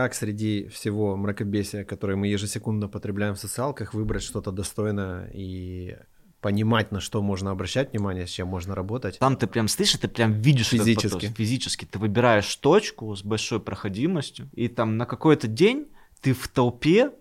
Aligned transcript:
как 0.00 0.14
среди 0.14 0.66
всего 0.68 1.14
мракобесия, 1.14 1.84
которое 1.84 2.16
мы 2.16 2.26
ежесекундно 2.26 2.88
потребляем 2.88 3.34
в 3.34 3.38
социалках, 3.38 3.92
выбрать 3.92 4.22
что-то 4.22 4.50
достойное 4.50 5.30
и 5.34 5.98
понимать, 6.40 6.90
на 6.90 7.00
что 7.00 7.20
можно 7.20 7.50
обращать 7.50 7.92
внимание, 7.92 8.26
с 8.26 8.30
чем 8.30 8.48
можно 8.48 8.74
работать. 8.74 9.18
Там 9.18 9.36
ты 9.36 9.46
прям 9.46 9.68
слышишь, 9.68 10.00
ты 10.00 10.08
прям 10.08 10.32
видишь 10.32 10.68
физически. 10.68 11.26
Этот 11.26 11.36
физически. 11.36 11.84
Ты 11.84 11.98
выбираешь 11.98 12.56
точку 12.56 13.14
с 13.14 13.22
большой 13.22 13.60
проходимостью, 13.60 14.48
и 14.54 14.68
там 14.68 14.96
на 14.96 15.04
какой-то 15.04 15.48
день 15.48 15.88
ты 16.22 16.32
в 16.32 16.48
толпе 16.48 17.12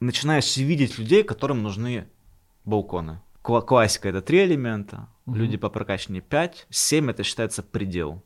начинаешь 0.00 0.56
видеть 0.56 0.98
людей, 0.98 1.22
которым 1.22 1.62
нужны 1.62 2.08
балконы. 2.64 3.20
Классика 3.42 4.08
это 4.08 4.20
три 4.20 4.44
элемента, 4.44 5.08
угу. 5.26 5.36
люди 5.36 5.56
по 5.56 5.68
прокачанию 5.68 6.24
5, 6.24 6.66
7 6.70 7.10
это 7.12 7.22
считается 7.22 7.62
предел. 7.62 8.20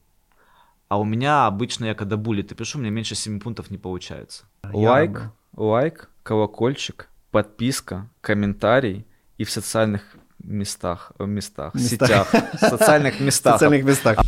А 0.95 0.97
у 0.97 1.05
меня 1.05 1.47
обычно, 1.47 1.87
я 1.87 1.95
когда 1.97 2.17
буллеты 2.17 2.55
пишу, 2.55 2.79
у 2.79 2.81
меня 2.81 2.93
меньше 2.93 3.17
7 3.17 3.41
пунктов 3.41 3.69
не 3.69 3.79
получается. 3.79 4.45
Лайк, 4.73 5.33
лайк, 5.57 6.09
колокольчик, 6.23 7.09
подписка, 7.33 8.09
комментарий 8.21 9.05
и 9.37 9.43
в 9.43 9.51
социальных 9.51 10.03
местах, 10.39 11.11
в 11.19 11.27
местах, 11.27 11.75
местах. 11.75 12.29
сетях, 12.31 12.33
в 12.53 12.59
социальных 12.61 13.19
местах. 13.27 13.55
социальных 13.55 13.85
местах. 13.85 14.19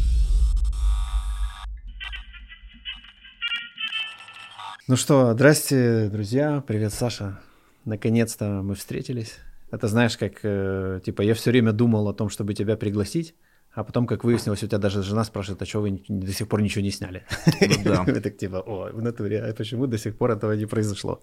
Ну 4.88 4.96
что, 4.96 5.34
здрасте, 5.34 6.08
друзья. 6.08 6.64
Привет, 6.66 6.92
Саша. 6.92 7.38
Наконец-то 7.84 8.62
мы 8.64 8.74
встретились. 8.74 9.38
Это 9.70 9.86
знаешь, 9.86 10.18
как, 10.18 10.40
э, 10.42 11.00
типа, 11.04 11.22
я 11.22 11.34
все 11.34 11.52
время 11.52 11.70
думал 11.70 12.08
о 12.08 12.12
том, 12.12 12.28
чтобы 12.28 12.54
тебя 12.54 12.76
пригласить, 12.76 13.36
а 13.76 13.84
потом, 13.84 14.06
как 14.06 14.24
выяснилось, 14.24 14.62
у 14.62 14.66
тебя 14.66 14.78
даже 14.78 15.02
жена 15.02 15.22
спрашивает, 15.22 15.60
а 15.60 15.66
что 15.66 15.82
вы 15.82 16.02
до 16.08 16.32
сих 16.32 16.48
пор 16.48 16.62
ничего 16.62 16.82
не 16.82 16.90
сняли? 16.90 17.24
Ну, 17.84 18.04
да. 18.04 18.04
так 18.22 18.38
типа, 18.38 18.62
о, 18.66 18.90
в 18.90 19.02
натуре, 19.02 19.42
а 19.42 19.52
почему 19.52 19.86
до 19.86 19.98
сих 19.98 20.16
пор 20.16 20.30
этого 20.30 20.52
не 20.52 20.66
произошло? 20.66 21.20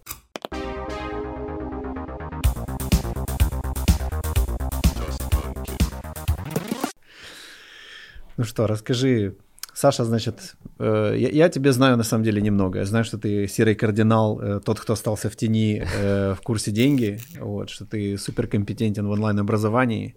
Ну 8.37 8.43
что, 8.43 8.67
расскажи, 8.67 9.35
Саша, 9.73 10.05
значит, 10.05 10.55
э, 10.77 11.15
я, 11.17 11.29
я 11.29 11.49
тебе 11.49 11.71
знаю 11.71 11.97
на 11.97 12.03
самом 12.03 12.23
деле 12.23 12.41
немного. 12.41 12.79
Я 12.79 12.85
знаю, 12.85 13.03
что 13.03 13.17
ты 13.17 13.47
серый 13.47 13.73
кардинал, 13.73 14.39
э, 14.39 14.59
тот, 14.59 14.79
кто 14.79 14.93
остался 14.93 15.29
в 15.29 15.35
тени 15.35 15.83
э, 15.83 16.35
в 16.35 16.41
курсе 16.41 16.71
деньги, 16.71 17.19
вот, 17.39 17.69
что 17.69 17.85
ты 17.85 18.17
суперкомпетентен 18.17 19.07
в 19.07 19.11
онлайн-образовании, 19.11 20.15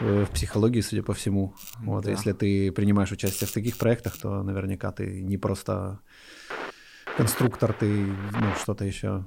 в 0.00 0.26
психологии, 0.26 0.80
судя 0.80 1.02
по 1.02 1.14
всему. 1.14 1.54
Вот, 1.78 2.04
да. 2.04 2.10
Если 2.10 2.32
ты 2.32 2.72
принимаешь 2.72 3.12
участие 3.12 3.48
в 3.48 3.52
таких 3.52 3.76
проектах, 3.78 4.16
то 4.16 4.42
наверняка 4.42 4.92
ты 4.92 5.22
не 5.22 5.38
просто 5.38 6.00
конструктор, 7.16 7.72
ты 7.72 8.06
ну, 8.06 8.54
что-то 8.60 8.84
еще 8.84 9.24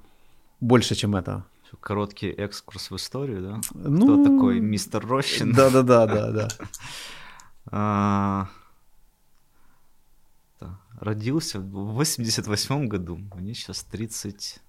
больше, 0.59 0.95
чем 0.95 1.15
это. 1.15 1.45
Короткий 1.79 2.29
экскурс 2.29 2.89
в 2.91 2.95
историю, 2.95 3.41
да? 3.41 3.61
Ну, 3.73 4.05
Кто 4.05 4.23
такой 4.23 4.59
мистер 4.59 5.05
Рощин? 5.05 5.51
Да-да-да, 5.51 6.31
да. 6.31 6.47
А, 7.71 8.47
родился 10.99 11.59
в 11.59 11.93
88 11.93 12.87
году. 12.87 13.17
Мне 13.33 13.53
сейчас 13.53 13.83
30... 13.83 14.59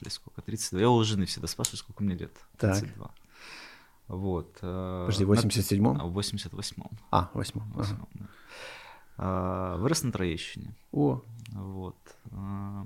Блин, 0.00 0.10
сколько? 0.10 0.42
32. 0.42 0.80
Я 0.80 0.90
у 0.90 1.02
жены 1.04 1.26
всегда 1.26 1.46
спрашиваю, 1.46 1.78
сколько 1.78 2.02
мне 2.02 2.16
лет. 2.16 2.32
32. 2.58 3.06
Так. 3.06 3.14
Вот. 4.12 4.58
Э, 4.60 5.04
Подожди, 5.06 5.24
в 5.24 5.32
87-м? 5.32 6.00
А, 6.00 6.06
в 6.06 6.18
88-м. 6.18 6.90
А, 7.10 7.30
8-м. 7.32 7.72
Ага. 7.74 8.06
Да. 8.12 8.26
А, 9.16 9.76
вырос 9.78 10.02
на 10.02 10.12
Троещине. 10.12 10.74
О. 10.92 11.22
Вот. 11.52 11.96
А, 12.30 12.84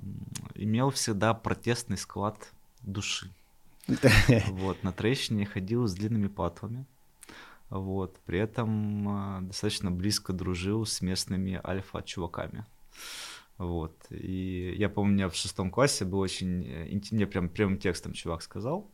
имел 0.55 0.89
всегда 0.91 1.33
протестный 1.33 1.97
склад 1.97 2.53
души. 2.81 3.29
Вот. 4.51 4.81
На 4.83 4.93
Троещине 4.93 5.45
ходил 5.45 5.85
с 5.85 5.93
длинными 5.93 6.27
патлами. 6.27 6.85
Вот. 7.69 8.15
При 8.25 8.39
этом 8.39 9.09
а, 9.09 9.41
достаточно 9.41 9.91
близко 9.91 10.31
дружил 10.31 10.85
с 10.85 11.01
местными 11.01 11.59
альфа-чуваками. 11.61 12.65
Вот. 13.57 13.93
И 14.11 14.75
я 14.77 14.87
помню, 14.87 15.11
у 15.11 15.13
меня 15.13 15.29
в 15.29 15.35
шестом 15.35 15.71
классе 15.71 16.05
был 16.05 16.19
очень... 16.19 16.65
Э, 16.65 17.01
мне 17.11 17.27
прям 17.27 17.49
прямым 17.49 17.79
текстом 17.79 18.13
чувак 18.13 18.43
сказал. 18.43 18.89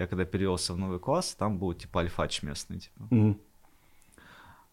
Я 0.00 0.06
когда 0.06 0.24
перевелся 0.24 0.72
в 0.72 0.78
новый 0.78 0.98
класс, 0.98 1.34
там 1.34 1.58
был 1.58 1.74
типа 1.74 2.00
альфач 2.00 2.42
местный. 2.42 2.78
Типа. 2.78 3.02
Mm-hmm. 3.10 3.36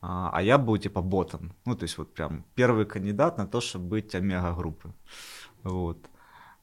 А, 0.02 0.30
а 0.34 0.42
я 0.42 0.58
был 0.58 0.78
типа 0.78 1.02
ботом. 1.02 1.52
Ну, 1.66 1.76
то 1.76 1.84
есть 1.84 1.98
вот 1.98 2.14
прям 2.14 2.46
первый 2.56 2.86
кандидат 2.86 3.38
на 3.38 3.46
то, 3.46 3.60
чтобы 3.60 3.90
быть 3.90 4.16
омега-группы. 4.16 4.94
Вот. 5.64 5.98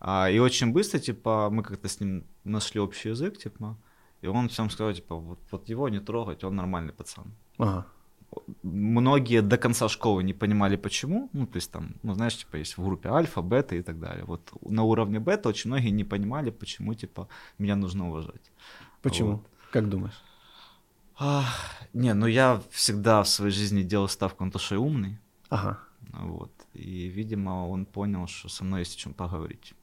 А, 0.01 0.31
и 0.31 0.39
очень 0.39 0.73
быстро, 0.73 0.99
типа, 0.99 1.51
мы 1.51 1.63
как-то 1.63 1.89
с 1.89 2.01
ним 2.01 2.25
нашли 2.45 2.81
общий 2.81 3.11
язык, 3.11 3.37
типа, 3.37 3.77
и 4.23 4.29
он 4.29 4.49
всем 4.49 4.71
сказал, 4.71 4.95
типа, 4.95 5.15
вот, 5.17 5.39
вот 5.51 5.69
его 5.69 5.91
не 5.91 6.01
трогать, 6.01 6.43
он 6.45 6.57
нормальный 6.57 6.95
пацан. 6.95 7.35
Ага. 7.59 7.87
Многие 8.63 9.43
до 9.43 9.57
конца 9.57 9.89
школы 9.89 10.23
не 10.23 10.35
понимали, 10.35 10.77
почему. 10.77 11.29
Ну, 11.33 11.47
то 11.47 11.57
есть 11.57 11.71
там, 11.71 11.95
ну, 12.03 12.15
знаешь, 12.15 12.37
типа, 12.37 12.57
есть 12.57 12.79
в 12.79 12.85
группе 12.85 13.09
альфа, 13.09 13.43
бета 13.43 13.77
и 13.77 13.83
так 13.83 13.99
далее. 13.99 14.25
Вот 14.25 14.53
на 14.63 14.83
уровне 14.83 15.21
бета 15.21 15.49
очень 15.49 15.71
многие 15.71 15.91
не 15.91 16.05
понимали, 16.05 16.51
почему, 16.51 16.95
типа, 16.95 17.29
меня 17.59 17.77
нужно 17.77 18.09
уважать. 18.09 18.53
Почему? 19.03 19.31
Вот. 19.31 19.45
Как 19.71 19.89
думаешь? 19.89 20.23
А, 21.19 21.45
не, 21.93 22.15
ну 22.15 22.27
я 22.27 22.61
всегда 22.71 23.23
в 23.23 23.29
своей 23.29 23.53
жизни 23.53 23.83
делал 23.83 24.09
ставку 24.09 24.45
на 24.45 24.51
то, 24.51 24.59
что 24.59 24.75
я 24.75 24.81
умный. 24.81 25.19
Ага. 25.49 25.79
Вот. 26.13 26.53
И, 26.75 27.09
видимо, 27.09 27.69
он 27.69 27.87
понял, 27.87 28.27
что 28.27 28.49
со 28.49 28.65
мной 28.65 28.81
есть 28.81 28.97
о 28.97 28.99
чем 28.99 29.15
поговорить. 29.15 29.75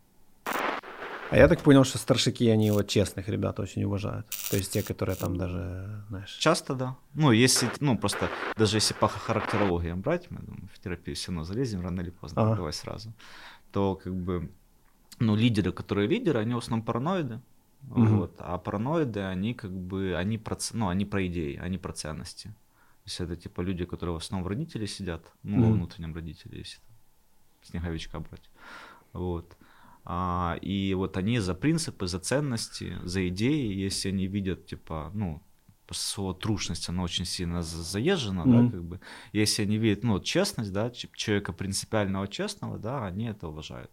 А 1.31 1.37
я 1.37 1.47
так 1.47 1.61
понял, 1.61 1.85
что 1.85 1.97
старшики, 1.97 2.49
они 2.49 2.71
вот 2.71 2.89
честных 2.89 3.29
ребят 3.29 3.57
очень 3.59 3.85
уважают. 3.85 4.27
То 4.49 4.57
есть 4.57 4.73
те, 4.73 4.83
которые 4.83 5.15
там 5.15 5.37
даже, 5.37 6.03
знаешь... 6.09 6.35
Часто, 6.39 6.75
да. 6.75 6.97
Ну, 7.13 7.31
если, 7.31 7.69
ну, 7.79 7.97
просто 7.97 8.29
даже 8.57 8.75
если 8.75 8.93
по 8.93 9.07
характерологии 9.07 9.93
брать, 9.93 10.29
мы 10.29 10.39
думаю, 10.39 10.69
в 10.73 10.79
терапию 10.79 11.15
все 11.15 11.31
равно 11.31 11.45
залезем 11.45 11.81
рано 11.81 12.01
или 12.01 12.09
поздно, 12.09 12.41
ага. 12.41 12.55
давай 12.55 12.73
сразу, 12.73 13.13
то 13.71 13.95
как 13.95 14.13
бы, 14.13 14.51
ну, 15.19 15.37
лидеры, 15.37 15.71
которые 15.71 16.09
лидеры, 16.09 16.39
они 16.39 16.53
в 16.53 16.57
основном 16.57 16.85
параноиды. 16.85 17.39
Угу. 17.89 18.05
Вот, 18.05 18.35
а 18.39 18.57
параноиды, 18.57 19.21
они 19.21 19.53
как 19.53 19.71
бы, 19.71 20.15
они 20.17 20.37
про, 20.37 20.57
ну, 20.73 20.89
они 20.89 21.05
про 21.05 21.25
идеи, 21.27 21.55
они 21.55 21.77
про 21.77 21.93
ценности. 21.93 22.47
То 22.47 23.05
есть 23.05 23.21
это 23.21 23.35
типа 23.37 23.61
люди, 23.61 23.85
которые 23.85 24.15
в 24.15 24.17
основном 24.17 24.43
в 24.43 24.47
родителе 24.49 24.85
сидят, 24.85 25.23
ну, 25.43 25.59
угу. 25.59 25.65
во 25.67 25.71
внутреннем 25.71 26.13
родителе, 26.13 26.59
если 26.59 26.79
там, 26.79 26.95
снеговичка 27.63 28.19
брать. 28.19 28.49
Вот. 29.13 29.55
А, 30.03 30.57
и 30.61 30.93
вот 30.93 31.17
они 31.17 31.39
за 31.39 31.53
принципы, 31.53 32.07
за 32.07 32.19
ценности, 32.19 32.97
за 33.03 33.27
идеи, 33.27 33.73
если 33.73 34.09
они 34.09 34.27
видят, 34.27 34.65
типа, 34.65 35.11
ну, 35.13 35.41
слово 35.91 36.33
трушность, 36.33 36.89
она 36.89 37.03
очень 37.03 37.25
сильно 37.25 37.61
заезжена, 37.61 38.43
mm-hmm. 38.43 38.65
да, 38.65 38.71
как 38.71 38.83
бы. 38.83 38.99
Если 39.33 39.63
они 39.63 39.77
видят, 39.77 40.03
ну, 40.03 40.19
честность, 40.19 40.71
да, 40.71 40.89
человека 40.89 41.53
принципиального 41.53 42.27
честного, 42.27 42.77
да, 42.77 43.05
они 43.05 43.25
это 43.25 43.47
уважают. 43.47 43.91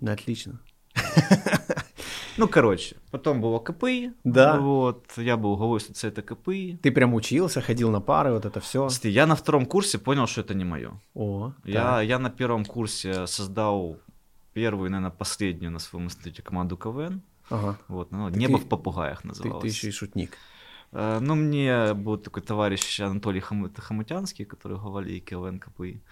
Да, 0.00 0.12
отлично. 0.12 0.60
Ну, 2.36 2.48
короче, 2.48 2.96
потом 3.10 3.40
было 3.40 3.58
КПИ. 3.58 4.12
Да. 4.24 4.58
Вот, 4.58 5.04
я 5.16 5.36
был 5.36 5.56
главой 5.56 5.80
соцсета 5.80 6.22
КПИ. 6.22 6.78
Ты 6.82 6.90
прям 6.90 7.14
учился, 7.14 7.60
ходил 7.60 7.90
на 7.90 8.00
пары, 8.00 8.32
вот 8.32 8.44
это 8.44 8.60
все. 8.60 8.88
Я 9.02 9.26
на 9.26 9.34
втором 9.34 9.66
курсе 9.66 9.98
понял, 9.98 10.26
что 10.26 10.40
это 10.40 10.54
не 10.54 10.64
мое. 10.64 11.00
О, 11.14 11.52
я, 11.64 12.00
я 12.00 12.18
на 12.18 12.30
первом 12.30 12.64
курсе 12.64 13.26
создал 13.26 13.98
первую, 14.54 14.90
наверное, 14.90 15.10
последнюю 15.10 15.70
на 15.72 15.78
своем 15.78 16.06
институте 16.06 16.42
команду 16.42 16.76
КВН. 16.76 17.22
Ага. 17.50 17.78
Вот, 17.88 18.12
ну, 18.12 18.28
«Небо 18.28 18.58
ты, 18.58 18.64
в 18.64 18.68
попугаях» 18.68 19.24
называлось. 19.24 19.62
Ты, 19.62 19.68
ты 19.68 19.74
еще 19.74 19.88
и 19.88 19.90
шутник. 19.90 20.38
Uh, 20.92 21.20
ну, 21.20 21.34
мне 21.34 21.94
был 21.94 22.18
такой 22.18 22.42
товарищ 22.42 23.00
Анатолий 23.00 23.40
Хам... 23.40 23.72
Хамутянский, 23.74 24.44
который 24.44 24.76
говорил 24.76 25.22
КВН 25.22 25.58
КПИ. 25.58 26.02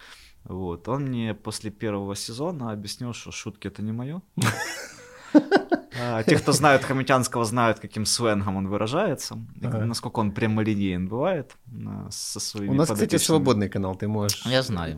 Вот. 0.43 0.87
Он 0.87 1.03
мне 1.03 1.33
после 1.33 1.69
первого 1.69 2.15
сезона 2.15 2.71
объяснил, 2.71 3.13
что 3.13 3.31
шутки 3.31 3.67
это 3.67 3.83
не 3.83 3.91
мое. 3.91 4.21
А, 5.99 6.23
те, 6.23 6.37
кто 6.37 6.51
знают 6.51 6.83
Хамутянского, 6.83 7.45
знают, 7.45 7.79
каким 7.79 8.05
сленгом 8.05 8.55
он 8.55 8.67
выражается, 8.67 9.37
насколько 9.61 10.19
он 10.19 10.31
прямолинеен 10.31 11.07
бывает 11.07 11.55
со 12.09 12.39
своими 12.39 12.71
У 12.71 12.75
нас, 12.75 12.89
кстати, 12.89 13.17
свободный 13.17 13.69
канал, 13.69 13.95
ты 13.95 14.07
можешь... 14.07 14.45
Я 14.45 14.61
знаю. 14.61 14.97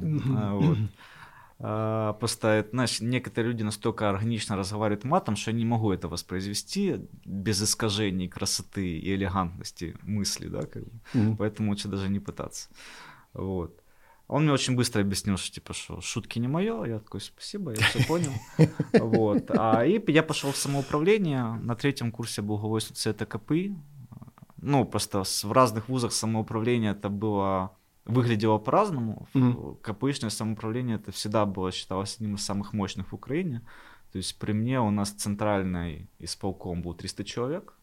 А, 1.65 2.13
просто, 2.13 2.67
знаешь, 2.71 2.99
некоторые 2.99 3.51
люди 3.51 3.63
настолько 3.63 4.09
органично 4.09 4.57
разговаривают 4.57 5.05
матом, 5.05 5.37
что 5.37 5.51
я 5.51 5.57
не 5.57 5.65
могу 5.65 5.93
это 5.93 6.09
воспроизвести 6.09 7.07
без 7.25 7.61
искажений 7.61 8.27
красоты 8.27 8.97
и 8.97 9.15
элегантности 9.15 9.95
мысли, 10.03 10.47
да, 10.47 10.61
как 10.63 10.83
бы. 10.83 10.91
Mm-hmm. 11.13 11.35
поэтому 11.37 11.69
лучше 11.69 11.87
даже 11.87 12.09
не 12.09 12.19
пытаться. 12.19 12.69
Вот. 13.33 13.79
Он 14.27 14.43
мне 14.43 14.53
очень 14.53 14.75
быстро 14.75 15.01
объяснил, 15.01 15.37
что 15.37 15.53
типа, 15.53 15.73
что 15.73 16.01
шутки 16.01 16.39
не 16.39 16.47
мое. 16.47 16.85
Я 16.85 16.99
такой, 16.99 17.21
спасибо, 17.21 17.71
я 17.71 17.81
все 17.81 18.05
понял. 18.05 18.31
Вот. 18.93 19.51
А, 19.51 19.85
и 19.85 20.01
я 20.11 20.23
пошел 20.23 20.51
в 20.51 20.57
самоуправление. 20.57 21.53
На 21.61 21.75
третьем 21.75 22.11
курсе 22.11 22.41
был 22.41 22.57
главой 22.57 22.81
соцсета 22.81 23.25
КПИ. 23.25 23.75
Ну, 24.57 24.85
просто 24.85 25.23
в 25.23 25.51
разных 25.51 25.89
вузах 25.89 26.13
самоуправление 26.13 26.91
это 26.91 27.09
было 27.09 27.75
выглядело 28.05 28.57
по-разному. 28.57 29.27
Мгм. 29.33 29.77
КПИшное 29.81 30.29
самоуправление 30.29 30.95
это 30.95 31.11
всегда 31.11 31.45
было, 31.45 31.71
считалось 31.71 32.15
одним 32.15 32.35
из 32.35 32.45
самых 32.45 32.73
мощных 32.73 33.11
в 33.11 33.15
Украине. 33.15 33.61
То 34.11 34.17
есть 34.17 34.37
при 34.39 34.53
мне 34.53 34.79
у 34.79 34.89
нас 34.89 35.11
центральный 35.11 36.09
исполком 36.19 36.81
был 36.81 36.93
300 36.93 37.23
человек. 37.23 37.73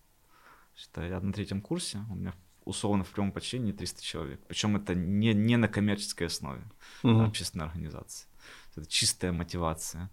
Считай, 0.77 1.09
я 1.09 1.21
на 1.21 1.33
третьем 1.33 1.61
курсе, 1.61 2.05
у 2.11 2.15
меня 2.15 2.33
условно 2.65 3.05
в 3.05 3.09
прямом 3.11 3.33
подчинении 3.33 3.73
300 3.73 4.03
человек. 4.03 4.41
Причем 4.49 4.77
это 4.77 4.95
не, 4.95 5.35
не 5.35 5.57
на 5.57 5.69
коммерческой 5.69 6.27
основе, 6.29 6.63
а 7.03 7.09
общественной 7.27 7.67
организации. 7.67 8.29
Это 8.77 8.87
чистая 8.87 9.33
мотивация. 9.33 10.11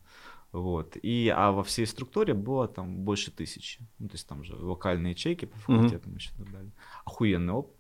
Вот. 0.52 0.98
И, 1.04 1.32
а 1.36 1.52
во 1.52 1.64
всей 1.64 1.86
структуре 1.86 2.34
было 2.34 2.68
там 2.68 2.96
больше 2.98 3.32
тысячи. 3.32 3.80
Ну, 4.00 4.08
то 4.08 4.16
есть 4.16 4.28
там 4.28 4.44
же 4.44 4.56
локальные 4.56 5.12
ячейки 5.12 5.46
по 5.46 5.58
факультетам 5.60 6.16
еще 6.16 6.32
и 6.34 6.38
так 6.38 6.52
далее. 6.52 6.72
Охуенный 7.06 7.54
опыт. 7.54 7.76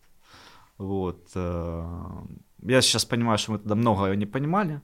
Вот. 0.78 1.32
э, 1.36 2.22
Я 2.62 2.82
сейчас 2.82 3.06
понимаю, 3.06 3.38
что 3.38 3.54
мы 3.54 3.58
тогда 3.60 3.76
многое 3.76 4.16
не 4.16 4.26
понимали. 4.26 4.82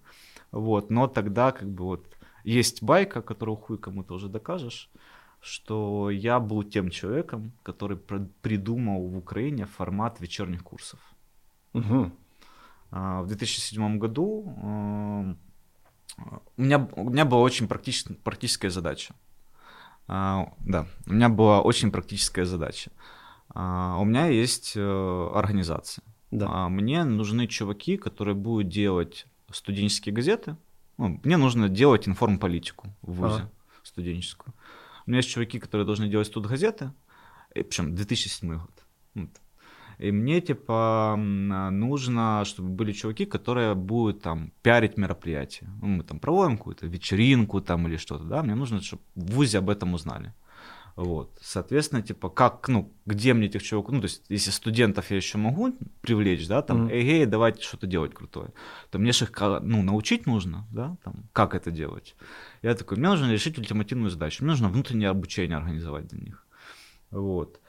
Вот. 0.51 0.89
Но 0.89 1.07
тогда 1.07 1.51
как 1.51 1.69
бы 1.69 1.83
вот 1.83 2.17
есть 2.43 2.81
байка, 2.83 3.21
которую 3.21 3.57
хуй 3.57 3.77
кому-то 3.77 4.15
уже 4.15 4.27
докажешь, 4.27 4.89
что 5.43 6.09
я 6.09 6.39
был 6.39 6.63
тем 6.63 6.89
человеком, 6.89 7.51
который 7.63 7.97
придумал 8.41 9.07
в 9.07 9.17
Украине 9.17 9.65
формат 9.65 10.21
вечерних 10.21 10.63
курсов. 10.63 10.99
А, 12.91 13.21
В 13.21 13.27
2007 13.27 13.97
году 13.97 14.43
э, 14.57 15.35
у 16.57 16.61
меня, 16.61 16.87
у 16.95 17.09
меня 17.09 17.25
была 17.25 17.41
очень 17.41 17.65
практич- 17.67 18.15
практическая 18.23 18.69
задача. 18.69 19.13
А, 20.07 20.53
Да, 20.59 20.85
у 21.07 21.13
меня 21.13 21.29
была 21.29 21.61
очень 21.61 21.91
практическая 21.91 22.45
задача. 22.45 22.91
А, 23.55 23.97
У 23.99 24.05
меня 24.05 24.27
есть 24.27 24.73
э, 24.77 25.31
организация. 25.35 26.03
Да. 26.31 26.69
Мне 26.69 27.03
нужны 27.03 27.47
чуваки, 27.47 27.97
которые 27.97 28.35
будут 28.35 28.69
делать 28.69 29.25
студенческие 29.51 30.13
газеты. 30.15 30.55
Ну, 30.97 31.19
мне 31.23 31.37
нужно 31.37 31.69
делать 31.69 32.07
информполитику 32.07 32.87
в 33.01 33.13
ВУЗе 33.13 33.35
Ага. 33.35 33.49
студенческую. 33.83 34.53
У 35.05 35.11
меня 35.11 35.19
есть 35.19 35.29
чуваки, 35.29 35.59
которые 35.59 35.85
должны 35.85 36.07
делать 36.07 36.31
тут 36.31 36.45
газеты. 36.45 36.91
Причем 37.53 37.95
2007 37.95 38.57
год. 38.57 38.85
Вот. 39.15 39.29
И 39.99 40.11
мне, 40.11 40.41
типа, 40.41 41.15
нужно, 41.17 42.43
чтобы 42.45 42.69
были 42.69 42.91
чуваки, 42.93 43.25
которые 43.25 43.75
будут 43.75 44.21
там 44.21 44.51
пиарить 44.63 44.97
мероприятия. 44.97 45.69
Ну, 45.81 45.87
мы 45.87 46.03
там 46.03 46.19
проводим 46.19 46.57
какую-то 46.57 46.87
вечеринку 46.87 47.61
там 47.61 47.87
или 47.87 47.97
что-то, 47.97 48.23
да, 48.23 48.41
мне 48.43 48.55
нужно, 48.55 48.81
чтобы 48.81 49.03
в 49.15 49.35
ВУЗе 49.35 49.59
об 49.59 49.69
этом 49.69 49.93
узнали. 49.93 50.33
Вот. 50.95 51.39
Соответственно, 51.41 52.01
типа, 52.03 52.29
как, 52.29 52.67
ну, 52.69 52.93
где 53.07 53.33
мне 53.33 53.47
этих 53.47 53.63
чуваков, 53.63 53.93
ну, 53.95 54.01
то 54.01 54.05
есть, 54.05 54.23
если 54.29 54.51
студентов 54.51 55.09
я 55.11 55.17
еще 55.17 55.37
могу 55.39 55.73
привлечь, 56.01 56.47
да, 56.47 56.61
там, 56.61 56.77
Мгм. 56.83 56.89
эй, 56.89 57.07
эй, 57.07 57.25
давайте 57.25 57.63
что-то 57.63 57.87
делать 57.87 58.13
крутое, 58.13 58.49
то 58.91 58.99
мне 58.99 59.11
же 59.11 59.25
их, 59.25 59.31
ка- 59.31 59.59
ну, 59.59 59.81
научить 59.81 60.27
нужно, 60.27 60.67
да, 60.71 60.95
там, 61.03 61.15
как 61.33 61.55
это 61.55 61.71
делать. 61.71 62.15
Я 62.61 62.75
такой, 62.75 62.97
мне 62.97 63.09
нужно 63.09 63.31
решить 63.31 63.57
ультимативную 63.57 64.11
задачу, 64.11 64.43
мне 64.43 64.51
нужно 64.51 64.69
внутреннее 64.69 65.09
обучение 65.09 65.57
организовать 65.57 66.07
для 66.07 66.19
них. 66.19 66.45
Вот. 67.11 67.59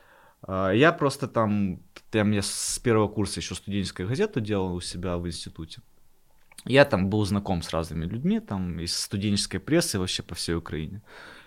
А, 0.42 0.70
Я 0.72 0.92
просто 0.92 1.26
там, 1.26 1.80
там 2.10 2.32
я 2.32 2.42
с 2.42 2.78
первого 2.84 3.08
курса 3.08 3.40
еще 3.40 3.54
студенческую 3.54 4.08
газету 4.08 4.40
делал 4.40 4.74
у 4.74 4.80
себя 4.82 5.16
в 5.16 5.26
институте. 5.26 5.80
Я 6.66 6.84
там 6.84 7.08
был 7.10 7.24
знаком 7.24 7.62
с 7.62 7.70
разными 7.70 8.04
людьми, 8.06 8.40
там, 8.40 8.80
из 8.80 8.94
студенческой 8.96 9.58
прессы 9.58 9.98
вообще 9.98 10.22
по 10.22 10.34
всей 10.34 10.54
Украине. 10.56 11.00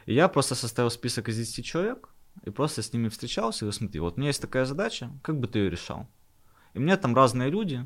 И 0.08 0.14
я 0.14 0.28
просто 0.28 0.56
составил 0.56 0.90
список 0.90 1.30
из 1.30 1.38
10 1.38 1.66
человек, 1.66 2.10
и 2.46 2.50
просто 2.50 2.82
с 2.82 2.94
ними 2.94 3.10
встречался, 3.10 3.58
и 3.58 3.62
говорю, 3.66 3.78
смотри, 3.78 4.00
вот 4.00 4.16
у 4.16 4.20
меня 4.20 4.30
есть 4.30 4.42
такая 4.42 4.66
задача, 4.66 5.10
как 5.22 5.36
бы 5.40 5.48
ты 5.48 5.60
ее 5.60 5.70
решал? 5.70 6.08
И 6.74 6.80
мне 6.80 6.98
там 6.98 7.16
разные 7.16 7.50
люди, 7.52 7.86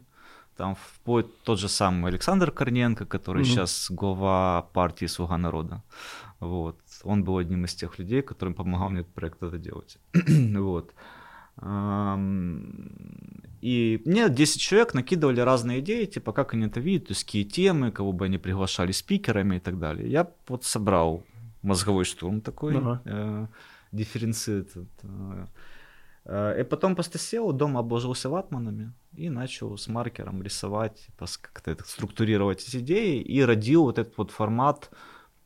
там 0.56 0.76
вплоть 0.76 1.26
тот 1.44 1.60
же 1.60 1.68
самый 1.68 2.12
Александр 2.12 2.52
Корненко, 2.52 3.06
который 3.06 3.42
Мгм. 3.42 3.46
сейчас 3.46 3.88
глава 3.90 4.62
партии 4.74 5.08
«Слуга 5.08 5.38
народа». 5.38 5.82
Вот. 6.40 6.78
Он 7.04 7.24
был 7.24 7.38
одним 7.38 7.66
из 7.66 7.74
тех 7.74 8.00
людей, 8.00 8.22
которым 8.22 8.54
помогал 8.54 8.90
мне 8.90 9.02
этот 9.02 9.14
проект 9.14 9.44
это 9.44 9.58
делать. 9.58 9.98
вот. 10.56 10.94
И 13.62 14.02
мне 14.06 14.30
10 14.30 14.62
человек 14.62 14.94
накидывали 14.94 15.42
разные 15.42 15.80
идеи, 15.80 16.06
типа, 16.06 16.34
как 16.34 16.54
они 16.54 16.66
это 16.68 16.80
видят, 16.80 17.08
то 17.08 17.14
есть 17.14 17.24
какие 17.24 17.44
темы, 17.44 17.92
кого 17.92 18.12
бы 18.12 18.26
они 18.26 18.38
приглашали 18.38 18.92
спикерами 18.92 19.56
и 19.56 19.60
так 19.60 19.80
далее. 19.80 20.10
Я 20.10 20.28
вот 20.48 20.66
собрал 20.66 21.24
мозговой 21.64 22.06
штурм 22.06 22.42
такой, 22.42 22.78
Ага. 22.78 23.02
э, 23.06 23.48
дифференциет. 23.92 24.72
э, 25.04 25.46
э, 26.26 26.62
И 26.62 26.64
потом 26.64 26.96
просто 26.96 27.18
сел, 27.18 27.52
дома 27.54 27.80
обложился 27.80 28.30
ватманами 28.30 28.92
и 29.18 29.30
начал 29.30 29.78
с 29.78 29.88
маркером 29.88 30.42
рисовать, 30.44 31.08
как-то 31.18 31.72
это, 31.72 31.84
структурировать 31.84 32.68
эти 32.68 32.78
идеи 32.78 33.22
и 33.22 33.42
родил 33.46 33.84
вот 33.84 33.98
этот 34.00 34.18
вот 34.18 34.32
формат, 34.32 34.90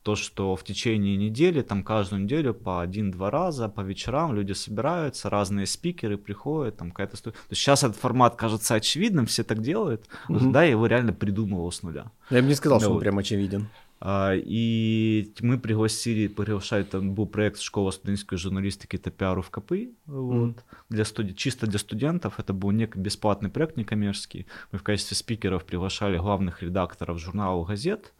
то, 0.02 0.14
что 0.14 0.54
в 0.54 0.62
течение 0.62 1.16
недели, 1.16 1.62
там 1.62 1.82
каждую 1.82 2.22
неделю 2.22 2.54
по 2.54 2.80
один-два 2.80 3.28
раза, 3.28 3.68
по 3.68 3.80
вечерам 3.80 4.34
люди 4.36 4.52
собираются, 4.52 5.28
разные 5.30 5.66
спикеры 5.66 6.16
приходят, 6.16 6.76
там 6.76 6.90
какая-то... 6.92 7.20
То 7.20 7.32
есть 7.50 7.60
сейчас 7.60 7.82
этот 7.82 7.96
формат 7.96 8.36
кажется 8.36 8.76
очевидным, 8.76 9.26
все 9.26 9.42
так 9.42 9.60
делают, 9.62 10.06
Мгм. 10.28 10.38
тогда 10.38 10.62
я 10.62 10.70
его 10.70 10.86
реально 10.86 11.12
придумывал 11.12 11.72
с 11.72 11.82
нуля. 11.82 12.12
Я 12.30 12.40
бы 12.40 12.46
не 12.48 12.54
сказал, 12.54 12.78
Да 12.78 12.82
что 12.84 12.90
он 12.90 12.94
вот. 12.94 13.00
прям 13.00 13.18
очевиден. 13.18 13.66
А, 14.00 14.34
И 14.34 15.32
мы 15.40 15.58
пригласили, 15.58 16.28
приглашали, 16.28 16.82
там 16.84 17.14
был 17.14 17.26
проект 17.26 17.60
школа 17.60 17.90
студенческой 17.92 18.36
журналистики 18.36 18.96
и 18.96 19.10
пиару 19.10 19.40
в 19.42 19.50
КПИ, 19.50 19.90
вот, 20.06 20.34
Мгм. 20.36 20.56
для 20.90 21.04
студи- 21.04 21.34
чисто 21.34 21.66
для 21.66 21.78
студентов, 21.78 22.38
это 22.38 22.52
был 22.52 22.72
не 22.72 22.86
бесплатный 22.86 23.48
проект, 23.50 23.76
некоммерческий, 23.76 24.46
мы 24.72 24.78
в 24.78 24.82
качестве 24.82 25.16
спикеров 25.16 25.64
приглашали 25.64 26.18
главных 26.18 26.62
редакторов 26.62 27.18
журналов, 27.18 27.68
газет, 27.68 28.12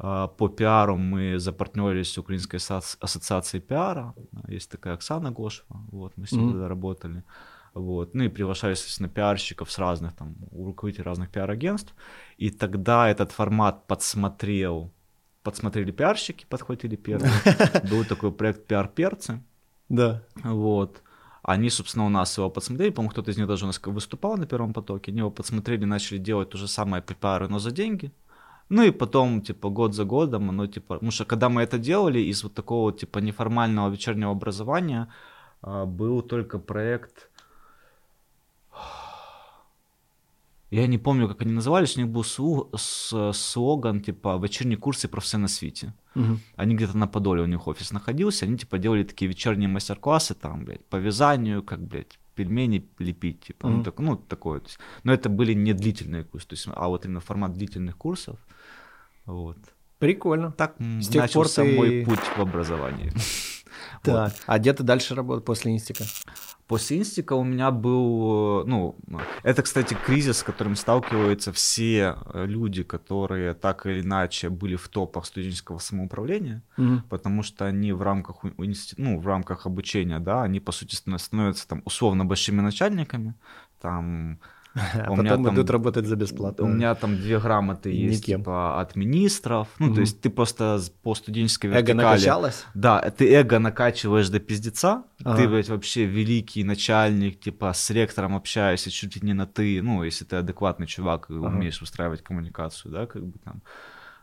А, 0.00 0.28
по 0.28 0.48
пиару 0.48 0.96
мы 0.96 1.40
запартнерились 1.40 2.12
с 2.12 2.18
Украинской 2.18 2.58
ассоциацией 3.00 3.60
пиара, 3.60 4.14
есть 4.46 4.70
такая 4.70 4.94
Оксана 4.94 5.32
Гошева, 5.32 5.80
вот, 5.90 6.12
мы 6.16 6.26
с 6.26 6.32
ней 6.32 6.46
тогда 6.52 6.68
работали, 6.68 7.24
вот, 7.74 8.14
ну 8.14 8.22
и 8.22 8.28
приглашали, 8.28 8.72
естественно, 8.74 9.08
пиарщиков 9.08 9.68
с 9.72 9.78
разных, 9.78 10.12
там, 10.14 10.36
у 10.52 10.66
руководителей 10.66 11.04
разных 11.04 11.30
пиар-агентств, 11.30 11.92
и 12.36 12.50
тогда 12.50 13.08
этот 13.10 13.32
формат 13.32 13.88
подсмотрел 13.88 14.92
подсмотрели 15.48 15.92
пиарщики, 15.92 16.46
подхватили 16.48 16.96
первый. 16.96 17.30
Был 17.90 18.04
такой 18.04 18.30
проект 18.32 18.66
«Пиар-перцы». 18.66 19.40
Да. 19.88 20.22
Вот. 20.44 21.02
Они, 21.42 21.70
собственно, 21.70 22.06
у 22.06 22.10
нас 22.10 22.38
его 22.38 22.50
подсмотрели. 22.50 22.90
По-моему, 22.90 23.10
кто-то 23.10 23.30
из 23.30 23.38
них 23.38 23.46
даже 23.46 23.64
у 23.64 23.66
нас 23.66 23.80
выступал 23.86 24.36
на 24.36 24.46
первом 24.46 24.72
потоке. 24.72 25.10
Они 25.10 25.20
его 25.20 25.30
подсмотрели, 25.30 25.86
начали 25.86 26.18
делать 26.18 26.50
то 26.50 26.58
же 26.58 26.68
самое 26.68 27.02
пиару, 27.02 27.48
но 27.48 27.58
за 27.58 27.70
деньги. 27.70 28.12
Ну 28.68 28.82
и 28.82 28.90
потом, 28.90 29.40
типа, 29.40 29.70
год 29.70 29.94
за 29.94 30.04
годом, 30.04 30.50
оно, 30.50 30.66
типа... 30.66 30.94
Потому 30.94 31.10
что, 31.10 31.24
когда 31.24 31.48
мы 31.48 31.62
это 31.62 31.78
делали, 31.78 32.18
из 32.20 32.42
вот 32.42 32.54
такого, 32.54 32.92
типа, 32.92 33.20
неформального 33.20 33.90
вечернего 33.90 34.32
образования 34.32 35.08
а, 35.62 35.86
был 35.86 36.22
только 36.22 36.58
проект... 36.58 37.30
Я 40.70 40.86
не 40.86 40.98
помню, 40.98 41.28
как 41.28 41.40
они 41.42 41.52
назывались, 41.52 41.96
у 41.96 42.00
них 42.00 42.08
был 42.10 42.22
слу- 42.22 42.68
с- 42.76 43.32
слоган, 43.32 44.00
типа, 44.02 44.38
«Вечерние 44.42 44.76
курсы 44.76 45.08
про 45.08 45.20
все 45.20 45.38
на 45.38 45.48
свете». 45.48 45.94
Мгм. 46.14 46.40
Они 46.56 46.74
где-то 46.74 46.96
на 46.98 47.06
Подоле 47.06 47.42
у 47.42 47.46
них 47.46 47.66
офис 47.66 47.90
находился, 47.92 48.44
они 48.44 48.56
типа 48.58 48.78
делали 48.78 49.02
такие 49.04 49.28
вечерние 49.30 49.68
мастер-классы, 49.68 50.34
там, 50.34 50.64
блядь, 50.64 50.84
по 50.86 50.96
вязанию, 50.96 51.62
как, 51.62 51.80
блядь, 51.80 52.18
пельмени 52.34 52.86
лепить, 52.98 53.40
типа, 53.46 53.68
ну, 53.68 53.74
Мгм. 53.76 53.84
так, 53.84 53.98
ну, 53.98 54.16
такое. 54.16 54.60
То 54.60 54.66
есть, 54.66 54.78
но 55.04 55.12
это 55.12 55.28
были 55.30 55.54
не 55.54 55.72
длительные 55.72 56.24
курсы, 56.24 56.46
то 56.48 56.54
есть, 56.54 56.68
а 56.74 56.88
вот 56.88 57.04
именно 57.06 57.20
формат 57.20 57.54
длительных 57.54 57.96
курсов. 57.96 58.36
Вот. 59.26 59.56
Прикольно. 59.98 60.52
Так 60.52 60.76
С 60.78 61.08
тех 61.08 61.22
начался 61.22 61.62
пор 61.62 61.70
ты- 61.70 61.76
мой 61.76 62.04
путь 62.04 62.20
в 62.36 62.38
образовании. 62.40 63.12
Так. 64.02 64.34
А 64.46 64.58
где 64.58 64.72
ты 64.72 64.82
дальше 64.82 65.14
работал 65.14 65.42
после 65.42 65.72
инстика? 65.72 66.04
После 66.68 66.98
инстика 66.98 67.32
у 67.32 67.44
меня 67.44 67.70
был, 67.70 68.60
э, 68.60 68.64
ну, 68.66 68.96
это, 69.42 69.62
кстати, 69.62 69.96
кризис, 70.06 70.38
с 70.38 70.42
которым 70.42 70.76
сталкиваются 70.76 71.50
все 71.50 72.18
э, 72.26 72.44
люди, 72.46 72.82
которые 72.82 73.54
так 73.54 73.86
или 73.86 74.02
иначе 74.02 74.50
были 74.50 74.76
в 74.76 74.86
топах 74.88 75.24
студенческого 75.24 75.78
самоуправления. 75.78 76.62
Мгм. 76.76 77.02
потому 77.08 77.42
что 77.42 77.64
они 77.64 77.92
в 77.92 78.02
рамках, 78.02 78.44
ну, 78.96 79.18
в 79.18 79.26
рамках 79.26 79.66
обучения, 79.66 80.20
да, 80.20 80.42
они, 80.42 80.60
по 80.60 80.72
сути, 80.72 80.94
станов- 80.94 81.18
становятся 81.18 81.66
там 81.66 81.82
условно 81.86 82.24
большими 82.24 82.60
начальниками, 82.60 83.34
там, 83.80 84.38
А 84.94 85.10
у 85.10 85.16
потом 85.16 85.44
там- 85.44 85.54
идут 85.54 85.70
работать 85.70 86.06
за 86.06 86.14
бесплатно. 86.16 86.64
у 86.64 86.68
меня 86.68 86.94
там 86.94 87.16
две 87.16 87.38
грамоты 87.40 87.90
есть, 87.90 88.22
никем. 88.22 88.40
типа, 88.40 88.80
от 88.80 88.96
министров, 88.96 89.68
ну, 89.78 89.86
Мгм. 89.86 89.94
то 89.94 90.00
есть 90.02 90.20
ты 90.20 90.30
просто 90.30 90.80
по 91.02 91.14
студенческой 91.14 91.66
Эго 91.68 91.76
вертикали... 91.78 91.96
накачалось? 91.96 92.64
Да, 92.74 93.00
ты 93.10 93.32
эго 93.34 93.58
накачиваешь 93.58 94.28
до 94.28 94.38
пиздеца, 94.40 95.02
Ага. 95.24 95.36
ты, 95.36 95.48
блядь, 95.48 95.68
вообще 95.68 96.04
великий 96.04 96.64
начальник, 96.64 97.40
типа, 97.40 97.72
с 97.72 97.90
ректором 97.90 98.36
общаешься 98.36 98.90
чуть 98.90 99.16
ли 99.16 99.22
не 99.26 99.34
на 99.34 99.46
ты, 99.46 99.82
ну, 99.82 100.04
если 100.04 100.24
ты 100.24 100.36
адекватный 100.36 100.86
чувак 100.86 101.30
и 101.30 101.34
Ага. 101.34 101.46
умеешь 101.46 101.82
устраивать 101.82 102.22
коммуникацию, 102.22 102.92
да, 102.92 103.06
как 103.06 103.22
бы 103.26 103.38
там, 103.44 103.62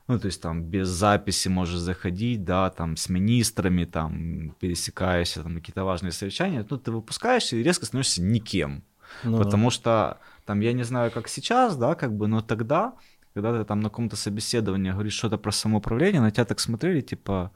ну, 0.07 0.19
то 0.19 0.27
есть 0.27 0.41
там 0.41 0.63
без 0.63 0.87
записи 0.87 1.47
можешь 1.49 1.79
заходить, 1.79 2.43
да, 2.45 2.69
там 2.69 2.95
с 2.95 3.09
министрами, 3.09 3.85
там, 3.85 4.55
пересекаешься, 4.59 5.41
там, 5.43 5.55
какие-то 5.55 5.83
важные 5.83 6.11
совещания, 6.11 6.65
ну, 6.69 6.77
ты 6.77 6.91
выпускаешься 6.91 7.55
и 7.57 7.63
резко 7.63 7.85
становишься 7.85 8.21
никем. 8.21 8.83
Ну, 9.23 9.37
Потому 9.37 9.69
что 9.69 10.17
там, 10.45 10.59
я 10.59 10.73
не 10.73 10.83
знаю, 10.83 11.11
как 11.11 11.27
сейчас, 11.27 11.75
да, 11.75 11.95
как 11.95 12.15
бы, 12.15 12.27
но 12.27 12.41
тогда, 12.41 12.93
когда 13.33 13.57
ты 13.57 13.65
там 13.65 13.79
на 13.79 13.89
каком-то 13.89 14.15
собеседовании 14.15 14.91
говоришь 14.91 15.13
что-то 15.13 15.37
про 15.37 15.51
самоуправление, 15.51 16.21
на 16.21 16.31
тебя 16.31 16.45
так 16.45 16.59
смотрели, 16.59 17.01
типа, 17.01 17.51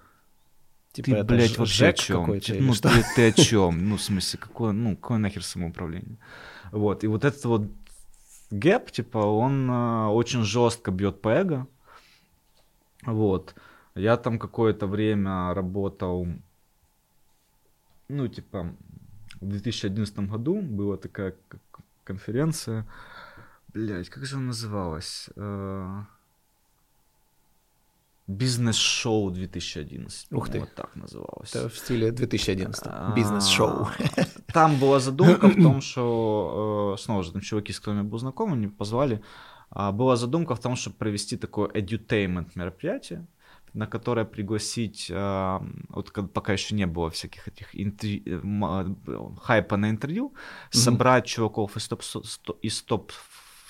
Типа, 0.92 1.18
ты, 1.18 1.24
блядь, 1.24 1.58
вообще 1.58 1.88
о 1.90 1.94
чем? 1.94 2.40
Типа, 2.40 2.64
ну, 2.64 2.74
ты, 2.74 3.06
ты 3.16 3.28
о 3.30 3.32
чем? 3.32 3.90
Ну, 3.90 3.98
в 3.98 4.02
смысле, 4.02 4.40
какое, 4.40 4.72
ну, 4.72 4.96
какое 4.96 5.20
нахер 5.20 5.44
самоуправление? 5.44 6.18
Вот, 6.72 7.04
и 7.04 7.08
вот 7.08 7.26
этот 7.26 7.46
вот 7.46 7.68
гэп, 8.50 8.92
типа, 8.92 9.20
он 9.20 9.70
э, 9.70 10.08
очень 10.08 10.44
жестко 10.44 10.90
бьет 10.90 11.22
по 11.22 11.30
эго. 11.30 11.68
Вот. 13.06 13.54
Я 13.94 14.18
там 14.18 14.40
какое-то 14.40 14.88
время 14.88 15.54
работал, 15.54 16.28
ну, 18.08 18.28
типа, 18.28 18.76
в 19.40 19.46
2011 19.46 20.20
году 20.22 20.62
была 20.62 20.98
такая 20.98 21.36
конференция, 22.10 22.88
блядь, 23.74 24.10
как 24.10 24.26
же 24.26 24.36
она 24.36 24.46
называлась? 24.46 25.30
Э, 25.36 26.04
Бизнес-шоу 28.28 29.32
2011. 29.32 30.32
Ух 30.32 30.50
ты. 30.50 30.60
Вот 30.60 30.76
так 30.76 30.96
называлось. 30.96 31.56
Это 31.56 31.70
в 31.70 31.78
стиле 31.78 32.12
2011. 32.12 32.84
А, 32.86 33.14
Бизнес-шоу. 33.16 33.88
Там 34.54 34.80
была 34.80 35.00
задумка 35.00 35.48
в 35.48 35.56
том, 35.56 35.82
что, 35.82 36.96
э, 36.96 37.02
снова 37.02 37.24
же, 37.24 37.32
там 37.32 37.42
чуваки, 37.42 37.74
с 37.74 37.80
которыми 37.80 38.04
я 38.04 38.10
был 38.10 38.20
знаком, 38.20 38.54
они 38.54 38.68
позвали, 38.68 39.22
а, 39.70 39.92
была 39.92 40.16
задумка 40.16 40.56
в 40.56 40.60
том, 40.60 40.76
чтобы 40.76 40.96
провести 40.98 41.38
такое 41.38 41.70
edutainment 41.70 42.52
мероприятие, 42.56 43.26
на 43.74 43.88
которое 43.88 44.26
пригласить, 44.26 45.12
а, 45.14 45.64
вот 45.90 46.12
пока 46.34 46.54
еще 46.54 46.76
не 46.76 46.86
было 46.86 47.10
всяких 47.10 47.48
этих 47.48 47.70
интервью, 47.74 48.24
э, 48.26 49.42
хайпа 49.42 49.78
на 49.78 49.90
интервью, 49.90 50.34
собрать 50.72 51.26
чуваков 51.26 51.78
из 51.78 51.88
топ, 51.88 52.04
из 52.62 52.82
топ 52.82 53.12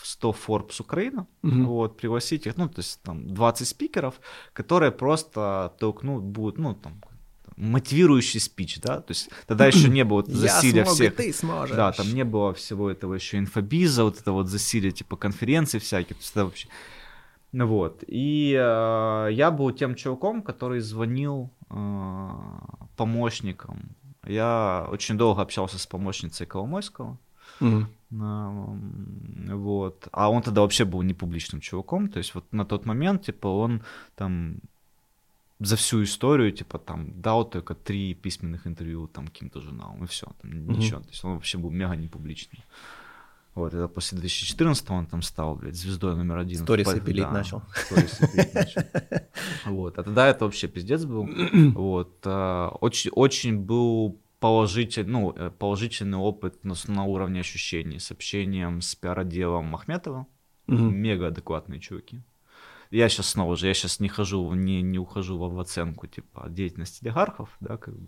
100 0.03 0.35
Forbes 0.47 0.81
Украина, 0.81 1.27
угу. 1.43 1.63
вот, 1.63 1.97
пригласить 1.97 2.47
их, 2.47 2.57
ну, 2.57 2.67
то 2.67 2.79
есть 2.79 3.01
там 3.03 3.27
20 3.33 3.67
спикеров, 3.67 4.19
которые 4.53 4.91
просто 4.91 5.73
толкнут, 5.79 6.23
будут, 6.23 6.57
ну, 6.57 6.73
там, 6.73 7.01
мотивирующий 7.57 8.39
спич, 8.39 8.79
да, 8.79 9.01
то 9.01 9.11
есть 9.11 9.29
тогда 9.45 9.67
еще 9.67 9.89
не 9.89 10.03
было 10.03 10.23
засилия 10.25 10.85
всех. 10.85 11.15
ты 11.15 11.33
сможешь. 11.33 11.75
Да, 11.75 11.91
там 11.91 12.13
не 12.13 12.23
было 12.23 12.53
всего 12.53 12.89
этого 12.89 13.15
еще 13.15 13.37
инфобиза, 13.37 14.03
вот 14.03 14.19
это 14.19 14.31
вот 14.31 14.47
засилие 14.47 14.91
типа 14.91 15.17
конференций 15.17 15.79
всяких, 15.79 16.15
то 16.15 16.21
есть 16.21 16.31
это 16.31 16.45
вообще... 16.45 16.67
Вот, 17.51 18.03
и 18.07 18.53
э, 18.53 19.29
я 19.31 19.51
был 19.51 19.71
тем 19.71 19.95
чуваком, 19.95 20.41
который 20.41 20.79
звонил 20.81 21.49
э, 21.69 22.29
помощникам. 22.95 23.95
Я 24.27 24.87
очень 24.91 25.17
долго 25.17 25.41
общался 25.41 25.79
с 25.79 25.87
помощницей 25.87 26.45
Коломойского, 26.45 27.17
Угу. 27.61 27.85
Вот. 28.11 30.07
А 30.11 30.29
он 30.29 30.41
тогда 30.41 30.61
вообще 30.61 30.85
был 30.85 31.01
не 31.01 31.13
публичным 31.13 31.61
чуваком. 31.61 32.09
То 32.09 32.19
есть 32.19 32.35
вот 32.35 32.45
на 32.53 32.65
тот 32.65 32.85
момент, 32.85 33.25
типа, 33.25 33.47
он 33.47 33.81
там 34.15 34.59
за 35.59 35.75
всю 35.75 36.03
историю, 36.03 36.51
типа, 36.51 36.79
там, 36.79 37.21
дал 37.21 37.49
только 37.49 37.75
три 37.75 38.13
письменных 38.13 38.65
интервью 38.65 39.07
там 39.07 39.27
каким-то 39.27 39.61
журналам, 39.61 40.03
и 40.03 40.07
все, 40.07 40.27
там, 40.41 40.51
угу. 40.51 40.71
ничего. 40.71 41.01
То 41.01 41.09
есть 41.09 41.25
он 41.25 41.33
вообще 41.33 41.57
был 41.57 41.69
мега 41.69 41.95
непубличный. 41.95 42.63
Вот, 43.55 43.73
это 43.73 43.87
после 43.87 44.17
2014 44.17 44.89
он 44.91 45.05
там 45.07 45.21
стал, 45.21 45.55
блядь, 45.55 45.75
звездой 45.75 46.15
номер 46.15 46.37
один. 46.37 46.63
Сторисы 46.63 47.01
пилить 47.01 47.23
да, 47.23 47.31
начал. 47.31 47.63
начал. 47.91 48.83
Вот, 49.65 49.97
а 49.97 50.03
тогда 50.03 50.27
это 50.27 50.45
вообще 50.45 50.67
пиздец 50.67 51.03
был. 51.05 51.27
Вот, 51.73 52.21
а, 52.25 52.69
очень, 52.79 53.11
очень 53.11 53.57
был 53.57 54.21
положительный, 54.39 55.11
ну, 55.11 55.33
э, 55.35 55.51
положительный 55.51 56.17
опыт 56.17 56.63
на, 56.63 56.75
на 56.87 57.03
уровне 57.03 57.41
ощущений 57.41 57.99
с 57.99 58.11
общением 58.11 58.81
с 58.81 58.95
пиар-отделом 58.95 59.65
Махметова. 59.65 60.27
Мега 60.67 61.27
адекватные 61.27 61.79
чуваки. 61.79 62.21
Я 62.91 63.09
сейчас 63.09 63.29
снова 63.29 63.55
же, 63.55 63.67
я 63.67 63.73
сейчас 63.73 63.99
не 63.99 64.09
хожу, 64.09 64.53
не, 64.53 64.81
не 64.81 64.97
ухожу 64.97 65.37
в, 65.37 65.53
в 65.53 65.59
оценку 65.59 66.07
типа 66.07 66.47
деятельности 66.49 67.03
олигархов, 67.03 67.55
да, 67.59 67.77
как 67.77 67.97
бы. 67.97 68.07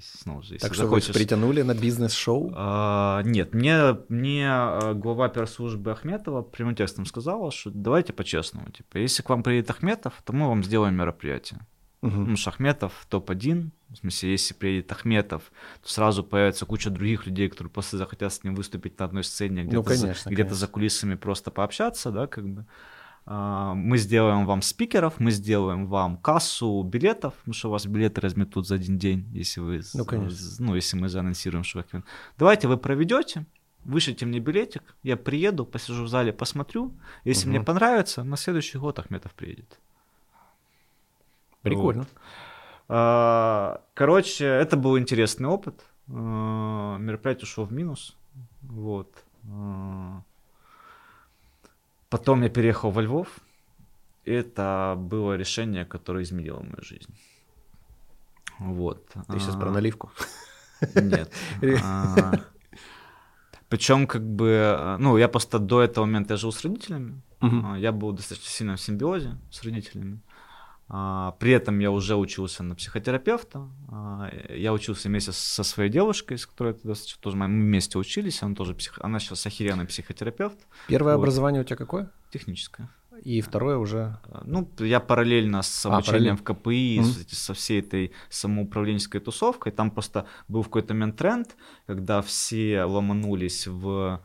Снова 0.00 0.42
же, 0.42 0.58
так 0.58 0.74
что 0.74 0.84
захочешь... 0.84 1.08
вы 1.08 1.14
притянули 1.14 1.62
на 1.62 1.74
бизнес-шоу? 1.74 2.52
А, 2.54 3.22
нет, 3.24 3.54
мне, 3.54 3.98
мне 4.08 4.46
а, 4.48 4.94
глава 4.94 5.28
пиар-службы 5.28 5.92
Ахметова 5.92 6.42
прямым 6.42 6.74
текстом 6.74 7.06
сказала, 7.06 7.50
что 7.50 7.70
давайте 7.70 8.12
по-честному, 8.12 8.70
типа, 8.70 8.98
если 8.98 9.22
к 9.22 9.28
вам 9.28 9.42
приедет 9.42 9.70
Ахметов, 9.70 10.14
то 10.24 10.32
мы 10.32 10.48
вам 10.48 10.64
сделаем 10.64 10.94
мероприятие. 10.94 11.60
Угу. 12.02 12.14
Ну, 12.14 12.36
Шахметов 12.36 13.06
топ-1, 13.10 13.70
в 13.90 13.96
смысле, 13.96 14.32
если 14.32 14.54
приедет 14.54 14.90
Ахметов, 14.90 15.52
то 15.82 15.92
сразу 15.92 16.24
появится 16.24 16.64
куча 16.64 16.88
других 16.88 17.26
людей, 17.26 17.48
которые 17.48 17.70
просто 17.70 17.98
захотят 17.98 18.32
с 18.32 18.42
ним 18.42 18.54
выступить 18.54 18.98
на 18.98 19.04
одной 19.04 19.22
сцене, 19.22 19.62
где-то, 19.62 19.76
ну, 19.76 19.82
конечно, 19.84 20.14
за, 20.24 20.30
где-то 20.30 20.54
за 20.54 20.66
кулисами 20.66 21.14
просто 21.14 21.50
пообщаться, 21.50 22.10
да, 22.10 22.26
как 22.26 22.48
бы. 22.48 22.66
А, 23.32 23.74
мы 23.74 23.96
сделаем 23.96 24.44
вам 24.44 24.60
спикеров, 24.60 25.20
мы 25.20 25.30
сделаем 25.30 25.86
вам 25.86 26.16
кассу 26.16 26.82
билетов, 26.82 27.34
потому 27.34 27.54
что 27.54 27.68
у 27.68 27.70
вас 27.70 27.86
билеты 27.86 28.20
разметут 28.20 28.66
за 28.66 28.74
один 28.74 28.98
день, 28.98 29.28
если 29.32 29.60
вы, 29.60 29.82
ну, 29.94 30.04
конечно. 30.04 30.36
ну 30.58 30.74
если 30.74 30.96
мы 30.96 31.08
заанонсируем, 31.08 31.62
что 31.62 31.84
Давайте 32.38 32.66
вы 32.66 32.76
проведете, 32.76 33.46
вышлите 33.84 34.26
мне 34.26 34.40
билетик, 34.40 34.82
я 35.04 35.16
приеду, 35.16 35.64
посижу 35.64 36.02
в 36.02 36.08
зале, 36.08 36.32
посмотрю. 36.32 36.92
Если 37.22 37.44
угу. 37.44 37.50
мне 37.50 37.60
понравится, 37.60 38.24
на 38.24 38.36
следующий 38.36 38.78
год 38.78 38.98
Ахметов 38.98 39.32
приедет. 39.34 39.78
Прикольно. 41.62 42.00
Вот. 42.00 42.08
А, 42.88 43.80
короче, 43.94 44.44
это 44.44 44.76
был 44.76 44.98
интересный 44.98 45.46
опыт. 45.46 45.84
А, 46.08 46.96
мероприятие 46.98 47.44
ушло 47.44 47.64
в 47.64 47.72
минус. 47.72 48.16
Вот. 48.62 49.24
А, 52.10 52.16
потом 52.16 52.42
я 52.42 52.48
переехал 52.48 52.90
во 52.90 53.02
Львов. 53.02 53.28
Это 54.24 54.94
было 54.98 55.36
решение, 55.36 55.84
которое 55.84 56.24
изменило 56.24 56.60
мою 56.60 56.82
жизнь. 56.82 57.14
Вот. 58.58 59.08
Ты 59.28 59.40
сейчас 59.40 59.56
про 59.56 59.70
наливку? 59.70 60.10
Нет. 60.94 61.32
Причем, 63.68 64.06
как 64.06 64.22
бы, 64.22 64.96
ну, 64.98 65.16
я 65.18 65.28
просто 65.28 65.58
до 65.58 65.80
этого 65.80 66.04
момента 66.04 66.34
я 66.34 66.38
жил 66.38 66.52
с 66.52 66.62
родителями. 66.64 67.22
Я 67.78 67.92
был 67.92 68.12
достаточно 68.12 68.50
сильно 68.50 68.76
в 68.76 68.80
симбиозе 68.80 69.38
с 69.50 69.62
родителями. 69.62 70.20
А, 70.92 71.36
при 71.38 71.52
этом 71.52 71.78
я 71.78 71.92
уже 71.92 72.16
учился 72.16 72.64
на 72.64 72.74
психотерапевта. 72.74 73.68
А, 73.88 74.28
я 74.48 74.72
учился 74.72 75.08
вместе 75.08 75.30
со 75.30 75.62
своей 75.62 75.88
девушкой, 75.88 76.36
с 76.36 76.46
которой 76.46 76.74
тоже 76.74 77.36
мы 77.36 77.46
вместе 77.46 77.96
учились. 77.96 78.42
Она 78.42 78.56
тоже 78.56 78.74
псих... 78.74 78.98
она 79.00 79.20
сейчас 79.20 79.46
охеренный 79.46 79.86
психотерапевт. 79.86 80.58
Первое 80.88 81.14
вот. 81.14 81.22
образование 81.22 81.62
у 81.62 81.64
тебя 81.64 81.76
какое? 81.76 82.10
Техническое. 82.32 82.90
И 83.22 83.40
второе 83.40 83.76
уже? 83.76 84.18
А, 84.24 84.42
ну, 84.44 84.68
я 84.80 84.98
параллельно 84.98 85.62
с 85.62 85.86
обучением 85.86 86.34
а, 86.34 86.36
в 86.38 86.42
КПИ, 86.42 86.98
mm-hmm. 86.98 87.34
со 87.34 87.54
всей 87.54 87.80
этой 87.80 88.10
самоуправленческой 88.28 89.20
тусовкой. 89.20 89.70
Там 89.70 89.92
просто 89.92 90.26
был 90.48 90.64
какой-то 90.64 90.94
момент 90.94 91.16
тренд, 91.16 91.56
когда 91.86 92.20
все 92.20 92.82
ломанулись 92.82 93.68
в 93.68 94.20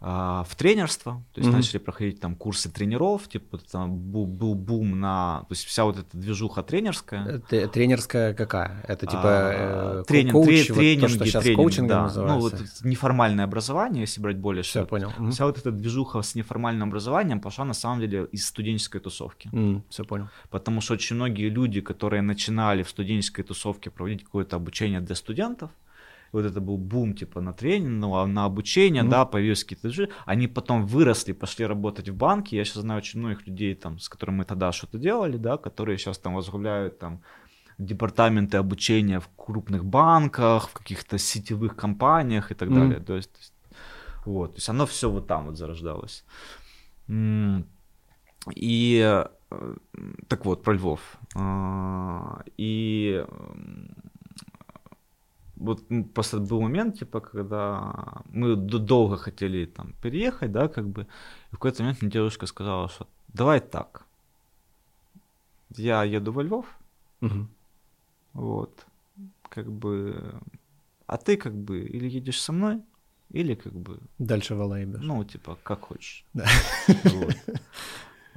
в 0.00 0.48
тренерство, 0.56 1.24
то 1.32 1.40
есть 1.40 1.50
mm-hmm. 1.50 1.56
начали 1.56 1.78
проходить 1.78 2.20
там 2.20 2.36
курсы 2.36 2.70
тренеров, 2.70 3.28
типа 3.28 3.58
там 3.58 3.98
был, 3.98 4.26
был 4.26 4.54
бум 4.54 5.00
на, 5.00 5.40
то 5.48 5.52
есть 5.52 5.64
вся 5.64 5.84
вот 5.84 5.98
эта 5.98 6.16
движуха 6.16 6.62
тренерская. 6.62 7.40
Т- 7.40 7.66
тренерская 7.66 8.32
какая? 8.32 8.80
Это 8.86 9.06
типа 9.06 9.22
а, 9.24 10.00
э, 10.00 10.04
тренинг, 10.06 10.32
коуч, 10.34 10.46
тре- 10.46 10.66
вот 10.68 10.78
тренинги, 10.78 11.00
то, 11.00 11.08
что 11.08 11.24
сейчас 11.26 11.42
тренинг, 11.42 11.60
коучингом 11.60 11.88
да. 11.88 12.02
называется. 12.02 12.36
Ну 12.36 12.40
вот 12.40 12.84
неформальное 12.84 13.44
образование, 13.44 14.02
если 14.02 14.20
брать 14.20 14.36
более 14.36 14.62
Все, 14.62 14.86
понял. 14.86 15.12
Mm-hmm. 15.18 15.30
Вся 15.32 15.46
вот 15.46 15.58
эта 15.58 15.72
движуха 15.72 16.22
с 16.22 16.36
неформальным 16.36 16.88
образованием 16.88 17.40
пошла 17.40 17.64
на 17.64 17.74
самом 17.74 17.98
деле 17.98 18.28
из 18.30 18.46
студенческой 18.46 19.00
тусовки. 19.00 19.48
Mm, 19.52 19.82
все 19.88 20.04
понял. 20.04 20.28
Потому 20.50 20.80
что 20.80 20.94
очень 20.94 21.16
многие 21.16 21.48
люди, 21.48 21.80
которые 21.80 22.22
начинали 22.22 22.84
в 22.84 22.88
студенческой 22.88 23.42
тусовке 23.42 23.90
проводить 23.90 24.22
какое-то 24.22 24.54
обучение 24.54 25.00
для 25.00 25.16
студентов, 25.16 25.72
вот 26.32 26.44
это 26.44 26.60
был 26.60 26.76
бум 26.76 27.14
типа 27.14 27.40
на 27.40 27.52
тренинг, 27.52 28.00
ну, 28.00 28.26
на 28.26 28.44
обучение, 28.44 29.02
mm-hmm. 29.02 29.10
да, 29.10 29.24
появились 29.24 29.64
какие-то 29.64 29.90
же, 29.90 30.10
они 30.26 30.48
потом 30.48 30.86
выросли, 30.86 31.32
пошли 31.32 31.66
работать 31.66 32.08
в 32.08 32.16
банке, 32.16 32.56
я 32.56 32.64
сейчас 32.64 32.82
знаю 32.82 32.98
очень 32.98 33.20
многих 33.20 33.46
людей, 33.46 33.74
там, 33.74 33.98
с 33.98 34.08
которыми 34.08 34.38
мы 34.38 34.44
тогда 34.44 34.72
что-то 34.72 34.98
делали, 34.98 35.36
да, 35.36 35.56
которые 35.56 35.98
сейчас 35.98 36.18
там 36.18 36.34
возглавляют 36.34 36.98
там 36.98 37.22
департаменты 37.78 38.56
обучения 38.56 39.20
в 39.20 39.28
крупных 39.36 39.84
банках, 39.84 40.68
в 40.68 40.72
каких-то 40.72 41.18
сетевых 41.18 41.76
компаниях 41.76 42.50
и 42.50 42.54
так 42.54 42.68
mm-hmm. 42.68 42.88
далее, 42.88 43.00
то 43.00 43.16
есть, 43.16 43.32
то 43.32 43.38
есть, 43.38 43.54
вот, 44.24 44.50
то 44.52 44.56
есть 44.56 44.68
оно 44.68 44.86
все 44.86 45.10
вот 45.10 45.26
там 45.26 45.46
вот 45.46 45.56
зарождалось. 45.56 46.24
И 48.54 49.26
э, 49.50 49.76
так 50.28 50.44
вот, 50.44 50.62
про 50.62 50.74
Львов. 50.74 51.18
А, 51.34 52.42
и 52.56 53.24
вот 55.60 55.82
просто 56.14 56.38
был 56.38 56.60
момент, 56.60 56.98
типа, 56.98 57.20
когда 57.20 58.22
мы 58.32 58.56
долго 58.56 59.16
хотели 59.16 59.66
там 59.66 59.92
переехать, 60.02 60.52
да, 60.52 60.68
как 60.68 60.86
бы, 60.86 61.02
и 61.52 61.54
в 61.54 61.58
какой-то 61.58 61.82
момент 61.82 62.02
мне 62.02 62.10
девушка 62.10 62.46
сказала, 62.46 62.88
что 62.88 63.06
давай 63.28 63.60
так, 63.60 64.04
я 65.76 66.04
еду 66.04 66.32
во 66.32 66.42
Львов, 66.42 66.66
угу. 67.20 67.46
вот, 68.32 68.86
как 69.48 69.70
бы, 69.70 70.40
а 71.06 71.16
ты 71.16 71.36
как 71.36 71.54
бы 71.54 71.80
или 71.80 72.08
едешь 72.08 72.40
со 72.40 72.52
мной, 72.52 72.82
или 73.30 73.54
как 73.54 73.72
бы... 73.72 73.98
Дальше 74.18 74.54
в 74.54 74.60
LA 74.60 74.84
идешь. 74.84 75.02
Ну, 75.02 75.24
типа, 75.24 75.58
как 75.62 75.80
хочешь. 75.80 76.24
Да. 76.34 76.46
Вот. 77.04 77.36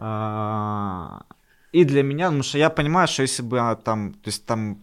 А, 0.04 1.26
И 1.72 1.86
для 1.86 2.04
меня, 2.04 2.26
потому 2.26 2.44
что 2.44 2.58
я 2.58 2.70
понимаю, 2.70 3.08
что 3.08 3.22
если 3.22 3.44
бы 3.44 3.60
а, 3.60 3.76
там, 3.76 4.14
то 4.14 4.30
есть 4.30 4.46
там 4.46 4.78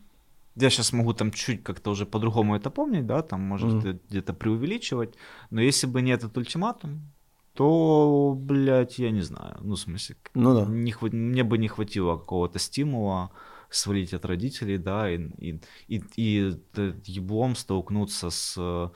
я 0.61 0.71
сейчас 0.71 0.93
могу 0.93 1.13
там 1.15 1.31
чуть 1.31 1.63
как-то 1.63 1.91
уже 1.91 2.05
по-другому 2.07 2.55
это 2.57 2.71
помнить, 2.71 3.07
да, 3.07 3.23
там, 3.23 3.41
может, 3.41 3.69
Мгм. 3.85 4.01
где-то 4.11 4.33
преувеличивать, 4.35 5.15
но 5.51 5.61
если 5.61 5.87
бы 5.87 6.03
не 6.03 6.11
этот 6.13 6.37
ультиматум, 6.37 7.01
то, 7.55 8.35
блядь, 8.37 8.99
я 8.99 9.11
не 9.11 9.23
знаю, 9.23 9.59
ну, 9.63 9.75
в 9.75 9.79
смысле, 9.79 10.17
Ну 10.35 10.55
да. 10.55 10.65
не 10.71 10.93
хва- 10.93 11.11
мне 11.17 11.43
бы 11.43 11.59
не 11.59 11.69
хватило 11.69 12.17
какого-то 12.17 12.59
стимула 12.59 13.31
свалить 13.71 14.15
от 14.15 14.25
родителей, 14.25 14.79
да, 14.79 15.11
и, 15.11 15.19
и, 15.39 15.61
и, 15.89 16.03
и 16.17 16.55
еблом 17.05 17.57
столкнуться 17.57 18.31
с 18.31 18.55
э, 18.57 18.89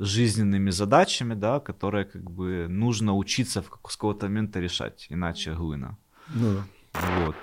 жизненными 0.00 0.70
задачами, 0.70 1.34
да, 1.34 1.60
которые 1.60 2.04
как 2.04 2.30
бы 2.30 2.66
нужно 2.68 3.14
учиться 3.16 3.62
в 3.62 3.66
с 3.66 3.96
какого-то 3.96 4.26
момента 4.26 4.60
решать, 4.60 5.06
иначе 5.10 5.54
глына. 5.54 5.96
Ну 6.34 6.54
да. 6.54 6.64
Вот. 7.24 7.36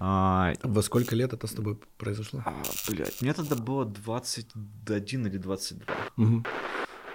А, 0.00 0.52
Во 0.62 0.82
сколько 0.82 1.14
лет 1.16 1.32
это 1.32 1.46
с 1.46 1.52
тобой 1.52 1.78
произошло? 1.98 2.42
а, 2.44 2.62
блядь, 2.88 3.22
мне 3.22 3.32
тогда 3.32 3.56
было 3.56 3.84
21 3.84 5.26
или 5.26 5.38
22. 5.38 5.94
Мгм. 6.16 6.44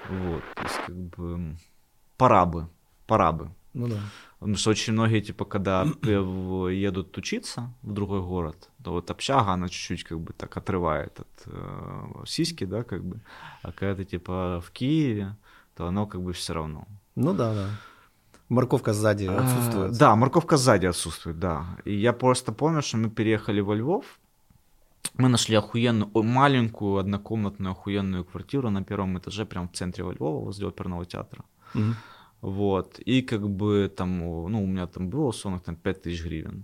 Вот, 0.10 0.44
то 0.56 0.64
есть 0.64 0.76
как 0.86 0.96
бы 0.96 1.58
пора 2.18 2.46
бы, 2.46 2.68
пора 3.08 3.32
бы. 3.32 3.50
Ну 3.74 3.88
да. 3.88 4.00
Потому 4.40 4.56
что 4.56 4.70
очень 4.72 4.94
многие, 4.94 5.22
типа, 5.22 5.46
когда 5.46 5.84
едут 5.84 7.18
учиться 7.18 7.74
в 7.82 7.92
другой 7.92 8.22
город, 8.22 8.70
то 8.84 8.92
вот 8.92 9.12
общага, 9.12 9.52
она 9.52 9.68
чуть-чуть 9.70 10.04
как 10.04 10.20
бы 10.20 10.34
так 10.34 10.56
отрывает 10.58 11.20
от 11.20 11.28
э, 11.46 12.24
сиськи, 12.26 12.66
да, 12.66 12.84
как 12.84 13.04
бы. 13.04 13.20
А 13.64 13.72
когда 13.72 13.96
ты, 13.96 14.06
типа, 14.06 14.62
в 14.66 14.72
Киеве, 14.72 15.36
то 15.76 15.88
оно 15.88 16.08
как 16.08 16.22
бы 16.22 16.34
все 16.34 16.54
равно. 16.54 16.88
Ну 17.16 17.34
да, 17.34 17.54
да. 17.54 17.70
Морковка 18.50 18.94
сзади 18.94 19.25
А, 19.25 19.39
отсутствует. 19.39 19.98
Да, 19.98 20.16
морковка 20.16 20.58
сзади 20.58 20.86
отсутствует, 20.88 21.39
да. 21.39 21.66
И 21.86 21.94
я 21.94 22.13
просто 22.13 22.51
помню, 22.54 22.82
что 22.82 22.98
мы 22.98 23.10
переехали 23.10 23.62
во 23.62 23.75
Львов, 23.75 24.06
мы 25.18 25.30
нашли 25.30 25.58
охуенную, 25.58 26.10
маленькую 26.24 26.98
однокомнатную 26.98 27.72
охуенную 27.72 28.24
квартиру 28.24 28.70
на 28.70 28.84
первом 28.84 29.18
этаже, 29.18 29.46
прямо 29.46 29.68
в 29.68 29.72
центре 29.72 30.04
во 30.04 30.13
Львова, 30.13 30.46
возле 30.46 30.68
оперного 30.68 31.06
театра. 31.06 31.44
Мгм. 31.74 31.96
Вот. 32.42 33.00
И 33.00 33.22
как 33.22 33.50
бы 33.50 33.89
там, 33.96 34.20
ну, 34.20 34.63
у 34.63 34.68
меня 34.68 34.88
там 34.88 35.10
было 35.10 35.27
условно 35.27 35.60
там 35.60 35.75
5000 35.75 36.24
гривен. 36.24 36.63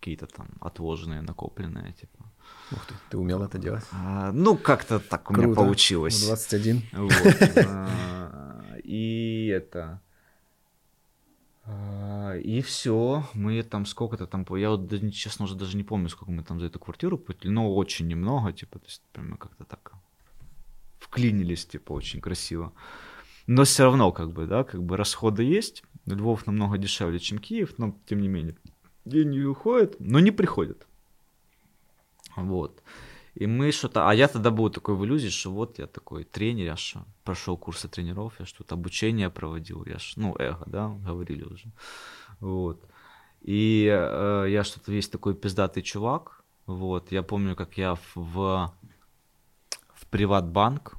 Какие-то 0.00 0.26
там 0.26 0.48
отложенные, 0.60 1.22
накопленные, 1.22 1.92
типа. 1.92 2.24
Ух 2.72 2.86
ты, 2.86 2.94
ты 3.10 3.16
умел 3.18 3.42
это 3.42 3.58
делать. 3.58 3.84
А, 3.92 4.32
ну, 4.32 4.56
как-то 4.56 4.98
так 4.98 5.30
у 5.30 5.34
меня 5.34 5.44
Круто. 5.44 5.60
получилось. 5.60 6.22
В 6.22 6.26
21. 6.26 6.82
Вот. 6.92 7.12
а, 7.66 8.76
И 8.84 9.46
это... 9.46 10.00
а, 11.66 12.36
И 12.36 12.60
все, 12.60 13.24
мы 13.34 13.62
там 13.62 13.86
сколько-то 13.86 14.26
там, 14.26 14.46
я 14.56 14.70
вот 14.70 14.90
честно 15.12 15.44
уже 15.44 15.54
даже 15.54 15.76
не 15.76 15.84
помню, 15.84 16.08
сколько 16.08 16.32
мы 16.32 16.42
там 16.42 16.60
за 16.60 16.66
эту 16.66 16.78
квартиру 16.78 17.18
платили, 17.18 17.50
но 17.50 17.74
очень 17.74 18.06
немного, 18.06 18.52
типа, 18.52 18.78
то 18.78 18.86
есть 18.86 19.02
прямо 19.12 19.36
как-то 19.36 19.64
так 19.64 19.92
вклинились, 20.98 21.66
типа, 21.66 21.92
очень 21.92 22.20
красиво. 22.20 22.72
Но 23.46 23.64
все 23.64 23.84
равно, 23.84 24.10
как 24.12 24.32
бы, 24.32 24.46
да, 24.46 24.64
как 24.64 24.82
бы 24.82 24.96
расходы 24.96 25.42
есть, 25.42 25.84
Львов 26.06 26.46
намного 26.46 26.78
дешевле, 26.78 27.18
чем 27.18 27.38
Киев, 27.38 27.74
но 27.78 27.96
тем 28.06 28.20
не 28.20 28.28
менее, 28.28 28.56
деньги 29.04 29.40
уходят, 29.40 29.96
но 30.00 30.20
не 30.20 30.30
приходят. 30.30 30.86
Вот. 32.36 32.82
И 33.34 33.46
мы 33.46 33.72
что-то... 33.72 34.08
А 34.08 34.14
я 34.14 34.28
тогда 34.28 34.50
был 34.50 34.70
такой 34.70 34.94
в 34.94 35.04
иллюзии, 35.04 35.28
что 35.28 35.50
вот 35.50 35.78
я 35.78 35.86
такой 35.86 36.24
тренер, 36.24 36.66
я 36.66 36.76
что, 36.76 37.04
прошел 37.24 37.56
курсы 37.56 37.88
тренеров, 37.88 38.34
я 38.38 38.46
что-то 38.46 38.74
обучение 38.74 39.28
проводил, 39.28 39.84
я 39.86 39.98
ж, 39.98 40.12
ну, 40.16 40.36
эго, 40.38 40.64
да, 40.66 40.88
говорили 40.88 41.42
уже. 41.44 41.66
Вот. 42.40 42.80
И 43.42 43.88
э, 43.90 44.46
я 44.48 44.62
что-то 44.64 44.92
весь 44.92 45.08
такой 45.08 45.34
пиздатый 45.34 45.82
чувак. 45.82 46.44
Вот. 46.66 47.12
Я 47.12 47.22
помню, 47.22 47.56
как 47.56 47.76
я 47.76 47.94
в, 47.94 48.14
в, 48.14 48.72
в 49.94 50.06
приватбанк 50.06 50.94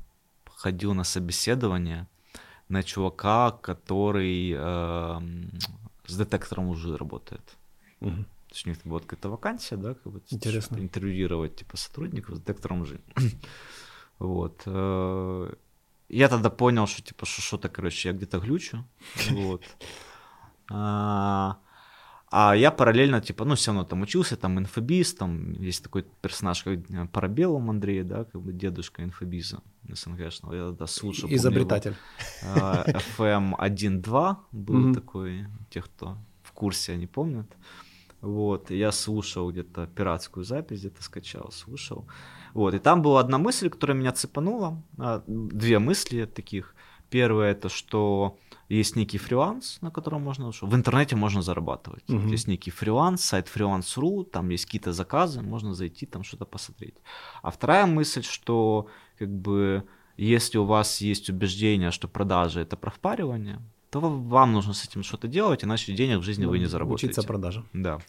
ходил 0.55 0.93
на 0.93 1.03
собеседование 1.03 2.07
на 2.69 2.83
чувака, 2.83 3.51
который 3.51 4.51
эм, 4.51 5.51
с 6.05 6.17
детектором 6.17 6.69
лжи 6.69 6.97
работает. 6.97 7.57
Мгм. 7.99 8.25
То 8.55 8.57
есть 8.57 8.67
у 8.67 8.69
них 8.69 8.79
была 8.85 8.99
какая-то 9.01 9.29
вакансия, 9.29 9.75
да, 9.75 9.95
как 9.95 10.13
бы 10.13 10.21
Интересно. 10.29 10.61
чтобы 10.61 10.81
интервьюировать 10.81 11.57
типа 11.57 11.75
сотрудников 11.75 12.35
с 12.35 12.39
детектором 12.39 12.81
лжи. 12.83 13.01
вот. 14.19 14.61
э, 14.65 15.53
Я 16.07 16.29
тогда 16.29 16.49
понял, 16.49 16.87
что 16.87 17.01
типа 17.01 17.25
что- 17.25 17.41
что-то, 17.41 17.67
короче, 17.67 18.09
я 18.09 18.15
где-то 18.15 18.39
глючу. 18.39 18.85
Вот. 19.31 19.61
А, 20.71 21.57
а 22.31 22.55
я 22.55 22.71
параллельно, 22.71 23.19
типа, 23.19 23.43
ну, 23.43 23.55
все 23.55 23.71
равно 23.71 23.83
там 23.83 24.01
учился, 24.03 24.37
там 24.37 24.57
инфобиз, 24.57 25.13
там 25.15 25.51
есть 25.51 25.83
такой 25.83 26.05
персонаж, 26.21 26.63
как 26.63 26.79
э, 26.89 27.07
Парабеллум 27.11 27.69
Андрей, 27.69 28.03
да, 28.03 28.23
как 28.23 28.41
бы 28.41 28.53
дедушка 28.53 29.03
инфобиза 29.03 29.63
СНГшного. 29.93 30.53
Я 30.55 30.65
тогда 30.69 30.87
слушал. 30.87 31.29
Изобретатель. 31.29 31.95
А, 32.41 32.85
FM 33.17 33.53
1.2 33.59 34.35
был 34.53 34.93
такой, 34.93 35.45
те, 35.69 35.81
кто 35.81 36.17
в 36.41 36.53
курсе, 36.53 36.93
они 36.93 37.05
помнят. 37.05 37.47
Вот, 38.21 38.71
и 38.71 38.77
я 38.77 38.91
слушал 38.91 39.51
где-то 39.51 39.87
пиратскую 39.87 40.43
запись, 40.43 40.79
где-то 40.79 41.03
скачал, 41.03 41.51
слушал. 41.51 42.07
Вот, 42.53 42.73
и 42.73 42.79
там 42.79 43.01
была 43.01 43.19
одна 43.19 43.37
мысль, 43.37 43.69
которая 43.69 43.97
меня 43.97 44.11
цепанула. 44.11 44.81
А, 44.97 45.23
Две 45.27 45.79
мысли 45.79 46.25
таких. 46.25 46.75
Первое 47.09 47.51
это, 47.51 47.69
что 47.69 48.37
есть 48.67 48.95
некий 48.95 49.19
фриланс, 49.19 49.77
на 49.81 49.91
котором 49.91 50.23
можно, 50.23 50.51
что 50.51 50.65
в 50.65 50.75
интернете 50.75 51.15
можно 51.15 51.41
зарабатывать. 51.41 52.03
Вот 52.07 52.31
Есть 52.31 52.47
некий 52.47 52.71
фриланс, 52.71 53.23
сайт 53.23 53.47
freelance.ru, 53.53 54.25
там 54.25 54.49
есть 54.49 54.65
какие-то 54.65 54.91
заказы, 54.91 55.41
можно 55.41 55.73
зайти 55.73 56.05
там 56.05 56.23
что-то 56.23 56.45
посмотреть. 56.45 56.95
А 57.43 57.51
вторая 57.51 57.85
мысль, 57.85 58.23
что 58.23 58.87
как 59.19 59.29
бы 59.29 59.83
если 60.17 60.57
у 60.57 60.65
вас 60.65 61.01
есть 61.01 61.29
убеждение, 61.29 61.91
что 61.91 62.07
продажи 62.07 62.61
это 62.61 62.77
про 62.77 62.89
впаривание, 62.89 63.61
то 63.95 64.01
ва- 64.01 64.09
вам 64.09 64.51
нужно 64.51 64.73
с 64.73 64.83
этим 64.83 65.03
что-то 65.03 65.27
делать, 65.29 65.63
иначе 65.63 65.93
денег 65.93 66.19
в 66.19 66.23
жизни 66.23 66.45
вы 66.45 66.59
не 66.59 66.65
заработаете. 66.65 67.05
Учиться 67.07 67.23
продажам. 67.23 67.65
Да. 67.71 67.99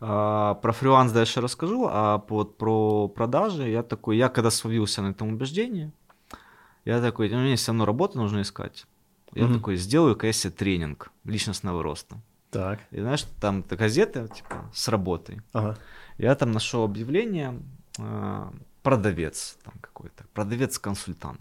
А, 0.00 0.54
про 0.54 0.72
фриланс 0.72 1.10
дальше 1.12 1.40
расскажу, 1.40 1.88
а 1.90 2.22
вот 2.28 2.56
про 2.56 3.08
продажи 3.08 3.68
я 3.68 3.82
такой, 3.82 4.16
я 4.18 4.28
когда 4.28 4.50
словился 4.50 5.02
на 5.02 5.08
этом 5.10 5.32
убеждении, 5.32 5.90
я 6.84 7.00
такой, 7.00 7.28
ну, 7.28 7.38
мне 7.40 7.56
все 7.56 7.72
равно 7.72 7.86
работу 7.86 8.18
нужно 8.18 8.42
искать. 8.42 8.86
Я 9.34 9.46
Мгм. 9.46 9.54
такой, 9.54 9.76
сделаю-ка 9.76 10.26
я 10.28 10.32
себе 10.32 10.52
тренинг 10.52 11.10
личностного 11.24 11.82
роста. 11.82 12.16
Так. 12.50 12.78
И 12.92 13.00
знаешь, 13.00 13.24
там 13.40 13.62
та 13.64 13.74
газета, 13.74 14.28
типа, 14.28 14.70
с 14.72 14.86
работой. 14.88 15.40
Ага. 15.52 15.76
Я 16.18 16.34
там 16.36 16.52
нашел 16.52 16.84
объявление, 16.84 17.60
а, 17.98 18.52
продавец 18.84 19.58
там 19.64 19.74
какой-то, 19.80 20.24
продавец-консультант. 20.34 21.40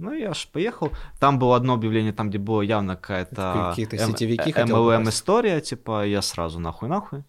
Ну, 0.00 0.12
я 0.14 0.32
ж 0.32 0.48
поехал. 0.52 0.90
Там 1.18 1.38
было 1.38 1.56
одно 1.56 1.74
объявление, 1.74 2.12
там, 2.12 2.30
где 2.30 2.38
было 2.38 2.62
явно 2.62 2.96
какая-то 2.96 3.68
Какие-то 3.70 3.98
сетевики 3.98 4.50
хотел 4.52 4.76
MLM 4.76 4.98
попасть. 5.00 5.18
история, 5.18 5.60
типа, 5.60 6.06
я 6.06 6.22
сразу 6.22 6.58
нахуй-нахуй. 6.58 7.22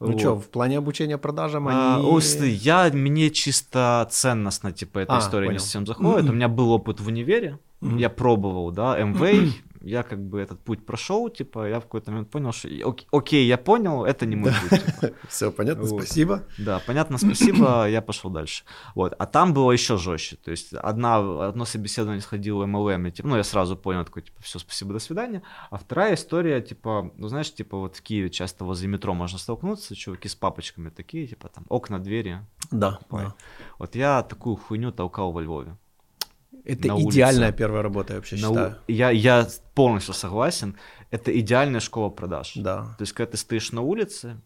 Ну 0.00 0.06
Вот. 0.12 0.20
что, 0.20 0.36
в 0.36 0.48
плане 0.48 0.78
обучения 0.78 1.18
продажам 1.18 1.68
А, 1.68 1.96
они... 1.96 2.06
ой, 2.06 2.22
смотри, 2.22 2.50
я, 2.52 2.90
мне 2.92 3.30
чисто 3.30 4.06
ценностно, 4.10 4.72
типа, 4.72 4.98
эта 5.00 5.16
А, 5.16 5.18
история 5.18 5.46
не 5.46 5.50
понял. 5.50 5.60
совсем 5.60 5.86
заходит. 5.86 6.28
У 6.28 6.32
меня 6.32 6.48
был 6.48 6.70
опыт 6.72 7.00
в 7.00 7.06
универе, 7.08 7.58
Мгм. 7.80 7.98
я 7.98 8.08
пробовал, 8.10 8.70
да, 8.72 8.96
МВ, 8.98 9.54
я 9.80 10.02
как 10.02 10.18
бы 10.22 10.40
этот 10.40 10.60
путь 10.60 10.84
прошел, 10.86 11.28
типа, 11.28 11.68
я 11.68 11.78
в 11.80 11.84
какой-то 11.84 12.10
момент 12.10 12.30
понял, 12.30 12.52
что 12.52 12.68
ок- 12.84 13.06
окей, 13.12 13.46
я 13.46 13.56
понял, 13.58 14.04
это 14.04 14.26
не 14.26 14.36
мой 14.36 14.52
путь. 14.52 14.80
типа. 14.84 15.14
Все 15.28 15.50
понятно, 15.52 15.84
Вот. 15.84 16.02
спасибо. 16.02 16.42
Да, 16.58 16.80
понятно, 16.86 17.18
спасибо, 17.18 17.86
я 17.88 18.02
пошел 18.02 18.30
дальше. 18.30 18.64
Вот, 18.94 19.14
а 19.18 19.26
там 19.26 19.54
было 19.54 19.72
еще 19.72 19.96
жестче. 19.96 20.36
То 20.36 20.50
есть 20.50 20.72
одна, 20.72 21.48
одно 21.48 21.64
собеседование 21.64 22.20
сходило 22.22 22.64
MLM, 22.64 23.08
и, 23.08 23.12
типа, 23.12 23.28
ну, 23.28 23.36
я 23.36 23.44
сразу 23.44 23.76
понял, 23.76 24.04
такой, 24.04 24.22
типа, 24.22 24.42
все, 24.42 24.58
спасибо, 24.58 24.92
до 24.92 24.98
свидания. 24.98 25.42
А 25.70 25.78
вторая 25.78 26.14
история, 26.14 26.60
типа, 26.60 27.10
ну, 27.16 27.28
знаешь, 27.28 27.52
типа, 27.54 27.76
вот 27.78 27.96
в 27.96 28.02
Киеве 28.02 28.30
часто 28.30 28.64
возле 28.64 28.88
метро 28.88 29.14
можно 29.14 29.38
столкнуться, 29.38 29.94
чуваки 29.94 30.28
с 30.28 30.34
папочками 30.34 30.88
такие, 30.90 31.26
типа, 31.26 31.48
там, 31.48 31.64
окна, 31.68 31.98
двери. 31.98 32.40
Да, 32.70 32.98
Ой. 33.10 33.22
да. 33.24 33.34
Вот 33.78 33.94
я 33.94 34.22
такую 34.22 34.56
хуйню 34.56 34.92
толкал 34.92 35.32
во 35.32 35.40
Львове. 35.40 35.76
Это 36.68 36.88
На 36.88 36.94
улице. 36.96 37.08
идеальная 37.16 37.52
первая 37.52 37.82
работа, 37.82 38.12
я 38.12 38.18
вообще 38.18 38.36
На 38.36 38.50
у- 38.50 38.54
считаю. 38.54 38.76
я, 38.88 39.10
я 39.10 39.48
полностью 39.74 40.14
согласен. 40.14 40.76
Это 41.10 41.36
идеальная 41.40 41.80
школа 41.80 42.10
продаж. 42.10 42.52
Да. 42.56 42.94
То 42.98 43.02
есть, 43.02 43.12
когда 43.14 43.30
ты 43.32 43.36
стоишь 43.38 43.72
на 43.72 43.80
улице, 43.80 44.40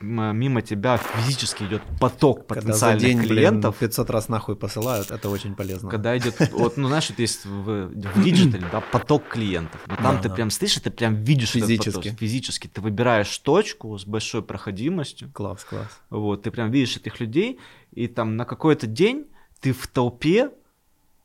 мимо 0.00 0.62
тебя 0.62 0.96
физически 0.96 1.64
идет 1.64 1.82
поток 1.98 2.46
Когда 2.46 2.60
за 2.60 2.66
потенциальных 2.68 3.02
день, 3.02 3.18
блин, 3.18 3.28
клиентов. 3.30 3.76
500 3.78 4.10
раз 4.10 4.28
нахуй 4.28 4.54
посылают, 4.54 5.10
это 5.10 5.28
очень 5.28 5.56
полезно. 5.56 5.90
Когда 5.90 6.16
идет, 6.16 6.36
вот, 6.52 6.76
ну 6.76 6.86
знаешь, 6.86 7.10
вот 7.10 7.18
есть 7.18 7.44
в, 7.44 7.88
в 7.88 8.22
диджитале, 8.24 8.64
да, 8.70 8.80
поток 8.80 9.26
клиентов. 9.26 9.80
Но 9.88 9.96
там 9.96 10.16
Да, 10.16 10.22
ты 10.22 10.28
да. 10.28 10.34
прям 10.36 10.50
стоишь, 10.50 10.76
и 10.76 10.80
ты 10.80 10.90
прям 10.92 11.16
видишь 11.16 11.56
этот 11.56 11.68
Физически. 11.68 12.08
поток. 12.10 12.20
физически. 12.20 12.68
Ты 12.68 12.80
выбираешь 12.80 13.36
точку 13.38 13.98
с 13.98 14.04
большой 14.06 14.42
проходимостью, 14.42 15.30
Класс, 15.32 15.64
класс. 15.64 15.88
вот, 16.10 16.44
ты 16.44 16.52
прям 16.52 16.70
видишь 16.70 16.96
этих 16.96 17.18
людей, 17.18 17.58
и 17.90 18.06
там 18.06 18.36
на 18.36 18.44
какой-то 18.44 18.86
день 18.86 19.26
ты 19.60 19.72
в 19.72 19.88
толпе 19.88 20.50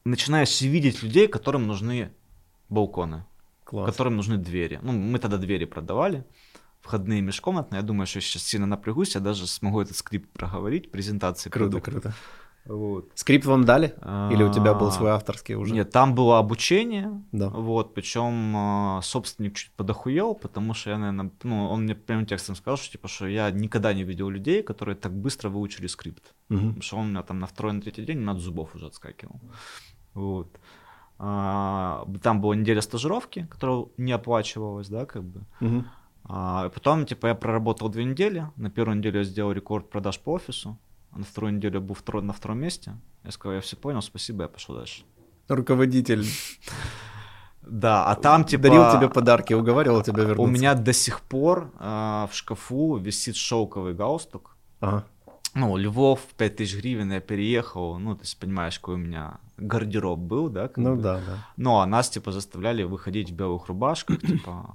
начинаешь 0.07 0.61
видеть 0.61 1.03
людей, 1.03 1.27
которым 1.27 1.67
нужны 1.67 2.11
балконы, 2.69 3.25
Класс. 3.63 3.89
которым 3.89 4.15
нужны 4.15 4.37
двери. 4.37 4.79
Ну, 4.81 4.91
мы 4.91 5.19
тогда 5.19 5.37
двери 5.37 5.65
продавали, 5.65 6.23
входные 6.81 7.21
межкомнатные. 7.21 7.81
Я 7.81 7.85
думаю, 7.85 8.07
что 8.07 8.17
я 8.17 8.21
сейчас 8.21 8.43
сильно 8.43 8.65
напрягусь, 8.67 9.15
я 9.15 9.21
даже 9.21 9.47
смогу 9.47 9.81
этот 9.81 9.95
скрипт 9.97 10.29
проговорить, 10.31 10.91
презентации 10.91 11.49
Круто, 11.49 11.79
продукта. 11.79 11.91
круто. 11.91 12.13
Вот. 12.65 13.09
Скрипт 13.15 13.45
вам 13.45 13.63
дали? 13.63 13.93
Или 14.33 14.43
у 14.43 14.51
тебя 14.53 14.73
был 14.73 14.87
А, 14.87 14.91
свой 14.91 15.11
авторский 15.11 15.55
уже? 15.55 15.73
Нет, 15.73 15.89
там 15.89 16.13
было 16.15 16.37
обучение, 16.37 17.23
Да. 17.31 17.47
вот, 17.47 17.93
причем 17.93 18.53
а, 18.57 18.99
собственник 19.03 19.55
чуть 19.55 19.71
подохуел, 19.71 20.35
потому 20.35 20.73
что 20.73 20.89
я, 20.89 20.97
наверное, 20.97 21.31
ну, 21.43 21.69
он 21.69 21.83
мне 21.83 21.95
прямым 21.95 22.25
текстом 22.25 22.57
сказал, 22.57 22.75
что, 22.77 22.91
типа, 22.91 23.07
что 23.07 23.25
я 23.25 23.51
никогда 23.51 23.93
не 23.93 24.03
видел 24.03 24.27
людей, 24.29 24.63
которые 24.63 24.97
так 24.97 25.13
быстро 25.13 25.47
выучили 25.47 25.87
скрипт. 25.87 26.33
Мгм. 26.49 26.59
Потому 26.59 26.81
что 26.81 26.97
он 26.97 27.05
у 27.05 27.09
меня 27.11 27.23
там 27.23 27.39
на 27.39 27.47
второй, 27.47 27.71
на 27.71 27.79
третий 27.81 28.03
день 28.03 28.27
от 28.29 28.39
зубов 28.39 28.75
уже 28.75 28.87
отскакивал. 28.87 29.39
Вот. 30.17 30.47
А, 31.19 32.07
там 32.21 32.41
была 32.41 32.55
неделя 32.55 32.81
стажировки, 32.81 33.47
которая 33.49 33.85
не 33.97 34.11
оплачивалась, 34.11 34.89
да, 34.89 35.05
как 35.05 35.23
бы. 35.23 35.41
Мгм. 35.59 35.87
А 36.23 36.69
потом, 36.69 37.05
типа, 37.05 37.27
я 37.27 37.35
проработал 37.35 37.89
две 37.89 38.03
недели. 38.03 38.47
На 38.55 38.69
первую 38.69 38.97
неделю 38.97 39.19
я 39.19 39.23
сделал 39.23 39.51
рекорд 39.51 39.89
продаж 39.89 40.19
по 40.19 40.33
офису, 40.33 40.77
а 41.11 41.19
на 41.19 41.23
вторую 41.23 41.53
неделю 41.53 41.75
я 41.75 41.81
был 41.81 41.95
второй, 41.95 42.23
на 42.23 42.33
втором 42.33 42.59
месте. 42.59 42.93
Я 43.23 43.31
сказал, 43.31 43.55
я 43.55 43.61
все 43.61 43.75
понял, 43.75 44.01
спасибо, 44.01 44.43
я 44.43 44.49
пошел 44.49 44.75
дальше. 44.75 45.03
Руководитель 45.47 46.25
Да, 47.61 48.05
а 48.05 48.15
там, 48.15 48.43
типа... 48.43 48.63
дарил 48.63 48.91
тебе 48.91 49.09
подарки, 49.09 49.53
уговаривал 49.53 50.01
тебя 50.01 50.23
вернуться. 50.23 50.41
У 50.41 50.47
меня 50.47 50.73
до 50.73 50.93
сих 50.93 51.21
пор 51.21 51.71
а, 51.79 52.27
в 52.31 52.35
шкафу 52.35 52.95
висит 52.97 53.35
шелковый 53.35 53.93
галстук. 53.93 54.55
Ага. 54.79 55.05
Ну, 55.59 55.77
Львов, 55.77 56.19
5000 56.37 56.75
гривен, 56.75 57.11
я 57.11 57.19
переехал. 57.19 57.99
Ну, 57.99 58.17
есть, 58.21 58.39
понимаешь, 58.39 58.79
какой 58.79 58.95
у 58.95 58.97
меня 58.97 59.33
гардероб 59.57 60.19
был, 60.19 60.49
да? 60.49 60.69
Ну 60.75 60.95
бы. 60.95 61.01
да, 61.01 61.15
да. 61.15 61.37
Ну, 61.57 61.79
а 61.79 61.85
нас, 61.87 62.09
типа, 62.09 62.31
заставляли 62.31 62.83
выходить 62.83 63.31
в 63.31 63.33
белых 63.33 63.67
рубашках, 63.67 64.21
типа, 64.21 64.65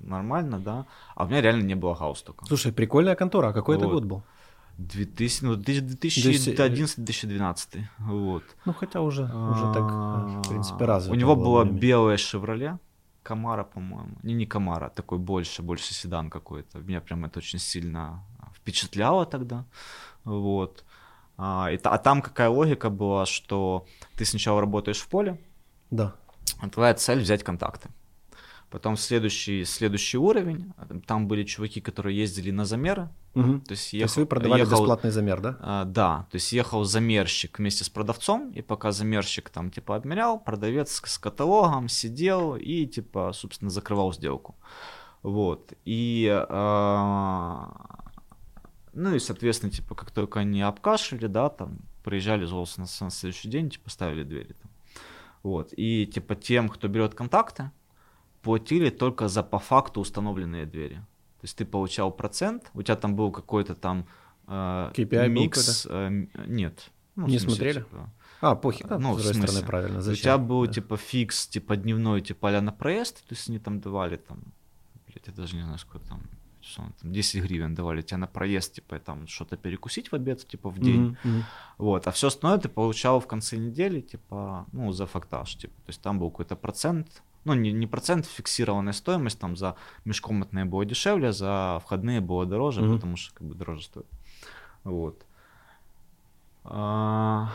нормально, 0.00 0.58
да? 0.58 0.86
А 1.14 1.24
у 1.24 1.28
меня 1.28 1.42
реально 1.42 1.62
не 1.62 1.74
было 1.74 1.94
галстука. 1.94 2.46
Слушай, 2.46 2.72
прикольная 2.72 3.14
контора. 3.16 3.48
А 3.48 3.52
какой 3.52 3.76
это 3.76 3.86
Вот. 3.86 3.94
год 3.94 4.04
был? 4.04 4.22
2000, 4.78 5.44
ну, 5.44 5.56
2011-2012, 5.56 7.80
вот. 7.98 8.44
Ну, 8.64 8.72
хотя 8.72 9.00
уже, 9.00 9.24
уже 9.24 9.72
так, 9.74 9.90
э, 9.90 10.38
в 10.38 10.42
принципе, 10.48 10.84
А, 10.84 10.86
развито. 10.86 11.14
У 11.14 11.18
него 11.18 11.36
было 11.36 11.64
белая 11.64 12.16
«Шевроле», 12.16 12.78
Камара, 13.22 13.64
по-моему. 13.64 14.12
Не, 14.22 14.34
не 14.34 14.46
Камара, 14.46 14.88
такой 14.88 15.18
больше, 15.18 15.62
больше 15.62 15.92
седан 15.92 16.30
какой-то. 16.30 16.78
Меня 16.78 17.00
прям 17.00 17.24
это 17.24 17.40
очень 17.40 17.58
сильно 17.58 18.22
впечатляло 18.68 19.24
тогда. 19.24 19.64
Вот. 20.24 20.84
А, 21.38 21.68
и 21.72 21.78
а 21.82 21.98
там 21.98 22.20
какая 22.22 22.48
логика 22.50 22.90
была, 22.90 23.24
что 23.26 23.86
ты 24.16 24.24
сначала 24.24 24.60
работаешь 24.60 24.98
в 25.00 25.08
поле, 25.08 25.38
Да. 25.90 26.12
а 26.60 26.68
твоя 26.68 26.94
цель 26.94 27.20
взять 27.20 27.42
контакты. 27.44 27.88
Потом 28.70 28.96
следующий, 28.98 29.64
следующий 29.64 30.18
уровень, 30.18 30.72
а, 30.76 30.86
там 31.06 31.26
были 31.28 31.44
чуваки, 31.44 31.80
которые 31.80 32.18
ездили 32.24 32.50
на 32.50 32.64
замеры. 32.66 33.08
Мгм. 33.34 33.60
То 33.60 33.72
есть, 33.72 33.90
То 33.92 33.96
есть 33.96 34.16
вы 34.16 34.26
продавали 34.26 34.60
ехал- 34.60 34.80
бесплатный 34.80 35.10
замер, 35.10 35.40
да? 35.40 35.56
а, 35.60 35.84
да, 35.84 36.26
то 36.30 36.36
есть 36.36 36.52
ехал 36.52 36.84
замерщик 36.84 37.58
вместе 37.58 37.84
с 37.84 37.88
продавцом, 37.88 38.50
и 38.50 38.60
пока 38.62 38.90
замерщик 38.92 39.48
там 39.48 39.70
типа 39.70 39.96
обмерял, 39.96 40.38
продавец 40.40 40.90
с- 40.90 41.10
с 41.10 41.18
каталогом 41.18 41.88
сидел 41.88 42.56
и 42.56 42.84
типа, 42.86 43.32
собственно, 43.32 43.70
закрывал 43.70 44.12
сделку. 44.12 44.54
Вот. 45.22 45.72
И 45.86 46.28
а, 46.50 48.07
ну 48.92 49.14
и, 49.14 49.18
соответственно, 49.18 49.70
типа, 49.72 49.94
как 49.94 50.10
только 50.10 50.40
они 50.40 50.62
обкашляли, 50.62 51.26
да, 51.26 51.48
там, 51.48 51.78
приезжали, 52.04 52.44
золото 52.44 52.80
на, 52.80 52.86
на 53.00 53.10
следующий 53.10 53.48
день, 53.48 53.70
типа, 53.70 53.90
ставили 53.90 54.22
двери 54.24 54.54
там. 54.60 54.70
Вот. 55.42 55.72
И, 55.76 56.06
типа, 56.06 56.34
тем, 56.36 56.68
кто 56.68 56.88
берет 56.88 57.14
контакты, 57.14 57.70
платили 58.42 58.90
только 58.90 59.28
за 59.28 59.42
по 59.42 59.58
факту 59.58 60.00
установленные 60.00 60.66
двери. 60.66 60.96
То 61.40 61.44
есть 61.44 61.56
ты 61.56 61.64
получал 61.64 62.10
процент, 62.10 62.70
у 62.74 62.82
тебя 62.82 62.96
там 62.96 63.14
был 63.14 63.30
какой-то 63.30 63.74
там 63.74 64.06
э, 64.46 64.90
KPI 64.94 65.26
был 65.26 65.42
микс. 65.42 65.86
э, 65.88 66.26
нет. 66.46 66.90
Ну, 67.14 67.26
Не 67.26 67.38
смысле, 67.38 67.56
смотрели? 67.56 67.78
типа, 67.84 68.10
А, 68.40 68.54
похер. 68.56 68.90
Ну, 68.90 68.98
Ну, 68.98 69.12
в 69.14 69.20
с 69.20 69.24
другой 69.24 69.42
стороны, 69.46 69.66
правильно. 69.66 69.98
у 69.98 70.02
Зачем? 70.02 70.22
тебя 70.22 70.38
был 70.38 70.66
Да. 70.66 70.72
типа 70.72 70.96
фикс, 70.96 71.46
типа 71.48 71.76
дневной, 71.76 72.20
типа 72.20 72.56
а 72.56 72.60
на 72.60 72.72
проезд, 72.72 73.24
то 73.28 73.34
есть 73.34 73.48
они 73.48 73.58
там 73.58 73.80
давали 73.80 74.16
там, 74.16 74.42
блядь, 75.06 75.26
я 75.26 75.32
даже 75.32 75.56
не 75.56 75.62
знаю, 75.62 75.78
сколько 75.78 76.06
там, 76.08 76.22
что 76.68 76.82
там, 77.00 77.12
10 77.12 77.42
гривен 77.42 77.74
давали 77.74 78.02
тебе 78.02 78.18
на 78.18 78.26
проезд, 78.26 78.74
типа 78.74 78.98
там 78.98 79.26
что-то 79.26 79.56
перекусить 79.56 80.12
в 80.12 80.14
обед, 80.14 80.46
типа 80.46 80.68
в 80.70 80.78
день. 80.78 81.16
Мгм. 81.24 81.44
Вот, 81.78 82.06
а 82.06 82.10
все 82.10 82.26
остальное 82.26 82.58
ты 82.58 82.68
получал 82.68 83.20
в 83.20 83.26
конце 83.26 83.56
недели, 83.56 84.00
типа, 84.00 84.66
ну, 84.72 84.92
за 84.92 85.06
фактаж, 85.06 85.54
типа. 85.56 85.74
То 85.86 85.90
есть 85.90 86.00
там 86.02 86.18
был 86.18 86.30
какой-то 86.30 86.56
процент, 86.56 87.22
ну, 87.44 87.54
не, 87.54 87.72
не 87.72 87.86
процент, 87.86 88.26
фиксированная 88.26 88.92
стоимость, 88.92 89.38
там 89.40 89.56
за 89.56 89.74
межкомнатные 90.04 90.64
было 90.64 90.84
дешевле, 90.84 91.32
за 91.32 91.80
входные 91.84 92.20
было 92.20 92.46
дороже, 92.46 92.82
Мгм. 92.82 92.94
потому 92.94 93.16
что 93.16 93.34
как 93.34 93.46
бы 93.48 93.54
дороже 93.54 93.82
стоит. 93.82 94.06
Вот. 94.84 95.24
А, 96.64 97.48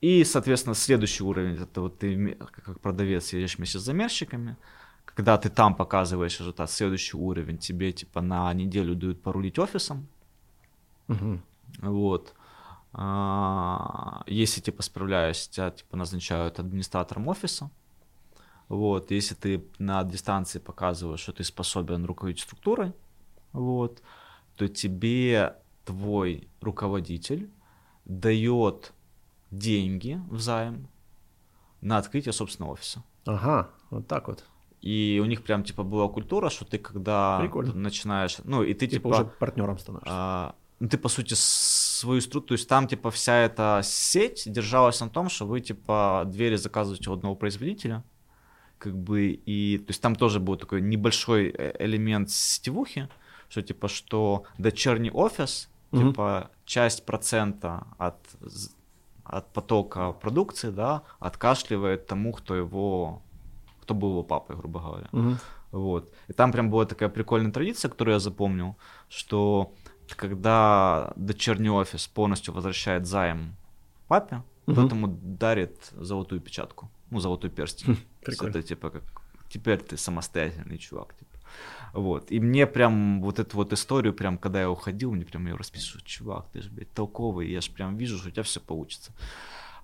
И, 0.00 0.22
соответственно, 0.24 0.74
следующий 0.74 1.24
уровень, 1.24 1.54
это 1.62 1.80
вот 1.80 1.98
ты 1.98 2.36
как 2.64 2.78
продавец 2.80 3.32
едешь 3.32 3.56
вместе 3.56 3.78
с 3.78 3.82
замерщиками, 3.82 4.56
когда 5.04 5.36
ты 5.38 5.48
там 5.50 5.74
показываешь 5.74 6.38
результат, 6.40 6.70
следующий 6.70 7.16
уровень 7.16 7.58
тебе 7.58 7.92
типа 7.92 8.20
на 8.20 8.52
неделю 8.54 8.94
дают 8.94 9.22
порулить 9.22 9.58
офисом, 9.58 10.06
Мгм. 11.08 11.42
вот. 11.82 12.34
А, 12.92 14.22
Если 14.26 14.60
типа 14.60 14.82
справляешься, 14.82 15.50
тебя 15.50 15.70
типа 15.70 15.96
назначают 15.96 16.58
администратором 16.58 17.28
офиса. 17.28 17.70
Вот, 18.68 19.10
если 19.10 19.34
ты 19.34 19.64
на 19.78 20.02
дистанции 20.04 20.58
показываешь, 20.58 21.20
что 21.20 21.32
ты 21.32 21.44
способен 21.44 22.04
руководить 22.06 22.40
структурой, 22.40 22.92
вот, 23.52 24.02
то 24.56 24.68
тебе 24.68 25.56
твой 25.84 26.48
руководитель 26.60 27.50
дает 28.04 28.92
деньги 29.50 30.20
в 30.30 30.40
займ 30.40 30.88
на 31.80 31.98
открытие 31.98 32.32
собственного 32.32 32.72
офиса. 32.72 33.02
Ага, 33.26 33.70
вот 33.90 34.08
так 34.08 34.28
вот. 34.28 34.44
И 34.84 35.20
у 35.22 35.26
них 35.26 35.42
прям 35.42 35.64
типа 35.64 35.82
была 35.82 36.08
культура, 36.08 36.50
что 36.50 36.64
ты 36.64 36.78
когда 36.78 37.38
Прикольно. 37.40 37.72
начинаешь, 37.74 38.36
ну 38.44 38.62
и 38.62 38.74
ты 38.74 38.86
Типа, 38.86 39.08
типа, 39.08 39.08
уже 39.08 39.24
партнером 39.38 39.78
становишься. 39.78 40.10
а, 40.12 40.54
ну, 40.80 40.88
ты, 40.88 40.98
по 40.98 41.08
сути, 41.08 41.34
свою 41.36 42.20
структуру, 42.20 42.48
то 42.48 42.54
есть 42.54 42.68
там, 42.68 42.86
типа, 42.86 43.10
вся 43.10 43.34
эта 43.34 43.80
сеть 43.82 44.42
держалась 44.46 45.00
на 45.00 45.08
том, 45.08 45.30
что 45.30 45.46
вы, 45.46 45.60
типа, 45.60 46.24
двери 46.26 46.56
заказываете 46.56 47.08
у 47.10 47.14
одного 47.14 47.34
производителя, 47.34 48.02
как 48.78 48.94
бы, 48.94 49.40
и, 49.46 49.78
то 49.78 49.90
есть 49.90 50.02
там 50.02 50.14
тоже 50.16 50.38
был 50.40 50.56
такой 50.56 50.82
небольшой 50.82 51.48
э- 51.48 51.76
элемент 51.78 52.28
сетевухи, 52.30 53.08
что, 53.48 53.62
типа, 53.62 53.88
что 53.88 54.44
дочерний 54.58 55.10
офис, 55.10 55.70
Мгм. 55.92 56.08
типа, 56.10 56.50
часть 56.66 57.06
процента 57.06 57.86
от, 57.98 58.18
от 59.24 59.50
потока 59.52 60.12
продукции, 60.12 60.70
да, 60.70 61.02
откашливает 61.20 62.06
тому, 62.06 62.32
кто 62.32 62.54
его, 62.54 63.22
кто 63.84 63.94
был 63.94 64.10
его 64.10 64.22
папой, 64.22 64.56
грубо 64.56 64.80
говоря. 64.80 65.08
Мгм. 65.12 65.38
Вот. 65.72 66.12
И 66.28 66.32
там 66.32 66.52
прям 66.52 66.70
была 66.70 66.84
такая 66.86 67.08
прикольная 67.08 67.52
традиция, 67.52 67.90
которую 67.90 68.14
я 68.14 68.18
запомнил, 68.20 68.76
что 69.08 69.72
когда 70.16 71.12
дочерний 71.16 71.70
офис 71.70 72.06
полностью 72.06 72.54
возвращает 72.54 73.06
займ 73.06 73.56
папе, 74.08 74.42
Мгм. 74.66 74.74
тот 74.74 74.92
ему 74.92 75.06
дарит 75.22 75.92
золотую 75.92 76.40
печатку, 76.40 76.90
ну, 77.10 77.20
золотой 77.20 77.50
перстень. 77.50 77.96
Прикольно. 78.24 78.50
Это 78.50 78.62
типа 78.62 78.90
как 78.90 79.02
теперь 79.50 79.78
ты 79.78 79.96
самостоятельный 79.96 80.78
чувак. 80.78 81.14
Типа. 81.14 81.30
Вот. 81.92 82.32
И 82.32 82.40
мне 82.40 82.66
прям 82.66 83.20
вот 83.22 83.38
эту 83.38 83.56
вот 83.56 83.72
историю, 83.72 84.14
прям 84.14 84.38
когда 84.38 84.60
я 84.60 84.70
уходил, 84.70 85.12
мне 85.12 85.24
прям 85.24 85.46
ее 85.46 85.56
расписывают, 85.56 86.04
чувак, 86.06 86.46
ты 86.52 86.62
же, 86.62 86.70
блядь, 86.70 86.92
толковый, 86.92 87.50
я 87.50 87.60
же 87.60 87.70
прям 87.72 87.96
вижу, 87.96 88.18
что 88.18 88.28
у 88.28 88.30
тебя 88.30 88.42
все 88.42 88.60
получится. 88.60 89.12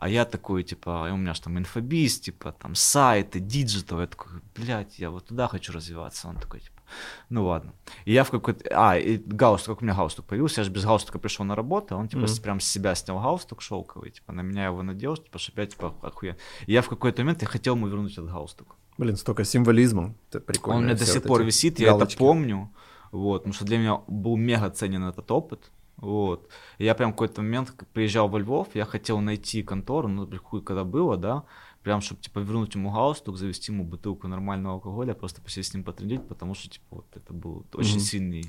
А 0.00 0.08
я 0.08 0.24
такой, 0.24 0.62
типа, 0.62 1.08
у 1.12 1.16
меня 1.16 1.34
же 1.34 1.42
там 1.42 1.58
инфобиз, 1.58 2.20
типа, 2.20 2.52
там, 2.52 2.74
сайты, 2.74 3.38
диджитал, 3.38 4.00
я 4.00 4.06
такой, 4.06 4.32
блядь, 4.56 4.98
я 4.98 5.10
вот 5.10 5.26
туда 5.26 5.46
хочу 5.46 5.72
развиваться. 5.72 6.26
Он 6.28 6.36
такой, 6.36 6.60
типа, 6.60 6.80
ну 7.28 7.44
ладно. 7.46 7.72
И 8.06 8.12
я 8.12 8.24
в 8.24 8.30
какой-то, 8.30 8.64
а, 8.74 8.96
и 8.98 9.18
галстук, 9.18 9.74
как 9.76 9.82
у 9.82 9.84
меня 9.84 9.94
галстук 9.94 10.24
появился, 10.24 10.62
я 10.62 10.64
же 10.64 10.70
без 10.70 10.84
галстука 10.84 11.18
пришел 11.18 11.44
на 11.44 11.54
работу, 11.54 11.94
а 11.94 11.98
он, 11.98 12.08
типа, 12.08 12.26
с- 12.26 12.38
прям 12.40 12.60
с 12.60 12.64
себя 12.64 12.94
снял 12.94 13.20
галстук 13.20 13.60
шелковый, 13.62 14.10
типа, 14.10 14.32
на 14.32 14.40
меня 14.42 14.64
его 14.66 14.82
надел, 14.82 15.16
типа, 15.16 15.38
что 15.38 15.52
я, 15.60 15.66
типа, 15.66 15.94
охуенно. 16.02 16.36
И 16.66 16.72
я 16.72 16.80
в 16.80 16.88
какой-то 16.88 17.22
момент, 17.22 17.42
я 17.42 17.48
хотел 17.48 17.76
ему 17.76 17.86
вернуть 17.88 18.12
этот 18.12 18.30
галстук. 18.32 18.76
Блин, 18.98 19.16
столько 19.16 19.44
символизма. 19.44 20.14
Это 20.30 20.40
прикольно. 20.40 20.78
Он 20.78 20.84
у 20.84 20.86
меня 20.86 20.96
до 20.98 21.04
сих 21.06 21.14
вот 21.16 21.24
пор 21.24 21.42
висит, 21.44 21.78
я 21.78 21.88
галочки. 21.90 22.14
это 22.14 22.18
помню. 22.18 22.70
Вот, 23.12 23.38
потому 23.42 23.52
что 23.54 23.64
для 23.64 23.78
меня 23.78 24.00
был 24.08 24.36
мега 24.36 24.70
ценен 24.70 25.04
этот 25.04 25.30
опыт. 25.30 25.70
Вот. 26.00 26.48
Я 26.78 26.94
прям 26.94 27.10
в 27.10 27.14
какой-то 27.14 27.42
момент 27.42 27.72
приезжал 27.92 28.28
во 28.28 28.38
Львов, 28.38 28.68
я 28.74 28.84
хотел 28.84 29.20
найти 29.20 29.62
контору, 29.62 30.08
ну, 30.08 30.26
блин, 30.26 30.40
хуй 30.42 30.62
когда 30.62 30.84
было, 30.84 31.16
да, 31.16 31.44
прям, 31.82 32.00
чтобы, 32.00 32.20
типа, 32.22 32.38
вернуть 32.40 32.74
ему 32.74 32.90
галстук, 32.90 33.36
завести 33.36 33.72
ему 33.72 33.84
бутылку 33.84 34.26
нормального 34.28 34.74
алкоголя, 34.74 35.14
просто 35.14 35.40
посесть 35.42 35.70
с 35.70 35.74
ним 35.74 35.84
потрендить, 35.84 36.26
потому 36.26 36.54
что, 36.54 36.68
типа, 36.70 36.86
вот 36.90 37.06
это 37.14 37.32
был 37.32 37.64
очень 37.74 37.96
Мгм. 37.96 38.00
сильный 38.00 38.44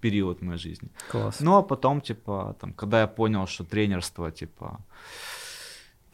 период 0.00 0.40
в 0.40 0.42
моей 0.42 0.58
жизни. 0.58 0.90
Класс. 1.10 1.40
Ну, 1.40 1.56
а 1.56 1.62
потом, 1.62 2.00
типа, 2.00 2.56
там, 2.60 2.72
когда 2.74 3.00
я 3.00 3.06
понял, 3.06 3.46
что 3.46 3.64
тренерство, 3.64 4.30
типа, 4.30 4.80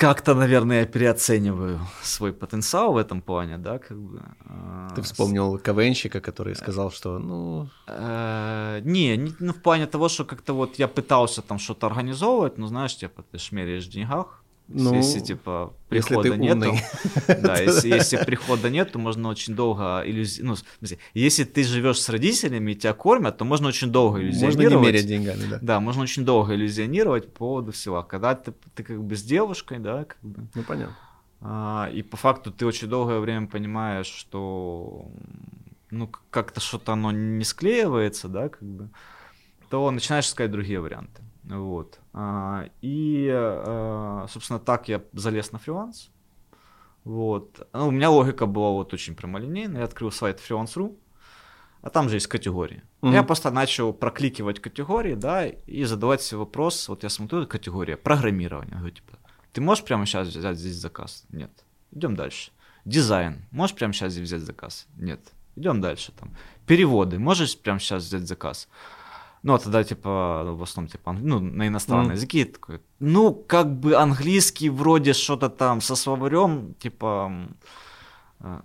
как-то, 0.01 0.35
наверное, 0.35 0.81
я 0.81 0.87
переоцениваю 0.87 1.79
свой 2.03 2.33
потенциал 2.33 2.93
в 2.93 2.97
этом 2.97 3.21
плане, 3.21 3.59
да, 3.59 3.79
как 3.79 3.99
бы. 3.99 4.23
А, 4.47 4.89
Ты 4.97 5.03
вспомнил 5.03 5.59
КВНщика, 5.59 6.21
который 6.21 6.55
сказал, 6.55 6.91
что, 6.91 7.19
ну... 7.19 7.69
Э, 7.87 8.81
не, 8.83 9.17
не 9.19 9.35
ну, 9.41 9.53
в 9.53 9.61
плане 9.63 9.87
того, 9.87 10.09
что 10.09 10.25
как-то 10.25 10.55
вот 10.55 10.79
я 10.79 10.89
пытался 10.89 11.43
там 11.43 11.59
что-то 11.59 11.87
организовывать, 11.87 12.59
ну, 12.59 12.67
знаешь, 12.67 12.97
типа, 12.97 13.23
ты 13.31 13.39
шмеряешь 13.39 13.87
в 13.87 13.91
деньгах, 13.91 14.40
ну, 14.73 14.95
если 14.95 15.21
типа 15.21 15.75
прихода 15.89 16.29
если 16.29 16.41
нету, 16.41 16.75
да, 17.43 17.59
если, 17.59 17.89
если 17.89 18.17
прихода 18.25 18.71
нет, 18.71 18.93
то 18.93 18.99
можно 18.99 19.29
очень 19.29 19.55
долго 19.55 20.03
иллюзи... 20.05 20.43
ну, 20.43 20.55
если 21.13 21.45
ты 21.45 21.65
живешь 21.65 22.01
с 22.01 22.09
родителями 22.09 22.73
и 22.73 22.75
тебя 22.77 22.95
кормят, 22.95 23.37
то 23.37 23.45
можно 23.45 23.69
очень 23.69 23.91
долго 23.91 24.21
иллюзионировать. 24.21 24.65
Можно 24.65 24.77
не 24.77 24.87
мерять 24.87 25.07
деньгами, 25.07 25.45
да. 25.51 25.59
Да, 25.61 25.81
можно 25.81 26.03
очень 26.03 26.25
долго 26.25 26.55
иллюзионировать 26.55 27.33
по 27.33 27.39
поводу 27.39 27.73
всего. 27.73 27.99
А 27.99 28.05
когда 28.05 28.35
ты, 28.35 28.53
ты 28.75 28.85
как 28.85 29.03
бы 29.03 29.17
с 29.17 29.23
девушкой, 29.23 29.81
да, 29.81 30.05
как 30.05 30.23
бы. 30.23 30.47
Ну 30.55 30.63
понятно. 30.63 30.97
А, 31.41 31.91
и 31.93 32.03
по 32.03 32.17
факту 32.17 32.53
ты 32.53 32.65
очень 32.65 32.89
долгое 32.89 33.19
время 33.19 33.47
понимаешь, 33.47 34.07
что 34.07 35.11
ну 35.91 36.11
как-то 36.31 36.61
что-то 36.61 36.93
оно 36.93 37.11
не 37.11 37.45
склеивается, 37.45 38.29
да, 38.29 38.49
как 38.49 38.63
бы, 38.63 38.91
то 39.69 39.91
начинаешь 39.91 40.27
искать 40.27 40.51
другие 40.51 40.81
варианты. 40.81 41.23
Вот. 41.51 41.99
А, 42.13 42.69
и, 42.81 43.29
а, 43.33 44.27
собственно, 44.29 44.59
так 44.59 44.89
я 44.89 45.03
залез 45.13 45.53
на 45.53 45.59
фриланс. 45.59 46.11
Вот. 47.05 47.67
Ну, 47.73 47.89
у 47.89 47.91
меня 47.91 48.11
логика 48.11 48.47
была 48.47 48.71
вот 48.71 48.93
очень 48.95 49.15
прямолинейная. 49.15 49.81
Я 49.81 49.85
открыл 49.85 50.13
сайт 50.13 50.41
freelance.ru, 50.41 50.97
а 51.83 51.91
там 51.91 52.09
же 52.09 52.17
есть 52.17 52.27
категории. 52.27 52.83
Mm-hmm. 53.03 53.13
Я 53.13 53.23
просто 53.23 53.51
начал 53.51 53.93
прокликивать 53.93 54.61
категории, 54.61 55.15
да, 55.15 55.47
и 55.47 55.85
задавать 55.85 56.23
себе 56.23 56.39
вопрос. 56.39 56.89
Вот 56.89 57.03
я 57.03 57.09
смотрю, 57.09 57.47
категория 57.47 57.97
программирования. 57.97 58.77
Говорю, 58.77 58.95
типа, 58.95 59.19
ты 59.53 59.61
можешь 59.61 59.85
прямо 59.85 60.07
сейчас 60.07 60.29
взять 60.29 60.59
здесь 60.59 60.77
заказ? 60.77 61.25
Нет. 61.31 61.51
Идем 61.91 62.15
дальше. 62.15 62.53
Дизайн. 62.85 63.45
Можешь 63.51 63.77
прямо 63.77 63.93
сейчас 63.93 64.13
здесь 64.13 64.29
взять 64.29 64.43
заказ? 64.43 64.87
Нет. 64.97 65.21
Идем 65.57 65.81
дальше. 65.81 66.13
Там. 66.13 66.37
Переводы. 66.67 67.19
Можешь 67.19 67.59
прямо 67.59 67.81
сейчас 67.81 68.05
взять 68.05 68.27
заказ? 68.27 68.69
Ну, 69.43 69.55
а 69.55 69.59
тогда, 69.59 69.85
типа, 69.85 70.45
в 70.55 70.63
основном, 70.63 70.91
типа, 70.91 71.13
ну, 71.13 71.41
на 71.41 71.67
иностранные 71.67 72.13
mm. 72.13 72.17
языки, 72.17 72.45
такой, 72.45 72.81
ну, 72.99 73.35
как 73.35 73.81
бы 73.81 73.95
английский 73.95 74.71
вроде 74.71 75.13
что-то 75.13 75.49
там 75.49 75.81
со 75.81 75.97
словарем, 75.97 76.75
типа, 76.75 77.33
э, 78.41 78.61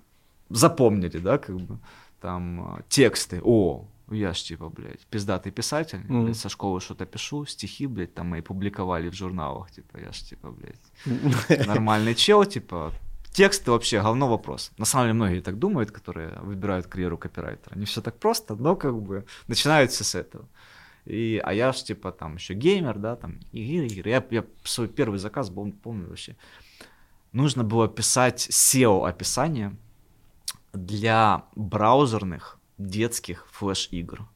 запомнили, 0.50 1.18
да, 1.18 1.38
как 1.38 1.56
бы, 1.56 1.80
там, 2.20 2.78
э, 2.78 2.82
тексты, 2.90 3.42
о, 3.44 3.88
я 4.12 4.34
ж, 4.34 4.44
типа, 4.44 4.70
блядь, 4.70 5.08
пиздатый 5.10 5.52
писатель, 5.52 6.00
mm. 6.10 6.24
блядь, 6.24 6.38
со 6.38 6.50
школы 6.50 6.82
что-то 6.82 7.06
пишу, 7.06 7.46
стихи, 7.46 7.88
блядь, 7.88 8.14
там 8.14 8.28
мои 8.28 8.42
публиковали 8.42 9.10
в 9.10 9.14
журналах, 9.14 9.72
типа, 9.72 9.98
я 9.98 10.12
ж, 10.12 10.30
типа, 10.30 10.52
блядь, 10.52 11.68
нормальный 11.68 12.16
чел, 12.16 12.46
типа, 12.46 12.92
тексты 13.36 13.72
вообще 13.72 14.02
говно 14.02 14.28
вопрос. 14.28 14.72
На 14.78 14.86
самом 14.86 15.06
деле 15.06 15.14
многие 15.14 15.42
так 15.42 15.58
думают, 15.60 15.92
которые 15.92 16.40
выбирают 16.42 16.88
карьеру 16.88 17.18
копирайтера. 17.18 17.78
Не 17.78 17.86
все 17.86 18.02
так 18.02 18.18
просто, 18.18 18.56
но 18.56 18.76
как 18.76 19.02
бы 19.02 19.26
начинают 19.48 19.92
все 19.92 20.04
с 20.04 20.16
этого. 20.16 20.46
И, 21.06 21.42
а 21.44 21.54
я 21.54 21.72
ж 21.72 21.84
типа 21.84 22.12
там 22.12 22.36
еще 22.36 22.54
геймер, 22.54 22.98
да, 22.98 23.16
там 23.16 23.40
игры, 23.52 23.88
игры. 23.88 24.10
Я, 24.10 24.26
я 24.32 24.44
свой 24.64 24.88
первый 24.88 25.20
заказ 25.20 25.50
был, 25.50 25.72
помню 25.72 26.08
вообще. 26.08 26.36
Нужно 27.32 27.64
было 27.64 27.88
писать 27.88 28.48
SEO 28.50 29.08
описание 29.08 29.76
для 30.74 31.44
браузерных 31.56 32.60
детских 32.78 33.48
флеш-игр. 33.52 34.28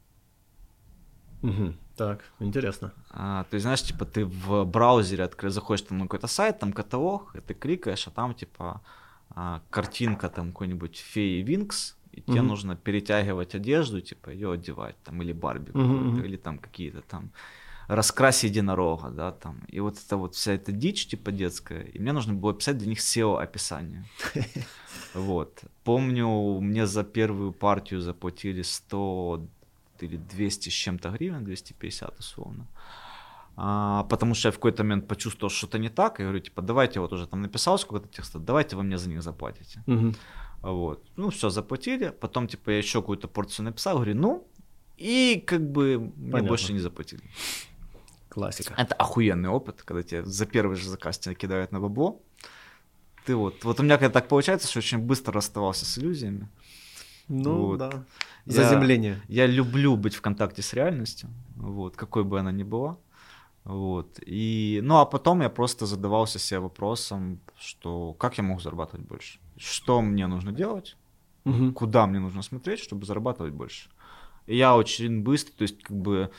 Угу. 1.41 1.73
Так, 1.95 2.23
интересно. 2.39 2.93
А, 3.09 3.43
то 3.49 3.55
есть, 3.55 3.63
знаешь, 3.63 3.83
типа 3.83 4.05
ты 4.05 4.25
в 4.25 4.63
браузере 4.63 5.23
откры... 5.23 5.49
заходишь 5.49 5.85
там 5.85 5.97
на 5.97 6.05
какой-то 6.05 6.27
сайт, 6.27 6.59
там 6.59 6.71
каталог, 6.71 7.35
и 7.35 7.41
ты 7.41 7.53
кликаешь, 7.53 8.07
а 8.07 8.11
там 8.11 8.33
типа 8.33 8.81
а, 9.29 9.61
картинка 9.69 10.29
там 10.29 10.51
какой-нибудь 10.51 10.97
феи 10.97 11.41
Винкс, 11.41 11.97
и 12.19 12.31
тебе 12.31 12.41
нужно 12.41 12.75
перетягивать 12.75 13.55
одежду, 13.55 14.01
типа 14.01 14.29
ее 14.29 14.51
одевать, 14.51 14.95
там, 15.03 15.21
или 15.21 15.33
Барби 15.33 15.71
mm-hmm. 15.71 16.25
или 16.25 16.37
там 16.37 16.57
какие-то 16.57 17.01
там 17.01 17.31
раскрась 17.89 18.43
единорога, 18.43 19.09
да, 19.09 19.31
там. 19.31 19.61
И 19.75 19.79
вот 19.79 19.97
это 20.05 20.17
вот 20.17 20.35
вся 20.35 20.51
эта 20.51 20.71
дичь, 20.71 21.07
типа, 21.07 21.31
детская, 21.31 21.81
и 21.81 21.99
мне 21.99 22.13
нужно 22.13 22.33
было 22.33 22.53
писать 22.53 22.77
для 22.77 22.87
них 22.87 22.99
SEO-описание. 22.99 24.05
Вот. 25.13 25.63
Помню, 25.83 26.59
мне 26.61 26.85
за 26.85 27.03
первую 27.03 27.51
партию 27.51 28.01
заплатили 28.01 28.61
100 28.61 29.47
или 30.01 30.17
200 30.17 30.69
с 30.69 30.73
чем-то 30.73 31.09
гривен, 31.09 31.43
250 31.43 32.19
условно. 32.19 32.67
А, 33.55 34.03
потому 34.03 34.35
что 34.35 34.49
я 34.49 34.51
в 34.51 34.55
какой-то 34.55 34.83
момент 34.83 35.07
почувствовал, 35.07 35.49
что 35.49 35.57
что-то 35.57 35.79
не 35.79 35.89
так, 35.89 36.19
и 36.19 36.23
говорю, 36.23 36.39
типа, 36.39 36.61
давайте, 36.61 36.99
вот 36.99 37.13
уже 37.13 37.27
там 37.27 37.41
написал 37.41 37.79
сколько-то 37.79 38.13
текста, 38.13 38.39
давайте 38.39 38.75
вы 38.75 38.83
мне 38.83 38.97
за 38.97 39.09
них 39.09 39.21
заплатите. 39.21 39.83
Угу. 39.87 40.13
Вот. 40.61 41.03
Ну, 41.15 41.29
все, 41.29 41.49
заплатили. 41.49 42.09
Потом, 42.09 42.47
типа, 42.47 42.71
я 42.71 42.77
еще 42.77 43.01
какую-то 43.01 43.27
порцию 43.27 43.65
написал, 43.65 43.95
говорю, 43.95 44.15
ну, 44.15 44.47
и 44.97 45.41
как 45.45 45.61
бы 45.61 46.11
Понятно. 46.15 46.39
мне 46.39 46.47
больше 46.47 46.73
не 46.73 46.79
заплатили. 46.79 47.21
Классика. 48.27 48.73
Это 48.77 48.95
охуенный 48.95 49.49
опыт, 49.49 49.81
когда 49.83 50.03
тебе 50.03 50.25
за 50.25 50.45
первый 50.45 50.75
же 50.75 50.89
заказ 50.89 51.17
тебя 51.17 51.35
кидают 51.35 51.71
на 51.71 51.79
бабло. 51.79 52.21
Ты 53.25 53.35
вот, 53.35 53.63
вот 53.63 53.79
у 53.79 53.83
меня 53.83 53.97
когда 53.97 54.19
так 54.19 54.27
получается, 54.27 54.67
что 54.67 54.79
очень 54.79 54.99
быстро 54.99 55.33
расставался 55.33 55.85
с 55.85 55.97
иллюзиями. 55.97 56.49
Ну 57.27 57.65
вот. 57.67 57.77
да. 57.77 58.05
Заземление. 58.45 59.21
Я, 59.27 59.45
я 59.45 59.47
люблю 59.47 59.95
быть 59.95 60.15
в 60.15 60.21
контакте 60.21 60.61
с 60.61 60.73
реальностью, 60.73 61.29
вот, 61.55 61.95
какой 61.95 62.23
бы 62.23 62.39
она 62.39 62.51
ни 62.51 62.63
была. 62.63 62.97
Вот. 63.63 64.19
И, 64.25 64.79
ну 64.83 64.97
а 64.97 65.05
потом 65.05 65.41
я 65.41 65.49
просто 65.49 65.85
задавался 65.85 66.39
себе 66.39 66.59
вопросом, 66.59 67.39
что 67.57 68.13
как 68.13 68.37
я 68.37 68.43
могу 68.43 68.59
зарабатывать 68.59 69.07
больше? 69.07 69.39
Что 69.59 70.01
мне 70.01 70.27
нужно 70.27 70.51
делать? 70.51 70.95
Угу. 71.45 71.73
Куда 71.73 72.07
мне 72.07 72.19
нужно 72.19 72.41
смотреть, 72.41 72.79
чтобы 72.79 73.05
зарабатывать 73.05 73.53
больше? 73.53 73.89
И 74.47 74.57
я 74.57 74.75
очень 74.75 75.21
быстро, 75.21 75.53
то 75.53 75.61
есть 75.63 75.83
как 75.83 75.95
бы 75.95 76.31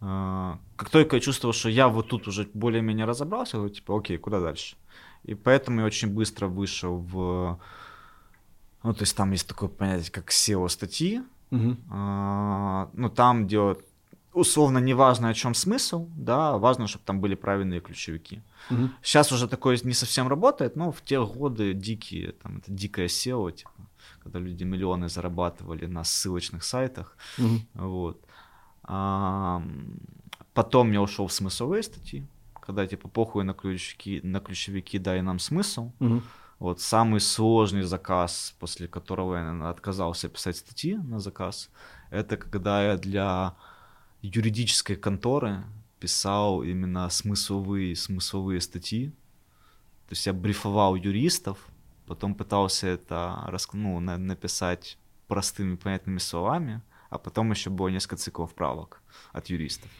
э, 0.00 0.54
как 0.76 0.90
только 0.90 1.16
я 1.16 1.20
чувствовал, 1.20 1.52
что 1.52 1.68
я 1.68 1.88
вот 1.88 2.08
тут 2.08 2.28
уже 2.28 2.48
более-менее 2.54 3.06
разобрался, 3.06 3.56
я 3.56 3.60
говорю, 3.60 3.74
типа, 3.74 3.98
окей, 3.98 4.18
куда 4.18 4.40
дальше? 4.40 4.76
И 5.24 5.34
поэтому 5.34 5.80
я 5.80 5.86
очень 5.86 6.14
быстро 6.14 6.46
вышел 6.46 6.98
в 6.98 7.58
ну, 8.82 8.94
то 8.94 9.02
есть 9.02 9.16
там 9.16 9.32
есть 9.32 9.48
такое 9.48 9.68
понятие, 9.68 10.12
как 10.12 10.30
SEO 10.30 10.68
статьи. 10.68 11.20
Угу. 11.50 11.76
А, 11.90 12.90
ну, 12.92 13.08
там 13.08 13.46
делают 13.46 13.84
условно 14.38 14.78
неважно, 14.78 15.28
о 15.28 15.34
чем 15.34 15.54
смысл, 15.54 16.08
да, 16.16 16.56
важно, 16.58 16.86
чтобы 16.86 17.04
там 17.04 17.20
были 17.20 17.34
правильные 17.34 17.80
ключевики. 17.80 18.42
Угу. 18.70 18.90
Сейчас 19.02 19.32
уже 19.32 19.48
такое 19.48 19.78
не 19.84 19.94
совсем 19.94 20.28
работает, 20.28 20.76
но 20.76 20.90
в 20.92 21.00
те 21.02 21.24
годы 21.24 21.74
дикие, 21.74 22.32
там, 22.32 22.58
это 22.58 22.72
дикое 22.72 23.06
SEO, 23.06 23.52
типа, 23.52 23.70
когда 24.22 24.38
люди 24.38 24.64
миллионы 24.64 25.08
зарабатывали 25.08 25.86
на 25.86 26.04
ссылочных 26.04 26.64
сайтах, 26.64 27.16
угу. 27.38 27.60
вот. 27.74 28.24
А, 28.84 29.62
потом 30.54 30.92
я 30.92 31.02
ушел 31.02 31.26
в 31.26 31.32
смысловые 31.32 31.82
статьи, 31.82 32.26
когда, 32.62 32.86
типа, 32.86 33.08
похуй 33.08 33.44
на 33.44 33.54
ключевики, 33.54 34.20
на 34.22 34.40
ключевики, 34.40 34.98
дай 34.98 35.22
нам 35.22 35.38
смысл. 35.38 35.92
Угу. 36.00 36.22
Вот 36.58 36.80
самый 36.80 37.20
сложный 37.20 37.82
заказ, 37.82 38.54
после 38.58 38.88
которого 38.88 39.36
я 39.36 39.70
отказался 39.70 40.28
писать 40.28 40.56
статьи 40.56 40.96
на 40.96 41.20
заказ, 41.20 41.70
это 42.10 42.36
когда 42.36 42.84
я 42.84 42.96
для 42.96 43.54
юридической 44.22 44.96
конторы 44.96 45.64
писал 45.98 46.62
именно 46.62 47.08
смысловые, 47.10 47.96
смысловые 47.96 48.60
статьи. 48.60 49.10
То 50.08 50.12
есть 50.12 50.26
я 50.26 50.32
брифовал 50.32 50.94
юристов, 50.94 51.58
потом 52.06 52.34
пытался 52.34 52.86
это 52.86 53.50
ну, 53.72 54.00
написать 54.00 54.98
простыми 55.26 55.76
понятными 55.76 56.18
словами, 56.18 56.82
а 57.10 57.18
потом 57.18 57.50
еще 57.50 57.70
было 57.70 57.88
несколько 57.88 58.16
циклов 58.16 58.54
правок 58.54 59.02
от 59.32 59.48
юристов. 59.48 59.90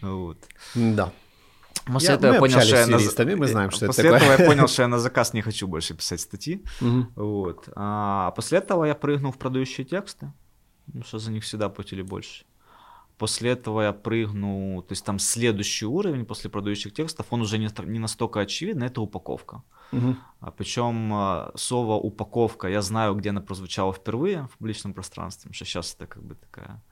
Вот. 0.00 0.38
Да. 0.74 1.12
После 1.86 2.08
я, 2.08 2.14
этого 2.14 2.30
мы 2.30 2.34
я 2.34 2.40
понял, 2.40 2.60
что 2.60 2.76
я 2.76 2.86
на... 2.86 3.36
мы 3.36 3.46
знаем, 3.46 3.70
что 3.70 3.86
после 3.86 4.08
это 4.08 4.16
этого 4.16 4.32
я 4.32 4.46
понял, 4.46 4.68
что 4.68 4.82
я 4.82 4.88
на 4.88 4.98
заказ 4.98 5.34
не 5.34 5.42
хочу 5.42 5.68
больше 5.68 5.94
писать 5.94 6.20
статьи. 6.20 6.64
Вот. 7.14 7.68
А 7.76 8.30
после 8.30 8.58
этого 8.58 8.84
я 8.84 8.94
прыгнул 8.94 9.32
в 9.32 9.38
продающие 9.38 9.84
тексты, 9.84 10.32
потому 10.86 11.04
что 11.04 11.18
за 11.18 11.30
них 11.30 11.44
всегда 11.44 11.68
платили 11.68 12.02
больше. 12.02 12.44
После 13.18 13.50
этого 13.50 13.82
я 13.82 13.92
прыгнул, 13.92 14.82
то 14.82 14.92
есть 14.92 15.04
там 15.04 15.18
следующий 15.18 15.86
уровень 15.86 16.24
после 16.24 16.50
продающих 16.50 16.92
текстов, 16.92 17.26
он 17.30 17.42
уже 17.42 17.58
не, 17.58 17.68
не 17.86 17.98
настолько 17.98 18.40
очевидный, 18.40 18.88
это 18.88 19.00
упаковка. 19.00 19.62
Угу. 19.92 20.16
А, 20.40 20.50
причем 20.50 21.12
а, 21.12 21.52
слово 21.54 21.94
упаковка, 21.94 22.68
я 22.68 22.82
знаю, 22.82 23.14
где 23.14 23.30
она 23.30 23.40
прозвучала 23.40 23.92
впервые 23.92 24.48
в 24.48 24.58
публичном 24.58 24.94
пространстве, 24.94 25.42
потому 25.42 25.54
что 25.54 25.64
сейчас 25.64 25.94
это 25.94 26.06
как 26.06 26.24
бы 26.24 26.34
такая. 26.34 26.82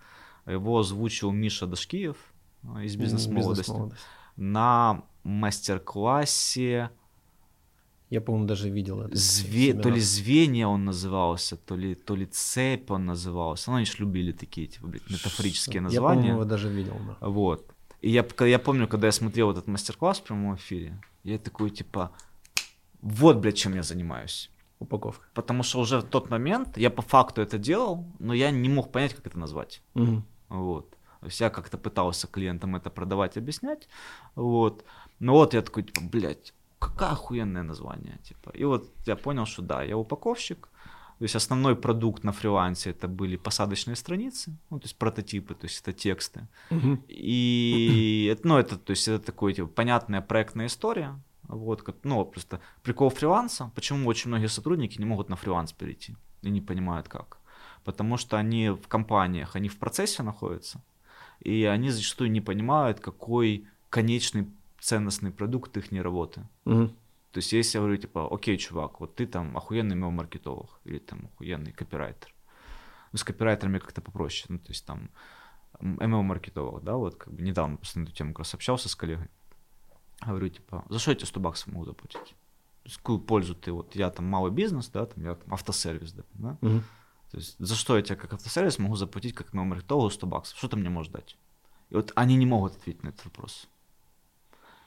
Его 0.46 0.78
озвучил 0.78 1.32
Миша 1.32 1.66
Дашкиев 1.66 2.16
а, 2.62 2.82
из 2.82 2.94
бизнес-молодости. 2.96 3.70
Бизнес 3.72 3.98
на 4.37 5.02
мастер-классе. 5.24 6.90
Я, 8.12 8.20
по-моему, 8.20 8.46
даже 8.46 8.68
видел 8.68 9.01
это. 9.01 9.16
Зве... 9.16 9.72
То 9.72 9.88
ли 9.88 10.01
звенья 10.01 10.66
он 10.66 10.85
назывался, 10.85 11.57
то 11.57 11.77
ли, 11.77 11.94
то 11.94 12.14
ли 12.14 12.27
цепь 12.27 12.90
он 12.90 13.07
назывался. 13.07 13.70
Ну, 13.70 13.77
они 13.77 13.87
же 13.87 13.94
любили 13.98 14.33
такие, 14.33 14.66
типа, 14.66 14.87
блядь, 14.87 15.11
метафорические 15.11 15.81
названия. 15.81 15.94
Я, 15.94 16.16
по-моему, 16.16 16.35
его 16.40 16.44
даже 16.44 16.68
видел, 16.68 16.96
да. 17.07 17.29
Вот. 17.29 17.75
И 18.03 18.11
я, 18.11 18.27
я 18.40 18.59
помню, 18.59 18.87
когда 18.87 19.07
я 19.07 19.12
смотрел 19.12 19.51
этот 19.51 19.66
мастер-класс 19.66 20.20
в 20.20 20.25
прямом 20.25 20.57
эфире, 20.57 21.01
я 21.25 21.38
такой, 21.38 21.70
типа, 21.70 22.11
Вот, 23.01 23.38
блядь, 23.38 23.57
чем 23.57 23.75
я 23.75 23.83
занимаюсь. 23.83 24.51
Упаковка. 24.79 25.27
Потому 25.33 25.62
что 25.62 25.81
уже 25.81 25.98
в 25.98 26.03
тот 26.03 26.31
момент 26.31 26.77
я 26.79 26.90
по 26.90 27.03
факту 27.03 27.40
это 27.40 27.59
делал, 27.59 28.05
но 28.18 28.35
я 28.35 28.51
не 28.51 28.68
мог 28.68 28.92
понять, 28.92 29.14
как 29.14 29.27
это 29.27 29.38
назвать. 29.38 29.83
Мгм. 29.94 30.25
Вот. 30.48 30.90
То 31.20 31.27
есть 31.27 31.40
я 31.40 31.51
как-то 31.51 31.79
пытался 31.79 32.27
клиентам 32.27 32.77
это 32.77 32.90
продавать, 32.90 33.38
объяснять. 33.38 33.88
Вот. 34.35 34.85
Но 35.20 35.33
вот 35.33 35.55
я 35.55 35.62
такой, 35.62 35.85
типа, 35.85 36.01
блядь, 36.03 36.53
какое 36.88 37.11
охуенное 37.11 37.62
название. 37.62 38.18
Типа. 38.25 38.51
И 38.51 38.64
вот 38.64 38.90
я 39.07 39.16
понял, 39.16 39.47
что 39.47 39.62
да, 39.62 39.83
я 39.83 39.97
упаковщик. 39.97 40.68
То 41.18 41.25
есть 41.25 41.37
основной 41.37 41.77
продукт 41.77 42.25
на 42.25 42.33
фрилансе 42.33 42.90
это 42.90 43.07
были 43.07 43.37
посадочные 43.37 43.95
страницы, 43.95 44.57
ну, 44.71 44.81
то 44.81 44.87
есть 44.87 44.99
прототипы, 44.99 45.55
то 45.55 45.66
есть 45.66 45.81
это 45.81 45.92
тексты. 45.92 46.49
Мгм. 46.71 47.05
И 47.07 48.29
это, 48.33 48.49
ну, 48.49 48.59
это, 48.59 48.77
то 48.77 48.90
есть 48.90 49.07
это 49.07 49.25
такой, 49.25 49.55
типа, 49.55 49.68
понятная 49.68 50.21
проектная 50.21 50.66
история. 50.66 51.21
Вот, 51.42 51.83
как, 51.83 51.97
ну, 52.03 52.25
просто 52.25 52.61
прикол 52.83 53.11
фриланса, 53.11 53.71
почему 53.75 54.09
очень 54.09 54.31
многие 54.31 54.49
сотрудники 54.49 54.99
не 54.99 55.07
могут 55.07 55.29
на 55.29 55.37
фриланс 55.37 55.73
перейти 55.73 56.16
и 56.42 56.51
не 56.51 56.61
понимают 56.61 57.09
как. 57.09 57.38
Потому 57.85 58.16
что 58.16 58.37
они 58.37 58.71
в 58.71 58.88
компаниях, 58.88 59.55
они 59.55 59.68
в 59.68 59.79
процессе 59.79 60.25
находятся, 60.25 60.83
и 61.38 61.64
они 61.64 61.90
зачастую 61.90 62.33
не 62.33 62.40
понимают, 62.40 62.99
какой 62.99 63.66
конечный 63.90 64.49
ценностный 64.83 65.31
продукт 65.31 65.77
их 65.77 65.92
работы. 65.92 66.47
Мгм. 66.64 66.88
То 67.31 67.38
есть, 67.38 67.53
если 67.53 67.79
я 67.79 67.83
говорю, 67.83 67.97
типа, 67.97 68.29
окей, 68.31 68.59
чувак, 68.59 69.01
вот 69.01 69.14
ты 69.14 69.27
там 69.27 69.57
охуенный 69.57 69.97
ML-маркетолог 69.97 70.81
или 70.85 70.99
там 70.99 71.31
охуенный 71.33 71.73
копирайтер. 71.73 72.35
Ну, 73.12 73.18
с 73.18 73.25
копирайтерами 73.25 73.79
как-то 73.79 74.03
попроще. 74.03 74.47
Ну, 74.49 74.59
то 74.59 74.68
есть, 74.68 74.85
там, 74.85 75.11
ML-маркетолог, 75.81 76.83
да, 76.83 76.97
вот, 76.97 77.16
как 77.16 77.33
бы 77.33 77.42
недавно 77.42 77.77
просто 77.77 78.01
на 78.01 78.05
эту 78.05 78.12
тему 78.12 78.33
как 78.33 78.40
раз 78.40 78.55
общался 78.55 78.88
с 78.88 78.97
коллегой. 78.97 79.29
Говорю, 80.21 80.49
типа, 80.49 80.85
за 80.88 80.99
что 80.99 81.12
я 81.12 81.14
тебе 81.16 81.27
100 81.27 81.40
баксов 81.40 81.73
могу 81.73 81.85
заплатить? 81.87 82.35
То 82.83 82.88
есть, 82.88 82.97
какую 82.97 83.21
пользу 83.21 83.55
ты, 83.55 83.73
вот, 83.73 83.95
я 83.95 84.11
там 84.11 84.27
малый 84.27 84.51
бизнес, 84.51 84.88
да, 84.88 85.07
там, 85.07 85.25
я 85.25 85.35
там 85.37 85.55
автосервис, 85.55 86.12
да, 86.12 86.23
да? 86.35 86.59
Мгм. 86.61 86.83
То 87.31 87.37
есть, 87.38 87.57
за 87.59 87.77
что 87.77 87.97
я 87.97 88.03
тебе 88.03 88.16
как 88.16 88.35
автосервис 88.35 88.79
могу 88.79 88.97
заплатить 88.97 89.35
как 89.35 89.55
ML-маркетологу 89.55 90.11
100 90.11 90.27
баксов? 90.27 90.59
Что 90.59 90.68
ты 90.68 90.77
мне 90.77 90.90
можешь 90.90 91.12
дать? 91.12 91.38
И 91.88 91.95
вот 91.95 92.12
они 92.14 92.37
не 92.37 92.47
могут 92.47 92.77
ответить 92.77 93.03
на 93.05 93.09
этот 93.09 93.25
вопрос. 93.25 93.68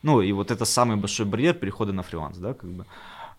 Ну, 0.05 0.21
и 0.21 0.31
вот 0.33 0.51
это 0.51 0.65
самый 0.65 0.97
большой 0.97 1.25
барьер 1.25 1.55
перехода 1.55 1.91
на 1.91 2.03
фриланс, 2.03 2.37
да, 2.37 2.53
как 2.53 2.69
бы. 2.69 2.85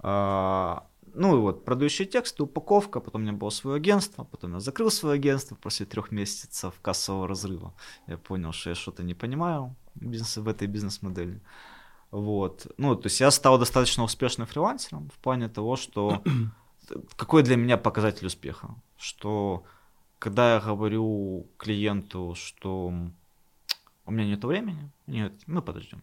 А, 0.00 0.82
ну, 1.14 1.36
и 1.36 1.40
вот, 1.40 1.64
продающие 1.64 2.08
тексты, 2.08 2.42
упаковка, 2.42 2.98
потом 2.98 3.20
у 3.20 3.24
меня 3.24 3.32
было 3.34 3.50
свое 3.50 3.76
агентство, 3.76 4.24
потом 4.24 4.54
я 4.54 4.60
закрыл 4.60 4.90
свое 4.90 5.14
агентство 5.14 5.54
после 5.54 5.86
трех 5.86 6.10
месяцев 6.10 6.74
кассового 6.82 7.28
разрыва. 7.28 7.72
Я 8.08 8.18
понял, 8.18 8.52
что 8.52 8.70
я 8.70 8.74
что-то 8.74 9.04
не 9.04 9.14
понимаю 9.14 9.76
бизнес, 9.94 10.36
в 10.36 10.48
этой 10.48 10.66
бизнес-модели. 10.66 11.40
Вот. 12.10 12.66
Ну, 12.78 12.96
то 12.96 13.06
есть 13.06 13.20
я 13.20 13.30
стал 13.30 13.58
достаточно 13.58 14.02
успешным 14.02 14.48
фрилансером 14.48 15.08
в 15.14 15.18
плане 15.18 15.48
того, 15.48 15.76
что 15.76 16.20
какой 17.16 17.44
для 17.44 17.56
меня 17.56 17.76
показатель 17.76 18.26
успеха? 18.26 18.74
Что 18.98 19.62
когда 20.18 20.54
я 20.54 20.60
говорю 20.60 21.46
клиенту, 21.58 22.34
что 22.34 22.92
у 24.06 24.10
меня 24.10 24.26
нет 24.26 24.44
времени, 24.44 24.90
нет, 25.06 25.32
мы 25.46 25.62
подождем. 25.62 26.02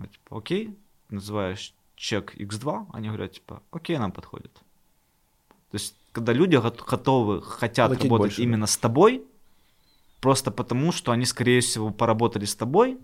Ну, 0.00 0.06
типа, 0.06 0.38
окей, 0.38 0.74
называешь 1.10 1.74
чек 1.96 2.34
X2, 2.36 2.86
они 2.92 3.08
говорят, 3.08 3.32
типа, 3.32 3.62
окей, 3.70 3.98
нам 3.98 4.12
подходит. 4.12 4.52
То 5.70 5.74
есть, 5.76 5.94
когда 6.12 6.32
люди 6.32 6.56
гот- 6.56 6.82
готовы, 6.90 7.42
хотят 7.42 7.88
Платить 7.90 8.04
работать 8.04 8.20
больше, 8.28 8.36
да. 8.38 8.42
именно 8.42 8.66
с 8.66 8.76
тобой, 8.76 9.22
просто 10.20 10.50
потому, 10.50 10.92
что 10.92 11.12
они, 11.12 11.24
скорее 11.26 11.60
всего, 11.60 11.90
поработали 11.90 12.44
с 12.46 12.54
тобой, 12.56 12.98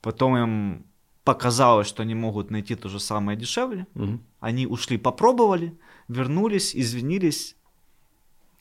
потом 0.00 0.36
им 0.36 0.84
показалось, 1.24 1.86
что 1.86 2.02
они 2.02 2.14
могут 2.14 2.50
найти 2.50 2.74
то 2.74 2.88
же 2.88 2.98
самое 2.98 3.36
дешевле, 3.38 3.86
Мгм. 3.94 4.20
они 4.40 4.66
ушли, 4.66 4.98
попробовали, 4.98 5.72
вернулись, 6.08 6.74
извинились, 6.74 7.56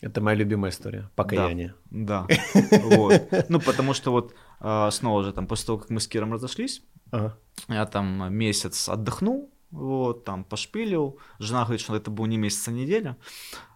Это 0.01 0.21
моя 0.21 0.35
любимая 0.37 0.71
история. 0.71 1.09
Покаяние. 1.15 1.73
да, 1.91 2.27
вот. 2.83 3.49
Ну, 3.49 3.59
потому 3.61 3.93
что 3.93 4.11
вот 4.11 4.33
а, 4.59 4.91
снова 4.91 5.23
же 5.23 5.31
там, 5.33 5.47
после 5.47 5.65
того, 5.67 5.77
как 5.79 5.89
мы 5.89 5.99
с 5.99 6.07
Киром 6.07 6.33
разошлись, 6.33 6.81
Ага. 7.11 7.37
я 7.67 7.85
там 7.85 8.33
месяц 8.33 8.89
отдохнул, 8.89 9.49
вот, 9.71 10.23
там 10.25 10.43
пошпилил. 10.43 11.17
Жена 11.39 11.63
говорит, 11.63 11.81
что 11.81 11.95
это 11.95 12.09
был 12.11 12.25
не 12.27 12.37
месяц, 12.37 12.67
а 12.67 12.71
неделя. 12.71 13.15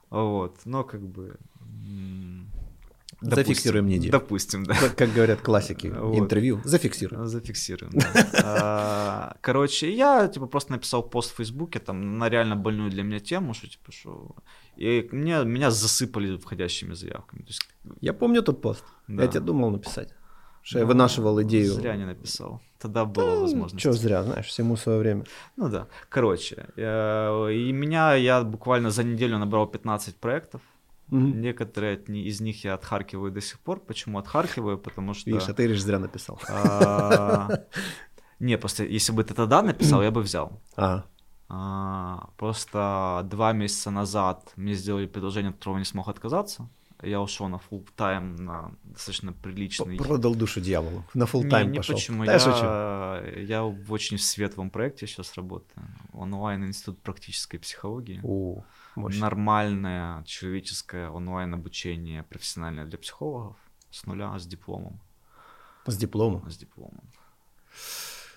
Вот, 0.10 0.60
но 0.66 0.84
как 0.84 1.02
бы... 1.02 1.38
м, 1.62 2.50
Зафиксируем 3.22 3.88
неделю. 3.88 4.12
Допустим, 4.12 4.64
да. 4.66 4.76
Как, 4.76 4.96
как 4.98 5.14
говорят 5.14 5.42
классики 5.42 5.88
Вот. 5.98 6.18
интервью, 6.18 6.62
зафиксируем. 6.66 7.26
Зафиксируем, 7.26 7.92
да. 7.94 8.28
А, 8.44 9.38
Короче, 9.42 9.94
я 9.96 10.28
типа 10.28 10.48
просто 10.48 10.72
написал 10.74 11.04
пост 11.10 11.32
в 11.32 11.36
Фейсбуке 11.38 11.80
там 11.80 12.18
на 12.18 12.30
реально 12.30 12.56
больную 12.56 12.90
для 12.92 13.04
меня 13.04 13.20
тему, 13.20 13.54
что 13.54 13.68
типа 13.68 13.92
что... 13.92 14.36
И 14.76 15.08
мне, 15.12 15.44
меня 15.46 15.72
засыпали 15.72 16.38
входящими 16.38 16.94
заявками. 16.96 17.42
То 17.44 17.48
есть, 17.50 17.62
Я 18.02 18.14
помню 18.14 18.42
тот 18.42 18.62
пост. 18.62 18.84
да. 19.08 19.24
Я 19.24 19.30
тебе 19.30 19.40
думал 19.42 19.70
написать. 19.72 20.10
Что 20.62 20.80
я 20.80 20.86
Ну, 20.86 20.90
вынашивал 20.90 21.42
идею. 21.44 21.74
Зря 21.74 21.96
не 21.96 22.06
написал. 22.06 22.62
Тогда 22.84 23.06
была 23.06 23.40
возможность. 23.40 23.82
Че 23.82 23.94
зря, 23.94 24.24
знаешь, 24.24 24.46
всему 24.48 24.76
свое 24.76 25.00
время. 25.00 25.24
Ну 25.56 25.70
да. 25.70 25.88
Короче, 26.10 26.68
э, 26.76 27.54
и 27.54 27.72
меня 27.72 28.14
я 28.16 28.44
буквально 28.44 28.90
за 28.92 29.04
неделю 29.04 29.38
набрал 29.38 29.68
15 29.68 30.18
проектов. 30.18 30.62
Мгм. 31.08 31.42
Некоторые 31.42 31.94
от 31.96 32.10
из 32.10 32.42
них 32.42 32.66
я 32.66 32.74
отхаркиваю 32.74 33.32
до 33.32 33.40
сих 33.42 33.60
пор. 33.60 33.80
Почему 33.80 34.20
отхаркиваю? 34.20 34.78
Потому 34.78 35.14
что... 35.14 35.30
Видишь, 35.30 35.50
а 35.50 35.54
ты 35.54 35.64
говоришь, 35.64 35.82
зря 35.82 36.00
написал. 36.00 36.40
а, 36.50 37.50
Не, 38.40 38.58
просто 38.58 38.84
если 38.84 39.14
бы 39.14 39.24
ты 39.24 39.34
тогда 39.34 39.62
написал, 39.62 40.04
я 40.04 40.12
бы 40.12 40.22
взял. 40.22 40.52
А, 40.76 41.04
А, 41.48 42.30
Просто 42.38 43.22
два 43.32 43.54
месяца 43.54 43.92
назад 43.92 44.52
мне 44.58 44.74
сделали 44.74 45.06
предложение, 45.08 45.52
от 45.52 45.56
которого 45.56 45.78
не 45.80 45.86
смог 45.86 46.08
отказаться. 46.10 46.68
Я 47.04 47.22
ушел 47.22 47.48
на 47.50 47.58
full 47.58 47.88
тайм 47.96 48.36
на 48.36 48.72
достаточно 48.84 49.34
приличный. 49.34 49.98
продал 49.98 50.36
душу 50.36 50.62
дьяволу. 50.62 51.04
На 51.14 51.24
full 51.26 51.44
Не, 51.44 51.50
тайм 51.50 51.72
не 51.72 51.78
пошел. 51.78 51.96
почему. 51.96 52.26
Да, 52.26 52.34
я, 52.34 53.32
я 53.36 53.42
я 53.42 53.64
в 53.64 53.92
очень 53.92 54.18
светлом 54.18 54.70
проекте 54.70 55.06
сейчас 55.08 55.36
работаю. 55.36 55.86
Онлайн-институт 56.14 57.00
практической 57.02 57.58
психологии. 57.58 58.20
О, 58.24 58.64
мощно. 58.96 59.22
Нормальное 59.22 60.24
человеческое 60.24 61.10
онлайн-обучение 61.10 62.24
профессиональное 62.24 62.86
для 62.86 62.98
психологов 62.98 63.56
с 63.92 64.06
нуля, 64.06 64.38
с 64.40 64.46
дипломом. 64.48 65.00
С 65.86 65.98
дипломом. 65.98 66.50
С 66.50 66.58
дипломом. 66.58 67.04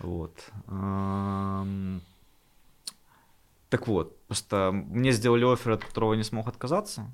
Вот. 0.00 0.50
Ам, 0.66 2.00
Так 3.68 3.88
вот, 3.88 4.16
просто 4.26 4.70
мне 4.72 5.12
сделали 5.12 5.44
офер, 5.44 5.72
от 5.72 5.84
которого 5.84 6.12
я 6.12 6.18
не 6.18 6.24
смог 6.24 6.46
отказаться. 6.48 7.10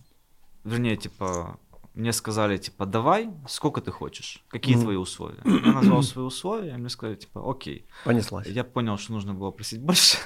Вернее, 0.64 0.96
типа, 0.96 1.58
мне 1.94 2.12
сказали, 2.12 2.56
типа, 2.56 2.86
давай, 2.86 3.30
сколько 3.48 3.80
ты 3.80 3.90
хочешь, 3.90 4.42
какие 4.48 4.76
твои 4.80 4.96
условия. 4.96 5.40
Я 5.44 5.72
назвал 5.72 6.02
свои 6.02 6.24
условия, 6.24 6.76
мне 6.76 6.88
сказали, 6.88 7.16
типа, 7.16 7.42
окей. 7.50 7.84
Понеслась. 8.04 8.46
Я 8.46 8.64
понял, 8.64 8.96
что 8.98 9.12
нужно 9.12 9.34
было 9.34 9.50
просить 9.50 9.80
больше. 9.80 10.16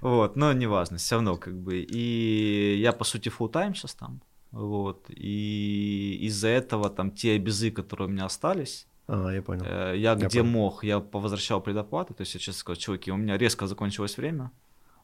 Вот, 0.00 0.36
но 0.36 0.52
неважно, 0.52 0.96
все 0.96 1.16
равно 1.16 1.36
как 1.36 1.54
бы. 1.58 1.78
И 1.80 2.78
я, 2.80 2.92
по 2.92 3.04
сути, 3.04 3.28
full 3.28 3.50
тайм 3.50 3.74
сейчас 3.74 3.94
там. 3.94 4.20
Вот. 4.50 5.04
И 5.10 6.18
из-за 6.22 6.48
этого 6.48 6.90
там 6.90 7.10
те 7.10 7.32
обязы, 7.36 7.70
которые 7.70 8.08
у 8.08 8.10
меня 8.10 8.24
остались, 8.24 8.86
А, 9.06 9.30
я 9.30 9.42
понял. 9.42 9.64
э, 9.66 9.94
я 9.98 10.14
где 10.14 10.40
понял. 10.40 10.44
мог, 10.52 10.84
я 10.84 11.00
повозвращал 11.00 11.60
предоплату. 11.60 12.14
То 12.14 12.22
есть 12.22 12.34
я 12.34 12.40
честно 12.40 12.58
сказал, 12.60 12.76
чуваки, 12.76 13.12
у 13.12 13.16
меня 13.16 13.36
резко 13.38 13.66
закончилось 13.66 14.16
время. 14.16 14.50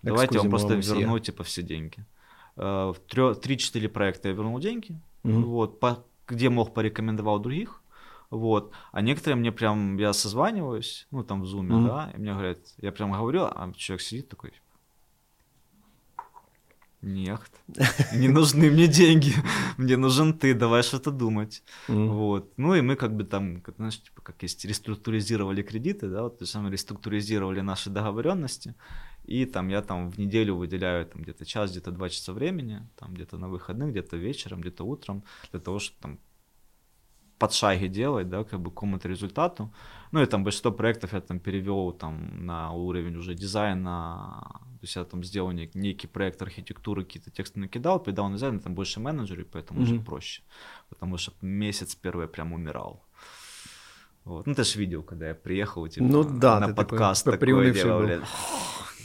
Давайте 0.02 0.34
я 0.36 0.40
вам 0.40 0.50
просто 0.50 0.74
верну, 0.74 1.18
типа, 1.18 1.42
все 1.44 1.62
деньги. 1.62 2.04
Э, 2.56 2.92
В 2.92 2.96
трё- 3.08 3.34
3-4 3.34 3.88
проекта 3.88 4.28
я 4.28 4.34
вернул 4.34 4.58
деньги. 4.58 4.98
Мгм. 5.24 5.44
Вот, 5.44 5.80
по- 5.80 6.04
где 6.28 6.48
мог, 6.48 6.74
порекомендовал 6.74 7.38
других. 7.38 7.82
Вот. 8.30 8.72
А 8.92 9.00
некоторые 9.02 9.36
мне 9.36 9.52
прям, 9.52 9.96
я 9.98 10.12
созваниваюсь, 10.12 11.06
ну, 11.10 11.22
там 11.22 11.42
в 11.42 11.46
зуме, 11.46 11.74
Мгм. 11.74 11.86
да, 11.86 12.12
и 12.16 12.18
мне 12.18 12.32
говорят, 12.32 12.58
я 12.82 12.90
прям 12.92 13.12
говорю, 13.12 13.42
а 13.44 13.72
человек 13.76 14.02
сидит 14.02 14.28
такой, 14.28 14.52
нет, 17.02 17.40
не 18.14 18.28
нужны 18.28 18.68
мне 18.70 18.88
деньги, 18.88 19.32
мне 19.78 19.96
нужен 19.96 20.32
ты, 20.32 20.54
давай 20.54 20.82
что-то 20.82 21.10
думать. 21.12 21.62
Мгм. 21.88 22.08
Вот. 22.08 22.52
Ну 22.56 22.74
и 22.74 22.80
мы 22.80 22.96
как 22.96 23.14
бы 23.14 23.22
там, 23.24 23.60
как, 23.60 23.76
знаешь, 23.76 24.02
типа, 24.02 24.22
как 24.22 24.42
есть, 24.42 24.64
реструктуризировали 24.64 25.62
кредиты, 25.62 26.08
да, 26.08 26.22
вот, 26.24 26.38
то 26.38 26.44
есть 26.44 26.54
мы 26.56 26.70
реструктуризировали 26.70 27.60
наши 27.60 27.90
договоренности, 27.90 28.74
и 29.26 29.46
там 29.46 29.68
я 29.68 29.82
там 29.82 30.10
в 30.10 30.18
неделю 30.18 30.54
выделяю 30.56 31.06
там 31.06 31.22
где-то 31.22 31.44
час, 31.44 31.70
где-то 31.70 31.90
два 31.90 32.08
часа 32.08 32.32
времени, 32.32 32.80
там 32.96 33.14
где-то 33.14 33.38
на 33.38 33.48
выходных, 33.48 33.90
где-то 33.90 34.16
вечером, 34.16 34.60
где-то 34.60 34.84
утром, 34.84 35.22
для 35.52 35.60
того, 35.60 35.78
чтобы 35.78 36.00
там 36.00 36.18
под 37.38 37.52
шаги 37.52 37.88
делать, 37.88 38.28
да, 38.28 38.44
как 38.44 38.60
бы 38.60 38.70
к 38.70 38.74
какому-то 38.74 39.08
результату. 39.08 39.70
Ну 40.12 40.22
и 40.22 40.26
там 40.26 40.44
большинство 40.44 40.72
проектов 40.72 41.12
я 41.12 41.20
там 41.20 41.38
перевел 41.38 41.92
там 41.92 42.46
на 42.46 42.72
уровень 42.72 43.16
уже 43.16 43.34
дизайна, 43.34 44.40
то 44.80 44.82
есть 44.82 44.96
я 44.96 45.04
там 45.04 45.22
сделал 45.24 45.52
нек- 45.52 45.78
некий 45.78 46.08
проект 46.08 46.42
архитектуры, 46.42 47.04
какие-то 47.04 47.30
тексты 47.30 47.60
накидал, 47.60 48.02
передал 48.02 48.28
на 48.28 48.34
дизайн, 48.36 48.60
там 48.60 48.74
больше 48.74 49.00
менеджеры, 49.00 49.44
поэтому 49.44 49.82
уже 49.82 49.94
Мгм. 49.94 50.04
проще, 50.04 50.42
потому 50.88 51.18
что 51.18 51.32
месяц 51.42 51.94
первый 51.94 52.26
прям 52.26 52.52
умирал. 52.52 53.04
Вот. 54.24 54.46
Ну, 54.46 54.54
ты 54.54 54.64
же 54.64 54.78
видел, 54.78 55.02
когда 55.02 55.28
я 55.28 55.34
приехал, 55.34 55.86
типа, 55.88 56.06
ну, 56.06 56.24
да, 56.24 56.58
на 56.60 56.74
подкаст 56.74 57.24
такой, 57.24 57.38
такой 57.38 57.72
делал, 57.72 58.02
блядь. 58.02 58.20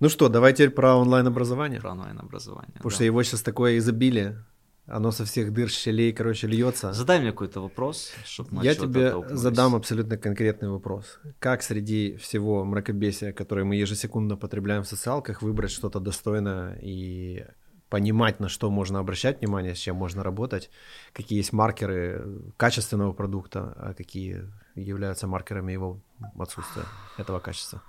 Ну 0.00 0.08
что, 0.08 0.28
давай 0.28 0.52
теперь 0.52 0.70
про 0.70 0.96
онлайн-образование. 0.96 1.80
Про 1.80 1.92
онлайн-образование, 1.92 2.72
Потому 2.74 2.90
да. 2.90 2.94
что 2.94 3.04
его 3.04 3.22
сейчас 3.22 3.42
такое 3.42 3.78
изобилие. 3.78 4.44
Оно 4.86 5.10
со 5.10 5.26
всех 5.26 5.52
дыр, 5.52 5.68
щелей, 5.68 6.12
короче, 6.12 6.46
льется. 6.46 6.94
Задай 6.94 7.20
мне 7.20 7.30
какой-то 7.32 7.60
вопрос, 7.60 8.10
чтобы 8.24 8.48
мы 8.52 8.64
Я 8.64 8.74
тебе 8.74 9.14
задам 9.28 9.74
абсолютно 9.74 10.16
конкретный 10.16 10.70
вопрос. 10.70 11.18
Как 11.40 11.62
среди 11.62 12.16
всего 12.16 12.64
мракобесия, 12.64 13.32
которое 13.32 13.64
мы 13.64 13.76
ежесекундно 13.76 14.36
потребляем 14.36 14.84
в 14.84 14.88
социалках, 14.88 15.42
выбрать 15.42 15.72
что-то 15.72 16.00
достойное 16.00 16.78
и 16.80 17.44
понимать, 17.90 18.40
на 18.40 18.48
что 18.48 18.70
можно 18.70 18.98
обращать 18.98 19.40
внимание, 19.40 19.74
с 19.74 19.78
чем 19.78 19.96
можно 19.96 20.22
работать, 20.22 20.70
какие 21.12 21.38
есть 21.38 21.52
маркеры 21.52 22.52
качественного 22.56 23.12
продукта, 23.12 23.74
а 23.76 23.94
какие 23.94 24.44
являются 24.74 25.26
маркерами 25.26 25.72
его 25.72 26.00
отсутствия, 26.38 26.84
этого 27.18 27.40
качества? 27.40 27.82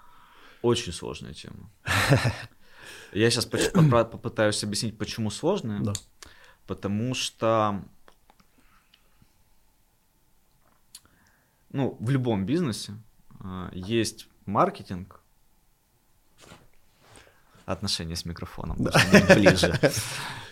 Очень 0.61 0.93
сложная 0.93 1.33
тема. 1.33 1.69
Я 3.13 3.29
сейчас 3.31 3.45
попытаюсь 3.45 4.63
объяснить, 4.63 4.97
почему 4.97 5.31
сложная. 5.31 5.79
Да. 5.79 5.93
Потому 6.67 7.15
что 7.15 7.83
ну, 11.71 11.97
в 11.99 12.09
любом 12.09 12.45
бизнесе 12.45 12.93
э, 13.39 13.69
есть 13.73 14.27
маркетинг, 14.45 15.21
отношения 17.65 18.15
с 18.15 18.25
микрофоном, 18.25 18.77
да. 18.79 18.91
ближе. 19.35 19.79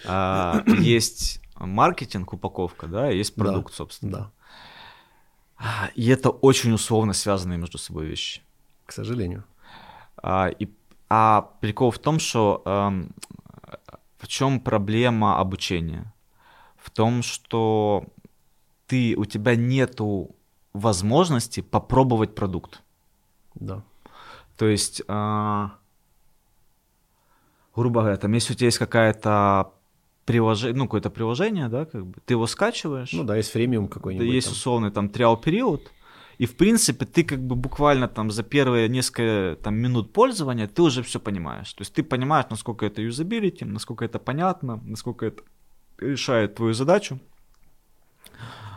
А, 0.06 0.64
есть 0.80 1.42
маркетинг, 1.56 2.32
упаковка, 2.32 2.88
да, 2.88 3.10
есть 3.10 3.36
продукт, 3.36 3.72
да. 3.72 3.76
собственно. 3.76 4.32
Да. 5.60 5.92
И 5.96 6.08
это 6.08 6.30
очень 6.30 6.72
условно 6.72 7.14
связанные 7.14 7.58
между 7.58 7.78
собой 7.78 8.06
вещи. 8.06 8.42
К 8.86 8.92
сожалению. 8.92 9.44
А, 10.22 10.50
и, 10.50 10.68
а 11.10 11.50
прикол 11.62 11.92
в 11.92 12.00
том, 12.00 12.20
что 12.20 12.62
э, 12.66 12.90
в 14.18 14.28
чем 14.28 14.60
проблема 14.60 15.40
обучения? 15.40 16.14
В 16.78 16.90
том, 16.90 17.22
что 17.22 18.06
ты, 18.88 19.16
у 19.18 19.26
тебя 19.26 19.56
нету 19.56 20.36
возможности 20.74 21.62
попробовать 21.62 22.36
продукт. 22.36 22.84
Да. 23.56 23.84
То 24.58 24.68
есть, 24.68 25.02
э, 25.08 25.70
грубо 27.76 28.02
говоря, 28.02 28.18
там, 28.18 28.34
если 28.34 28.54
у 28.54 28.56
тебя 28.56 28.68
есть 28.68 28.80
какая-то 28.80 29.72
приложение, 30.26 30.76
ну, 30.78 30.86
какое-то 30.86 31.10
приложение, 31.10 31.70
да, 31.70 31.86
как 31.86 32.06
бы, 32.06 32.20
ты 32.26 32.34
его 32.34 32.48
скачиваешь. 32.48 33.14
Ну 33.14 33.24
да, 33.24 33.38
есть 33.38 33.52
фремиум 33.52 33.88
какой-нибудь. 33.88 34.28
Есть 34.28 34.52
условный 34.52 34.92
там 34.92 35.10
триал 35.10 35.38
период, 35.38 35.92
и, 36.38 36.46
в 36.46 36.56
принципе, 36.56 37.06
ты 37.06 37.24
как 37.24 37.40
бы 37.40 37.56
буквально 37.56 38.08
там 38.08 38.30
за 38.30 38.44
первые 38.44 38.90
несколько 38.90 39.58
там, 39.64 39.76
минут 39.76 40.14
пользования 40.14 40.68
ты 40.68 40.82
уже 40.84 41.02
все 41.02 41.20
понимаешь. 41.20 41.74
То 41.74 41.82
есть 41.82 41.94
ты 41.94 42.04
понимаешь, 42.04 42.46
насколько 42.50 42.86
это 42.86 43.02
юзабилити, 43.02 43.66
насколько 43.66 44.06
это 44.06 44.20
понятно, 44.20 44.80
насколько 44.86 45.26
это 45.26 45.44
решает 46.00 46.56
твою 46.56 46.74
задачу, 46.74 47.20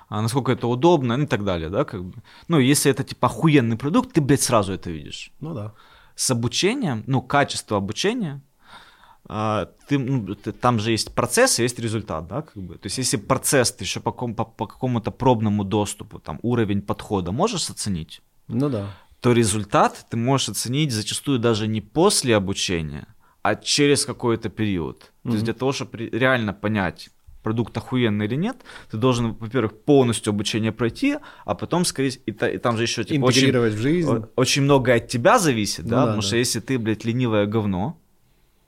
а 0.08 0.22
насколько 0.22 0.52
это 0.52 0.66
удобно 0.66 1.16
ну 1.16 1.24
и 1.24 1.26
так 1.26 1.44
далее, 1.44 1.68
да, 1.68 1.84
как 1.84 2.02
бы. 2.04 2.22
Ну, 2.48 2.58
если 2.58 2.90
это, 2.90 3.04
типа, 3.04 3.26
охуенный 3.26 3.76
продукт, 3.76 4.12
ты, 4.12 4.20
блядь, 4.20 4.42
сразу 4.42 4.72
это 4.72 4.90
видишь. 4.90 5.30
Ну 5.40 5.54
да. 5.54 5.74
С 6.14 6.30
обучением, 6.30 7.04
ну, 7.06 7.22
качество 7.22 7.76
обучения, 7.76 8.40
ты, 9.86 9.98
ну, 9.98 10.34
ты, 10.34 10.50
там 10.50 10.80
же 10.80 10.90
есть 10.90 11.14
процесс 11.14 11.60
есть 11.60 11.78
результат, 11.78 12.26
да, 12.26 12.42
как 12.42 12.62
бы. 12.62 12.74
То 12.74 12.86
есть 12.86 12.98
если 12.98 13.16
процесс 13.16 13.70
ты 13.70 13.84
еще 13.84 14.00
по, 14.00 14.10
по, 14.10 14.44
по 14.44 14.66
какому-то 14.66 15.12
пробному 15.12 15.64
доступу, 15.64 16.18
там, 16.18 16.40
уровень 16.42 16.82
подхода 16.82 17.30
можешь 17.30 17.70
оценить, 17.70 18.22
ну 18.48 18.68
да. 18.68 18.86
то 19.20 19.32
результат 19.32 20.06
ты 20.10 20.16
можешь 20.16 20.48
оценить 20.48 20.90
зачастую 20.90 21.38
даже 21.38 21.68
не 21.68 21.80
после 21.80 22.34
обучения, 22.34 23.06
а 23.42 23.54
через 23.54 24.04
какой-то 24.04 24.48
период. 24.48 24.96
Mm-hmm. 25.02 25.28
То 25.28 25.32
есть 25.34 25.44
для 25.44 25.54
того, 25.54 25.72
чтобы 25.72 26.08
реально 26.12 26.52
понять, 26.52 27.10
продукт 27.44 27.76
охуенный 27.76 28.26
или 28.26 28.34
нет, 28.34 28.56
ты 28.90 28.96
должен, 28.96 29.34
во-первых, 29.34 29.78
полностью 29.84 30.30
обучение 30.30 30.72
пройти, 30.72 31.18
а 31.44 31.54
потом, 31.54 31.84
скорее, 31.84 32.10
и, 32.26 32.32
и 32.32 32.58
там 32.58 32.76
же 32.76 32.82
еще 32.82 33.04
типа, 33.04 33.26
интегрировать 33.26 33.74
очень, 33.74 33.80
в 33.80 33.82
жизнь. 33.82 34.24
Очень 34.34 34.62
много 34.62 34.94
от 34.94 35.06
тебя 35.06 35.38
зависит, 35.38 35.84
ну, 35.84 35.90
да, 35.90 35.96
да, 35.96 36.02
потому 36.02 36.22
да. 36.22 36.26
что 36.26 36.36
если 36.36 36.58
ты, 36.58 36.78
блядь, 36.80 37.04
ленивое 37.04 37.46
говно, 37.46 37.99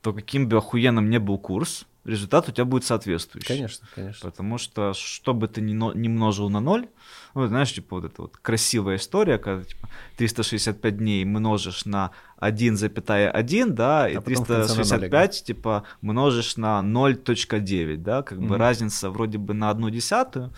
то 0.02 0.12
каким 0.12 0.48
бы 0.48 0.56
охуенным 0.58 1.08
ни 1.10 1.18
был 1.18 1.38
курс, 1.38 1.86
результат 2.04 2.48
у 2.48 2.52
тебя 2.52 2.64
будет 2.64 2.84
соответствующий. 2.84 3.46
Конечно, 3.46 3.86
конечно. 3.94 4.30
Потому 4.30 4.58
что, 4.58 4.92
что 4.94 5.32
бы 5.32 5.46
ты 5.46 5.60
ни, 5.60 5.72
не 5.72 6.08
множил 6.08 6.50
на 6.50 6.60
ноль, 6.60 6.88
ну, 7.34 7.46
знаешь, 7.46 7.72
типа 7.72 7.96
вот 7.96 8.04
эта 8.04 8.22
вот 8.22 8.36
красивая 8.36 8.96
история, 8.96 9.38
когда 9.38 9.64
типа, 9.64 9.88
365 10.16 10.98
дней 10.98 11.24
множишь 11.24 11.84
на 11.84 12.10
1,1, 12.40 13.66
да, 13.70 14.08
и 14.08 14.16
а 14.16 14.20
365, 14.20 15.44
типа, 15.44 15.84
множишь 16.00 16.56
на 16.56 16.80
0.9, 16.80 17.96
да, 17.96 18.22
как 18.22 18.38
mm-hmm. 18.38 18.48
бы 18.48 18.58
разница 18.58 19.10
вроде 19.10 19.38
бы 19.38 19.54
на 19.54 19.70
одну 19.70 19.88
десятую, 19.90 20.52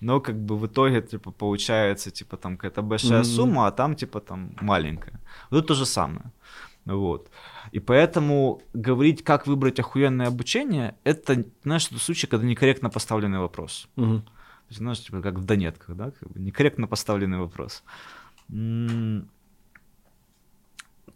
но 0.00 0.20
как 0.20 0.36
бы 0.36 0.56
в 0.58 0.66
итоге, 0.66 1.02
типа, 1.02 1.30
получается, 1.30 2.10
типа, 2.10 2.36
там 2.36 2.56
какая-то 2.56 2.82
большая 2.82 3.22
mm-hmm. 3.22 3.36
сумма, 3.36 3.66
а 3.66 3.70
там, 3.70 3.94
типа, 3.94 4.20
там 4.20 4.54
маленькая. 4.60 5.18
Вот 5.50 5.66
то 5.66 5.74
же 5.74 5.86
самое. 5.86 6.32
Вот. 6.84 7.28
И 7.72 7.78
поэтому 7.78 8.62
говорить, 8.72 9.22
как 9.22 9.46
выбрать 9.46 9.78
охуенное 9.78 10.26
обучение, 10.26 10.96
это, 11.04 11.44
знаешь, 11.62 11.86
тот 11.86 12.00
случай, 12.00 12.26
когда 12.26 12.46
некорректно 12.46 12.90
поставленный 12.90 13.38
вопрос. 13.38 13.88
Угу. 13.96 14.18
То 14.20 14.24
есть, 14.68 14.78
знаешь, 14.78 15.00
типа 15.00 15.22
как 15.22 15.34
в 15.34 15.44
Донетках, 15.44 15.96
да, 15.96 16.10
как 16.10 16.30
бы 16.30 16.40
некорректно 16.40 16.86
поставленный 16.86 17.38
вопрос. 17.38 17.82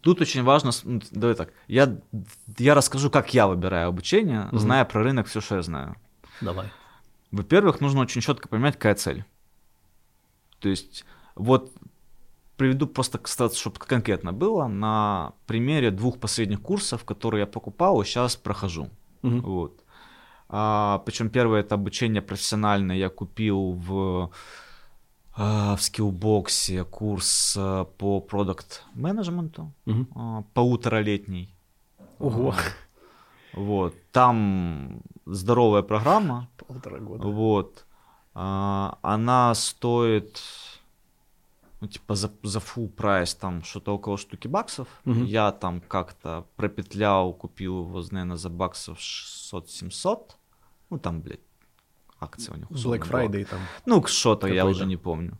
Тут 0.01 0.21
очень 0.21 0.43
важно, 0.43 0.71
ну, 0.83 1.01
давай 1.11 1.35
так, 1.35 1.51
я, 1.67 1.97
я 2.57 2.75
расскажу, 2.75 3.09
как 3.09 3.33
я 3.33 3.47
выбираю 3.47 3.89
обучение, 3.89 4.47
угу. 4.47 4.57
зная 4.59 4.85
про 4.85 5.03
рынок 5.03 5.27
все, 5.27 5.41
что 5.41 5.55
я 5.55 5.61
знаю. 5.61 5.95
Давай. 6.41 6.67
Во-первых, 7.31 7.81
нужно 7.81 8.01
очень 8.01 8.21
четко 8.21 8.47
понимать, 8.47 8.75
какая 8.75 8.95
цель. 8.95 9.25
То 10.59 10.69
есть, 10.69 11.05
вот 11.35 11.73
приведу 12.57 12.87
просто, 12.87 13.17
кстати, 13.17 13.57
чтобы 13.57 13.79
конкретно 13.79 14.33
было, 14.33 14.67
на 14.67 15.33
примере 15.45 15.91
двух 15.91 16.19
последних 16.19 16.61
курсов, 16.61 17.03
которые 17.03 17.41
я 17.41 17.47
покупал 17.47 18.01
и 18.01 18.05
сейчас 18.05 18.35
прохожу. 18.35 18.89
Угу. 19.23 19.39
Вот. 19.41 19.83
А, 20.47 21.01
причем 21.05 21.29
первое 21.29 21.61
это 21.61 21.75
обучение 21.75 22.21
профессиональное 22.21 22.95
я 22.95 23.09
купил 23.09 23.73
в, 23.73 24.31
а, 25.35 25.75
в 25.75 25.81
скиллбоксе 25.81 26.83
курс 26.83 27.55
а, 27.57 27.85
по 27.85 28.21
продукт 28.21 28.83
менеджменту 28.93 29.73
угу. 29.85 30.45
полуторалетний. 30.53 31.53
Ого. 32.19 32.55
Вот. 33.53 33.95
Там 34.11 35.01
здоровая 35.25 35.81
программа. 35.81 36.49
Полтора 36.67 36.99
года. 36.99 37.27
Вот. 37.27 37.85
Она 38.33 39.53
стоит 39.55 40.41
ну, 41.84 41.88
типа, 41.88 42.14
за, 42.14 42.30
за 42.42 42.58
full 42.58 42.88
прайс, 42.88 43.34
там, 43.34 43.62
что-то 43.62 43.94
около 43.94 44.18
штуки 44.18 44.48
баксов. 44.48 44.86
Угу. 45.06 45.24
Я 45.24 45.50
там 45.52 45.80
как-то 45.80 46.44
пропетлял, 46.56 47.32
купил 47.32 47.80
его, 47.80 48.02
наверное, 48.10 48.36
за 48.36 48.50
баксов 48.50 48.98
600-700. 48.98 50.36
Ну, 50.90 50.98
там, 50.98 51.20
блядь, 51.20 51.40
акция 52.20 52.54
у 52.54 52.58
них. 52.58 52.70
Black 52.70 53.10
Friday 53.10 53.28
была. 53.28 53.44
там. 53.44 53.60
Ну, 53.86 54.06
что-то, 54.06 54.46
я 54.46 54.66
уже 54.66 54.86
не 54.86 54.96
помню. 54.96 55.38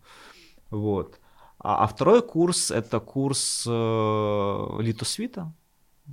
Вот. 0.70 1.20
А, 1.58 1.84
а 1.84 1.86
второй 1.86 2.22
курс — 2.22 2.70
это 2.70 3.00
курс 3.00 3.66
э, 3.66 4.82
Літосвіта. 4.82 5.52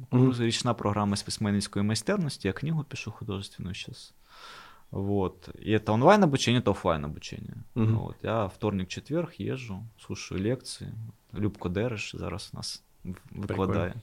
Курс 0.10 0.38
mm-hmm. 0.38 0.46
річна 0.46 0.74
програма 0.74 1.16
з 1.16 1.24
письменницької 1.24 1.86
майстерності. 1.86 2.48
Я 2.48 2.54
книгу 2.54 2.84
пишу 2.84 3.12
художественную 3.12 3.76
сейчас. 3.76 4.14
Вот. 4.93 5.49
И 5.59 5.73
это 5.73 5.93
онлайн 5.93 6.23
обучение, 6.23 6.61
это 6.61 6.71
офлайн 6.71 7.05
обучение. 7.05 7.57
Угу. 7.75 7.95
Вот. 7.95 8.17
Я 8.23 8.49
вторник-четверг 8.49 9.35
езжу, 9.39 9.83
слушаю 9.99 10.41
лекции. 10.41 10.93
Любко 11.33 11.69
Дереш 11.69 12.15
зараз 12.15 12.51
у 12.53 12.57
нас 12.57 12.83
выкладає. 13.35 13.95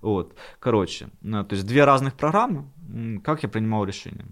Вот. 0.00 0.36
Короче, 0.58 1.08
ну, 1.20 1.44
то 1.44 1.54
есть 1.54 1.66
две 1.66 1.84
разных 1.84 2.14
программы. 2.14 2.64
Как 3.22 3.42
я 3.44 3.48
принимал 3.48 3.84
решение? 3.84 4.26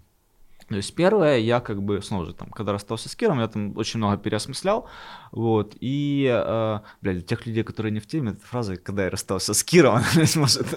То 0.71 0.77
есть 0.77 0.95
первое, 0.95 1.37
я 1.37 1.59
как 1.59 1.81
бы, 1.83 2.01
снова 2.01 2.25
же, 2.25 2.33
там, 2.33 2.49
когда 2.49 2.71
расстался 2.71 3.09
с 3.09 3.15
Киром, 3.15 3.39
я 3.39 3.47
там 3.47 3.77
очень 3.77 3.97
много 3.97 4.17
переосмыслял, 4.17 4.87
вот, 5.31 5.75
и, 5.81 6.25
э, 6.31 6.79
блядь, 7.01 7.17
для 7.17 7.25
тех 7.25 7.45
людей, 7.45 7.63
которые 7.63 7.91
не 7.91 7.99
в 7.99 8.07
теме, 8.07 8.31
эта 8.31 8.45
фраза, 8.45 8.77
когда 8.77 9.03
я 9.03 9.09
расстался 9.09 9.53
с 9.53 9.63
Киром, 9.65 9.95
она 10.15 10.25
может... 10.35 10.67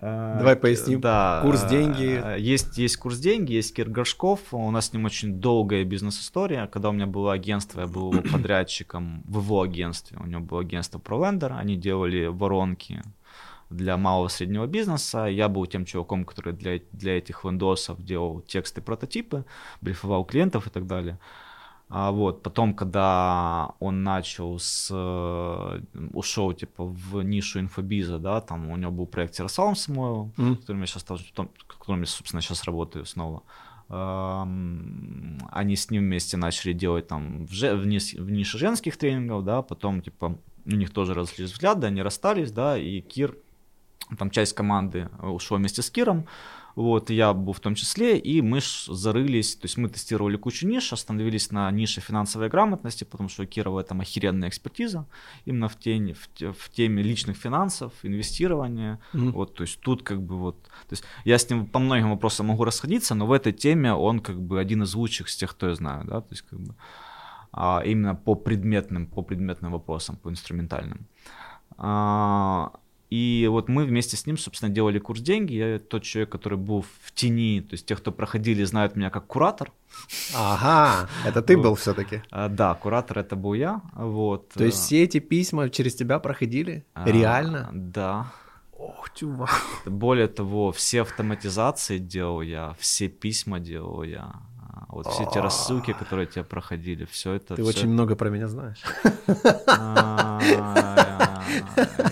Э, 0.00 0.36
Давай 0.38 0.56
поясним. 0.56 1.00
Да. 1.00 1.40
Курс 1.42 1.64
деньги. 1.64 2.40
Есть, 2.40 2.78
есть 2.78 2.96
курс 2.96 3.18
деньги, 3.18 3.52
есть 3.52 3.74
Кир 3.74 3.88
Горшков. 3.88 4.40
У 4.52 4.70
нас 4.70 4.88
с 4.88 4.92
ним 4.92 5.04
очень 5.04 5.40
долгая 5.40 5.84
бизнес-история. 5.84 6.66
Когда 6.66 6.88
у 6.88 6.92
меня 6.92 7.06
было 7.06 7.32
агентство, 7.32 7.80
я 7.82 7.86
был 7.86 8.12
подрядчиком 8.32 9.22
в 9.26 9.38
его 9.38 9.62
агентстве. 9.62 10.18
У 10.18 10.26
него 10.26 10.40
было 10.40 10.60
агентство 10.60 10.98
ProLender. 10.98 11.56
Они 11.56 11.76
делали 11.76 12.26
воронки 12.26 13.02
для 13.68 13.96
малого 13.96 14.28
среднего 14.28 14.66
бизнеса. 14.66 15.26
Я 15.26 15.48
был 15.48 15.66
тем 15.66 15.84
чуваком, 15.84 16.24
который 16.24 16.52
для, 16.52 16.80
для 16.92 17.18
этих 17.18 17.44
вендосов 17.44 18.02
делал 18.04 18.40
тексты, 18.40 18.80
прототипы, 18.80 19.44
брифовал 19.80 20.24
клиентов 20.24 20.66
и 20.66 20.70
так 20.70 20.86
далее. 20.86 21.18
А 21.92 22.12
вот 22.12 22.44
потом, 22.44 22.74
когда 22.74 23.74
он 23.80 24.04
начал 24.04 24.60
с 24.60 24.88
э, 24.92 25.80
ушел 26.12 26.52
типа 26.52 26.84
в 26.84 27.22
нишу 27.22 27.58
инфобиза, 27.58 28.18
да, 28.18 28.40
там 28.40 28.70
у 28.70 28.76
него 28.76 28.92
был 28.92 29.06
проект 29.06 29.34
с 29.34 29.40
Ярославом 29.40 29.74
Самойловым, 29.74 30.32
mm. 30.36 30.56
которым 30.56 30.82
я 30.82 30.86
сейчас, 30.86 31.04
которым 31.66 32.00
я, 32.02 32.06
собственно, 32.06 32.42
сейчас 32.42 32.62
работаю 32.62 33.04
снова. 33.06 33.42
Они 33.88 35.74
с 35.74 35.90
ним 35.90 36.04
вместе 36.04 36.36
начали 36.36 36.72
делать 36.72 37.08
там 37.08 37.44
в, 37.46 37.50
в, 37.50 37.82
в 37.82 38.30
нише 38.30 38.58
женских 38.58 38.96
тренингов, 38.96 39.44
да, 39.44 39.62
потом 39.62 40.00
типа 40.00 40.38
у 40.64 40.70
них 40.70 40.92
тоже 40.92 41.12
разошлись 41.12 41.50
взгляды, 41.50 41.88
они 41.88 42.02
расстались, 42.02 42.52
да, 42.52 42.78
и 42.78 43.00
Кир, 43.00 43.36
там 44.16 44.30
часть 44.30 44.52
команды 44.52 45.08
ушел 45.20 45.56
вместе 45.56 45.82
с 45.82 45.90
Киром, 45.90 46.28
вот, 46.80 47.10
я 47.10 47.32
был 47.34 47.52
в 47.52 47.60
том 47.60 47.74
числе, 47.74 48.18
и 48.18 48.40
мы 48.40 48.60
зарылись, 48.86 49.56
то 49.56 49.66
есть 49.66 49.76
мы 49.76 49.88
тестировали 49.88 50.36
кучу 50.36 50.66
ниш, 50.66 50.92
остановились 50.92 51.50
на 51.50 51.70
нише 51.70 52.00
финансовой 52.00 52.48
грамотности, 52.48 53.04
потому 53.04 53.28
что 53.28 53.42
у 53.42 53.46
Кирова 53.46 53.82
там 53.82 54.00
охеренная 54.00 54.48
экспертиза, 54.48 55.04
именно 55.44 55.68
в, 55.68 55.76
теме, 55.76 56.14
в, 56.14 56.52
в 56.52 56.70
теме 56.70 57.02
личных 57.02 57.36
финансов, 57.36 57.92
инвестирования, 58.02 58.98
mm-hmm. 59.12 59.30
вот, 59.32 59.54
то 59.54 59.62
есть 59.62 59.80
тут 59.80 60.02
как 60.02 60.22
бы 60.22 60.38
вот, 60.38 60.62
то 60.62 60.92
есть 60.92 61.04
я 61.24 61.36
с 61.36 61.50
ним 61.50 61.66
по 61.66 61.78
многим 61.78 62.10
вопросам 62.10 62.46
могу 62.46 62.64
расходиться, 62.64 63.14
но 63.14 63.26
в 63.26 63.32
этой 63.32 63.52
теме 63.52 63.92
он 63.92 64.20
как 64.20 64.40
бы 64.40 64.58
один 64.58 64.82
из 64.82 64.94
лучших 64.94 65.28
с 65.28 65.36
тех, 65.36 65.50
кто 65.50 65.68
я 65.68 65.74
знаю, 65.74 66.04
да, 66.04 66.20
то 66.20 66.28
есть 66.30 66.42
как 66.42 66.60
бы 66.60 66.74
а, 67.52 67.82
именно 67.84 68.14
по 68.14 68.34
предметным, 68.34 69.06
по 69.06 69.22
предметным 69.22 69.72
вопросам, 69.72 70.16
по 70.16 70.30
инструментальным. 70.30 71.06
А, 71.76 72.72
и 73.10 73.48
вот 73.50 73.68
мы 73.68 73.84
вместе 73.84 74.16
с 74.16 74.24
ним, 74.26 74.38
собственно, 74.38 74.72
делали 74.72 75.00
курс 75.00 75.20
«Деньги». 75.20 75.54
Я 75.54 75.78
тот 75.80 76.04
человек, 76.04 76.30
который 76.30 76.58
был 76.58 76.82
в 76.82 77.12
тени, 77.12 77.60
то 77.60 77.74
есть 77.74 77.84
те, 77.86 77.96
кто 77.96 78.12
проходили, 78.12 78.62
знают 78.62 78.94
меня 78.94 79.10
как 79.10 79.26
куратор. 79.26 79.72
Ага, 80.34 81.08
это 81.26 81.42
ты 81.42 81.56
был 81.58 81.74
все-таки. 81.74 82.22
А, 82.30 82.48
да, 82.48 82.74
куратор 82.74 83.18
это 83.18 83.34
был 83.34 83.54
я. 83.54 83.82
Вот. 83.94 84.50
То 84.50 84.64
есть 84.64 84.78
все 84.78 85.02
эти 85.02 85.18
письма 85.18 85.68
через 85.70 85.96
тебя 85.96 86.20
проходили? 86.20 86.84
А, 86.94 87.10
Реально? 87.10 87.68
Да. 87.72 88.32
Ох, 88.78 89.10
чувак. 89.12 89.50
Более 89.86 90.28
того, 90.28 90.70
все 90.70 91.02
автоматизации 91.02 91.98
делал 91.98 92.42
я, 92.42 92.74
все 92.78 93.08
письма 93.08 93.58
делал 93.58 94.04
я. 94.04 94.34
Вот 94.88 95.06
все 95.08 95.24
эти 95.24 95.38
рассылки, 95.38 95.92
которые 95.92 96.26
тебя 96.26 96.44
проходили, 96.44 97.04
все 97.04 97.32
это. 97.34 97.56
Ты 97.56 97.64
очень 97.64 97.88
много 97.88 98.14
про 98.14 98.30
меня 98.30 98.48
знаешь. 98.48 98.82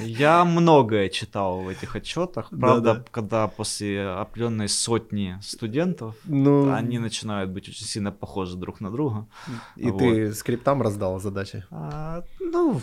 Я 0.01 0.45
многое 0.45 1.09
читал 1.09 1.61
в 1.61 1.69
этих 1.69 1.97
отчетах. 1.97 2.51
Правда, 2.51 3.05
когда 3.11 3.49
после 3.49 4.09
определенной 4.09 4.69
сотни 4.69 5.39
студентов 5.43 6.17
ну, 6.25 6.73
они 6.73 6.99
начинают 6.99 7.51
быть 7.51 7.69
очень 7.69 7.87
сильно 7.87 8.13
похожи 8.13 8.57
друг 8.57 8.81
на 8.81 8.91
друга. 8.91 9.27
И 9.77 9.91
ты 9.91 10.33
скриптам 10.35 10.83
раздал 10.83 11.21
задачи? 11.21 11.65
А, 11.71 12.23
ну, 12.41 12.81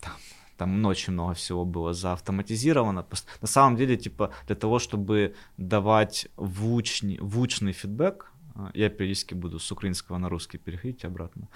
там 0.00 0.12
там 0.56 0.86
очень 0.86 1.12
много 1.12 1.34
всего 1.34 1.64
было 1.64 1.92
заавтоматизировано. 1.92 3.04
На 3.40 3.48
самом 3.48 3.76
деле, 3.76 3.96
типа, 3.96 4.30
для 4.46 4.54
того, 4.54 4.78
чтобы 4.78 5.34
давать 5.56 6.28
вучный, 6.36 7.18
вучный 7.20 7.72
фидбэк, 7.72 8.32
а, 8.54 8.70
я 8.74 8.88
периодически 8.88 9.34
буду 9.34 9.58
с 9.58 9.72
украинского 9.72 10.18
на 10.18 10.28
русский 10.28 10.58
переходить 10.58 11.04
обратно. 11.04 11.48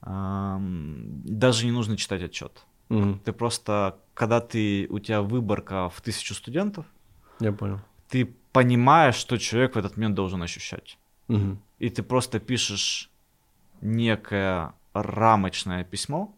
Даже 0.00 1.66
не 1.66 1.72
нужно 1.72 1.96
читать 1.96 2.22
отчет. 2.22 2.64
Угу. 2.88 3.20
Ты 3.24 3.32
просто, 3.32 3.98
когда 4.14 4.40
ты, 4.40 4.86
у 4.90 4.98
тебя 4.98 5.22
выборка 5.22 5.88
в 5.88 6.00
тысячу 6.00 6.34
студентов, 6.34 6.86
я 7.40 7.52
понял. 7.52 7.80
Ты 8.08 8.34
понимаешь, 8.52 9.16
что 9.16 9.36
человек 9.38 9.74
в 9.74 9.78
этот 9.78 9.96
момент 9.96 10.14
должен 10.14 10.42
ощущать. 10.42 10.98
Угу. 11.28 11.58
И 11.78 11.90
ты 11.90 12.02
просто 12.02 12.40
пишешь 12.40 13.10
некое 13.80 14.72
рамочное 14.92 15.84
письмо, 15.84 16.34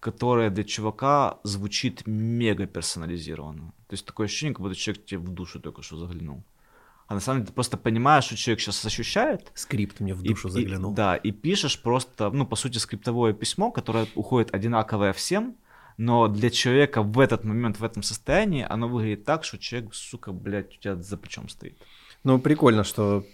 которое 0.00 0.50
для 0.50 0.64
чувака 0.64 1.38
звучит 1.42 2.06
мега 2.06 2.66
персонализированно. 2.66 3.72
То 3.88 3.94
есть 3.94 4.06
такое 4.06 4.26
ощущение, 4.26 4.54
как 4.54 4.62
будто 4.62 4.74
человек 4.74 5.04
тебе 5.04 5.18
в 5.18 5.28
душу 5.28 5.60
только 5.60 5.82
что 5.82 5.96
заглянул 5.96 6.42
а 7.08 7.14
на 7.14 7.20
самом 7.20 7.40
деле 7.40 7.48
ты 7.48 7.52
просто 7.52 7.76
понимаешь, 7.76 8.24
что 8.24 8.36
человек 8.36 8.60
сейчас 8.60 8.84
ощущает. 8.84 9.52
Скрипт 9.54 10.00
мне 10.00 10.12
в 10.14 10.22
душу 10.22 10.48
и, 10.48 10.50
заглянул. 10.50 10.92
И, 10.92 10.96
да, 10.96 11.16
и 11.16 11.30
пишешь 11.30 11.80
просто, 11.80 12.30
ну, 12.30 12.46
по 12.46 12.56
сути, 12.56 12.78
скриптовое 12.78 13.32
письмо, 13.32 13.70
которое 13.70 14.06
уходит 14.14 14.52
одинаковое 14.54 15.12
всем, 15.12 15.56
но 15.98 16.28
для 16.28 16.50
человека 16.50 17.02
в 17.02 17.18
этот 17.20 17.44
момент, 17.44 17.78
в 17.78 17.84
этом 17.84 18.02
состоянии, 18.02 18.66
оно 18.68 18.88
выглядит 18.88 19.24
так, 19.24 19.44
что 19.44 19.58
человек, 19.58 19.94
сука, 19.94 20.32
блядь, 20.32 20.76
у 20.76 20.80
тебя 20.80 20.96
за 20.96 21.16
плечом 21.16 21.48
стоит. 21.48 21.78
Ну, 22.24 22.40
прикольно, 22.40 22.82
что 22.82 23.24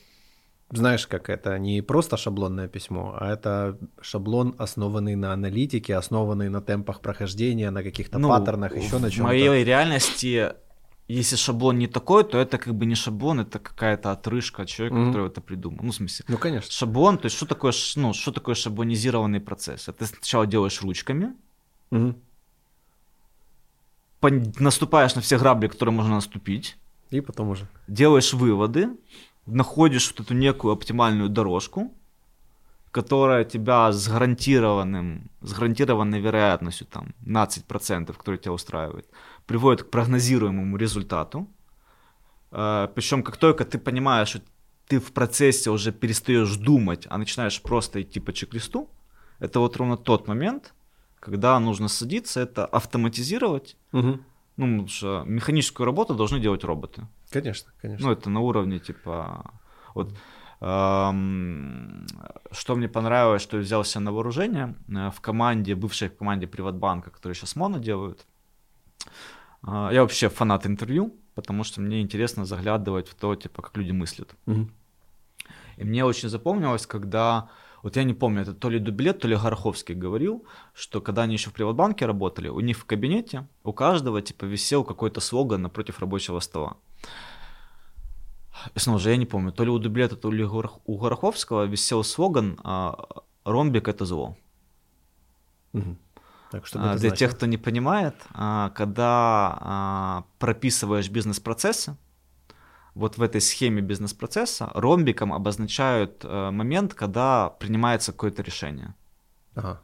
знаешь, 0.71 1.07
как 1.07 1.29
это 1.29 1.59
не 1.59 1.83
просто 1.83 2.17
шаблонное 2.17 2.69
письмо, 2.69 3.17
а 3.19 3.33
это 3.33 3.79
шаблон, 4.01 4.55
основанный 4.59 5.17
на 5.17 5.33
аналитике, 5.33 5.97
основанный 5.97 6.49
на 6.49 6.63
темпах 6.63 7.01
прохождения, 7.01 7.71
на 7.71 7.83
каких-то 7.83 8.19
ну, 8.19 8.29
паттернах, 8.29 8.77
еще 8.77 8.99
на 8.99 9.11
чем-то. 9.11 9.23
В 9.23 9.27
моей 9.27 9.65
реальности 9.65 10.53
если 11.13 11.37
шаблон 11.37 11.79
не 11.79 11.87
такой, 11.87 12.25
то 12.25 12.39
это 12.39 12.59
как 12.59 12.75
бы 12.75 12.87
не 12.87 12.95
шаблон, 12.95 13.41
это 13.41 13.59
какая-то 13.59 14.13
отрыжка 14.13 14.63
от 14.63 14.69
человека, 14.69 14.97
mm-hmm. 14.97 15.07
который 15.09 15.27
это 15.29 15.41
придумал. 15.41 15.81
Ну, 15.83 15.91
в 15.91 15.95
смысле. 15.95 16.25
Ну, 16.29 16.39
конечно. 16.39 16.71
Шаблон, 16.71 17.19
то 17.19 17.27
есть 17.27 17.37
что 17.37 17.47
такое, 17.47 17.73
ну, 17.97 18.13
что 18.13 18.33
такое 18.33 18.55
шаблонизированный 18.55 19.41
процесс? 19.41 19.89
Это 19.89 19.99
ты 19.99 20.07
сначала 20.07 20.47
делаешь 20.47 20.81
ручками, 20.83 21.35
mm-hmm. 21.91 22.15
наступаешь 24.59 25.15
на 25.15 25.21
все 25.21 25.39
грабли, 25.39 25.69
которые 25.69 25.95
можно 25.95 26.15
наступить. 26.15 26.77
И 27.11 27.21
потом 27.21 27.51
уже. 27.51 27.67
Делаешь 27.89 28.33
выводы, 28.33 28.89
находишь 29.47 30.11
вот 30.11 30.21
эту 30.21 30.35
некую 30.35 30.73
оптимальную 30.73 31.29
дорожку, 31.29 31.93
которая 32.93 33.45
тебя 33.45 33.91
с 33.91 34.09
гарантированным, 34.09 35.31
с 35.41 35.53
гарантированной 35.53 36.21
вероятностью 36.21 36.87
там 36.87 37.15
15%, 37.27 38.13
который 38.13 38.39
тебя 38.39 38.53
устраивает, 38.53 39.09
приводит 39.47 39.85
к 39.85 39.91
прогнозируемому 39.91 40.77
результату. 40.77 41.47
Э, 42.51 42.89
Причем 42.95 43.23
как 43.23 43.37
только 43.37 43.65
ты 43.65 43.79
понимаешь, 43.79 44.29
что 44.29 44.41
ты 44.87 44.99
в 44.99 45.13
процессе 45.13 45.71
уже 45.71 45.93
перестаешь 45.93 46.57
думать, 46.57 47.07
а 47.11 47.19
начинаешь 47.19 47.63
просто 47.63 48.03
идти 48.03 48.21
по 48.21 48.33
чек-листу, 48.33 48.89
это 49.39 49.61
вот 49.61 49.77
ровно 49.77 49.97
тот 49.97 50.29
момент, 50.29 50.75
когда 51.21 51.59
нужно 51.61 51.89
садиться, 51.89 52.41
это 52.41 52.67
автоматизировать. 52.67 53.77
Угу. 53.93 54.21
Ну, 54.57 54.67
потому 54.67 54.89
что 54.89 55.23
механическую 55.27 55.87
работу 55.87 56.15
должны 56.15 56.41
делать 56.41 56.65
роботы. 56.65 57.07
Конечно, 57.31 57.73
конечно. 57.81 58.07
Ну, 58.07 58.13
это 58.13 58.31
на 58.31 58.41
уровне 58.41 58.79
типа... 58.79 59.51
Вот, 59.95 60.15
эм, 60.61 62.07
что 62.51 62.77
мне 62.77 62.89
понравилось, 62.89 63.43
что 63.43 63.57
я 63.57 63.63
взялся 63.63 64.01
на 64.01 64.13
вооружение 64.13 64.75
э, 64.89 65.11
в 65.11 65.21
команде, 65.21 65.75
бывшей 65.75 66.09
команде 66.09 66.47
Приватбанка, 66.47 67.11
которые 67.11 67.35
сейчас 67.35 67.57
Моно 67.57 67.79
делают, 67.79 68.27
я 69.65 70.03
вообще 70.03 70.29
фанат 70.29 70.67
интервью, 70.67 71.17
потому 71.35 71.65
что 71.65 71.81
мне 71.81 72.01
интересно 72.01 72.45
заглядывать 72.45 73.09
в 73.09 73.15
то, 73.15 73.35
типа, 73.35 73.63
как 73.63 73.77
люди 73.77 73.93
мыслят. 73.93 74.35
Угу. 74.47 74.69
И 75.77 75.85
мне 75.85 76.05
очень 76.05 76.29
запомнилось, 76.29 76.87
когда, 76.87 77.49
вот 77.83 77.97
я 77.97 78.05
не 78.05 78.15
помню, 78.15 78.43
это 78.43 78.55
то 78.55 78.71
ли 78.71 78.79
Дубилет, 78.79 79.21
то 79.21 79.29
ли 79.29 79.37
Гороховский 79.37 79.95
говорил, 79.95 80.45
что 80.75 81.01
когда 81.01 81.23
они 81.23 81.35
еще 81.35 81.51
в 81.51 81.55
Приватбанке 81.55 82.07
работали, 82.07 82.49
у 82.49 82.61
них 82.61 82.79
в 82.79 82.85
кабинете 82.85 83.47
у 83.65 83.73
каждого, 83.73 84.21
типа, 84.21 84.45
висел 84.45 84.85
какой-то 84.85 85.21
слоган 85.21 85.63
напротив 85.63 86.01
рабочего 86.01 86.41
стола. 86.41 86.77
И 88.75 88.79
снова 88.79 88.99
же 88.99 89.11
я 89.11 89.17
не 89.17 89.27
помню, 89.27 89.53
то 89.53 89.65
ли 89.65 89.71
у 89.71 89.79
Дублета, 89.79 90.17
то 90.17 90.31
ли 90.31 90.45
у 90.45 90.99
Гороховского 90.99 91.65
висел 91.65 92.05
слоган 92.05 92.59
«Ромбик– 93.45 93.89
это 93.89 94.05
зло». 94.05 94.37
Угу. 95.73 95.97
Так, 96.53 96.67
что 96.67 96.79
а, 96.79 96.83
Для 96.83 96.99
значит? 96.99 97.19
тех, 97.19 97.35
кто 97.35 97.47
не 97.47 97.57
понимает, 97.57 98.15
а, 98.35 98.69
когда 98.71 99.59
а, 99.61 100.25
прописываешь 100.39 101.09
бизнес-процессы, 101.09 101.97
вот 102.95 103.17
в 103.17 103.23
этой 103.23 103.41
схеме 103.41 103.81
бизнес-процесса 103.81 104.71
ромбиком 104.75 105.33
обозначают 105.33 106.25
э, 106.25 106.51
момент, 106.51 106.93
когда 106.93 107.49
принимается 107.49 108.13
какое-то 108.13 108.43
решение. 108.43 108.95
Ага. 109.55 109.81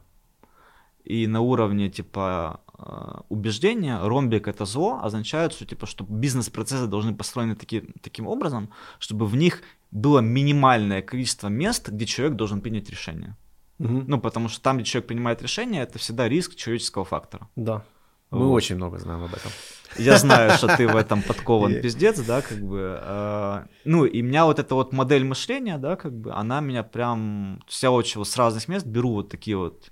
И 1.05 1.25
на 1.25 1.41
уровне 1.41 1.89
типа 1.89 2.61
э, 2.77 3.21
убеждения 3.29 3.99
ромбик 3.99 4.47
это 4.47 4.65
зло 4.65 4.99
означает, 5.01 5.53
что 5.53 5.65
типа 5.65 5.87
что 5.87 6.05
бизнес-процессы 6.07 6.85
должны 6.85 7.15
построены 7.15 7.55
таки, 7.55 7.81
таким 8.03 8.27
образом, 8.27 8.69
чтобы 8.99 9.25
в 9.25 9.35
них 9.35 9.63
было 9.89 10.19
минимальное 10.19 11.01
количество 11.01 11.47
мест, 11.47 11.89
где 11.89 12.05
человек 12.05 12.37
должен 12.37 12.61
принять 12.61 12.91
решение. 12.91 13.35
Угу. 13.79 14.03
Ну, 14.07 14.19
потому 14.19 14.49
что 14.49 14.61
там, 14.61 14.77
где 14.77 14.85
человек 14.85 15.07
принимает 15.07 15.41
решение, 15.41 15.83
это 15.83 15.99
всегда 15.99 16.27
риск 16.27 16.55
человеческого 16.55 17.05
фактора. 17.05 17.47
Да. 17.55 17.83
Мы 18.31 18.45
вот. 18.45 18.53
очень 18.53 18.75
много 18.75 18.99
знаем 18.99 19.23
об 19.23 19.33
этом. 19.33 19.51
Я 19.97 20.17
знаю, 20.17 20.51
что 20.51 20.75
ты 20.77 20.87
в 20.87 20.95
этом 20.95 21.23
подкован 21.23 21.73
пиздец, 21.81 22.19
да, 22.19 22.41
как 22.41 22.59
бы. 22.59 22.99
Э, 23.01 23.65
ну, 23.85 24.05
и 24.05 24.21
у 24.21 24.25
меня 24.25 24.45
вот 24.45 24.59
эта 24.59 24.75
вот 24.75 24.93
модель 24.93 25.23
мышления, 25.23 25.77
да, 25.77 25.95
как 25.95 26.13
бы, 26.13 26.31
она 26.31 26.61
меня 26.61 26.83
прям... 26.83 27.63
Я 27.81 27.91
очень 27.91 28.23
с 28.23 28.37
разных 28.37 28.67
мест 28.67 28.85
беру 28.85 29.13
вот 29.13 29.29
такие 29.29 29.57
вот 29.57 29.91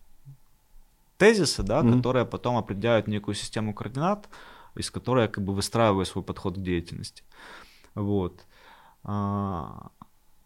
тезисы, 1.17 1.63
да, 1.63 1.81
mm-hmm. 1.81 1.95
которые 1.95 2.25
потом 2.25 2.57
определяют 2.57 3.07
некую 3.07 3.33
систему 3.33 3.73
координат, 3.73 4.29
из 4.75 4.91
которой 4.91 5.23
я 5.23 5.27
как 5.27 5.43
бы 5.43 5.53
выстраиваю 5.53 6.05
свой 6.05 6.23
подход 6.23 6.55
к 6.55 6.61
деятельности. 6.61 7.23
Вот. 7.95 8.45
А, 9.03 9.89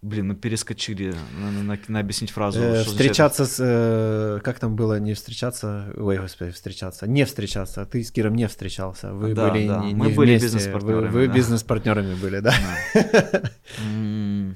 Блин, 0.02 0.30
ну 0.30 0.36
перескочили, 0.36 1.14
надо, 1.40 1.80
надо 1.88 2.00
объяснить 2.00 2.32
фразу. 2.32 2.60
Э, 2.60 2.84
встречаться 2.84 3.46
с... 3.46 3.58
Э, 3.60 4.40
как 4.44 4.58
там 4.58 4.76
было, 4.76 5.00
не 5.00 5.14
встречаться? 5.14 5.94
Ой, 5.96 6.18
господи, 6.18 6.50
встречаться. 6.50 7.06
Не 7.06 7.24
встречаться. 7.24 7.86
Ты 7.86 8.04
с 8.04 8.12
Киром 8.12 8.34
не 8.34 8.48
встречался. 8.48 9.14
Вы 9.14 9.36
да, 9.36 9.50
были 9.50 9.68
да. 9.68 9.84
не, 9.84 9.94
Мы 9.94 10.08
не 10.08 10.16
были 10.16 10.40
бизнес-партнерами. 10.40 11.08
Вы, 11.08 11.20
вы 11.20 11.28
да. 11.28 11.34
бизнес-партнерами 11.34 12.16
были, 12.16 12.40
да? 12.40 12.52
да. 12.96 14.56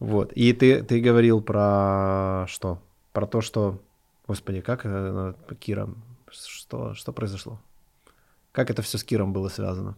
вот. 0.00 0.32
И 0.32 0.52
ты, 0.52 0.82
ты 0.82 1.00
говорил 1.00 1.40
про 1.40 2.46
что? 2.48 2.82
Про 3.12 3.28
то, 3.28 3.42
что... 3.42 3.80
Господи, 4.26 4.62
как 4.62 4.80
э, 4.82 5.34
Кира? 5.60 5.88
Что, 6.28 6.92
что 6.94 7.12
произошло? 7.12 7.60
Как 8.50 8.70
это 8.70 8.82
все 8.82 8.98
с 8.98 9.04
Киром 9.04 9.32
было 9.32 9.48
связано? 9.48 9.96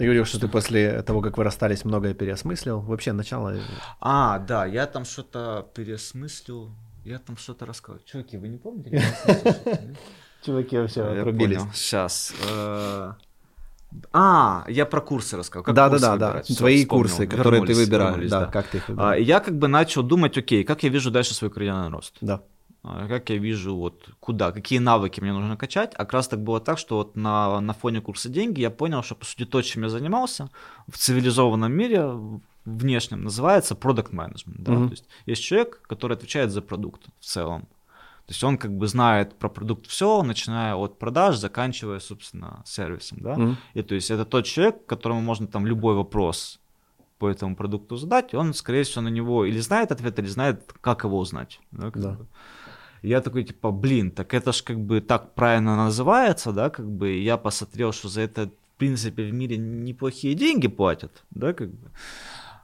Ты 0.00 0.06
говорил, 0.06 0.24
что 0.24 0.40
ты 0.40 0.48
после 0.48 1.02
того, 1.02 1.20
как 1.20 1.36
вы 1.36 1.44
расстались, 1.44 1.84
многое 1.84 2.14
переосмыслил. 2.14 2.80
Вообще, 2.80 3.12
начало... 3.12 3.58
А, 4.00 4.38
да, 4.38 4.64
я 4.64 4.86
там 4.86 5.04
что-то 5.04 5.68
переосмыслил. 5.74 6.70
Я 7.04 7.18
там 7.18 7.36
что-то 7.36 7.66
рассказывал. 7.66 8.02
Чуваки, 8.06 8.38
вы 8.38 8.48
не 8.48 8.56
помните? 8.56 9.04
Чуваки 10.42 10.78
вообще 10.78 11.02
отрубились. 11.02 11.60
Сейчас. 11.74 12.32
А, 14.10 14.64
я 14.68 14.86
про 14.86 15.02
курсы 15.02 15.36
рассказал. 15.36 15.74
да, 15.74 15.90
да, 15.90 15.98
да, 15.98 16.16
да. 16.16 16.42
Твои 16.56 16.86
курсы, 16.86 17.26
которые 17.26 17.66
ты 17.66 17.74
выбирал. 17.74 18.16
Да, 18.26 18.46
как 18.46 18.68
ты 18.68 18.78
их 18.78 18.88
выбирал. 18.88 19.12
Я 19.12 19.40
как 19.40 19.58
бы 19.58 19.68
начал 19.68 20.02
думать, 20.02 20.38
окей, 20.38 20.64
как 20.64 20.82
я 20.82 20.88
вижу 20.88 21.10
дальше 21.10 21.34
свой 21.34 21.50
карьерный 21.50 21.90
рост. 21.90 22.16
Да. 22.22 22.40
А, 22.82 23.06
как 23.08 23.30
я 23.30 23.36
вижу, 23.36 23.76
вот 23.76 24.10
куда, 24.20 24.52
какие 24.52 24.78
навыки 24.78 25.20
мне 25.20 25.32
нужно 25.32 25.56
качать. 25.56 25.92
А 25.94 25.98
как 25.98 26.14
раз 26.14 26.28
так 26.28 26.42
было 26.42 26.60
так, 26.60 26.78
что 26.78 26.96
вот 26.96 27.16
на, 27.16 27.60
на 27.60 27.72
фоне 27.72 28.00
курса 28.00 28.28
деньги 28.28 28.60
я 28.60 28.70
понял, 28.70 29.02
что, 29.02 29.14
по 29.14 29.24
сути, 29.24 29.44
то, 29.44 29.60
чем 29.62 29.82
я 29.82 29.88
занимался 29.88 30.50
в 30.88 30.96
цивилизованном 30.96 31.72
мире, 31.72 32.10
внешнем, 32.64 33.24
называется 33.24 33.74
продукт 33.74 34.12
менеджмент. 34.12 34.62
Да? 34.62 34.72
Mm-hmm. 34.72 34.86
То 34.86 34.90
есть 34.90 35.04
есть 35.26 35.42
человек, 35.42 35.82
который 35.82 36.16
отвечает 36.16 36.50
за 36.50 36.62
продукт 36.62 37.02
в 37.18 37.24
целом. 37.24 37.62
То 38.26 38.32
есть 38.32 38.44
он 38.44 38.58
как 38.58 38.76
бы 38.76 38.86
знает 38.86 39.34
про 39.34 39.48
продукт 39.48 39.86
все, 39.86 40.22
начиная 40.22 40.74
от 40.76 40.98
продаж, 40.98 41.36
заканчивая, 41.36 41.98
собственно, 41.98 42.62
сервисом. 42.64 43.18
Да? 43.20 43.34
Mm-hmm. 43.34 43.54
И 43.74 43.82
то 43.82 43.94
есть 43.94 44.10
это 44.10 44.24
тот 44.24 44.44
человек, 44.44 44.86
которому 44.86 45.20
можно 45.20 45.46
там 45.46 45.66
любой 45.66 45.94
вопрос 45.94 46.60
по 47.18 47.28
этому 47.28 47.54
продукту 47.54 47.96
задать, 47.96 48.34
он, 48.34 48.54
скорее 48.54 48.82
всего, 48.82 49.02
на 49.02 49.08
него 49.08 49.44
или 49.44 49.58
знает 49.58 49.92
ответ, 49.92 50.18
или 50.18 50.26
знает, 50.26 50.72
как 50.80 51.04
его 51.04 51.18
узнать. 51.18 51.60
Да, 51.70 51.90
как 51.90 52.02
да. 52.02 52.12
Бы. 52.12 52.26
Я 53.02 53.20
такой, 53.20 53.44
типа, 53.44 53.70
блин, 53.70 54.10
так 54.10 54.34
это 54.34 54.52
ж 54.52 54.62
как 54.62 54.78
бы 54.78 55.00
так 55.00 55.34
правильно 55.34 55.76
называется, 55.76 56.52
да, 56.52 56.70
как 56.70 56.90
бы 56.90 57.12
я 57.12 57.36
посмотрел, 57.36 57.92
что 57.92 58.08
за 58.08 58.20
это, 58.20 58.46
в 58.46 58.78
принципе, 58.78 59.24
в 59.24 59.32
мире 59.32 59.56
неплохие 59.56 60.34
деньги 60.34 60.68
платят, 60.68 61.24
да, 61.30 61.52
как 61.52 61.70
бы. 61.70 61.90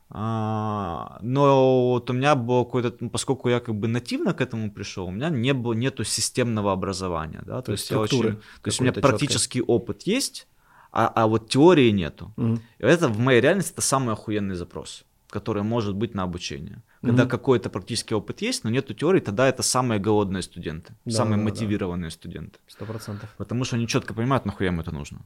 А, 0.08 1.18
но 1.20 1.90
вот 1.90 2.10
у 2.10 2.12
меня 2.12 2.36
было 2.36 2.64
какое-то, 2.64 2.94
ну, 3.00 3.10
поскольку 3.10 3.48
я 3.48 3.60
как 3.60 3.74
бы 3.74 3.88
нативно 3.88 4.34
к 4.34 4.40
этому 4.40 4.70
пришел, 4.70 5.06
у 5.06 5.10
меня 5.10 5.30
не 5.30 5.52
было, 5.52 5.72
нету 5.72 6.04
системного 6.04 6.72
образования, 6.72 7.42
да, 7.44 7.56
то, 7.56 7.66
то 7.66 7.72
есть, 7.72 7.90
очень, 7.90 8.22
то 8.22 8.40
есть 8.66 8.80
у 8.80 8.84
меня 8.84 8.92
практический 8.92 9.60
четкой. 9.60 9.74
опыт 9.74 10.02
есть, 10.02 10.46
а, 10.92 11.08
а 11.08 11.26
вот 11.26 11.48
теории 11.48 11.90
нету. 11.90 12.32
Угу. 12.36 12.54
И 12.78 12.84
это 12.84 13.08
в 13.08 13.18
моей 13.18 13.40
реальности 13.40 13.72
это 13.72 13.82
самый 13.82 14.12
охуенный 14.12 14.54
запрос 14.54 15.04
который 15.36 15.62
может 15.62 15.94
быть 15.94 16.14
на 16.14 16.22
обучение. 16.22 16.82
Когда 17.06 17.22
mm-hmm. 17.22 17.28
какой-то 17.28 17.70
практический 17.70 18.14
опыт 18.14 18.42
есть, 18.42 18.64
но 18.64 18.70
нету 18.70 18.94
теории, 18.94 19.20
тогда 19.20 19.48
это 19.48 19.62
самые 19.62 20.00
голодные 20.00 20.42
студенты, 20.42 20.94
да, 21.04 21.12
самые 21.12 21.38
да, 21.38 21.44
мотивированные 21.44 22.10
да. 22.10 22.14
студенты. 22.14 22.58
Сто 22.66 22.84
процентов. 22.84 23.32
Потому 23.36 23.64
что 23.64 23.76
они 23.76 23.86
четко 23.86 24.12
понимают, 24.12 24.44
нахуя 24.44 24.68
им 24.70 24.80
это 24.80 24.92
нужно. 24.92 25.20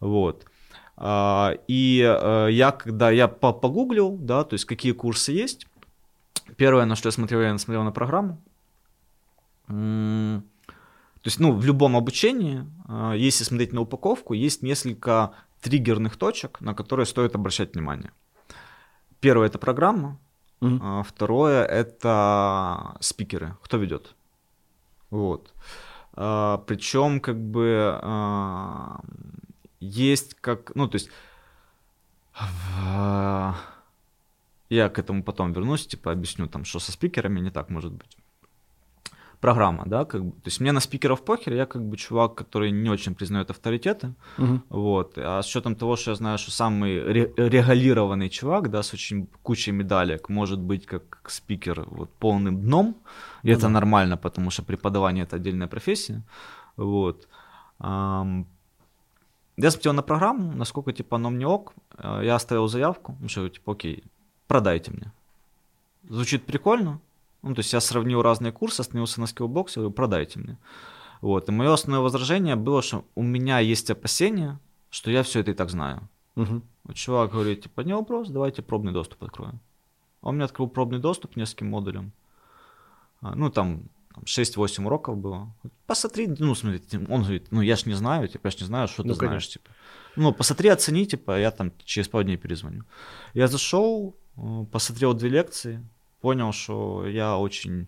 Вот. 0.00 0.46
А, 0.96 1.54
и 1.66 2.02
а, 2.04 2.48
я, 2.48 2.70
когда 2.70 3.10
я 3.10 3.28
погуглил, 3.28 4.16
да, 4.16 4.44
то 4.44 4.54
есть 4.54 4.66
какие 4.66 4.92
курсы 4.92 5.32
есть, 5.32 5.66
первое, 6.56 6.84
на 6.84 6.96
что 6.96 7.08
я 7.08 7.12
смотрел, 7.12 7.40
я 7.40 7.56
смотрел 7.58 7.82
на 7.84 7.92
программу. 7.92 8.40
То 9.66 11.28
есть, 11.28 11.40
ну, 11.40 11.52
в 11.52 11.64
любом 11.64 11.96
обучении, 11.96 12.66
а, 12.86 13.14
если 13.14 13.44
смотреть 13.44 13.72
на 13.72 13.80
упаковку, 13.80 14.34
есть 14.34 14.62
несколько 14.62 15.32
триггерных 15.62 16.16
точек, 16.18 16.60
на 16.60 16.74
которые 16.74 17.06
стоит 17.06 17.34
обращать 17.34 17.74
внимание. 17.74 18.12
Первое 19.20 19.46
это 19.46 19.58
программа, 19.58 20.20
mm-hmm. 20.64 20.78
а 20.82 21.02
второе 21.02 21.64
это 21.64 22.96
спикеры, 23.00 23.56
кто 23.62 23.76
ведет. 23.76 24.14
Вот. 25.10 25.52
А, 26.14 26.58
причем 26.66 27.20
как 27.20 27.38
бы 27.38 27.98
а, 28.02 29.00
есть 29.80 30.34
как, 30.34 30.74
ну 30.74 30.88
то 30.88 30.96
есть 30.96 31.10
я 34.70 34.88
к 34.88 34.98
этому 34.98 35.22
потом 35.22 35.52
вернусь, 35.52 35.86
типа 35.86 36.10
объясню 36.10 36.48
там, 36.48 36.64
что 36.64 36.80
со 36.80 36.90
спикерами 36.90 37.38
не 37.40 37.50
так 37.50 37.70
может 37.70 37.92
быть 37.92 38.16
программа, 39.44 39.84
да, 39.86 40.04
как 40.04 40.24
бы, 40.24 40.30
то 40.30 40.46
есть 40.46 40.60
мне 40.60 40.72
на 40.72 40.80
спикеров 40.80 41.22
похер, 41.22 41.52
я 41.52 41.66
как 41.66 41.82
бы 41.82 41.96
чувак, 41.96 42.34
который 42.34 42.72
не 42.72 42.90
очень 42.90 43.14
признает 43.14 43.50
авторитеты, 43.50 44.14
угу. 44.38 44.60
вот, 44.70 45.18
а 45.18 45.42
с 45.42 45.46
учетом 45.48 45.74
того, 45.74 45.96
что 45.96 46.12
я 46.12 46.14
знаю, 46.14 46.38
что 46.38 46.50
самый 46.50 46.98
ре- 47.12 47.32
регулированный 47.36 48.30
чувак, 48.30 48.70
да, 48.70 48.82
с 48.82 48.94
очень 48.94 49.26
кучей 49.42 49.72
медалек, 49.72 50.30
может 50.30 50.58
быть 50.58 50.86
как 50.86 51.30
спикер 51.30 51.84
вот 51.90 52.10
полным 52.18 52.62
дном, 52.62 52.94
и 53.44 53.48
ну, 53.48 53.52
это 53.52 53.62
да. 53.62 53.68
нормально, 53.68 54.16
потому 54.16 54.50
что 54.50 54.62
преподавание 54.62 55.24
это 55.24 55.36
отдельная 55.36 55.68
профессия, 55.68 56.22
вот. 56.76 57.28
Я 59.56 59.70
смотрел 59.70 59.92
на 59.92 60.02
программу, 60.02 60.52
насколько 60.56 60.92
типа 60.92 61.16
оно 61.16 61.30
мне 61.30 61.46
ок, 61.46 61.74
э, 61.98 62.20
я 62.24 62.34
оставил 62.34 62.66
заявку, 62.68 63.14
ну 63.20 63.28
что 63.28 63.48
типа 63.48 63.72
окей, 63.72 64.02
продайте 64.46 64.90
мне. 64.90 65.12
Звучит 66.08 66.46
прикольно, 66.46 66.98
ну, 67.44 67.54
то 67.54 67.60
есть 67.60 67.72
я 67.72 67.80
сравнил 67.80 68.22
разные 68.22 68.52
курсы, 68.52 68.80
остановился 68.80 69.20
на 69.20 69.26
скиллбоксе, 69.26 69.80
говорю, 69.80 69.92
продайте 69.92 70.38
мне. 70.38 70.58
Вот. 71.20 71.48
И 71.48 71.52
мое 71.52 71.72
основное 71.72 72.02
возражение 72.02 72.56
было, 72.56 72.82
что 72.82 73.04
у 73.14 73.22
меня 73.22 73.58
есть 73.58 73.90
опасения, 73.90 74.58
что 74.90 75.10
я 75.10 75.22
все 75.22 75.40
это 75.40 75.50
и 75.50 75.54
так 75.54 75.70
знаю. 75.70 76.08
Угу. 76.36 76.62
Вот 76.84 76.96
чувак 76.96 77.32
говорит, 77.32 77.62
типа, 77.62 77.82
не 77.82 77.94
вопрос, 77.94 78.28
давайте 78.28 78.62
пробный 78.62 78.92
доступ 78.92 79.24
откроем. 79.24 79.60
Он 80.20 80.36
мне 80.36 80.44
открыл 80.44 80.68
пробный 80.68 80.98
доступ 80.98 81.36
нескольким 81.36 81.68
модулям. 81.68 82.12
А, 83.20 83.34
ну, 83.34 83.50
там 83.50 83.84
6-8 84.24 84.86
уроков 84.86 85.18
было. 85.18 85.54
Посмотри, 85.86 86.26
ну, 86.26 86.54
смотри, 86.54 86.80
он 87.08 87.22
говорит, 87.22 87.48
ну, 87.50 87.60
я 87.60 87.76
ж 87.76 87.86
не 87.86 87.94
знаю, 87.94 88.28
типа, 88.28 88.46
я 88.46 88.50
ж 88.50 88.60
не 88.60 88.66
знаю, 88.66 88.88
что 88.88 89.02
ну, 89.02 89.14
ты 89.14 89.20
конечно. 89.20 89.28
знаешь, 89.28 89.48
типа. 89.48 89.70
Ну, 90.16 90.32
посмотри, 90.32 90.68
оцени, 90.70 91.04
типа, 91.04 91.38
я 91.38 91.50
там 91.50 91.72
через 91.84 92.08
пару 92.08 92.24
дней 92.24 92.36
перезвоню. 92.36 92.84
Я 93.34 93.48
зашел, 93.48 94.16
э, 94.36 94.64
посмотрел 94.70 95.14
две 95.14 95.28
лекции, 95.28 95.84
понял, 96.24 96.52
что 96.52 97.06
я 97.06 97.36
очень 97.36 97.86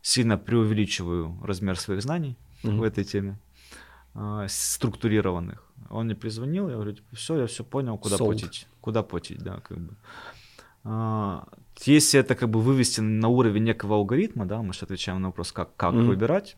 сильно 0.00 0.38
преувеличиваю 0.38 1.36
размер 1.42 1.78
своих 1.78 2.00
знаний 2.00 2.34
mm-hmm. 2.62 2.78
в 2.78 2.82
этой 2.82 3.04
теме, 3.04 3.36
э, 4.14 4.46
структурированных. 4.48 5.62
Он 5.90 6.06
мне 6.06 6.14
призвонил, 6.14 6.68
я 6.68 6.74
говорю, 6.76 6.92
типа, 6.92 7.14
все, 7.14 7.40
я 7.40 7.46
все 7.46 7.62
понял, 7.62 7.98
куда 7.98 8.16
Sold. 8.16 8.24
платить. 8.24 8.66
Куда 8.80 9.02
платить, 9.02 9.42
да, 9.42 9.60
как 9.60 9.78
бы. 9.78 9.94
А, 10.84 11.46
если 11.84 12.20
это 12.20 12.34
как 12.34 12.48
бы 12.48 12.60
вывести 12.60 13.02
на 13.02 13.28
уровень 13.28 13.64
некого 13.64 13.96
алгоритма, 13.96 14.46
да, 14.46 14.62
мы 14.62 14.72
же 14.72 14.80
отвечаем 14.82 15.20
на 15.20 15.28
вопрос, 15.28 15.52
как, 15.52 15.76
как 15.76 15.94
mm-hmm. 15.94 16.06
выбирать, 16.06 16.56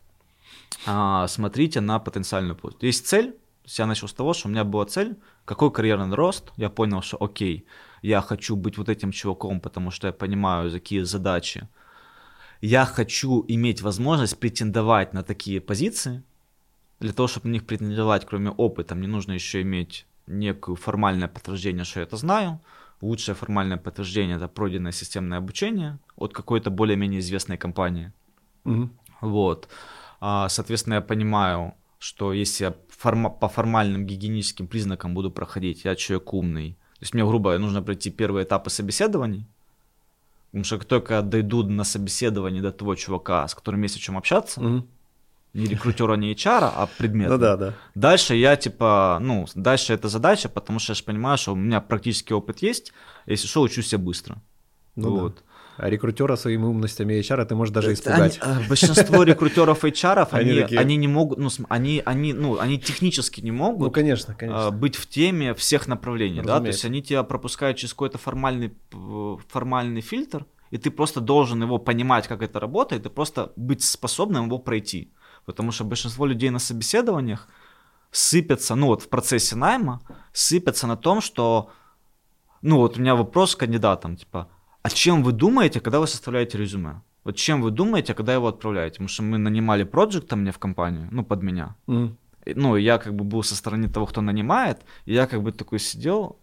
а, 0.85 1.27
смотрите 1.27 1.81
на 1.81 1.99
потенциальную 1.99 2.55
пользу. 2.55 2.77
Есть 2.81 3.05
цель, 3.05 3.35
я 3.65 3.85
начал 3.85 4.07
с 4.07 4.13
того, 4.13 4.33
что 4.33 4.47
у 4.47 4.51
меня 4.51 4.63
была 4.63 4.85
цель, 4.85 5.17
какой 5.43 5.71
карьерный 5.71 6.15
рост, 6.15 6.53
я 6.55 6.69
понял, 6.69 7.01
что 7.01 7.17
окей, 7.19 7.65
я 8.07 8.21
хочу 8.21 8.55
быть 8.55 8.77
вот 8.77 8.89
этим 8.89 9.11
чуваком, 9.11 9.59
потому 9.59 9.91
что 9.91 10.07
я 10.07 10.13
понимаю, 10.13 10.71
какие 10.71 11.03
задачи. 11.03 11.67
Я 12.61 12.85
хочу 12.85 13.43
иметь 13.47 13.81
возможность 13.81 14.39
претендовать 14.39 15.13
на 15.13 15.23
такие 15.23 15.59
позиции. 15.59 16.23
Для 16.99 17.11
того, 17.11 17.27
чтобы 17.27 17.49
на 17.49 17.53
них 17.53 17.65
претендовать, 17.65 18.25
кроме 18.25 18.49
опыта, 18.49 18.95
мне 18.95 19.07
нужно 19.07 19.33
еще 19.33 19.61
иметь 19.61 20.05
некое 20.27 20.75
формальное 20.75 21.27
подтверждение, 21.27 21.83
что 21.83 21.99
я 21.99 22.05
это 22.05 22.17
знаю. 22.17 22.59
Лучшее 23.01 23.35
формальное 23.35 23.77
подтверждение 23.77 24.37
это 24.37 24.47
пройденное 24.47 24.93
системное 24.93 25.37
обучение 25.37 25.99
от 26.15 26.33
какой-то 26.33 26.71
более-менее 26.71 27.19
известной 27.19 27.57
компании. 27.57 28.11
Угу. 28.65 28.89
Вот. 29.21 29.67
А, 30.19 30.49
соответственно, 30.49 30.95
я 30.95 31.01
понимаю, 31.01 31.73
что 31.99 32.33
если 32.33 32.65
я 32.65 32.73
форма- 32.89 33.39
по 33.39 33.47
формальным 33.47 34.05
гигиеническим 34.07 34.67
признакам 34.67 35.13
буду 35.13 35.29
проходить, 35.31 35.85
я 35.85 35.95
человек 35.95 36.33
умный, 36.33 36.77
то 36.99 37.03
есть 37.03 37.13
мне, 37.13 37.23
грубо, 37.23 37.57
нужно 37.59 37.83
пройти 37.83 38.09
первые 38.09 38.43
этапы 38.43 38.71
собеседований, 38.71 39.45
потому 40.47 40.63
что 40.63 40.77
как 40.79 40.87
только 40.87 41.21
дойду 41.21 41.63
на 41.63 41.83
собеседование 41.83 42.61
до 42.61 42.71
того 42.71 42.95
чувака, 42.95 43.47
с 43.47 43.53
которым 43.53 43.83
есть 43.83 43.97
о 43.97 43.99
чем 43.99 44.17
общаться, 44.17 44.59
угу. 44.59 44.87
не 45.53 45.67
рекрутера, 45.67 46.15
не 46.15 46.33
HR, 46.33 46.71
а 46.75 46.87
предмет. 46.97 47.29
Ну 47.29 47.37
да, 47.37 47.55
да. 47.55 47.73
Дальше 47.93 48.35
я 48.35 48.55
типа, 48.55 49.19
ну, 49.21 49.45
дальше 49.53 49.93
это 49.93 50.09
задача, 50.09 50.49
потому 50.49 50.79
что 50.79 50.91
я 50.91 50.95
же 50.95 51.03
понимаю, 51.03 51.37
что 51.37 51.53
у 51.53 51.55
меня 51.55 51.81
практический 51.81 52.33
опыт 52.33 52.63
есть, 52.63 52.93
если 53.27 53.47
что, 53.47 53.61
учусь 53.61 53.93
я 53.93 53.99
быстро. 53.99 54.41
Ну, 54.95 55.19
вот. 55.19 55.35
Да. 55.35 55.41
Рекрутера 55.77 56.35
своими 56.35 56.65
умностями 56.65 57.19
HR 57.19 57.45
ты 57.45 57.55
можешь 57.55 57.73
даже 57.73 57.93
испугать. 57.93 58.39
Они, 58.41 58.63
э, 58.63 58.67
большинство 58.67 59.23
рекрутеров 59.23 59.83
HR, 59.83 60.27
они, 60.31 60.51
они, 60.51 60.61
такие... 60.61 60.81
они 60.81 60.95
не 60.95 61.07
могут, 61.07 61.37
ну, 61.37 61.49
они, 61.69 62.01
они, 62.05 62.33
ну, 62.33 62.57
они 62.59 62.79
технически 62.79 63.41
не 63.41 63.51
могут 63.51 63.87
ну, 63.87 63.91
конечно, 63.91 64.33
конечно. 64.33 64.71
быть 64.71 64.95
в 64.95 65.07
теме 65.07 65.53
всех 65.53 65.87
направлений, 65.87 66.39
Разумеется. 66.39 66.59
да, 66.59 66.61
то 66.61 66.67
есть 66.67 66.85
они 66.85 67.03
тебя 67.03 67.23
пропускают 67.23 67.77
через 67.77 67.93
какой-то 67.93 68.17
формальный, 68.17 68.73
формальный 69.49 70.01
фильтр, 70.01 70.45
и 70.71 70.77
ты 70.77 70.89
просто 70.89 71.21
должен 71.21 71.61
его 71.61 71.77
понимать, 71.77 72.27
как 72.27 72.41
это 72.41 72.59
работает, 72.59 73.05
и 73.05 73.09
просто 73.09 73.53
быть 73.55 73.83
способным 73.83 74.45
его 74.45 74.57
пройти. 74.57 75.13
Потому 75.45 75.71
что 75.71 75.85
большинство 75.85 76.25
людей 76.25 76.49
на 76.49 76.59
собеседованиях 76.59 77.47
сыпятся, 78.11 78.75
ну 78.75 78.87
вот 78.87 79.03
в 79.03 79.09
процессе 79.09 79.55
найма, 79.55 80.01
сыпятся 80.33 80.87
на 80.87 80.97
том, 80.97 81.21
что, 81.21 81.69
ну 82.61 82.77
вот 82.77 82.97
у 82.97 83.01
меня 83.01 83.15
вопрос 83.15 83.55
к 83.55 83.59
кандидатам, 83.59 84.17
типа, 84.17 84.49
а 84.87 84.89
чем 84.89 85.23
вы 85.23 85.33
думаете, 85.33 85.79
когда 85.79 85.99
вы 85.99 86.07
составляете 86.07 86.57
резюме? 86.57 87.01
Вот 87.25 87.35
чем 87.35 87.61
вы 87.61 87.71
думаете, 87.71 88.13
когда 88.13 88.33
его 88.33 88.47
отправляете? 88.47 88.93
Потому 88.93 89.09
что 89.09 89.23
мы 89.23 89.37
нанимали 89.37 89.83
проекта 89.83 90.35
мне 90.37 90.51
в 90.51 90.59
компанию, 90.59 91.09
ну, 91.11 91.25
под 91.25 91.43
меня. 91.43 91.75
Mm. 91.87 92.15
Ну, 92.55 92.77
я 92.77 92.97
как 92.97 93.13
бы 93.13 93.25
был 93.25 93.43
со 93.43 93.55
стороны 93.55 93.89
того, 93.89 94.05
кто 94.05 94.21
нанимает, 94.21 94.77
и 95.05 95.13
я 95.13 95.27
как 95.27 95.41
бы 95.41 95.51
такой 95.51 95.79
сидел, 95.79 96.39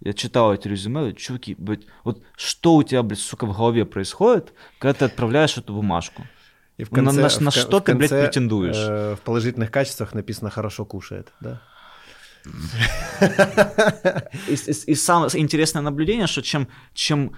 я 0.00 0.12
читал 0.12 0.52
эти 0.52 0.66
резюме, 0.66 1.12
чуваки, 1.12 1.54
блядь, 1.56 1.86
вот 2.02 2.20
что 2.36 2.74
у 2.74 2.82
тебя, 2.82 3.04
блядь, 3.04 3.20
сука, 3.20 3.46
в 3.46 3.56
голове 3.56 3.84
происходит, 3.84 4.52
когда 4.80 4.94
ты 4.94 5.04
отправляешь 5.04 5.56
эту 5.56 5.72
бумажку? 5.72 6.26
И 6.78 6.82
в 6.82 6.90
конце, 6.90 7.12
на, 7.12 7.28
на, 7.28 7.40
на 7.44 7.50
в, 7.52 7.54
что 7.54 7.76
в 7.78 7.80
ты, 7.80 7.92
конце, 7.92 8.08
блядь, 8.08 8.26
претендуешь? 8.26 8.76
Э, 8.76 9.14
в 9.14 9.20
положительных 9.20 9.70
качествах 9.70 10.14
написано 10.14 10.50
«хорошо 10.50 10.84
кушает», 10.84 11.32
да? 11.40 11.62
И, 14.48 14.54
и, 14.54 14.72
и 14.92 14.94
самое 14.94 15.30
интересное 15.40 15.82
наблюдение, 15.82 16.26
что 16.26 16.42
чем, 16.42 16.68
чем 16.92 17.36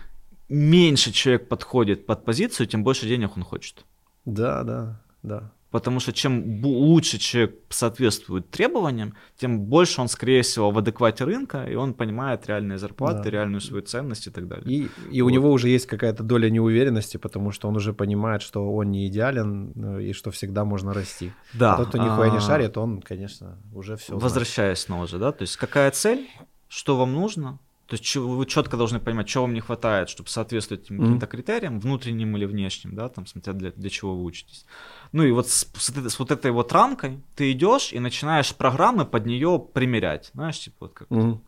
меньше 0.48 1.12
человек 1.12 1.48
подходит 1.48 2.06
под 2.06 2.24
позицию, 2.24 2.66
тем 2.66 2.84
больше 2.84 3.06
денег 3.06 3.36
он 3.36 3.42
хочет. 3.42 3.84
Да, 4.24 4.62
да, 4.62 5.00
да. 5.22 5.52
Потому 5.70 6.00
что 6.00 6.12
чем 6.12 6.64
лучше 6.64 7.18
человек 7.18 7.56
соответствует 7.68 8.48
требованиям, 8.50 9.14
тем 9.36 9.60
больше 9.60 10.00
он, 10.00 10.08
скорее 10.08 10.42
всего, 10.42 10.70
в 10.70 10.78
адеквате 10.78 11.24
рынка, 11.24 11.64
и 11.64 11.74
он 11.74 11.92
понимает 11.92 12.46
реальные 12.46 12.78
зарплаты, 12.78 13.24
да. 13.24 13.30
реальную 13.30 13.60
свою 13.60 13.82
ценность 13.82 14.26
и 14.28 14.30
так 14.30 14.46
далее. 14.46 14.64
И, 14.64 14.88
и 15.10 15.22
вот. 15.22 15.28
у 15.28 15.30
него 15.30 15.50
уже 15.50 15.68
есть 15.68 15.86
какая-то 15.86 16.22
доля 16.22 16.48
неуверенности, 16.48 17.16
потому 17.16 17.50
что 17.50 17.68
он 17.68 17.76
уже 17.76 17.92
понимает, 17.92 18.42
что 18.42 18.72
он 18.74 18.90
не 18.90 19.08
идеален 19.08 19.72
э, 19.98 20.02
и 20.04 20.12
что 20.12 20.30
всегда 20.30 20.64
можно 20.64 20.94
расти. 20.94 21.32
Да. 21.52 21.74
А 21.74 21.76
тот, 21.78 21.88
кто 21.88 21.98
нихуя 21.98 22.30
не 22.30 22.38
а, 22.38 22.40
шарит, 22.40 22.78
он, 22.78 23.02
конечно, 23.02 23.58
уже 23.74 23.96
все. 23.96 24.16
Возвращаясь 24.16 24.78
снова 24.78 25.06
же, 25.06 25.18
да, 25.18 25.32
то 25.32 25.42
есть 25.42 25.56
какая 25.56 25.90
цель, 25.90 26.26
что 26.68 26.96
вам 26.96 27.12
нужно, 27.12 27.58
то 27.86 27.94
есть 27.94 28.16
вы 28.16 28.44
четко 28.46 28.76
должны 28.76 28.98
понимать, 28.98 29.28
чего 29.28 29.44
вам 29.44 29.54
не 29.54 29.60
хватает, 29.60 30.08
чтобы 30.08 30.28
соответствовать 30.28 30.84
этим 30.84 30.96
mm-hmm. 30.96 31.04
каким-то 31.04 31.26
критериям, 31.26 31.78
внутренним 31.78 32.36
или 32.36 32.44
внешним, 32.44 32.96
да, 32.96 33.08
там, 33.08 33.26
смотря 33.26 33.52
для, 33.52 33.70
для 33.70 33.90
чего 33.90 34.16
вы 34.16 34.24
учитесь. 34.24 34.66
Ну 35.12 35.22
и 35.22 35.30
вот 35.30 35.48
с, 35.48 35.68
с, 35.74 35.90
с 35.90 36.18
вот 36.18 36.30
этой 36.32 36.50
вот 36.50 36.72
рамкой 36.72 37.20
ты 37.36 37.52
идешь 37.52 37.92
и 37.92 38.00
начинаешь 38.00 38.54
программы 38.54 39.04
под 39.04 39.26
нее 39.26 39.64
примерять. 39.72 40.30
Знаешь, 40.34 40.58
типа 40.58 40.76
вот 40.80 40.92
как 40.94 41.08
mm-hmm. 41.08 41.38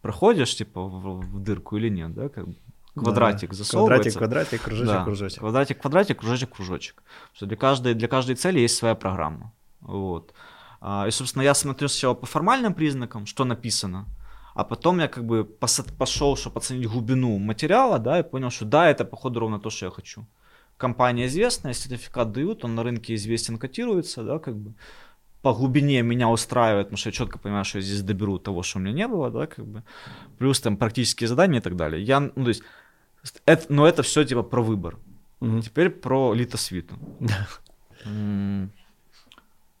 проходишь, 0.00 0.56
типа, 0.56 0.80
в, 0.80 1.20
в 1.20 1.42
дырку 1.42 1.76
или 1.76 1.90
нет, 1.90 2.14
да, 2.14 2.30
как 2.30 2.48
бы 2.48 2.54
квадратик 2.94 3.50
да, 3.50 3.56
засовывается. 3.56 4.18
Квадратик, 4.18 4.62
квадратик, 4.62 4.62
кружочек, 4.62 4.94
да. 4.94 5.04
кружочек. 5.04 5.38
Квадратик, 5.40 5.80
квадратик, 5.80 6.18
кружочек, 6.18 6.50
кружочек. 6.50 7.02
Что 7.34 7.44
для 7.44 7.56
каждой, 7.56 7.92
для 7.94 8.08
каждой 8.08 8.36
цели 8.36 8.58
есть 8.58 8.76
своя 8.76 8.94
программа. 8.94 9.52
Вот. 9.80 10.32
А, 10.80 11.06
и, 11.06 11.10
собственно, 11.10 11.42
я 11.42 11.54
смотрю 11.54 11.88
сначала 11.88 12.14
по 12.14 12.26
формальным 12.26 12.72
признакам, 12.72 13.26
что 13.26 13.44
написано, 13.44 14.06
а 14.58 14.64
потом 14.64 14.98
я 14.98 15.06
как 15.06 15.24
бы 15.24 15.44
пошел, 15.98 16.36
чтобы 16.36 16.58
оценить 16.58 16.88
глубину 16.88 17.38
материала, 17.38 18.00
да, 18.00 18.18
и 18.18 18.22
понял, 18.24 18.50
что 18.50 18.64
да, 18.64 18.90
это 18.90 19.04
походу 19.04 19.38
ровно 19.38 19.60
то, 19.60 19.70
что 19.70 19.86
я 19.86 19.92
хочу. 19.92 20.26
Компания 20.76 21.26
известная, 21.26 21.74
сертификат 21.74 22.32
дают, 22.32 22.64
он 22.64 22.74
на 22.74 22.82
рынке 22.82 23.14
известен, 23.14 23.56
котируется, 23.56 24.24
да, 24.24 24.40
как 24.40 24.56
бы 24.56 24.74
по 25.42 25.54
глубине 25.54 26.02
меня 26.02 26.28
устраивает, 26.28 26.86
потому 26.86 26.96
что 26.96 27.10
я 27.10 27.12
четко 27.12 27.38
понимаю, 27.38 27.64
что 27.64 27.78
я 27.78 27.84
здесь 27.84 28.02
доберу 28.02 28.38
того, 28.40 28.64
что 28.64 28.78
у 28.78 28.82
меня 28.82 28.94
не 28.94 29.06
было, 29.06 29.30
да, 29.30 29.46
как 29.46 29.64
бы, 29.64 29.84
плюс 30.38 30.60
там 30.60 30.76
практические 30.76 31.28
задания 31.28 31.60
и 31.60 31.62
так 31.62 31.76
далее. 31.76 32.02
Я, 32.02 32.18
ну, 32.18 32.42
то 32.42 32.48
есть, 32.48 32.62
это, 33.46 33.72
но 33.72 33.86
это 33.86 34.02
все 34.02 34.24
типа 34.24 34.42
про 34.42 34.60
выбор. 34.60 34.96
Угу. 35.40 35.60
Теперь 35.60 35.90
про 35.90 36.34
литосвиту. 36.34 36.94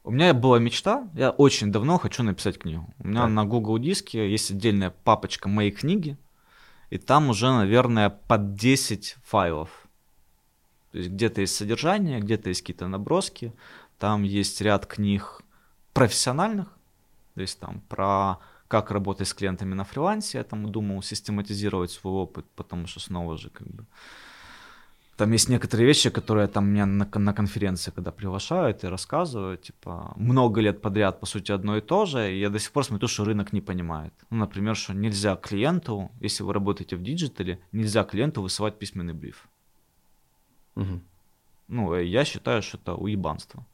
У 0.08 0.10
меня 0.10 0.32
была 0.32 0.58
мечта, 0.58 1.06
я 1.12 1.28
очень 1.28 1.70
давно 1.70 1.98
хочу 1.98 2.22
написать 2.22 2.58
книгу. 2.58 2.88
У 2.98 3.08
меня 3.08 3.24
так. 3.24 3.30
на 3.30 3.44
Google 3.44 3.76
диске 3.78 4.30
есть 4.30 4.50
отдельная 4.50 4.88
папочка 4.88 5.50
моей 5.50 5.70
книги, 5.70 6.16
и 6.88 6.96
там 6.96 7.28
уже, 7.28 7.52
наверное, 7.52 8.08
под 8.08 8.54
10 8.54 9.16
файлов. 9.22 9.68
То 10.92 10.98
есть 10.98 11.10
где-то 11.10 11.42
есть 11.42 11.54
содержание, 11.54 12.20
где-то 12.20 12.48
есть 12.48 12.62
какие-то 12.62 12.88
наброски, 12.88 13.52
там 13.98 14.22
есть 14.22 14.58
ряд 14.62 14.86
книг 14.86 15.42
профессиональных, 15.92 16.68
то 17.34 17.42
есть 17.42 17.60
там 17.60 17.82
про 17.90 18.38
как 18.66 18.90
работать 18.90 19.28
с 19.28 19.34
клиентами 19.34 19.74
на 19.74 19.84
фрилансе, 19.84 20.38
я 20.38 20.44
там 20.44 20.72
думал 20.72 21.02
систематизировать 21.02 21.90
свой 21.90 22.14
опыт, 22.14 22.46
потому 22.56 22.86
что 22.86 23.00
снова 23.00 23.36
же 23.36 23.50
как 23.50 23.66
бы 23.66 23.84
там 25.18 25.32
есть 25.32 25.48
некоторые 25.48 25.86
вещи, 25.86 26.10
которые 26.10 26.46
там 26.46 26.68
меня 26.68 26.86
на, 26.86 27.08
на 27.12 27.32
конференции, 27.32 27.90
когда 27.90 28.12
приглашают 28.12 28.84
и 28.84 28.86
рассказывают, 28.86 29.62
типа, 29.62 30.12
много 30.16 30.60
лет 30.60 30.80
подряд, 30.80 31.18
по 31.18 31.26
сути, 31.26 31.50
одно 31.50 31.76
и 31.76 31.80
то 31.80 32.06
же, 32.06 32.32
и 32.32 32.38
я 32.38 32.50
до 32.50 32.60
сих 32.60 32.70
пор 32.70 32.84
смотрю, 32.84 33.08
что 33.08 33.24
рынок 33.24 33.52
не 33.52 33.60
понимает. 33.60 34.14
Ну, 34.30 34.38
например, 34.38 34.76
что 34.76 34.94
нельзя 34.94 35.34
клиенту, 35.34 36.12
если 36.20 36.44
вы 36.44 36.52
работаете 36.52 36.94
в 36.94 37.02
диджитале, 37.02 37.58
нельзя 37.72 38.04
клиенту 38.04 38.42
высылать 38.42 38.78
письменный 38.78 39.12
бриф. 39.12 39.48
Угу. 40.76 41.00
Ну, 41.66 41.94
э, 41.94 42.04
я 42.04 42.24
считаю, 42.24 42.62
что 42.62 42.78
это 42.78 42.94
уебанство. 42.94 43.66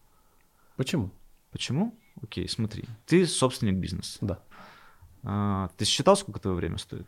Почему? 0.77 1.11
Почему? 1.53 1.95
Окей, 2.23 2.49
смотри. 2.49 2.85
Ты 3.05 3.27
собственник 3.27 3.75
бизнеса. 3.75 4.19
Да. 4.23 4.39
А, 5.23 5.69
ты 5.77 5.85
считал, 5.85 6.17
сколько 6.17 6.41
твое 6.41 6.57
время 6.57 6.79
стоит? 6.79 7.07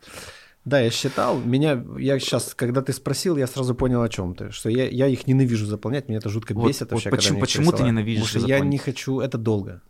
Да, 0.67 0.81
я 0.81 0.89
считал. 0.89 1.39
Меня, 1.39 1.81
я 1.97 2.19
сейчас, 2.19 2.53
когда 2.53 2.81
ты 2.81 2.91
спросил, 2.91 3.37
я 3.37 3.47
сразу 3.47 3.73
понял, 3.73 4.01
о 4.01 4.09
чем 4.09 4.35
ты. 4.35 4.51
Что 4.51 4.69
я, 4.69 4.89
я 4.89 5.07
их 5.07 5.25
ненавижу 5.25 5.65
заполнять, 5.65 6.09
меня 6.09 6.19
это 6.19 6.27
жутко 6.27 6.53
бесит 6.53 6.81
вот, 6.81 6.91
вообще. 6.91 7.09
Вот 7.09 7.15
почему, 7.15 7.39
почему 7.39 7.71
ты 7.71 7.83
ненавидишь 7.83 8.33
Потому 8.33 8.41
что 8.41 8.49
я 8.49 8.59
не 8.59 8.77
хочу, 8.77 9.21
это 9.21 9.37
долго. 9.37 9.81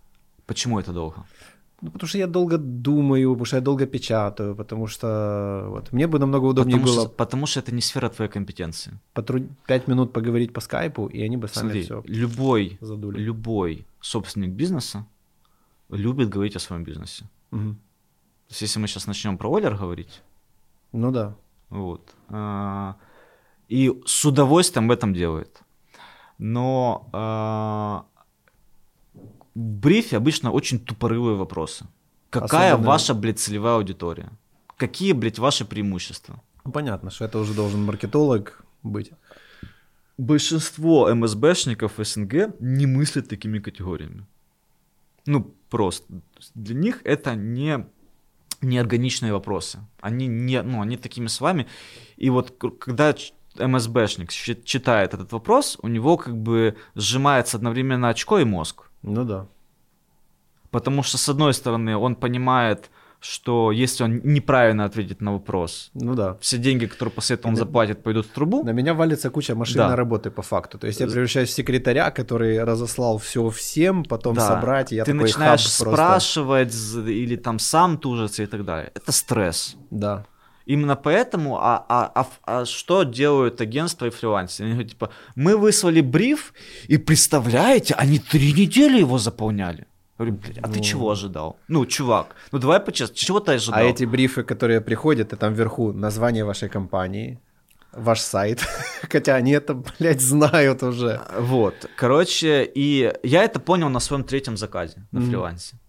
Почему 0.46 0.80
это 0.80 0.94
долго? 0.94 1.26
Ну, 1.82 1.90
потому 1.90 2.08
что 2.08 2.20
я 2.20 2.28
долго 2.28 2.60
думаю, 2.60 3.32
потому 3.32 3.46
что 3.46 3.56
я 3.56 3.62
долго 3.62 3.88
печатаю, 3.88 4.56
потому 4.56 4.86
что 4.86 5.66
вот, 5.70 5.92
мне 5.92 6.06
бы 6.06 6.20
намного 6.20 6.46
удобнее 6.46 6.78
потому 6.78 6.94
было... 6.94 7.06
Что, 7.06 7.16
потому 7.16 7.46
что 7.48 7.60
это 7.60 7.74
не 7.74 7.82
сфера 7.82 8.10
твоей 8.10 8.30
компетенции. 8.30 9.00
Потруд... 9.14 9.44
Пять 9.66 9.88
минут 9.88 10.14
поговорить 10.14 10.54
по 10.54 10.62
скайпу, 10.62 11.08
и 11.08 11.24
они 11.24 11.38
бы 11.38 11.48
сами 11.48 11.70
Смотри, 11.70 11.84
все 11.84 12.04
любой, 12.06 12.78
задули. 12.82 13.20
любой 13.20 13.88
собственник 14.00 14.52
бизнеса 14.52 15.08
любит 15.90 16.30
говорить 16.30 16.56
о 16.56 16.60
своем 16.60 16.84
бизнесе. 16.84 17.26
Угу. 17.52 17.74
То 17.74 18.52
есть, 18.52 18.62
если 18.62 18.80
мы 18.80 18.88
сейчас 18.88 19.08
начнем 19.08 19.38
про 19.38 19.56
Олер 19.56 19.76
говорить, 19.76 20.22
ну 20.92 21.12
да. 21.12 21.36
Вот. 21.70 22.16
А, 22.30 22.96
и 23.68 23.94
с 24.06 24.26
удовольствием 24.26 24.88
в 24.88 24.92
этом 24.92 25.14
делает. 25.14 25.62
Но 26.38 27.10
а, 27.12 28.06
в 29.56 29.60
брифе 29.60 30.18
обычно 30.18 30.52
очень 30.52 30.80
тупорылые 30.80 31.36
вопросы. 31.36 31.86
Какая 32.30 32.74
Особенно... 32.74 32.88
ваша, 32.88 33.14
блядь, 33.14 33.40
целевая 33.40 33.76
аудитория? 33.76 34.30
Какие, 34.78 35.14
блядь, 35.14 35.40
ваши 35.40 35.66
преимущества? 35.66 36.42
Ну, 36.64 36.72
понятно, 36.72 37.10
что 37.10 37.26
это 37.26 37.40
уже 37.40 37.54
должен 37.54 37.84
маркетолог 37.84 38.64
быть. 38.84 39.12
Большинство 40.18 41.14
МСБшников 41.14 41.94
СНГ 41.98 42.60
не 42.60 42.86
мыслят 42.86 43.30
такими 43.30 43.60
категориями. 43.60 44.26
Ну, 45.26 45.54
просто. 45.70 46.22
Для 46.56 46.76
них 46.76 47.02
это 47.04 47.36
не 47.36 47.88
неорганичные 48.62 49.34
вопросы. 49.34 49.80
Они 50.02 50.28
не, 50.28 50.62
ну, 50.62 50.82
они 50.82 50.98
такими 50.98 51.28
с 51.28 51.42
вами. 51.42 51.68
И 52.16 52.30
вот 52.30 52.52
когда 52.80 53.16
МСБшник 53.60 54.32
читает 54.32 55.14
этот 55.14 55.32
вопрос, 55.32 55.78
у 55.82 55.88
него 55.88 56.18
как 56.18 56.38
бы 56.38 56.78
сжимается 56.96 57.58
одновременно 57.58 58.10
очко 58.10 58.40
и 58.40 58.46
мозг. 58.46 58.90
Ну 59.02 59.24
да. 59.24 59.48
Потому 60.72 61.04
что, 61.04 61.18
с 61.18 61.30
одной 61.30 61.54
стороны, 61.54 61.96
он 61.96 62.16
понимает, 62.16 62.92
что 63.20 63.72
если 63.72 64.04
он 64.04 64.22
неправильно 64.24 64.86
ответит 64.86 65.22
на 65.22 65.34
вопрос, 65.34 65.90
ну 65.94 66.16
да. 66.16 66.38
все 66.40 66.58
деньги, 66.58 66.86
которые 66.86 67.14
после 67.14 67.36
этого 67.36 67.50
он 67.50 67.54
на, 67.54 67.60
заплатит, 67.60 68.04
пойдут 68.04 68.28
в 68.28 68.30
трубу. 68.30 68.64
На 68.64 68.72
меня 68.72 68.94
валится 68.94 69.30
куча 69.30 69.56
машинной 69.56 69.90
да. 69.90 69.96
работы 69.96 70.30
по 70.30 70.42
факту. 70.42 70.78
То 70.78 70.88
есть 70.88 71.00
я 71.00 71.08
превращаюсь 71.08 71.50
в 71.50 71.54
секретаря, 71.54 72.12
который 72.12 72.64
разослал 72.64 73.18
все 73.18 73.50
всем, 73.50 74.04
потом 74.04 74.36
да. 74.36 74.48
собрать, 74.48 74.92
и 74.92 74.96
я 74.96 75.06
Ты 75.06 75.14
начинаешь 75.14 75.68
спрашивать 75.68 76.72
просто... 76.72 77.10
или 77.10 77.36
там 77.36 77.60
сам 77.60 77.98
тужиться 77.98 78.44
и 78.44 78.46
так 78.46 78.64
далее. 78.66 78.92
Это 78.94 79.12
стресс. 79.12 79.76
Да. 79.90 80.26
Именно 80.68 80.98
поэтому, 80.98 81.58
а, 81.62 81.86
а, 81.88 82.12
а, 82.14 82.28
а 82.44 82.66
что 82.66 83.04
делают 83.04 83.62
агентства 83.62 84.08
и 84.08 84.10
фрилансеры? 84.10 84.66
Они 84.66 84.74
говорят, 84.74 84.92
типа, 84.92 85.10
мы 85.36 85.56
выслали 85.56 86.02
бриф, 86.02 86.54
и 86.90 86.98
представляете, 86.98 87.94
они 87.94 88.20
три 88.20 88.52
недели 88.52 89.00
его 89.00 89.18
заполняли. 89.18 89.88
Говорю, 90.18 90.36
блядь, 90.36 90.58
а 90.64 90.68
ну... 90.68 90.74
ты 90.74 90.82
чего 90.82 91.12
ожидал? 91.12 91.58
Ну, 91.68 91.86
чувак, 91.86 92.36
ну 92.52 92.60
давай 92.60 92.80
по 92.80 92.92
честному, 92.92 93.18
чего 93.18 93.40
ты 93.40 93.54
ожидал? 93.54 93.80
А 93.80 93.84
эти 93.84 94.06
брифы, 94.06 94.44
которые 94.44 94.82
приходят, 94.82 95.34
и 95.34 95.36
там 95.36 95.54
вверху 95.54 95.94
название 95.94 96.44
вашей 96.44 96.70
компании, 96.70 97.40
ваш 97.92 98.22
сайт, 98.22 98.62
хотя 99.12 99.36
они 99.36 99.52
это, 99.52 99.76
блядь, 100.00 100.22
знают 100.22 100.84
уже. 100.84 101.22
Вот, 101.40 101.90
короче, 101.96 102.64
и 102.64 103.14
я 103.24 103.44
это 103.44 103.60
понял 103.60 103.90
на 103.90 104.00
своем 104.00 104.24
третьем 104.24 104.58
заказе 104.58 105.08
на 105.12 105.20
mm-hmm. 105.20 105.30
фрилансе. 105.30 105.80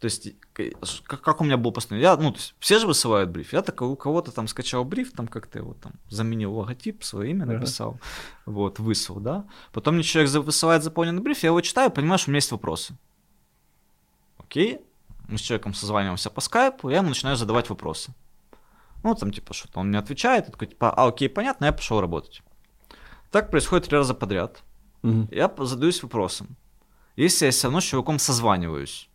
То 0.00 0.06
есть, 0.06 0.28
как, 0.52 1.22
как 1.22 1.40
у 1.40 1.44
меня 1.44 1.56
был 1.56 1.72
постоянно, 1.72 2.02
я, 2.02 2.16
ну, 2.16 2.30
то 2.30 2.38
есть, 2.38 2.54
все 2.58 2.78
же 2.78 2.86
высылают 2.86 3.30
бриф, 3.30 3.52
я 3.52 3.62
так 3.62 3.80
у 3.80 3.96
кого-то 3.96 4.30
там 4.30 4.46
скачал 4.46 4.84
бриф, 4.84 5.12
там 5.12 5.26
как-то 5.26 5.58
его 5.58 5.74
там 5.74 5.92
заменил 6.10 6.54
логотип, 6.54 7.02
свое 7.02 7.30
имя 7.30 7.46
написал, 7.46 7.92
uh-huh. 7.92 8.52
вот, 8.52 8.78
высыл, 8.78 9.20
да. 9.20 9.46
Потом 9.72 9.94
мне 9.94 10.04
человек 10.04 10.30
высылает 10.32 10.82
заполненный 10.82 11.22
бриф, 11.22 11.42
я 11.42 11.48
его 11.48 11.60
читаю, 11.62 11.90
понимаю, 11.90 12.18
что 12.18 12.28
у 12.28 12.32
меня 12.32 12.38
есть 12.38 12.52
вопросы. 12.52 12.94
Окей, 14.46 14.80
мы 15.28 15.38
с 15.38 15.40
человеком 15.40 15.74
созваниваемся 15.74 16.30
по 16.30 16.40
скайпу, 16.40 16.88
я 16.88 16.98
ему 16.98 17.08
начинаю 17.08 17.36
задавать 17.36 17.68
вопросы. 17.68 18.12
Ну, 19.02 19.14
там, 19.14 19.32
типа, 19.32 19.54
что-то 19.54 19.80
он 19.80 19.88
мне 19.88 19.98
отвечает, 19.98 20.46
я 20.46 20.52
такой, 20.52 20.68
типа, 20.68 20.90
а, 20.90 21.08
окей, 21.08 21.28
понятно, 21.28 21.66
я 21.66 21.72
пошел 21.72 22.00
работать. 22.00 22.42
Так 23.30 23.50
происходит 23.50 23.86
три 23.86 23.96
раза 23.96 24.14
подряд. 24.14 24.62
Угу. 25.02 25.28
Я 25.30 25.52
задаюсь 25.58 26.02
вопросом. 26.02 26.56
Если 27.16 27.46
я 27.46 27.50
все 27.50 27.66
равно 27.66 27.80
с 27.80 27.84
чуваком 27.84 28.18
созваниваюсь, 28.18 29.08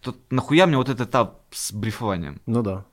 то 0.00 0.14
нахуя 0.30 0.66
мне 0.66 0.76
вот 0.76 0.88
этот 0.88 1.08
этап 1.08 1.42
с 1.50 1.72
брифованием? 1.72 2.40
Ну 2.46 2.62
да. 2.62 2.84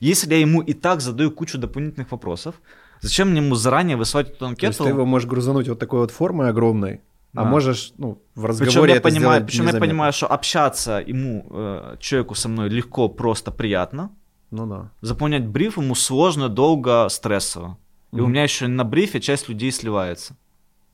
Если 0.00 0.30
я 0.30 0.40
ему 0.40 0.62
и 0.62 0.72
так 0.72 1.00
задаю 1.00 1.30
кучу 1.30 1.58
дополнительных 1.58 2.12
вопросов, 2.12 2.54
зачем 3.00 3.30
мне 3.30 3.40
ему 3.40 3.56
заранее 3.56 3.96
высылать 3.96 4.30
эту 4.30 4.46
анкету? 4.46 4.60
То 4.60 4.66
есть 4.66 4.78
ты 4.78 4.88
его 4.88 5.04
можешь 5.04 5.28
грузануть 5.28 5.68
вот 5.68 5.78
такой 5.78 6.00
вот 6.00 6.10
формой 6.10 6.48
огромной, 6.48 7.00
а 7.36 7.44
можешь, 7.44 7.92
ну, 7.98 8.22
в 8.34 8.44
разговоре 8.44 8.94
причем 8.94 8.94
я 8.94 9.00
понимаю, 9.00 9.44
Причем 9.44 9.64
незаметно. 9.64 9.84
я 9.84 9.90
понимаю, 9.90 10.12
что 10.12 10.26
общаться 10.26 11.02
ему, 11.06 11.46
э, 11.50 11.96
человеку 12.00 12.34
со 12.34 12.48
мной 12.48 12.68
легко, 12.68 13.08
просто, 13.08 13.50
приятно. 13.50 14.10
Ну 14.50 14.66
да. 14.66 14.90
Заполнять 15.00 15.46
бриф 15.46 15.76
ему 15.76 15.94
сложно, 15.94 16.48
долго, 16.48 17.08
стрессово. 17.08 17.78
И 18.12 18.16
mm 18.16 18.20
у 18.22 18.26
меня 18.26 18.42
еще 18.42 18.66
на 18.68 18.84
брифе 18.84 19.20
часть 19.20 19.48
людей 19.48 19.72
сливается. 19.72 20.36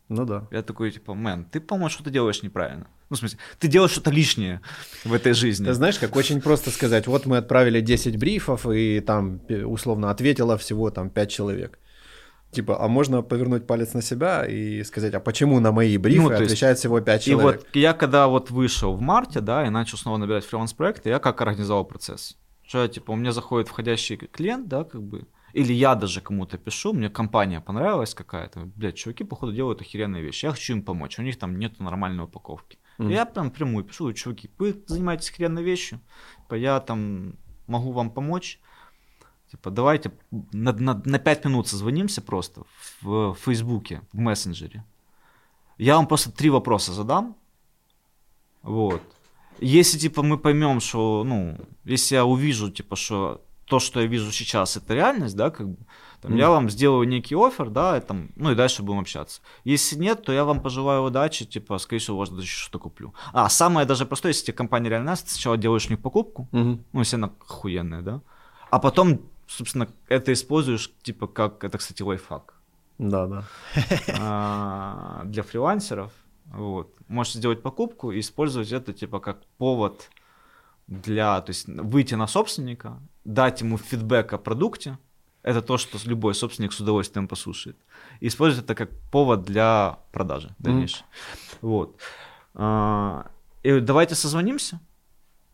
Ну 0.09 0.25
да. 0.25 0.47
Я 0.51 0.63
такой, 0.63 0.91
типа, 0.91 1.15
мэн, 1.15 1.45
ты, 1.45 1.61
по-моему, 1.61 1.89
что-то 1.89 2.11
делаешь 2.11 2.43
неправильно. 2.43 2.87
Ну, 3.09 3.17
в 3.17 3.19
смысле, 3.19 3.39
ты 3.59 3.69
делаешь 3.69 3.93
что-то 3.93 4.11
лишнее 4.11 4.61
в 5.05 5.13
этой 5.13 5.33
жизни. 5.35 5.67
Ты 5.67 5.75
знаешь, 5.75 5.99
как 5.99 6.17
очень 6.17 6.41
просто 6.41 6.71
сказать, 6.71 7.07
вот 7.07 7.27
мы 7.27 7.39
отправили 7.39 7.81
10 7.81 8.19
брифов, 8.19 8.67
и 8.67 9.01
там, 9.01 9.41
условно, 9.49 10.11
ответило 10.11 10.57
всего 10.57 10.91
там 10.91 11.11
5 11.11 11.31
человек. 11.31 11.79
Типа, 12.53 12.85
а 12.85 12.87
можно 12.87 13.23
повернуть 13.23 13.67
палец 13.67 13.95
на 13.95 14.03
себя 14.03 14.45
и 14.45 14.85
сказать, 14.85 15.15
а 15.15 15.21
почему 15.21 15.59
на 15.59 15.73
мои 15.73 15.97
брифы 15.97 16.23
ну, 16.23 16.31
отвечает 16.31 16.79
всего 16.79 17.01
5 17.01 17.23
человек? 17.23 17.55
И 17.55 17.65
вот 17.65 17.77
я 17.77 17.95
когда 17.95 18.29
вот 18.29 18.51
вышел 18.51 18.95
в 18.95 19.01
марте, 19.01 19.41
да, 19.41 19.67
и 19.67 19.71
начал 19.71 19.97
снова 19.97 20.19
набирать 20.19 20.45
фриланс-проекты, 20.45 21.09
я 21.09 21.19
как 21.19 21.41
организовал 21.41 21.87
процесс? 21.87 22.37
Что 22.63 22.83
я, 22.83 22.89
типа, 22.89 23.13
у 23.13 23.17
меня 23.17 23.33
заходит 23.33 23.69
входящий 23.69 24.17
клиент, 24.17 24.69
да, 24.69 24.85
как 24.85 25.03
бы, 25.03 25.27
или 25.55 25.73
я 25.73 25.95
даже 25.95 26.21
кому-то 26.21 26.59
пишу, 26.59 26.93
мне 26.93 27.09
компания 27.09 27.63
понравилась 27.63 28.15
какая-то, 28.15 28.61
блядь, 28.77 28.97
чуваки, 28.97 29.25
походу, 29.25 29.55
делают 29.55 29.81
охеренные 29.81 30.23
вещи, 30.23 30.45
я 30.45 30.53
хочу 30.53 30.75
им 30.75 30.83
помочь, 30.83 31.19
у 31.19 31.23
них 31.23 31.39
там 31.39 31.59
нет 31.59 31.81
нормальной 31.81 32.25
упаковки. 32.25 32.79
Mm. 32.99 33.11
И 33.11 33.15
я 33.15 33.25
прям 33.25 33.51
прямую 33.51 33.85
пишу, 33.85 34.13
чуваки, 34.13 34.51
вы 34.59 34.83
занимаетесь 34.87 35.31
охеренной 35.31 35.63
вещью, 35.63 36.01
типа, 36.43 36.57
я 36.57 36.81
там 36.81 37.37
могу 37.67 37.93
вам 37.93 38.11
помочь, 38.11 38.61
Типа, 39.53 39.71
давайте 39.71 40.11
на, 40.53 40.73
на, 40.73 41.03
на 41.05 41.19
5 41.19 41.45
минут 41.45 41.69
созвонимся 41.69 42.23
просто 42.23 42.63
в, 43.03 43.33
в 43.33 43.39
Фейсбуке, 43.45 44.01
в 44.13 44.19
мессенджере. 44.19 44.83
Я 45.77 45.97
вам 45.97 46.07
просто 46.07 46.31
три 46.31 46.49
вопроса 46.49 46.93
задам. 46.93 47.37
Вот. 48.63 49.03
Если, 49.61 49.99
типа, 49.99 50.23
мы 50.23 50.39
поймем, 50.39 50.81
что, 50.81 51.23
ну, 51.23 51.59
если 51.85 52.15
я 52.15 52.25
увижу, 52.25 52.71
типа, 52.71 52.97
что 52.97 53.43
то, 53.67 53.79
что 53.79 54.01
я 54.01 54.07
вижу 54.07 54.33
сейчас, 54.33 54.79
это 54.79 54.95
реальность, 54.95 55.37
да, 55.37 55.51
как 55.51 55.69
бы, 55.69 55.77
там, 56.23 56.33
mm. 56.33 56.39
я 56.39 56.49
вам 56.49 56.71
сделаю 56.71 57.07
некий 57.07 57.35
офер, 57.37 57.69
да, 57.69 57.99
и, 57.99 58.01
там, 58.01 58.31
ну 58.37 58.53
и 58.53 58.55
дальше 58.55 58.83
будем 58.83 59.01
общаться. 59.01 59.43
Если 59.65 59.97
нет, 59.97 60.25
то 60.25 60.33
я 60.33 60.45
вам 60.45 60.63
пожелаю 60.63 61.03
удачи, 61.03 61.45
типа, 61.45 61.77
скорее 61.77 62.01
всего, 62.01 62.17
вас 62.17 62.31
даже 62.31 62.47
что-то 62.47 62.79
куплю. 62.79 63.13
А, 63.35 63.51
самое 63.51 63.87
даже 63.87 64.07
простое, 64.07 64.33
если 64.33 64.47
тебе 64.47 64.57
компания 64.57 64.89
реально 64.89 65.15
ты 65.17 65.29
сначала 65.29 65.59
делаешь 65.59 65.87
у 65.89 65.91
них 65.91 66.01
покупку, 66.01 66.49
mm-hmm. 66.53 66.85
ну, 66.93 67.01
если 67.01 67.17
она 67.17 67.33
охуенная, 67.47 68.01
да, 68.01 68.23
а 68.71 68.79
потом 68.79 69.21
собственно, 69.57 69.89
это 70.09 70.33
используешь, 70.33 70.93
типа, 71.03 71.27
как, 71.27 71.65
это, 71.65 71.79
кстати, 71.79 72.03
лайфхак. 72.03 72.55
Да, 72.99 73.27
да. 73.27 73.45
А, 74.21 75.23
для 75.25 75.43
фрилансеров, 75.43 76.13
вот, 76.47 76.95
можешь 77.09 77.35
сделать 77.35 77.63
покупку 77.63 78.13
и 78.13 78.21
использовать 78.21 78.73
это, 78.73 78.93
типа, 78.93 79.21
как 79.21 79.45
повод 79.59 80.11
для, 80.87 81.41
то 81.41 81.51
есть, 81.51 81.69
выйти 81.69 82.15
на 82.15 82.27
собственника, 82.27 83.01
дать 83.25 83.61
ему 83.61 83.79
фидбэк 83.79 84.33
о 84.33 84.39
продукте, 84.39 84.99
это 85.43 85.61
то, 85.61 85.77
что 85.77 85.99
любой 86.05 86.35
собственник 86.35 86.73
с 86.73 86.81
удовольствием 86.81 87.27
послушает. 87.27 87.77
И 88.21 88.29
использовать 88.29 88.65
это 88.65 88.75
как 88.75 88.91
повод 89.11 89.43
для 89.43 89.99
продажи 90.13 90.55
дальнейшей. 90.59 91.03
Mm-hmm. 91.03 91.59
Вот. 91.63 92.01
А, 92.55 93.31
и 93.63 93.81
давайте 93.81 94.15
созвонимся. 94.15 94.81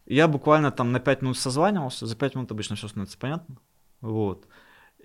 Я 0.07 0.29
буквально 0.29 0.71
там 0.71 0.93
на 0.93 1.01
5 1.01 1.23
минут 1.23 1.39
созванивался, 1.39 2.07
за 2.07 2.17
5 2.17 2.35
минут 2.35 2.51
обычно 2.51 2.77
все 2.77 2.89
становится 2.89 3.19
понятно. 3.19 3.57
Вот. 4.01 4.47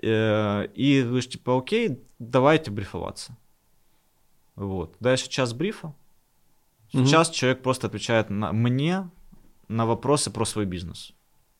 Э, 0.01 0.67
и 0.73 1.01
говоришь, 1.03 1.29
типа, 1.29 1.57
окей, 1.57 2.03
давайте 2.19 2.71
брифоваться. 2.71 3.37
Вот. 4.55 4.95
Дальше 4.99 5.29
час 5.29 5.53
брифа. 5.53 5.93
Сейчас 6.91 7.29
угу. 7.29 7.35
человек 7.35 7.63
просто 7.63 7.87
отвечает 7.87 8.29
на, 8.29 8.51
мне 8.51 9.09
на 9.67 9.85
вопросы 9.85 10.29
про 10.29 10.45
свой 10.45 10.65
бизнес. 10.65 11.13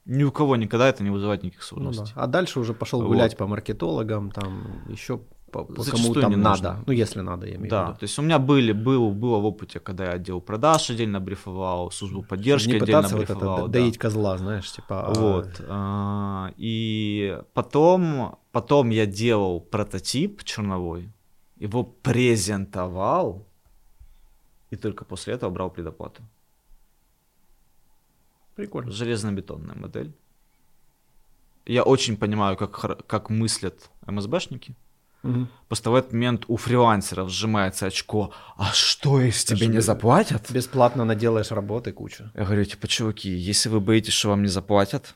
Ни 0.06 0.24
у 0.24 0.32
кого 0.32 0.56
никогда 0.56 0.90
это 0.90 1.04
не 1.04 1.10
вызывает 1.10 1.44
никаких 1.44 1.64
сложностей. 1.64 2.04
Ну, 2.04 2.12
да. 2.16 2.24
А 2.24 2.28
дальше 2.28 2.60
уже 2.60 2.74
пошел 2.74 3.02
гулять 3.02 3.32
вот. 3.32 3.38
по 3.40 3.48
маркетологам, 3.48 4.32
там 4.32 4.84
еще 4.90 5.22
по, 5.54 5.64
по 5.64 5.84
кому 5.84 6.14
там 6.14 6.32
надо. 6.42 6.70
Нужно. 6.70 6.84
Ну, 6.88 6.94
если 6.94 7.22
надо, 7.22 7.46
я 7.46 7.56
имею 7.56 7.70
да, 7.70 7.86
в 7.86 7.88
виду. 7.90 8.00
то 8.00 8.04
есть 8.04 8.20
у 8.20 8.22
меня 8.24 8.40
были, 8.40 8.72
был, 8.72 9.12
было 9.12 9.38
в 9.38 9.46
опыте, 9.46 9.80
когда 9.80 10.06
я 10.06 10.12
отдел 10.14 10.42
продаж 10.42 10.90
отдельно 10.90 11.20
брифовал, 11.20 11.92
службу 11.92 12.24
поддержки 12.24 12.72
не 12.72 12.78
отдельно 12.78 13.08
брифовал. 13.08 13.50
Вот 13.50 13.60
это, 13.60 13.68
да. 13.68 13.80
доить 13.80 13.98
козла, 13.98 14.38
знаешь, 14.38 14.72
типа. 14.72 15.08
А, 15.08 15.14
вот. 15.14 15.66
А, 15.68 16.52
и 16.58 17.40
потом, 17.54 18.40
потом 18.52 18.90
я 18.90 19.06
делал 19.06 19.62
прототип 19.62 20.44
черновой, 20.44 21.12
его 21.58 21.84
презентовал, 21.84 23.46
и 24.72 24.76
только 24.76 25.06
после 25.06 25.36
этого 25.36 25.52
брал 25.52 25.70
предоплату. 25.70 26.24
Прикольно. 28.56 28.92
Железнобетонная 28.92 29.76
модель. 29.76 30.14
Я 31.66 31.84
очень 31.84 32.18
понимаю, 32.18 32.58
как, 32.58 33.08
как 33.08 33.30
мыслят 33.30 33.90
МСБшники. 34.06 34.76
Угу. 35.24 35.48
Просто 35.68 35.90
в 35.90 35.96
этот 35.96 36.12
момент 36.12 36.46
у 36.48 36.58
фрилансеров 36.58 37.30
сжимается 37.30 37.88
очко. 37.88 38.34
А 38.58 38.72
что, 38.74 39.22
если 39.22 39.56
тебе 39.56 39.68
не 39.68 39.82
заплатят? 39.82 40.52
Бесплатно 40.52 41.06
наделаешь 41.06 41.52
работы 41.52 41.94
кучу. 41.94 42.30
Я 42.36 42.44
говорю, 42.44 42.66
типа, 42.66 42.88
чуваки, 42.88 43.30
если 43.30 43.70
вы 43.70 43.80
боитесь, 43.80 44.14
что 44.14 44.30
вам 44.30 44.44
не 44.44 44.50
заплатят, 44.50 45.16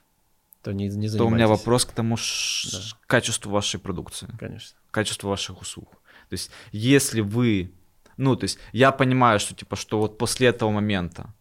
то, 0.64 0.72
не, 0.72 0.88
не 0.88 1.10
то 1.10 1.26
у 1.26 1.30
меня 1.30 1.48
вопрос 1.48 1.86
к 1.86 1.92
тому 1.92 2.18
ш... 2.18 2.70
да. 2.72 2.98
качеству 3.06 3.52
вашей 3.52 3.80
продукции. 3.80 4.28
Конечно. 4.40 4.78
Качеству 4.92 5.30
ваших 5.30 5.62
услуг. 5.62 5.92
То 6.30 6.34
есть, 6.34 6.52
если 6.72 7.22
вы... 7.22 7.74
Ну, 8.16 8.36
то 8.36 8.46
есть, 8.46 8.60
я 8.72 8.92
понимаю, 8.92 9.40
что, 9.40 9.56
типа, 9.56 9.76
что 9.76 10.00
вот 10.00 10.18
после 10.18 10.48
этого 10.48 10.72
момента 10.72 11.34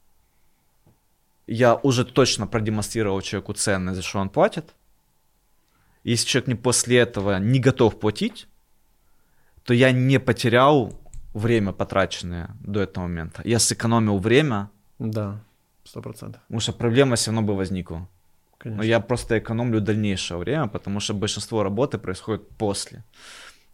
я 1.46 1.76
уже 1.76 2.04
точно 2.04 2.46
продемонстрировал 2.48 3.22
человеку 3.22 3.52
ценность, 3.52 3.96
за 3.96 4.02
что 4.02 4.18
он 4.18 4.28
платит. 4.28 4.74
Если 6.02 6.26
человек 6.26 6.48
не 6.48 6.54
после 6.54 6.98
этого 6.98 7.38
не 7.38 7.60
готов 7.60 7.98
платить, 7.98 8.48
то 9.66 9.74
я 9.74 9.92
не 9.92 10.20
потерял 10.20 10.92
время 11.34 11.72
потраченное 11.72 12.50
до 12.60 12.80
этого 12.80 13.04
момента. 13.04 13.42
Я 13.44 13.58
сэкономил 13.58 14.18
время. 14.18 14.70
Да, 14.98 15.40
сто 15.84 16.00
процентов. 16.00 16.40
Потому 16.42 16.60
что 16.60 16.72
проблема 16.72 17.16
все 17.16 17.30
равно 17.30 17.42
бы 17.42 17.56
возникла. 17.56 18.08
Конечно. 18.58 18.82
Но 18.82 18.88
я 18.88 19.00
просто 19.00 19.38
экономлю 19.38 19.80
дальнейшее 19.80 20.38
время, 20.38 20.68
потому 20.68 21.00
что 21.00 21.14
большинство 21.14 21.62
работы 21.62 21.98
происходит 21.98 22.48
после, 22.56 23.04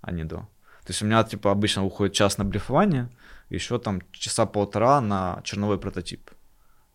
а 0.00 0.12
не 0.12 0.24
до. 0.24 0.36
То 0.36 0.88
есть 0.88 1.02
у 1.02 1.06
меня 1.06 1.22
типа 1.22 1.50
обычно 1.50 1.84
уходит 1.84 2.14
час 2.14 2.38
на 2.38 2.44
брифование, 2.44 3.08
еще 3.50 3.78
там 3.78 4.00
часа 4.12 4.46
полтора 4.46 5.00
на 5.00 5.40
черновой 5.44 5.78
прототип. 5.78 6.30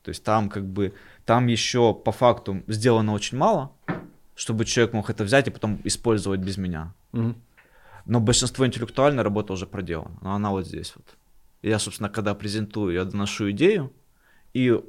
То 0.03 0.09
есть 0.09 0.23
там 0.23 0.49
как 0.49 0.65
бы, 0.65 0.93
там 1.25 1.47
еще 1.47 1.93
по 1.93 2.11
факту 2.11 2.63
сделано 2.67 3.13
очень 3.13 3.37
мало, 3.37 3.71
чтобы 4.35 4.65
человек 4.65 4.93
мог 4.93 5.09
это 5.09 5.23
взять 5.23 5.47
и 5.47 5.51
потом 5.51 5.79
использовать 5.83 6.39
без 6.39 6.57
меня. 6.57 6.93
Угу. 7.13 7.35
Но 8.07 8.19
большинство 8.19 8.65
интеллектуальной 8.65 9.23
работы 9.23 9.53
уже 9.53 9.67
проделано. 9.67 10.17
Но 10.21 10.33
она 10.33 10.49
вот 10.49 10.65
здесь 10.65 10.93
вот. 10.95 11.05
И 11.61 11.69
я, 11.69 11.79
собственно, 11.79 12.09
когда 12.09 12.33
презентую, 12.33 12.93
я 12.93 13.03
доношу 13.03 13.51
идею 13.51 13.91
и 14.53 14.79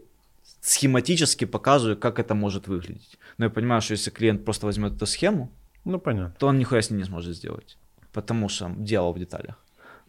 схематически 0.61 1.45
показываю, 1.45 1.97
как 1.97 2.19
это 2.19 2.35
может 2.35 2.69
выглядеть. 2.69 3.19
Но 3.37 3.47
я 3.47 3.51
понимаю, 3.51 3.83
что 3.83 3.93
если 3.93 4.11
клиент 4.11 4.45
просто 4.45 4.67
возьмет 4.67 4.93
эту 4.95 5.07
схему, 5.07 5.51
ну, 5.85 5.99
понятно. 5.99 6.35
то 6.39 6.47
он 6.47 6.59
нихуя 6.59 6.81
с 6.81 6.91
ней 6.91 6.99
не 6.99 7.05
сможет 7.05 7.37
сделать. 7.37 7.77
Потому 8.13 8.49
что 8.49 8.73
дело 8.77 9.13
в 9.13 9.19
деталях. 9.19 9.57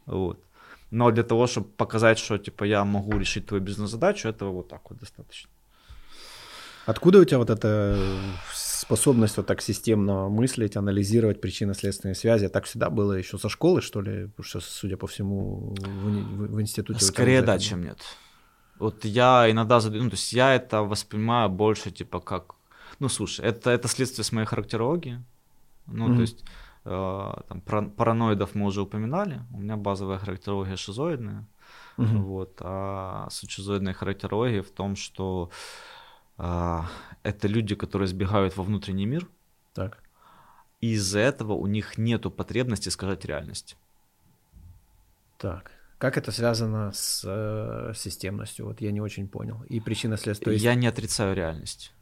Вот. 0.06 0.44
Но 0.92 1.12
для 1.12 1.24
того, 1.24 1.48
чтобы 1.48 1.68
показать, 1.68 2.20
что 2.20 2.38
типа 2.38 2.64
я 2.64 2.84
могу 2.84 3.18
решить 3.18 3.48
твою 3.48 3.64
бизнес-задачу, 3.64 4.28
этого 4.28 4.52
вот 4.52 4.70
так 4.70 4.90
вот 4.90 5.00
достаточно. 5.00 5.50
Откуда 6.86 7.20
у 7.20 7.26
тебя 7.26 7.38
вот 7.38 7.50
это 7.50 7.98
способность 8.90 9.38
вот 9.38 9.46
так 9.46 9.62
системно 9.62 10.30
мыслить, 10.30 10.76
анализировать 10.76 11.42
причинно-следственные 11.42 12.16
связи, 12.16 12.48
так 12.48 12.66
всегда 12.66 12.90
было 12.90 13.14
еще 13.14 13.38
со 13.38 13.48
школы, 13.48 13.82
что 13.82 14.02
ли? 14.02 14.26
Потому 14.30 14.44
что, 14.44 14.60
судя 14.62 14.98
по 14.98 15.06
всему, 15.06 15.76
в, 15.80 16.56
в, 16.56 16.60
институте... 16.60 17.06
Скорее 17.06 17.44
да, 17.44 17.60
чем 17.60 17.84
нет. 17.84 18.00
Вот 18.80 19.06
я 19.06 19.48
иногда 19.52 19.80
задаю, 19.80 20.04
ну, 20.04 20.10
то 20.10 20.16
есть 20.16 20.34
я 20.34 20.56
это 20.56 20.82
воспринимаю 20.82 21.50
больше 21.50 21.92
типа 21.92 22.20
как, 22.20 22.56
ну, 23.00 23.10
слушай, 23.10 23.46
это, 23.46 23.70
это 23.70 23.88
следствие 23.88 24.24
с 24.26 24.32
моей 24.32 24.48
характерологии, 24.48 25.24
ну, 25.86 26.08
mm-hmm. 26.08 26.16
то 26.16 26.22
есть 26.22 26.44
э, 26.86 27.34
там, 27.48 27.92
параноидов 27.92 28.56
мы 28.56 28.66
уже 28.66 28.82
упоминали, 28.82 29.42
у 29.54 29.60
меня 29.60 29.78
базовая 29.78 30.18
характерология 30.18 30.78
шизоидная, 30.78 31.46
mm-hmm. 31.98 32.18
вот, 32.24 32.58
а 32.62 33.28
суть 33.30 33.52
шизоидной 33.52 33.94
характерологии 33.94 34.62
в 34.62 34.72
том, 34.72 34.96
что 34.96 35.52
э, 36.40 36.82
это 37.24 37.48
люди, 37.48 37.76
которые 37.76 38.08
сбегают 38.08 38.56
во 38.58 38.64
внутренний 38.64 39.06
мир, 39.06 39.28
так. 39.74 40.04
и 40.82 40.92
из-за 40.94 41.20
этого 41.20 41.54
у 41.54 41.68
них 41.68 41.98
нету 41.98 42.32
потребности 42.32 42.90
сказать 42.90 43.26
реальность. 43.26 43.78
Так. 45.38 45.72
Как 45.98 46.18
это 46.18 46.32
связано 46.32 46.92
с 46.94 47.24
э, 47.26 47.94
системностью? 47.94 48.66
Вот 48.66 48.80
я 48.80 48.92
не 48.92 49.02
очень 49.02 49.28
понял. 49.28 49.64
И 49.68 49.82
причина 49.82 50.16
следствия. 50.16 50.54
Есть... 50.54 50.64
Я 50.64 50.76
не 50.76 50.88
отрицаю 50.88 51.36
реальность. 51.36 51.94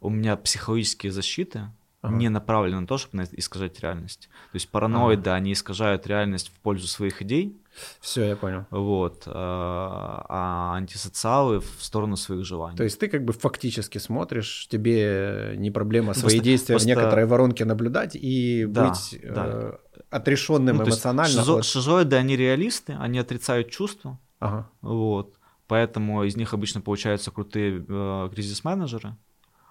У 0.00 0.08
меня 0.08 0.34
психологические 0.36 1.12
защиты 1.12 1.68
ага. 2.00 2.14
не 2.14 2.30
направлены 2.30 2.80
на 2.80 2.86
то, 2.86 2.96
чтобы 2.96 3.24
искажать 3.32 3.80
реальность. 3.80 4.30
То 4.52 4.56
есть 4.56 4.70
параноиды, 4.70 5.28
ага. 5.28 5.34
они 5.34 5.52
искажают 5.52 6.06
реальность 6.06 6.48
в 6.48 6.52
пользу 6.60 6.86
своих 6.86 7.20
идей. 7.20 7.54
Все, 8.00 8.24
я 8.24 8.36
понял. 8.36 8.66
Вот. 8.70 9.24
А, 9.26 10.24
а 10.28 10.76
антисоциалы 10.76 11.60
в 11.60 11.76
сторону 11.78 12.16
своих 12.16 12.44
желаний. 12.44 12.76
То 12.76 12.84
есть 12.84 12.98
ты 12.98 13.08
как 13.08 13.24
бы 13.24 13.32
фактически 13.32 13.98
смотришь, 13.98 14.66
тебе 14.70 15.54
не 15.56 15.70
проблема 15.70 16.14
свои 16.14 16.34
просто, 16.34 16.44
действия 16.44 16.72
просто... 16.74 16.86
в 16.86 16.90
некоторой 16.90 17.26
воронке 17.26 17.64
наблюдать 17.64 18.16
и 18.16 18.66
да, 18.68 18.88
быть 18.88 19.20
да. 19.22 19.44
Э, 19.46 19.72
отрешенным 20.10 20.76
ну, 20.76 20.84
эмоционально. 20.84 21.40
Шизо, 21.40 21.56
от... 21.58 21.64
Шизоиды, 21.64 22.16
они 22.16 22.36
реалисты, 22.36 22.96
они 22.98 23.18
отрицают 23.18 23.70
чувства. 23.70 24.18
Ага. 24.38 24.70
Вот. 24.80 25.34
Поэтому 25.66 26.24
из 26.24 26.36
них 26.36 26.54
обычно 26.54 26.80
получаются 26.80 27.30
крутые 27.30 27.84
э, 27.86 28.30
кризис-менеджеры. 28.32 29.16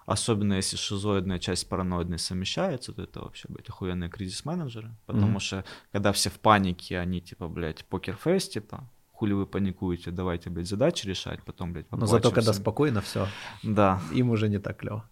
Особенно 0.08 0.54
если 0.54 0.78
шизоидная 0.78 1.38
часть 1.38 1.68
параноидной 1.68 2.18
совмещается, 2.18 2.94
то 2.94 3.02
это 3.02 3.20
вообще, 3.20 3.46
блядь, 3.50 3.68
охуенные 3.68 4.08
кризис-менеджеры. 4.08 4.96
Потому 5.04 5.36
mm-hmm. 5.36 5.40
что, 5.40 5.64
когда 5.92 6.12
все 6.12 6.30
в 6.30 6.40
панике, 6.40 6.98
они, 6.98 7.20
типа, 7.20 7.46
блядь, 7.46 7.84
покер-фейс, 7.84 8.48
типа, 8.48 8.88
хули 9.12 9.34
вы 9.34 9.44
паникуете, 9.44 10.10
давайте, 10.10 10.48
блядь, 10.48 10.66
задачи 10.66 11.06
решать, 11.06 11.42
потом, 11.44 11.74
блядь, 11.74 11.92
Но 11.92 12.06
зато, 12.06 12.30
когда 12.30 12.54
спокойно 12.54 13.02
все, 13.02 13.28
да. 13.62 14.00
им 14.10 14.30
уже 14.30 14.48
не 14.48 14.58
так 14.58 14.78
клево. 14.78 15.04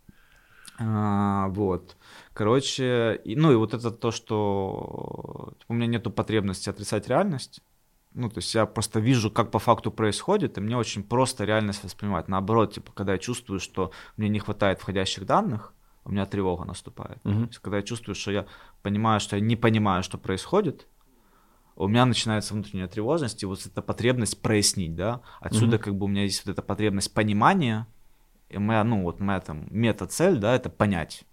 А, 0.78 1.48
вот. 1.48 1.98
Короче, 2.32 3.20
и, 3.22 3.36
ну 3.36 3.52
и 3.52 3.54
вот 3.54 3.74
это 3.74 3.90
то, 3.90 4.10
что 4.10 5.52
типа, 5.58 5.72
у 5.72 5.74
меня 5.74 5.88
нету 5.88 6.10
потребности 6.10 6.70
отрицать 6.70 7.06
реальность. 7.08 7.60
Ну, 8.16 8.30
то 8.30 8.38
есть 8.38 8.54
я 8.54 8.64
просто 8.64 8.98
вижу, 8.98 9.30
как 9.30 9.50
по 9.50 9.58
факту 9.58 9.90
происходит, 9.90 10.56
и 10.56 10.62
мне 10.62 10.74
очень 10.74 11.02
просто 11.02 11.44
реальность 11.44 11.84
воспринимать. 11.84 12.28
Наоборот, 12.28 12.72
типа, 12.72 12.90
когда 12.92 13.12
я 13.12 13.18
чувствую, 13.18 13.60
что 13.60 13.92
мне 14.16 14.30
не 14.30 14.38
хватает 14.38 14.80
входящих 14.80 15.26
данных, 15.26 15.74
у 16.06 16.10
меня 16.10 16.24
тревога 16.24 16.64
наступает. 16.64 17.18
Uh-huh. 17.24 17.42
То 17.42 17.48
есть, 17.48 17.58
когда 17.58 17.76
я 17.76 17.82
чувствую, 17.82 18.14
что 18.14 18.30
я 18.30 18.46
понимаю, 18.82 19.20
что 19.20 19.36
я 19.36 19.42
не 19.42 19.54
понимаю, 19.54 20.02
что 20.02 20.16
происходит, 20.16 20.86
у 21.74 21.88
меня 21.88 22.06
начинается 22.06 22.54
внутренняя 22.54 22.88
тревожность 22.88 23.42
и 23.42 23.46
вот 23.46 23.66
эта 23.66 23.82
потребность 23.82 24.40
прояснить, 24.40 24.94
да. 24.94 25.20
Отсюда 25.38 25.76
uh-huh. 25.76 25.80
как 25.80 25.96
бы 25.96 26.06
у 26.06 26.08
меня 26.08 26.22
есть 26.22 26.42
вот 26.46 26.52
эта 26.52 26.62
потребность 26.62 27.12
понимания, 27.12 27.86
и 28.48 28.56
моя, 28.56 28.82
ну 28.82 29.02
вот 29.02 29.20
моя 29.20 29.40
там 29.40 29.66
мета-цель, 29.68 30.38
да, 30.38 30.54
это 30.54 30.70
понять. 30.70 31.24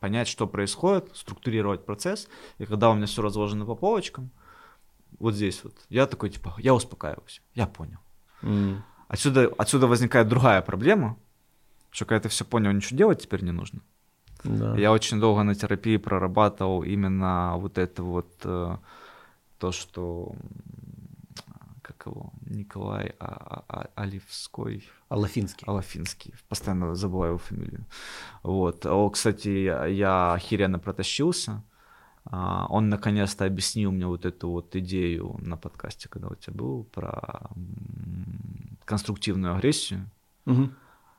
Понять, 0.00 0.28
что 0.28 0.46
происходит, 0.46 1.10
структурировать 1.14 1.84
процесс. 1.84 2.26
И 2.56 2.64
когда 2.64 2.88
у 2.88 2.94
меня 2.94 3.04
все 3.04 3.20
разложено 3.20 3.66
по 3.66 3.74
полочкам, 3.74 4.30
вот 5.18 5.34
здесь 5.34 5.62
вот, 5.64 5.74
я 5.88 6.06
такой, 6.06 6.30
типа, 6.30 6.54
я 6.58 6.74
успокаиваюсь, 6.74 7.42
я 7.54 7.66
понял. 7.66 7.98
Mm. 8.42 8.80
Отсюда, 9.08 9.52
отсюда 9.58 9.86
возникает 9.86 10.28
другая 10.28 10.62
проблема, 10.62 11.16
что 11.90 12.04
когда 12.04 12.20
ты 12.20 12.28
все 12.28 12.44
понял, 12.44 12.72
ничего 12.72 12.96
делать 12.96 13.22
теперь 13.22 13.44
не 13.44 13.52
нужно. 13.52 13.80
Да. 14.44 14.76
Я 14.76 14.92
очень 14.92 15.20
долго 15.20 15.42
на 15.42 15.54
терапии 15.54 15.96
прорабатывал 15.98 16.82
именно 16.82 17.54
вот 17.56 17.78
это 17.78 18.02
вот 18.02 18.32
э, 18.44 18.76
то, 19.58 19.72
что 19.72 20.34
как 21.82 22.06
его, 22.06 22.32
Николай 22.46 23.14
а, 23.18 23.26
а, 23.26 23.64
а, 23.68 24.02
Оливской. 24.02 24.88
Алафинский. 25.08 25.66
Алафинский. 25.66 26.34
Постоянно 26.48 26.94
забываю 26.94 27.32
его 27.32 27.38
фамилию. 27.38 27.84
Вот. 28.42 28.86
О, 28.86 29.10
кстати, 29.10 29.48
я, 29.48 29.86
я 29.86 30.32
охеренно 30.34 30.78
протащился. 30.78 31.62
А, 32.24 32.66
он 32.68 32.88
наконец-то 32.88 33.44
объяснил 33.44 33.92
мне 33.92 34.06
вот 34.06 34.24
эту 34.24 34.50
вот 34.50 34.74
идею 34.76 35.36
на 35.40 35.56
подкасте, 35.56 36.08
когда 36.08 36.28
у 36.28 36.34
тебя 36.34 36.54
был, 36.54 36.84
про 36.84 37.50
конструктивную 38.84 39.54
агрессию. 39.54 40.10
Угу. 40.46 40.70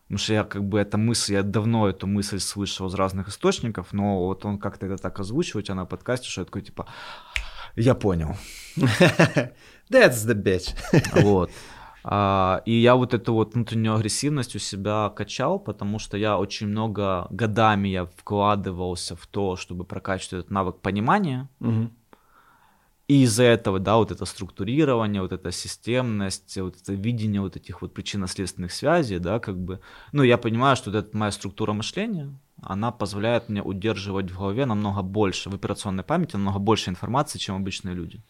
Потому 0.04 0.18
что 0.18 0.34
я 0.34 0.44
как 0.44 0.64
бы 0.64 0.80
эта 0.80 0.98
мысль, 0.98 1.34
я 1.34 1.44
давно 1.44 1.90
эту 1.90 2.08
мысль 2.08 2.40
слышал 2.40 2.88
из 2.88 2.94
разных 2.94 3.30
источников, 3.30 3.94
но 3.94 4.26
вот 4.26 4.46
он 4.46 4.60
как-то 4.60 4.86
это 4.86 4.98
так 4.98 5.20
озвучил 5.20 5.60
у 5.60 5.62
тебя 5.62 5.76
на 5.76 5.86
подкасте, 5.86 6.30
что 6.30 6.42
я 6.42 6.46
такой 6.46 6.62
типа, 6.62 6.88
я 7.76 7.96
понял. 7.96 8.36
That's 9.90 10.26
the 10.26 10.36
bitch. 10.36 10.76
вот. 11.22 11.52
А, 12.04 12.62
и 12.66 12.74
я 12.74 12.96
вот 12.96 13.14
эту 13.14 13.34
вот 13.34 13.54
внутреннюю 13.54 13.96
агрессивность 13.96 14.56
у 14.56 14.60
себя 14.60 15.10
качал, 15.16 15.60
потому 15.60 16.00
что 16.00 16.18
я 16.18 16.38
очень 16.38 16.68
много 16.68 17.28
годами 17.30 17.88
я 17.88 18.06
вкладывался 18.06 19.16
в 19.16 19.26
то, 19.28 19.56
чтобы 19.56 19.86
прокачивать 19.86 20.34
этот 20.34 20.52
навык 20.52 20.80
понимания. 20.80 21.50
Угу. 21.60 21.90
И 23.10 23.24
из-за 23.24 23.44
этого, 23.44 23.80
да, 23.80 23.98
вот 23.98 24.12
это 24.12 24.26
структурирование, 24.26 25.22
вот 25.22 25.34
эта 25.34 25.52
системность, 25.52 26.58
вот 26.58 26.76
это 26.82 26.94
видение 26.94 27.42
вот 27.42 27.58
этих 27.58 27.82
вот 27.82 27.94
причинно-следственных 27.94 28.72
связей, 28.72 29.20
да, 29.20 29.40
как 29.40 29.58
бы, 29.58 29.82
ну, 30.14 30.24
я 30.24 30.38
понимаю, 30.38 30.78
что 30.78 30.90
вот 30.90 30.98
эта 30.98 31.18
моя 31.18 31.32
структура 31.32 31.74
мышления, 31.74 32.34
она 32.62 32.92
позволяет 32.92 33.50
мне 33.50 33.62
удерживать 33.62 34.32
в 34.32 34.38
голове 34.38 34.66
намного 34.66 35.02
больше, 35.02 35.50
в 35.50 35.56
операционной 35.56 36.04
памяти 36.04 36.38
намного 36.38 36.60
больше 36.60 36.90
информации, 36.90 37.40
чем 37.40 37.56
обычные 37.56 37.94
люди. 37.94 38.22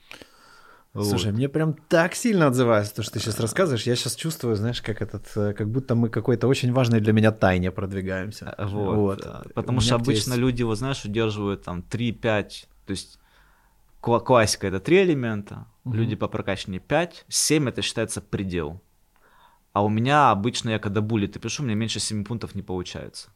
Слушай, 0.94 1.32
вот. 1.32 1.38
мне 1.38 1.50
прям 1.50 1.74
так 1.74 2.14
сильно 2.14 2.48
отзывается 2.48 2.94
то, 2.94 3.02
что 3.04 3.14
ты 3.14 3.20
сейчас 3.20 3.40
рассказываешь. 3.40 3.88
Я 3.88 3.96
сейчас 3.96 4.16
чувствую, 4.16 4.56
знаешь, 4.56 4.80
как 4.80 5.02
этот, 5.02 5.26
э, 5.36 5.54
как 5.54 5.68
будто 5.70 5.96
мы 5.96 6.10
какой-то 6.10 6.48
очень 6.48 6.72
важной 6.72 7.00
для 7.00 7.14
меня 7.14 7.32
тайне 7.32 7.72
продвигаемся. 7.72 8.54
Э, 8.56 8.68
вот. 8.68 9.26
вот. 9.26 9.54
Потому 9.56 9.80
что 9.80 9.96
обычно 9.96 10.34
есть... 10.34 10.42
люди, 10.42 10.62
вот 10.62 10.78
знаешь, 10.78 11.04
удерживают 11.04 11.64
там 11.64 11.84
3-5, 11.90 12.66
то 12.86 12.92
есть 12.92 13.18
классика 14.02 14.68
это 14.68 14.80
3 14.80 15.04
элемента, 15.04 15.66
угу. 15.84 15.96
люди 15.96 16.16
по 16.16 16.28
прокачанию 16.28 16.80
5, 16.82 17.26
7 17.28 17.70
это 17.70 17.82
считается 17.82 18.22
предел. 18.22 18.80
А 19.72 19.84
у 19.84 19.90
меня 19.90 20.30
обычно, 20.30 20.70
я 20.70 20.80
когда 20.80 21.02
буллеты 21.02 21.40
пишу, 21.40 21.64
у 21.64 21.66
меня 21.66 21.76
меньше 21.76 22.00
7 22.00 22.24
пунктов 22.24 22.54
не 22.54 22.62
получается. 22.62 23.30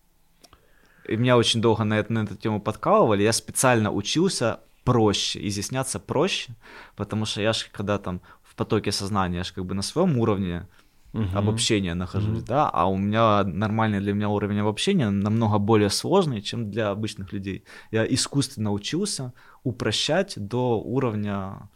И 1.07 1.15
меня 1.15 1.37
очень 1.37 1.59
долго 1.61 1.83
на, 1.83 1.95
это, 1.95 2.13
на 2.13 2.19
эту 2.19 2.35
тему 2.35 2.61
подкалывали. 2.61 3.23
Я 3.23 3.33
специально 3.33 3.91
учился 3.91 4.59
проще, 4.87 5.47
изъясняться 5.47 5.99
проще, 5.99 6.53
потому 6.95 7.25
что 7.25 7.41
я 7.41 7.53
же 7.53 7.65
когда 7.71 7.97
там 7.97 8.21
в 8.41 8.55
потоке 8.55 8.91
сознания, 8.91 9.37
я 9.37 9.43
же 9.43 9.53
как 9.53 9.65
бы 9.65 9.75
на 9.75 9.81
своем 9.81 10.17
уровне 10.17 10.65
uh-huh. 11.13 11.37
обобщения 11.37 11.93
нахожусь, 11.95 12.43
uh-huh. 12.43 12.47
да, 12.47 12.69
а 12.69 12.85
у 12.85 12.97
меня 12.97 13.43
нормальный 13.43 13.99
для 13.99 14.13
меня 14.13 14.29
уровень 14.29 14.59
обобщения 14.59 15.09
намного 15.09 15.57
более 15.57 15.89
сложный, 15.89 16.41
чем 16.41 16.71
для 16.71 16.89
обычных 16.89 17.33
людей. 17.33 17.63
Я 17.91 18.05
искусственно 18.05 18.71
учился 18.71 19.33
упрощать 19.63 20.33
до 20.37 20.79
уровня 20.79 21.69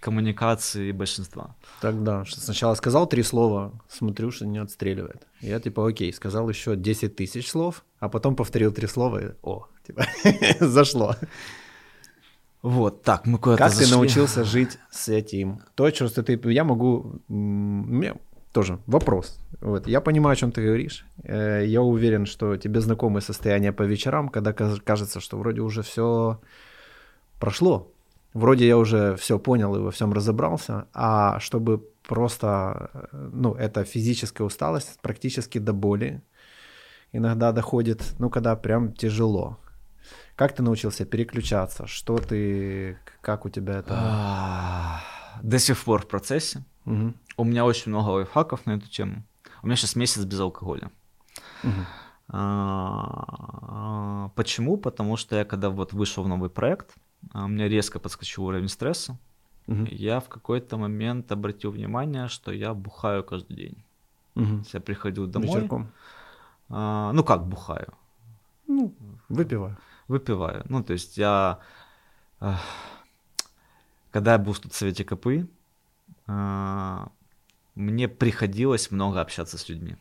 коммуникации 0.00 0.90
большинства. 0.90 1.54
Тогда 1.80 2.24
что 2.24 2.40
сначала 2.40 2.74
сказал 2.74 3.06
три 3.06 3.22
слова, 3.22 3.72
смотрю, 3.88 4.32
что 4.32 4.46
не 4.46 4.58
отстреливает. 4.58 5.28
Я 5.40 5.60
типа, 5.60 5.86
окей, 5.86 6.12
сказал 6.12 6.48
еще 6.48 6.74
10 6.74 7.14
тысяч 7.14 7.48
слов, 7.48 7.84
а 8.00 8.08
потом 8.08 8.34
повторил 8.34 8.72
три 8.72 8.88
слова, 8.88 9.18
и 9.20 9.30
о, 9.42 9.68
типа, 9.86 10.04
зашло. 10.60 11.14
Вот, 12.62 13.02
так, 13.02 13.26
мы 13.26 13.38
куда-то 13.38 13.58
Как 13.64 13.72
зашли. 13.72 13.86
ты 13.86 13.92
научился 13.92 14.44
жить 14.44 14.78
с 14.90 15.08
этим? 15.08 15.60
То, 15.74 15.90
что 15.90 16.22
ты... 16.22 16.40
Я 16.52 16.64
могу... 16.64 17.20
Мне 17.28 18.14
тоже 18.52 18.78
вопрос. 18.86 19.40
Вот, 19.60 19.88
я 19.88 20.00
понимаю, 20.00 20.34
о 20.34 20.36
чем 20.36 20.52
ты 20.52 20.62
говоришь. 20.62 21.04
Э, 21.24 21.64
я 21.66 21.82
уверен, 21.82 22.26
что 22.26 22.56
тебе 22.56 22.80
знакомы 22.80 23.20
состояния 23.20 23.72
по 23.72 23.82
вечерам, 23.82 24.28
когда 24.28 24.52
кажется, 24.52 25.20
что 25.20 25.38
вроде 25.38 25.60
уже 25.60 25.82
все 25.82 26.40
прошло. 27.40 27.90
Вроде 28.34 28.66
я 28.66 28.78
уже 28.78 29.16
все 29.16 29.38
понял 29.38 29.74
и 29.76 29.80
во 29.80 29.90
всем 29.90 30.12
разобрался, 30.12 30.86
а 30.94 31.40
чтобы 31.40 31.84
просто, 32.06 33.08
ну, 33.12 33.54
это 33.54 33.84
физическая 33.84 34.46
усталость 34.46 34.98
практически 35.02 35.58
до 35.58 35.72
боли 35.72 36.22
иногда 37.12 37.52
доходит, 37.52 38.14
ну, 38.18 38.30
когда 38.30 38.56
прям 38.56 38.92
тяжело. 38.92 39.58
Как 40.36 40.54
ты 40.54 40.62
научился 40.62 41.04
переключаться? 41.04 41.86
Что 41.86 42.18
ты, 42.18 42.98
как 43.20 43.44
у 43.44 43.50
тебя 43.50 43.78
это? 43.78 43.94
А, 43.96 45.00
до 45.42 45.58
сих 45.58 45.82
пор 45.84 46.02
в 46.02 46.08
процессе. 46.08 46.64
Угу. 46.86 47.14
У 47.36 47.44
меня 47.44 47.64
очень 47.64 47.90
много 47.90 48.10
лайфхаков 48.10 48.66
на 48.66 48.72
эту 48.72 48.88
тему. 48.88 49.22
У 49.62 49.66
меня 49.66 49.76
сейчас 49.76 49.96
месяц 49.96 50.24
без 50.24 50.40
алкоголя. 50.40 50.90
Угу. 51.62 51.70
А, 52.28 54.30
почему? 54.34 54.76
Потому 54.76 55.16
что 55.16 55.36
я 55.36 55.44
когда 55.44 55.70
вот 55.70 55.92
вышел 55.92 56.24
в 56.24 56.28
новый 56.28 56.50
проект, 56.50 56.94
а, 57.32 57.44
у 57.44 57.48
меня 57.48 57.68
резко 57.68 57.98
подскочил 57.98 58.44
уровень 58.44 58.68
стресса. 58.68 59.18
Угу. 59.66 59.86
Я 59.90 60.20
в 60.20 60.28
какой-то 60.28 60.76
момент 60.76 61.30
обратил 61.30 61.70
внимание, 61.70 62.28
что 62.28 62.52
я 62.52 62.74
бухаю 62.74 63.22
каждый 63.22 63.56
день. 63.56 63.84
Угу. 64.34 64.64
Я 64.72 64.80
приходил 64.80 65.26
домой. 65.26 65.48
Вечерком. 65.48 65.92
А, 66.68 67.12
ну 67.12 67.22
как 67.22 67.46
бухаю? 67.46 67.92
Ну, 68.66 68.94
выпиваю. 69.28 69.76
Выпиваю. 70.12 70.62
Ну, 70.68 70.84
то 70.84 70.92
есть 70.92 71.16
я... 71.16 71.58
Когда 74.10 74.32
я 74.32 74.38
был 74.38 74.52
в 74.52 74.74
Совете 74.74 75.04
КПИ, 75.06 75.46
а, 76.26 77.10
мне 77.74 78.08
приходилось 78.08 78.90
много 78.90 79.22
общаться 79.22 79.56
с 79.56 79.70
людьми. 79.70 79.96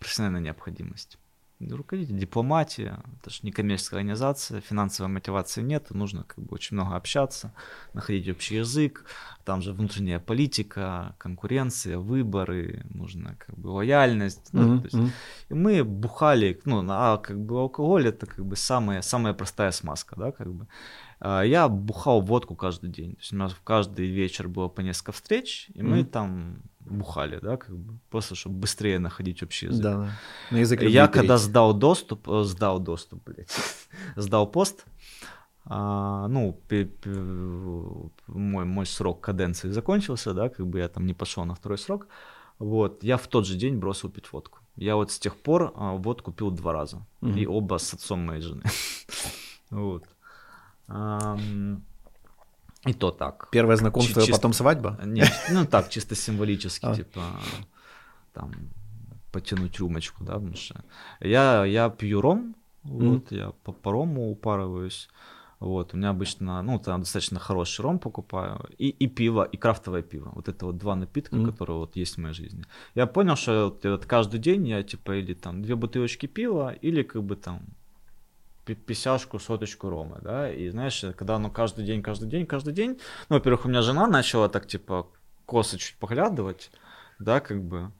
Профессиональная 0.00 0.40
необходимость 0.40 1.18
руководитель, 1.60 2.18
дипломатия, 2.18 3.00
это 3.20 3.30
же 3.30 3.40
не 3.42 3.50
коммерческая 3.50 4.00
организация, 4.00 4.60
финансовой 4.60 5.12
мотивации 5.12 5.62
нет, 5.62 5.90
нужно 5.90 6.24
как 6.24 6.44
бы 6.44 6.54
очень 6.54 6.76
много 6.76 6.96
общаться, 6.96 7.52
находить 7.94 8.28
общий 8.28 8.56
язык, 8.56 9.04
там 9.44 9.62
же 9.62 9.72
внутренняя 9.72 10.20
политика, 10.20 11.14
конкуренция, 11.18 11.98
выборы, 11.98 12.84
нужно 12.90 13.36
как 13.38 13.58
бы 13.58 13.68
лояльность. 13.68 14.50
Mm-hmm. 14.52 14.62
Ну, 14.62 14.82
есть, 14.82 14.94
mm-hmm. 14.94 15.10
И 15.48 15.54
мы 15.54 15.84
бухали, 15.84 16.60
ну, 16.64 16.84
а 16.88 17.16
как 17.16 17.40
бы 17.40 17.58
алкоголь 17.60 18.08
это 18.08 18.26
как 18.26 18.44
бы 18.44 18.56
самая, 18.56 19.02
самая 19.02 19.34
простая 19.34 19.70
смазка, 19.70 20.16
да, 20.16 20.32
как 20.32 20.52
бы. 20.52 20.66
А, 21.20 21.42
я 21.42 21.68
бухал 21.68 22.20
водку 22.20 22.54
каждый 22.56 22.90
день. 22.90 23.14
То 23.14 23.20
есть 23.20 23.32
у 23.32 23.36
нас 23.36 23.56
каждый 23.64 24.06
вечер 24.08 24.48
было 24.48 24.68
по 24.68 24.82
несколько 24.82 25.12
встреч, 25.12 25.70
и 25.74 25.80
mm-hmm. 25.80 25.82
мы 25.82 26.04
там 26.04 26.62
бухали, 26.90 27.38
да, 27.42 27.56
как 27.56 27.76
бы, 27.76 27.98
просто 28.10 28.34
чтобы 28.34 28.56
быстрее 28.56 28.98
находить 28.98 29.42
общий 29.42 29.66
язык. 29.66 29.82
Да, 29.82 29.96
да. 29.96 30.10
На 30.50 30.56
язык 30.58 30.82
я 30.82 31.08
когда 31.08 31.38
сдал 31.38 31.74
доступ, 31.74 32.28
э, 32.28 32.44
сдал 32.44 32.80
доступ, 32.80 33.22
блядь, 33.24 33.50
сдал 34.16 34.46
пост, 34.46 34.84
а, 35.64 36.28
ну, 36.28 36.58
мой, 38.26 38.64
мой 38.64 38.86
срок 38.86 39.20
каденции 39.20 39.68
закончился, 39.68 40.32
да, 40.34 40.48
как 40.48 40.66
бы 40.66 40.78
я 40.78 40.88
там 40.88 41.06
не 41.06 41.14
пошел 41.14 41.44
на 41.44 41.54
второй 41.54 41.78
срок, 41.78 42.06
вот, 42.58 43.04
я 43.04 43.16
в 43.16 43.26
тот 43.26 43.46
же 43.46 43.56
день 43.56 43.76
бросил 43.78 44.08
пить 44.08 44.32
водку. 44.32 44.58
Я 44.76 44.96
вот 44.96 45.10
с 45.10 45.18
тех 45.18 45.36
пор 45.36 45.72
а, 45.74 45.92
водку 45.92 46.32
пил 46.32 46.50
два 46.50 46.72
раза, 46.72 47.06
mm-hmm. 47.20 47.38
и 47.40 47.46
оба 47.46 47.78
с 47.78 47.94
отцом 47.94 48.20
моей 48.20 48.40
жены. 48.40 48.62
вот. 49.70 50.04
И 52.88 52.94
то 52.94 53.10
так. 53.10 53.48
Первое 53.50 53.76
знакомство, 53.76 54.22
чисто, 54.22 54.36
потом 54.36 54.52
свадьба? 54.52 54.98
Нет, 55.04 55.30
ну 55.50 55.66
так, 55.66 55.90
чисто 55.90 56.14
символически, 56.14 56.86
а. 56.86 56.94
типа, 56.94 57.20
там, 58.32 58.52
потянуть 59.32 59.78
рюмочку, 59.78 60.24
да, 60.24 60.34
потому 60.34 60.56
что 60.56 60.84
я, 61.20 61.64
я 61.64 61.90
пью 61.90 62.20
ром, 62.20 62.54
mm-hmm. 62.84 63.08
вот, 63.08 63.32
я 63.32 63.52
по, 63.62 63.72
по 63.72 63.92
рому 63.92 64.30
упарываюсь, 64.30 65.08
вот, 65.60 65.92
у 65.92 65.96
меня 65.96 66.10
обычно, 66.10 66.62
ну, 66.62 66.78
там 66.78 67.00
достаточно 67.00 67.38
хороший 67.40 67.82
ром 67.82 67.98
покупаю, 67.98 68.64
и, 68.78 68.88
и 68.88 69.08
пиво, 69.08 69.42
и 69.42 69.56
крафтовое 69.56 70.02
пиво. 70.02 70.30
Вот 70.34 70.48
это 70.48 70.66
вот 70.66 70.78
два 70.78 70.94
напитка, 70.94 71.36
mm-hmm. 71.36 71.50
которые 71.50 71.78
вот 71.78 71.96
есть 71.96 72.14
в 72.14 72.20
моей 72.20 72.34
жизни. 72.34 72.64
Я 72.94 73.06
понял, 73.06 73.36
что 73.36 73.64
вот, 73.64 73.84
вот 73.84 74.06
каждый 74.06 74.38
день 74.38 74.68
я, 74.68 74.82
типа, 74.82 75.16
или 75.16 75.34
там 75.34 75.62
две 75.62 75.74
бутылочки 75.74 76.26
пива, 76.26 76.72
или 76.72 77.02
как 77.02 77.22
бы 77.24 77.34
там 77.34 77.62
писяшку, 78.74 79.38
соточку 79.38 79.88
ромы, 79.88 80.18
да, 80.22 80.52
и 80.52 80.68
знаешь, 80.68 81.04
когда 81.16 81.36
оно 81.36 81.50
каждый 81.50 81.84
день, 81.84 82.02
каждый 82.02 82.28
день, 82.28 82.46
каждый 82.46 82.74
день, 82.74 82.98
ну, 83.28 83.36
во-первых, 83.36 83.64
у 83.64 83.68
меня 83.68 83.82
жена 83.82 84.06
начала 84.06 84.48
так, 84.48 84.66
типа, 84.66 85.06
косо 85.46 85.78
чуть 85.78 85.96
поглядывать, 85.96 86.70
да, 87.18 87.40
как 87.40 87.62
бы, 87.62 87.90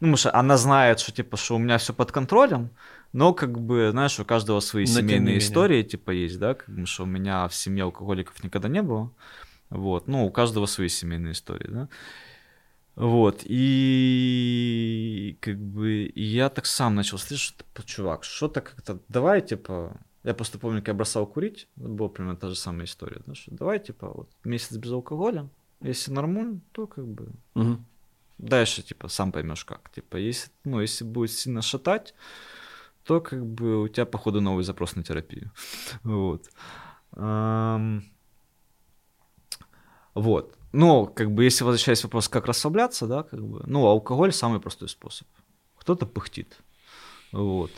ну, 0.00 0.08
потому 0.08 0.16
что 0.16 0.34
она 0.34 0.56
знает, 0.56 1.00
что, 1.00 1.12
типа, 1.12 1.36
что 1.36 1.56
у 1.56 1.58
меня 1.58 1.78
все 1.78 1.92
под 1.92 2.12
контролем, 2.12 2.70
но, 3.12 3.32
как 3.32 3.60
бы, 3.60 3.90
знаешь, 3.92 4.18
у 4.18 4.24
каждого 4.24 4.60
свои 4.60 4.84
но 4.86 4.92
семейные 4.92 5.38
истории, 5.38 5.82
типа, 5.82 6.10
есть, 6.10 6.38
да, 6.38 6.54
как 6.54 6.68
бы, 6.68 6.86
что 6.86 7.04
у 7.04 7.06
меня 7.06 7.46
в 7.48 7.54
семье 7.54 7.84
алкоголиков 7.84 8.42
никогда 8.42 8.68
не 8.68 8.82
было, 8.82 9.12
вот, 9.70 10.08
ну, 10.08 10.26
у 10.26 10.30
каждого 10.30 10.66
свои 10.66 10.88
семейные 10.88 11.32
истории, 11.32 11.68
да, 11.70 11.88
вот, 12.96 13.40
и 13.44 15.36
как 15.40 15.58
бы 15.58 16.04
и 16.04 16.22
я 16.22 16.48
так 16.48 16.64
сам 16.66 16.94
начал, 16.94 17.18
слышишь, 17.18 17.54
чувак, 17.84 18.22
что-то 18.24 18.60
как-то, 18.60 19.00
давай, 19.08 19.40
типа, 19.40 20.00
я 20.24 20.34
просто 20.34 20.58
помню, 20.58 20.80
как 20.80 20.88
я 20.88 20.94
бросал 20.94 21.26
курить, 21.26 21.68
была 21.76 22.08
примерно 22.08 22.36
та 22.36 22.48
же 22.48 22.56
самая 22.56 22.86
история, 22.86 23.20
да, 23.26 23.34
что 23.34 23.54
давай, 23.54 23.78
типа, 23.78 24.08
вот, 24.08 24.30
месяц 24.42 24.76
без 24.76 24.90
алкоголя, 24.90 25.48
если 25.80 26.12
нормально, 26.12 26.60
то 26.72 26.86
как 26.86 27.06
бы 27.06 27.28
угу. 27.54 27.78
дальше, 28.38 28.82
типа, 28.82 29.08
сам 29.08 29.32
поймешь 29.32 29.64
как. 29.64 29.90
Типа, 29.90 30.16
если, 30.16 30.50
ну, 30.64 30.80
если 30.80 31.04
будет 31.04 31.30
сильно 31.30 31.60
шатать, 31.60 32.14
то 33.04 33.20
как 33.20 33.44
бы 33.44 33.82
у 33.82 33.88
тебя, 33.88 34.06
походу, 34.06 34.40
новый 34.40 34.64
запрос 34.64 34.96
на 34.96 35.02
терапию. 35.02 35.52
Вот. 36.02 36.48
Вот. 40.14 40.56
Но, 40.72 41.06
как 41.06 41.30
бы, 41.32 41.44
если 41.44 41.64
возвращаясь 41.64 42.00
к 42.00 42.04
вопросу, 42.04 42.30
как 42.30 42.46
расслабляться, 42.46 43.06
да, 43.06 43.22
как 43.24 43.44
бы, 43.44 43.62
ну, 43.66 43.86
алкоголь 43.86 44.32
самый 44.32 44.60
простой 44.60 44.88
способ. 44.88 45.28
Кто-то 45.76 46.06
пыхтит. 46.06 46.62
Вот. 47.32 47.70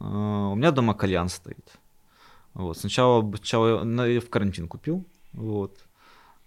А, 0.00 0.48
у 0.48 0.54
меня 0.54 0.70
дома 0.70 0.94
кальян 0.94 1.28
стоит. 1.28 1.78
Вот. 2.58 2.76
Сначала, 2.76 3.22
сначала 3.36 3.84
в 3.84 4.28
карантин 4.28 4.66
купил, 4.66 5.04
вот, 5.32 5.78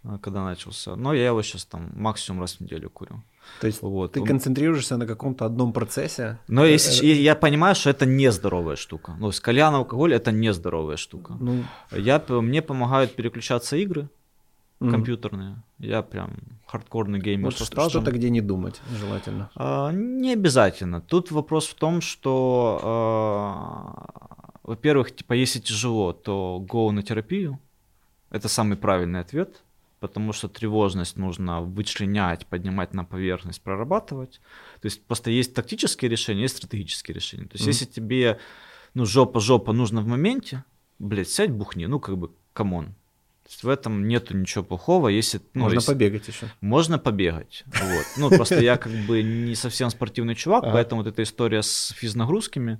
а, 0.03 0.18
когда 0.18 0.43
начался. 0.43 0.95
Но 0.95 1.14
я 1.14 1.28
его 1.28 1.41
сейчас 1.41 1.66
там 1.66 1.89
максимум 1.95 2.41
раз 2.41 2.55
в 2.55 2.59
неделю 2.62 2.89
курю. 2.89 3.24
То 3.62 3.68
есть 3.68 3.82
вот. 3.82 4.12
ты 4.12 4.22
концентрируешься 4.22 4.97
на 4.97 5.07
каком-то 5.07 5.45
одном 5.45 5.72
процессе? 5.74 6.38
Но 6.47 6.66
если, 6.66 7.07
э, 7.07 7.22
я 7.22 7.36
понимаю, 7.36 7.76
что 7.76 7.89
это 7.89 8.05
нездоровая 8.05 8.76
штука. 8.76 9.16
Ну, 9.20 9.32
с 9.32 9.39
кальян, 9.39 9.74
алкоголь 9.74 10.14
это 10.14 10.32
нездоровая 10.32 10.97
штука. 10.97 11.38
Ну... 11.39 11.64
Я, 11.91 12.22
мне 12.28 12.62
помогают 12.62 13.16
переключаться 13.16 13.78
игры 13.78 14.09
mm. 14.82 14.91
компьютерные. 14.91 15.64
Я 15.80 16.01
прям 16.01 16.32
хардкорный 16.66 17.20
геймер. 17.20 17.45
Вот 17.45 17.55
что, 17.55 17.89
что-то, 17.89 18.12
где 18.12 18.30
не 18.30 18.41
думать 18.41 18.82
желательно. 18.99 19.49
А, 19.55 19.91
не 19.91 20.34
обязательно. 20.34 21.01
Тут 21.01 21.32
вопрос 21.32 21.68
в 21.68 21.76
том, 21.76 22.01
что 22.01 22.80
а, 22.84 24.31
во-первых, 24.72 25.13
типа, 25.13 25.34
если 25.34 25.59
тяжело, 25.59 26.13
то 26.13 26.65
go 26.65 26.91
на 26.91 27.03
терапию. 27.03 27.59
Это 28.30 28.47
самый 28.47 28.78
правильный 28.78 29.19
ответ, 29.19 29.63
потому 29.99 30.32
что 30.32 30.47
тревожность 30.47 31.17
нужно 31.17 31.61
вычленять, 31.61 32.45
поднимать 32.45 32.93
на 32.93 33.03
поверхность, 33.03 33.61
прорабатывать. 33.61 34.39
То 34.82 34.86
есть 34.86 35.03
просто 35.03 35.30
есть 35.30 35.53
тактические 35.53 36.09
решения, 36.09 36.43
есть 36.43 36.55
стратегические 36.55 37.15
решения. 37.15 37.47
То 37.47 37.55
есть 37.55 37.65
mm-hmm. 37.65 37.82
если 37.82 37.86
тебе, 37.86 38.39
ну, 38.93 39.05
жопа-жопа 39.05 39.74
нужно 39.74 39.99
в 39.99 40.07
моменте, 40.07 40.63
блядь, 40.99 41.30
сядь, 41.30 41.51
бухни, 41.51 41.88
ну, 41.88 41.99
как 41.99 42.17
бы, 42.17 42.32
come 42.54 42.78
on. 42.78 42.95
В 43.63 43.67
этом 43.67 44.07
нету 44.07 44.38
ничего 44.38 44.63
плохого, 44.63 45.09
если... 45.09 45.41
Ну, 45.53 45.63
можно 45.63 45.80
если... 45.80 45.91
побегать 45.91 46.28
еще. 46.30 46.47
Можно 46.61 46.97
побегать, 46.97 47.65
вот. 47.65 48.05
Ну, 48.15 48.30
просто 48.30 48.61
я 48.61 48.77
как 48.77 48.93
бы 49.06 49.22
не 49.22 49.56
совсем 49.56 49.89
спортивный 49.89 50.35
чувак, 50.35 50.64
поэтому 50.64 51.03
вот 51.03 51.10
эта 51.10 51.23
история 51.23 51.61
с 51.61 51.93
физнагрузками, 51.98 52.80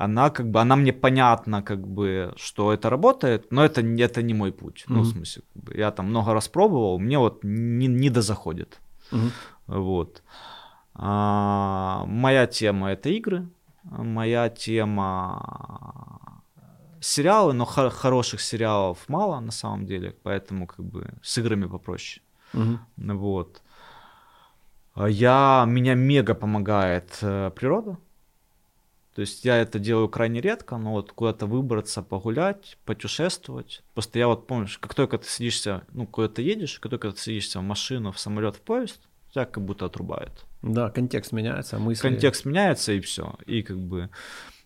она 0.00 0.30
как 0.30 0.50
бы, 0.50 0.60
она 0.60 0.76
мне 0.76 0.92
понятна, 0.92 1.62
как 1.62 1.86
бы, 1.86 2.32
что 2.36 2.72
это 2.72 2.88
работает, 2.88 3.52
но 3.52 3.62
это, 3.62 3.82
это 3.82 4.22
не 4.22 4.34
мой 4.34 4.50
путь. 4.50 4.84
Mm-hmm. 4.86 4.94
Ну, 4.94 5.00
в 5.02 5.06
смысле, 5.06 5.42
как 5.52 5.62
бы, 5.62 5.74
я 5.76 5.90
там 5.90 6.06
много 6.06 6.32
раз 6.32 6.48
пробовал, 6.48 6.98
мне 6.98 7.18
вот 7.18 7.44
не, 7.44 7.86
не 7.86 8.10
дозаходит. 8.10 8.80
Mm-hmm. 9.12 9.30
Вот. 9.66 10.22
А, 10.94 12.04
моя 12.06 12.46
тема 12.46 12.92
это 12.92 13.10
игры, 13.10 13.48
моя 13.84 14.48
тема 14.48 16.42
сериалы, 17.00 17.52
но 17.52 17.66
хор- 17.66 17.90
хороших 17.90 18.40
сериалов 18.40 18.98
мало 19.08 19.40
на 19.40 19.52
самом 19.52 19.84
деле, 19.86 20.14
поэтому 20.22 20.66
как 20.66 20.84
бы 20.84 21.12
с 21.22 21.38
играми 21.38 21.66
попроще. 21.66 22.22
Mm-hmm. 22.54 23.16
Вот. 23.16 23.62
А 24.94 25.08
я, 25.08 25.64
меня 25.68 25.94
мега 25.94 26.34
помогает 26.34 27.18
э, 27.22 27.50
природа. 27.54 27.98
То 29.20 29.24
есть 29.24 29.44
я 29.44 29.58
это 29.58 29.78
делаю 29.78 30.08
крайне 30.08 30.40
редко, 30.40 30.78
но 30.78 30.92
вот 30.92 31.12
куда-то 31.12 31.44
выбраться, 31.44 32.00
погулять, 32.00 32.78
путешествовать. 32.86 33.82
Просто 33.92 34.18
я 34.18 34.28
вот 34.28 34.46
помнишь, 34.46 34.78
как 34.78 34.94
только 34.94 35.18
ты 35.18 35.28
сидишься, 35.28 35.82
ну, 35.92 36.06
куда-то 36.06 36.40
едешь, 36.40 36.80
как 36.80 36.88
только 36.88 37.10
ты 37.10 37.18
садишься 37.18 37.60
в 37.60 37.62
машину, 37.62 38.12
в 38.12 38.18
самолет, 38.18 38.56
в 38.56 38.62
поезд, 38.62 38.98
тебя 39.30 39.44
как 39.44 39.62
будто 39.62 39.84
отрубает. 39.84 40.46
Да, 40.62 40.88
контекст 40.88 41.32
меняется, 41.32 41.78
мысли... 41.78 42.00
Контекст 42.00 42.46
меняется, 42.46 42.94
и 42.94 43.00
все. 43.00 43.36
И 43.44 43.60
как 43.60 43.76
бы... 43.78 44.08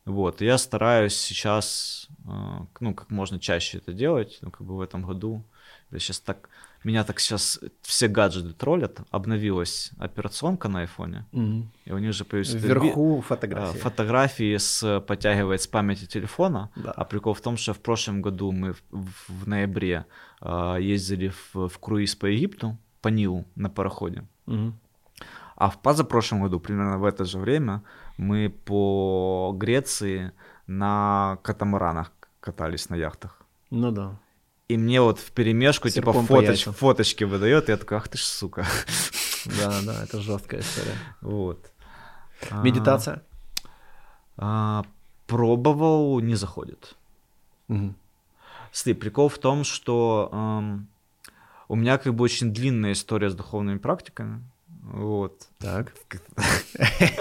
Вот, 0.05 0.41
я 0.41 0.57
стараюсь 0.57 1.17
сейчас, 1.17 2.07
э, 2.25 2.31
ну, 2.79 2.95
как 2.95 3.11
можно 3.11 3.41
чаще 3.41 3.79
это 3.79 3.93
делать, 3.93 4.39
ну, 4.41 4.53
как 4.53 4.65
бы 4.65 4.77
в 4.77 4.81
этом 4.83 5.03
году. 5.03 5.43
Я 5.91 5.99
сейчас 5.99 6.21
так 6.21 6.49
меня 6.85 7.05
так 7.05 7.19
сейчас 7.19 7.61
все 7.83 8.09
гаджеты 8.09 8.53
троллят. 8.53 9.01
Обновилась 9.11 9.91
операционка 9.99 10.69
на 10.69 10.81
айфоне, 10.81 11.27
угу. 11.33 11.67
и 11.87 11.93
у 11.93 11.99
них 11.99 12.13
же 12.13 12.25
появились 12.25 12.55
вверху 12.55 13.25
фотографии. 13.27 13.79
Фотографии 13.79 14.57
с 14.57 15.01
подтягивает 15.01 15.63
с 15.63 15.67
памяти 15.67 16.07
телефона. 16.07 16.71
Да. 16.77 16.93
А 16.93 17.05
прикол 17.05 17.35
в 17.35 17.41
том, 17.41 17.57
что 17.57 17.73
в 17.73 17.81
прошлом 17.81 18.23
году 18.23 18.53
мы 18.53 18.75
в, 18.75 18.83
в 19.29 19.49
ноябре 19.49 20.05
э, 20.41 20.77
ездили 20.81 21.29
в, 21.29 21.69
в 21.69 21.79
круиз 21.79 22.15
по 22.15 22.27
Египту, 22.27 22.77
по 23.01 23.09
Нилу 23.09 23.45
на 23.57 23.71
пароходе. 23.71 24.25
Угу. 24.47 24.75
А 25.57 25.71
в 25.71 25.81
позапрошлом 25.81 26.43
году, 26.43 26.61
примерно 26.61 26.99
в 26.99 27.05
это 27.05 27.25
же 27.25 27.39
время, 27.39 27.83
мы 28.19 28.51
по 28.51 29.55
Греции 29.57 30.33
на 30.67 31.39
катамаранах 31.43 32.13
катались 32.41 32.91
на 32.91 32.97
яхтах. 32.97 33.41
Ну 33.71 33.91
да. 33.91 34.19
И 34.69 34.79
мне 34.79 35.01
вот 35.01 35.19
в 35.19 35.31
перемешку 35.33 35.91
типа 35.91 36.13
фоточ, 36.13 36.65
фоточки 36.65 37.25
выдает, 37.25 37.69
и 37.69 37.73
я 37.73 37.77
такой, 37.77 37.99
ах 37.99 38.09
ты 38.09 38.19
ж 38.19 38.23
сука. 38.23 38.67
Да, 39.59 39.83
да, 39.83 40.03
это 40.03 40.23
жесткая 40.23 40.63
история. 40.63 40.97
Вот. 41.21 41.71
А, 42.51 42.63
Медитация? 42.63 43.23
а, 44.39 44.85
пробовал, 45.27 46.19
не 46.21 46.35
заходит. 46.35 46.97
Смотри, 48.73 48.95
прикол 48.95 49.29
в 49.29 49.37
том, 49.37 49.65
что 49.65 50.31
эм, 50.33 50.89
у 51.69 51.77
меня 51.77 51.99
как 51.99 52.15
бы 52.15 52.25
очень 52.25 52.55
длинная 52.55 52.93
история 52.93 53.29
с 53.29 53.35
духовными 53.35 53.77
практиками. 53.77 54.43
Вот. 54.83 55.47
Так. 55.59 55.93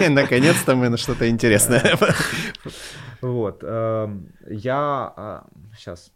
Наконец-то 0.08 0.76
мы 0.76 0.88
на 0.88 0.96
что-то 0.96 1.28
интересное. 1.28 1.98
Вот. 3.20 3.62
я 3.62 5.44
сейчас. 5.76 6.10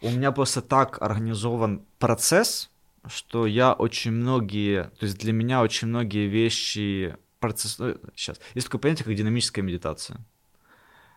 У 0.00 0.10
меня 0.10 0.32
просто 0.32 0.62
так 0.62 1.02
организован 1.02 1.82
процесс, 1.98 2.70
что 3.06 3.46
я 3.46 3.72
очень 3.72 4.12
многие, 4.12 4.84
то 4.98 5.06
есть 5.06 5.18
для 5.18 5.32
меня 5.32 5.62
очень 5.62 5.88
многие 5.88 6.28
вещи 6.28 7.16
процесс. 7.40 7.76
Сейчас. 8.14 8.40
Есть 8.54 8.66
такое 8.66 8.80
понятие, 8.80 9.04
как 9.04 9.14
динамическая 9.14 9.64
медитация. 9.64 10.18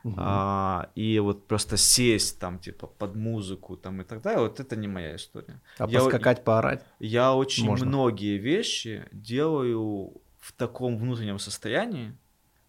Мгм. 0.03 0.15
А, 0.17 0.89
и 0.95 1.19
вот 1.19 1.47
просто 1.47 1.77
сесть 1.77 2.39
там, 2.39 2.57
типа, 2.57 2.87
под 2.87 3.15
музыку 3.15 3.77
там 3.77 4.01
и 4.01 4.03
так 4.03 4.21
далее, 4.21 4.41
вот 4.41 4.59
это 4.59 4.75
не 4.75 4.87
моя 4.87 5.15
история. 5.15 5.61
А 5.77 5.87
Я- 5.87 5.99
поскакать, 5.99 6.43
поорать? 6.43 6.83
Я 6.99 7.35
очень 7.35 7.65
Можно. 7.65 7.85
многие 7.85 8.37
вещи 8.37 9.07
делаю 9.11 10.13
в 10.39 10.51
таком 10.57 10.97
внутреннем 10.97 11.37
состоянии, 11.37 12.17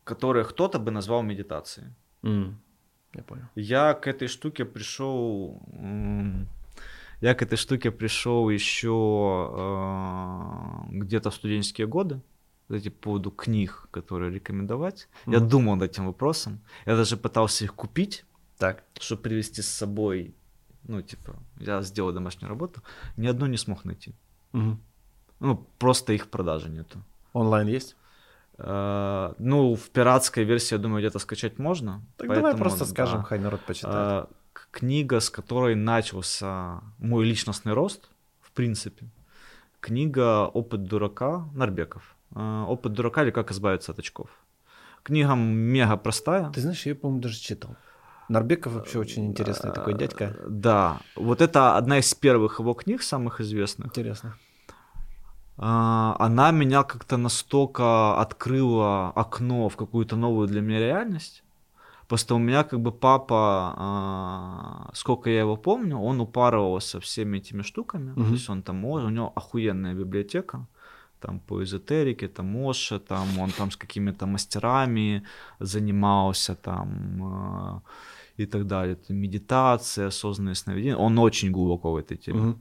которое 0.05 0.45
кто-то 0.45 0.79
бы 0.79 0.91
назвал 0.91 1.23
медитацией. 1.23 1.89
М, 2.23 2.61
Я 3.15 3.23
понял. 3.23 3.45
Я 3.55 3.95
к 3.95 4.07
этой 4.07 4.29
штуке 4.29 4.65
пришел. 4.65 5.61
Я 7.21 7.35
к 7.35 7.43
этой 7.43 7.57
штуке 7.57 7.91
пришел 7.91 8.51
еще 8.51 9.51
э, 9.55 10.91
где-то 10.91 11.31
в 11.31 11.35
студенческие 11.35 11.87
годы. 11.87 12.21
Кстати, 12.69 12.89
по 12.89 13.03
поводу 13.03 13.31
книг, 13.31 13.89
которые 13.91 14.33
рекомендовать. 14.33 15.09
Я 15.27 15.39
Мгм. 15.39 15.49
думал 15.49 15.77
над 15.77 15.91
этим 15.91 16.07
вопросом. 16.07 16.61
Я 16.87 16.97
даже 16.97 17.17
пытался 17.17 17.65
их 17.65 17.75
купить, 17.75 18.25
Так. 18.59 18.83
чтобы 19.01 19.23
привезти 19.23 19.63
с 19.63 19.69
собой. 19.69 20.35
Ну, 20.89 21.03
типа, 21.03 21.35
я 21.61 21.83
сделал 21.83 22.13
домашнюю 22.13 22.49
работу. 22.49 22.81
Ни 23.17 23.27
одну 23.29 23.47
не 23.47 23.57
смог 23.59 23.85
найти. 23.85 24.15
Мгм. 24.53 24.81
Ну, 25.41 25.57
просто 25.79 26.13
их 26.13 26.25
в 26.25 26.29
продаже 26.29 26.71
нету. 26.71 26.99
Онлайн 27.35 27.69
есть? 27.69 27.97
Э, 28.59 29.33
Ну, 29.39 29.75
в 29.75 29.91
пиратской 29.91 30.45
версии, 30.45 30.75
я 30.75 30.79
думаю, 30.79 31.01
где-то 31.01 31.19
скачать 31.19 31.59
можно. 31.59 32.03
Так 32.17 32.29
давай 32.29 32.43
поэтому, 32.43 32.63
просто 32.65 32.85
да. 32.85 32.91
скажем, 32.91 33.23
хай 33.23 33.39
народ 33.39 33.61
почитает. 33.61 34.29
К- 34.53 34.69
Книга, 34.71 35.21
с 35.21 35.31
которой 35.31 35.75
начался 35.75 36.81
мой 36.99 37.25
личностный 37.25 37.73
рост, 37.75 38.09
в 38.41 38.51
принципе. 38.53 39.07
Книга 39.81 40.47
«Опыт 40.47 40.85
дурака» 40.85 41.45
Нарбеков. 41.55 42.15
А, 42.35 42.65
«Опыт 42.69 42.93
дурака» 42.93 43.23
или 43.23 43.31
«Как 43.31 43.51
избавиться 43.51 43.93
от 43.93 43.99
очков». 43.99 44.29
Книга 45.03 45.35
мега 45.35 45.97
простая. 45.97 46.51
Ты 46.51 46.61
знаешь, 46.61 46.87
я, 46.87 46.95
по-моему, 46.95 47.21
даже 47.23 47.41
читал. 47.41 47.75
Нарбеков 48.29 48.73
вообще 48.75 48.99
очень 48.99 49.27
интересный 49.27 49.73
такой 49.73 49.95
дядька. 49.95 50.25
Э, 50.25 50.47
Да, 50.49 51.01
вот 51.17 51.41
это 51.41 51.77
одна 51.77 51.99
из 51.99 52.15
первых 52.15 52.61
его 52.61 52.75
книг, 52.75 53.03
самых 53.03 53.41
известных. 53.41 53.89
Интересно. 53.89 54.35
А, 55.65 56.17
Она 56.19 56.51
меня 56.51 56.83
как-то 56.83 57.17
настолько 57.17 58.21
открыла 58.21 59.11
окно 59.11 59.69
в 59.69 59.77
какую-то 59.77 60.17
новую 60.17 60.49
для 60.49 60.61
меня 60.61 60.81
реальность. 60.81 61.45
Просто 62.09 62.35
у 62.35 62.39
меня 62.39 62.65
как 62.65 62.81
бы 62.81 62.91
папа, 62.91 63.75
а, 63.77 64.91
сколько 64.93 65.31
я 65.31 65.41
его 65.41 65.57
помню, 65.57 65.99
он 65.99 66.21
упарывался 66.21 66.99
всеми 66.99 67.39
этими 67.39 67.63
штуками. 67.63 68.11
Мгм. 68.11 68.25
То 68.25 68.33
есть 68.33 68.51
он 68.51 68.63
там, 68.63 68.85
у 68.85 69.09
него 69.09 69.33
охуенная 69.37 69.95
библиотека. 69.95 70.67
Там 71.21 71.39
по 71.39 71.63
эзотерике, 71.63 72.27
там 72.27 72.47
Моша, 72.47 72.99
там 72.99 73.39
он 73.39 73.51
там 73.51 73.71
с 73.71 73.77
какими-то 73.77 74.27
мастерами 74.27 75.23
занимался, 75.61 76.55
там 76.57 77.23
а, 77.23 77.83
и 78.37 78.47
так 78.47 78.67
далее. 78.67 78.97
Медитация, 79.09 80.09
осознанное 80.09 80.55
сновидение. 80.55 80.97
Он 80.97 81.19
очень 81.19 81.53
глубоко 81.53 81.93
в 81.93 81.97
этой 81.97 82.17
теме. 82.17 82.41
Мгм. 82.41 82.61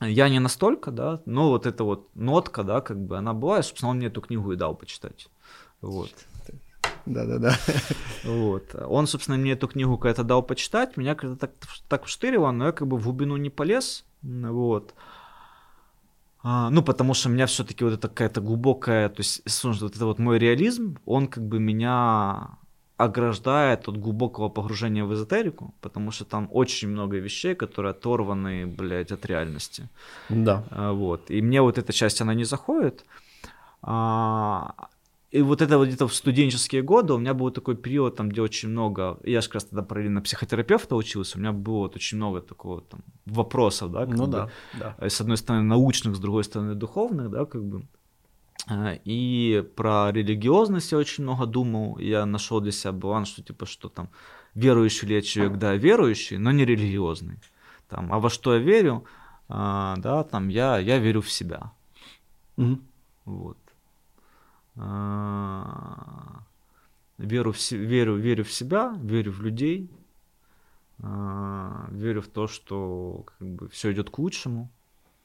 Я 0.00 0.28
не 0.28 0.40
настолько, 0.40 0.90
да, 0.90 1.22
но 1.24 1.50
вот 1.50 1.66
эта 1.66 1.84
вот 1.84 2.14
нотка, 2.14 2.62
да, 2.62 2.80
как 2.80 2.98
бы 2.98 3.16
она 3.16 3.32
была, 3.32 3.60
и, 3.60 3.62
собственно, 3.62 3.90
он 3.90 3.98
мне 3.98 4.08
эту 4.08 4.20
книгу 4.20 4.52
и 4.52 4.56
дал 4.56 4.74
почитать. 4.74 5.28
Вот. 5.80 6.10
Да-да-да. 7.06 7.56
Вот. 8.24 8.74
Он, 8.74 9.06
собственно, 9.06 9.36
мне 9.36 9.52
эту 9.52 9.68
книгу 9.68 9.98
когда-то 9.98 10.24
дал 10.24 10.42
почитать, 10.42 10.96
меня 10.96 11.14
как-то 11.14 11.36
так, 11.36 11.50
так 11.88 12.04
вштырило, 12.04 12.50
но 12.50 12.66
я 12.66 12.72
как 12.72 12.88
бы 12.88 12.96
в 12.96 13.04
глубину 13.04 13.36
не 13.36 13.50
полез. 13.50 14.04
Вот. 14.22 14.94
А, 16.42 16.70
ну, 16.70 16.82
потому 16.82 17.14
что 17.14 17.28
у 17.28 17.32
меня 17.32 17.46
все-таки 17.46 17.84
вот 17.84 17.94
это 17.94 18.08
какая-то 18.08 18.40
глубокая, 18.40 19.08
то 19.08 19.20
есть, 19.20 19.42
слушай, 19.46 19.82
вот 19.82 19.96
это 19.96 20.06
вот 20.06 20.18
мой 20.18 20.38
реализм, 20.38 20.98
он 21.06 21.26
как 21.28 21.46
бы 21.46 21.58
меня 21.58 22.58
ограждает 22.96 23.88
от 23.88 23.96
глубокого 23.98 24.48
погружения 24.48 25.04
в 25.04 25.12
эзотерику, 25.12 25.74
потому 25.80 26.12
что 26.12 26.24
там 26.24 26.48
очень 26.52 26.88
много 26.88 27.18
вещей, 27.18 27.54
которые 27.54 27.90
оторваны, 27.90 28.66
блядь, 28.66 29.12
от 29.12 29.26
реальности. 29.26 29.88
Да. 30.28 30.64
А, 30.70 30.92
Вот. 30.92 31.30
И 31.30 31.42
мне 31.42 31.60
вот 31.62 31.78
эта 31.78 31.92
часть, 31.92 32.20
она 32.22 32.34
не 32.34 32.44
заходит. 32.44 33.04
А, 33.82 34.74
И 35.32 35.42
вот 35.42 35.60
это 35.62 35.78
вот 35.78 35.88
где-то 35.88 36.06
в 36.06 36.14
студенческие 36.14 36.82
годы 36.82 37.12
у 37.14 37.18
меня 37.18 37.34
был 37.34 37.50
такой 37.50 37.76
период, 37.76 38.16
там, 38.16 38.28
где 38.28 38.40
очень 38.42 38.68
много... 38.70 39.18
Я 39.24 39.40
же 39.40 39.48
как 39.48 39.54
раз 39.54 39.64
тогда 39.64 39.82
параллельно 39.82 40.20
психотерапевта 40.22 40.94
учился, 40.96 41.38
у 41.38 41.40
меня 41.40 41.52
было 41.52 41.78
вот 41.78 41.96
очень 41.96 42.18
много 42.18 42.40
такого 42.40 42.80
там 42.82 43.00
вопросов, 43.26 43.90
да, 43.90 44.06
как 44.06 44.16
Ну 44.16 44.26
бы, 44.26 44.32
да, 44.32 44.50
да. 44.72 44.94
э, 44.98 45.08
с 45.08 45.20
одной 45.20 45.36
стороны 45.36 45.64
научных, 45.64 46.14
с 46.14 46.20
другой 46.20 46.44
стороны 46.44 46.74
духовных, 46.74 47.30
да, 47.30 47.44
как 47.46 47.64
бы. 47.64 47.82
И 49.04 49.64
про 49.76 50.10
религиозность 50.10 50.92
я 50.92 50.98
очень 50.98 51.24
много 51.24 51.46
думал. 51.46 51.98
Я 51.98 52.24
нашел 52.24 52.60
для 52.60 52.72
себя 52.72 52.92
баланс, 52.92 53.28
что 53.28 53.42
типа, 53.42 53.66
что 53.66 53.88
там 53.88 54.08
верующий 54.54 55.08
ли 55.08 55.16
я 55.16 55.22
человек, 55.22 55.58
да, 55.58 55.74
верующий, 55.74 56.38
но 56.38 56.50
не 56.50 56.64
религиозный. 56.64 57.38
Там, 57.88 58.12
а 58.12 58.18
во 58.18 58.30
что 58.30 58.54
я 58.54 58.60
верю? 58.60 59.04
А, 59.48 59.96
да, 59.98 60.24
там 60.24 60.48
я, 60.48 60.78
я 60.78 60.98
верю 60.98 61.20
в 61.20 61.30
себя. 61.30 61.72
Мгм. 62.56 62.82
Вот. 63.26 63.58
А, 64.76 66.42
Веру 67.18 67.52
в, 67.52 67.70
верю, 67.70 68.16
верю 68.16 68.44
в 68.44 68.50
себя, 68.50 68.98
верю 69.00 69.30
в 69.30 69.40
людей, 69.40 69.88
а, 71.00 71.86
верю 71.90 72.22
в 72.22 72.26
то, 72.26 72.48
что 72.48 73.24
как 73.38 73.48
бы, 73.48 73.68
все 73.68 73.92
идет 73.92 74.10
к 74.10 74.18
лучшему, 74.18 74.68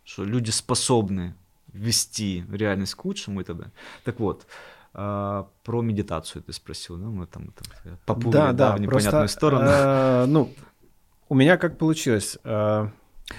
что 0.04 0.24
люди 0.24 0.52
способны 0.52 1.34
вести 1.74 2.46
реальность 2.52 2.96
к 2.96 3.06
лучшему 3.06 3.42
и 3.42 3.44
т.д. 3.44 3.72
Так 4.04 4.20
вот, 4.20 4.46
а, 4.94 5.48
про 5.64 5.82
медитацию 5.82 6.42
ты 6.44 6.54
спросил, 6.54 6.98
да? 6.98 7.06
Мы 7.08 7.26
там 7.28 7.50
это, 7.50 7.98
попули, 8.06 8.32
Да, 8.34 8.52
да, 8.54 8.76
в 8.76 8.80
непонятную 8.82 9.22
просто, 9.22 9.28
сторону. 9.38 9.66
э, 9.70 10.26
ну, 10.28 10.54
у 11.30 11.36
меня 11.36 11.58
как 11.58 11.78
получилось? 11.78 12.38
э, 12.44 12.88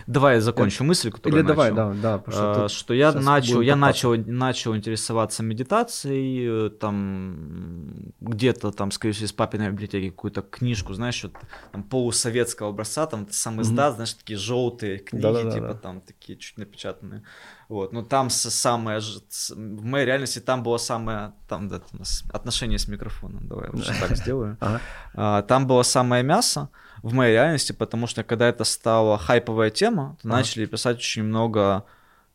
Давай 0.06 0.36
я 0.36 0.40
закончу 0.40 0.84
мысль, 0.84 1.10
которую 1.10 1.40
Или 1.40 1.42
я 1.42 1.48
давай, 1.48 1.70
начал. 1.70 1.94
да, 1.94 2.00
да, 2.00 2.18
потому 2.18 2.68
что 2.68 2.94
я 2.94 3.12
начал, 3.12 3.60
я 3.60 3.76
начал, 3.76 4.16
начал 4.16 4.76
интересоваться 4.76 5.42
медитацией, 5.42 6.66
э, 6.66 6.70
там 6.70 8.12
где-то 8.20 8.70
там, 8.72 8.90
скорее 8.90 9.12
всего, 9.12 9.26
из 9.26 9.32
папиной 9.32 9.70
библиотеки 9.70 10.10
какую-то 10.10 10.42
книжку, 10.42 10.94
знаешь, 10.94 11.22
вот 11.24 11.32
там 11.72 11.82
полусоветского 11.82 12.70
образца, 12.70 13.06
там 13.06 13.26
сам 13.30 13.60
издат, 13.62 13.94
знаешь, 13.94 14.14
такие 14.14 14.38
желтые 14.38 14.98
книги, 14.98 15.22
Да-да-да, 15.22 15.50
типа 15.50 15.74
там 15.74 16.00
такие 16.00 16.38
чуть 16.38 16.58
напечатанные. 16.58 17.22
Вот, 17.68 17.92
но 17.92 18.02
там 18.02 18.30
самое, 18.30 19.00
в 19.00 19.84
моей 19.84 20.06
реальности 20.06 20.40
там 20.40 20.62
было 20.62 20.76
самое, 20.78 21.34
там, 21.48 21.68
да, 21.68 21.80
у 21.92 21.98
нас 21.98 22.24
отношение 22.32 22.78
с 22.78 22.88
микрофоном, 22.88 23.46
давай 23.46 23.66
я 23.66 23.72
лучше 23.72 23.94
так 24.00 24.16
сделаю. 24.16 24.56
А, 25.14 25.42
Там 25.42 25.66
было 25.66 25.82
самое 25.82 26.22
мясо 26.22 26.68
в 27.02 27.12
моей 27.14 27.32
реальности, 27.32 27.72
потому 27.72 28.06
что 28.06 28.22
когда 28.24 28.48
это 28.48 28.64
стала 28.64 29.18
хайповая 29.18 29.70
тема, 29.70 30.16
то 30.22 30.28
Ага. 30.28 30.36
начали 30.38 30.66
писать 30.66 30.96
очень 30.98 31.24
много 31.24 31.84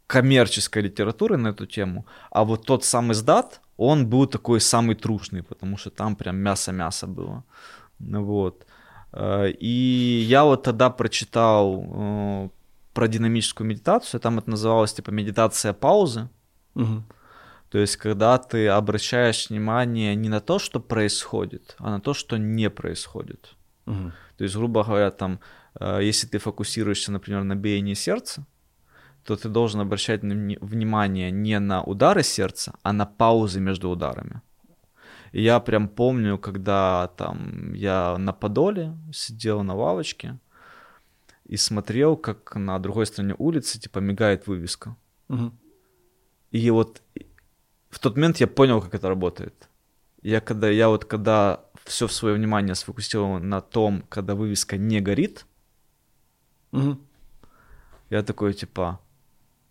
коммерческой 0.07 0.83
литературы 0.83 1.37
на 1.37 1.49
эту 1.49 1.65
тему. 1.65 2.05
А 2.31 2.43
вот 2.43 2.65
тот 2.65 2.83
самый 2.83 3.13
сдат, 3.15 3.61
он 3.77 4.07
был 4.07 4.27
такой 4.27 4.59
самый 4.59 4.95
трушный, 4.95 5.41
потому 5.43 5.77
что 5.77 5.89
там 5.89 6.15
прям 6.15 6.37
мясо-мясо 6.37 7.07
было. 7.07 7.43
Ну 7.99 8.23
Вот. 8.23 8.65
Э, 9.13 9.49
И 9.59 10.25
я 10.29 10.43
вот 10.43 10.63
тогда 10.63 10.89
прочитал 10.89 11.83
э, 11.87 12.49
про 12.93 13.07
динамическую 13.07 13.67
медитацию, 13.67 14.19
там 14.21 14.37
это 14.39 14.49
называлось 14.49 14.93
типа 14.93 15.11
медитация 15.11 15.73
паузы. 15.73 16.29
Мгм. 16.75 17.03
То 17.69 17.79
есть, 17.79 17.97
когда 17.97 18.37
ты 18.37 18.67
обращаешь 18.69 19.49
внимание 19.49 20.15
не 20.15 20.29
на 20.29 20.39
то, 20.39 20.59
что 20.59 20.79
происходит, 20.79 21.75
а 21.79 21.89
на 21.89 21.99
то, 21.99 22.13
что 22.13 22.37
не 22.37 22.69
происходит. 22.69 23.55
То 23.85 24.43
есть, 24.43 24.55
грубо 24.55 24.83
говоря, 24.83 25.11
там, 25.11 25.39
э, 25.79 25.99
если 26.01 26.27
ты 26.27 26.39
фокусируешься, 26.39 27.11
например, 27.11 27.43
на 27.43 27.55
биении 27.55 27.93
сердца, 27.93 28.45
то 29.23 29.35
ты 29.35 29.49
должен 29.49 29.81
обращать 29.81 30.21
внимание 30.21 31.31
не 31.31 31.59
на 31.59 31.83
удары 31.83 32.23
сердца, 32.23 32.73
а 32.83 32.93
на 32.93 33.05
паузы 33.05 33.59
между 33.59 33.89
ударами. 33.89 34.41
И 35.31 35.41
я 35.41 35.59
прям 35.59 35.87
помню, 35.87 36.37
когда 36.37 37.07
там 37.17 37.73
я 37.73 38.17
на 38.17 38.33
Подоле 38.33 38.95
сидел 39.13 39.63
на 39.63 39.75
лавочке 39.75 40.37
и 41.45 41.57
смотрел, 41.57 42.17
как 42.17 42.55
на 42.55 42.79
другой 42.79 43.05
стороне 43.05 43.35
улицы, 43.37 43.79
типа, 43.79 43.99
мигает 43.99 44.47
вывеска. 44.47 44.95
Угу. 45.29 45.51
И 46.51 46.69
вот 46.71 47.01
в 47.89 47.99
тот 47.99 48.15
момент 48.15 48.37
я 48.37 48.47
понял, 48.47 48.81
как 48.81 48.93
это 48.93 49.09
работает. 49.09 49.69
Я 50.21 50.39
когда, 50.39 50.69
я 50.69 50.87
вот 50.87 51.05
когда 51.05 51.64
все 51.85 52.07
свое 52.07 52.35
внимание 52.35 52.75
сфокусировал 52.75 53.39
на 53.39 53.61
том, 53.61 54.03
когда 54.09 54.35
вывеска 54.35 54.77
не 54.77 54.99
горит, 54.99 55.45
угу. 56.71 56.99
я 58.09 58.23
такой, 58.23 58.53
типа, 58.53 58.99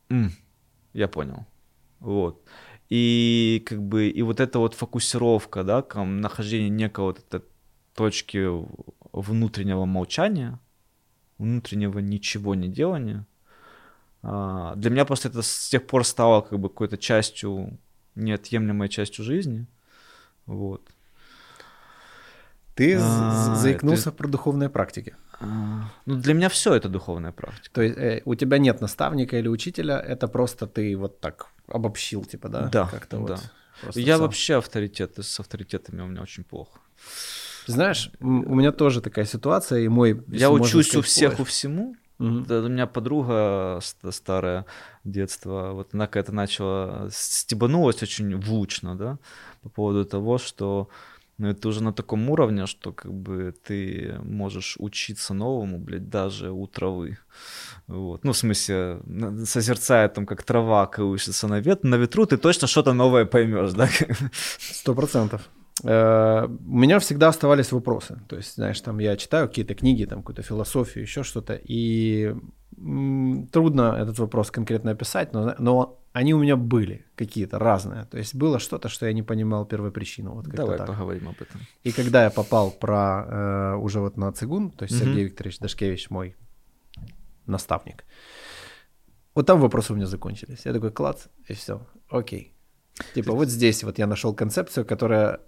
М, 0.08 0.32
я 0.92 1.08
понял. 1.08 1.46
Вот. 2.00 2.42
И 2.88 3.62
как 3.66 3.82
бы 3.82 4.08
и 4.08 4.22
вот 4.22 4.40
эта 4.40 4.58
вот 4.58 4.74
фокусировка, 4.74 5.64
да, 5.64 5.84
нахождение 6.04 6.68
некого 6.68 7.06
вот 7.06 7.18
этой 7.18 7.42
точки 7.94 8.46
внутреннего 9.12 9.84
молчания, 9.84 10.60
внутреннего 11.38 11.98
ничего 11.98 12.54
не 12.54 12.68
делания, 12.68 13.26
а, 14.22 14.74
для 14.76 14.90
меня 14.90 15.04
просто 15.04 15.28
это 15.28 15.42
с 15.42 15.68
тех 15.68 15.86
пор 15.86 16.04
стало 16.04 16.42
как 16.42 16.58
бы 16.58 16.68
какой-то 16.68 16.98
частью, 16.98 17.78
неотъемлемой 18.14 18.88
частью 18.88 19.24
жизни. 19.24 19.66
Вот. 20.46 20.93
Ты 22.74 22.98
а, 23.00 23.54
заикнулся 23.54 24.08
это... 24.10 24.18
про 24.18 24.28
духовные 24.28 24.68
практики. 24.68 25.14
А, 25.40 25.90
ну, 26.06 26.16
для 26.16 26.34
меня 26.34 26.48
все 26.48 26.74
это 26.74 26.88
духовная 26.88 27.32
практика. 27.32 27.74
То 27.74 27.82
есть 27.82 27.96
э, 27.96 28.22
у 28.24 28.34
тебя 28.34 28.58
нет 28.58 28.80
наставника 28.80 29.38
или 29.38 29.48
учителя, 29.48 30.00
это 30.00 30.26
просто 30.28 30.66
ты 30.66 30.96
вот 30.96 31.20
так 31.20 31.46
обобщил, 31.68 32.24
типа, 32.24 32.48
да? 32.48 32.68
Да, 32.68 32.86
Как-то 32.86 33.18
да. 33.18 33.38
Вот 33.82 33.96
Я 33.96 34.16
сам. 34.16 34.26
вообще 34.26 34.56
авторитет, 34.56 35.18
с 35.18 35.40
авторитетами 35.40 36.02
у 36.02 36.06
меня 36.06 36.22
очень 36.22 36.44
плохо. 36.44 36.80
Знаешь, 37.66 38.10
у 38.20 38.54
меня 38.54 38.72
тоже 38.72 39.00
такая 39.00 39.24
ситуация, 39.24 39.80
и 39.80 39.88
мой... 39.88 40.22
Я 40.28 40.50
учусь 40.50 40.88
сказать, 40.88 40.96
у 40.96 41.02
всех, 41.02 41.40
у 41.40 41.44
всему. 41.44 41.96
Угу. 42.18 42.40
Да, 42.46 42.60
у 42.60 42.68
меня 42.68 42.86
подруга 42.86 43.80
старая 44.10 44.66
детства, 45.02 45.72
вот 45.72 45.94
она 45.94 46.06
когда-то 46.06 46.32
начала 46.32 47.08
стебанулась 47.10 48.02
очень 48.02 48.36
вучно, 48.36 48.96
да, 48.96 49.18
по 49.62 49.68
поводу 49.68 50.04
того, 50.04 50.38
что 50.38 50.88
но 51.38 51.50
это 51.50 51.68
уже 51.68 51.82
на 51.82 51.92
таком 51.92 52.30
уровне, 52.30 52.66
что 52.66 52.92
как 52.92 53.12
бы 53.12 53.54
ты 53.66 54.16
можешь 54.22 54.76
учиться 54.78 55.34
новому, 55.34 55.78
блядь, 55.78 56.08
даже 56.08 56.50
у 56.50 56.66
травы. 56.66 57.18
Вот. 57.86 58.24
Ну, 58.24 58.32
в 58.32 58.36
смысле, 58.36 59.00
созерцая 59.44 60.08
там, 60.08 60.26
как 60.26 60.42
трава 60.42 60.86
колышется 60.86 61.48
на, 61.48 61.60
вет... 61.60 61.84
на 61.84 61.96
ветру, 61.96 62.26
ты 62.26 62.36
точно 62.36 62.68
что-то 62.68 62.92
новое 62.92 63.24
поймешь, 63.24 63.72
да? 63.72 63.88
Сто 64.58 64.94
процентов. 64.94 65.50
Э, 65.82 66.46
у 66.46 66.76
меня 66.76 66.98
всегда 66.98 67.28
оставались 67.28 67.72
вопросы. 67.72 68.20
То 68.28 68.36
есть, 68.36 68.54
знаешь, 68.54 68.80
там 68.80 69.00
я 69.00 69.16
читаю 69.16 69.48
какие-то 69.48 69.74
книги, 69.74 70.04
там 70.04 70.20
какую-то 70.20 70.42
философию, 70.42 71.02
еще 71.02 71.24
что-то, 71.24 71.60
и 71.68 72.34
трудно 72.76 73.96
этот 73.98 74.18
вопрос 74.18 74.50
конкретно 74.50 74.92
описать, 74.92 75.32
но, 75.32 75.54
но 75.58 76.00
они 76.12 76.34
у 76.34 76.38
меня 76.38 76.56
были 76.56 77.04
какие-то 77.16 77.58
разные. 77.58 78.04
То 78.04 78.18
есть 78.18 78.34
было 78.34 78.58
что-то, 78.58 78.88
что 78.88 79.06
я 79.06 79.12
не 79.12 79.22
понимал 79.22 79.66
первопричину. 79.66 80.34
Вот 80.34 80.46
Давай 80.46 80.78
так. 80.78 80.86
поговорим 80.86 81.28
об 81.28 81.40
этом. 81.40 81.60
И 81.82 81.92
когда 81.92 82.24
я 82.24 82.30
попал 82.30 82.70
про 82.70 83.26
э, 83.26 83.76
уже 83.76 84.00
вот 84.00 84.16
на 84.16 84.32
цигун, 84.32 84.70
то 84.70 84.84
есть 84.84 84.96
угу. 84.96 85.04
Сергей 85.04 85.24
Викторович 85.24 85.58
Дашкевич 85.58 86.10
мой 86.10 86.36
наставник, 87.46 88.04
вот 89.34 89.46
там 89.46 89.60
вопросы 89.60 89.92
у 89.92 89.96
меня 89.96 90.06
закончились. 90.06 90.64
Я 90.64 90.72
такой, 90.72 90.92
класс, 90.92 91.28
и 91.48 91.52
все, 91.54 91.80
окей. 92.08 92.54
Типа 93.14 93.32
вот 93.32 93.48
здесь 93.48 93.82
вот 93.82 93.98
я 93.98 94.06
нашел 94.06 94.34
концепцию, 94.34 94.86
которая 94.86 95.40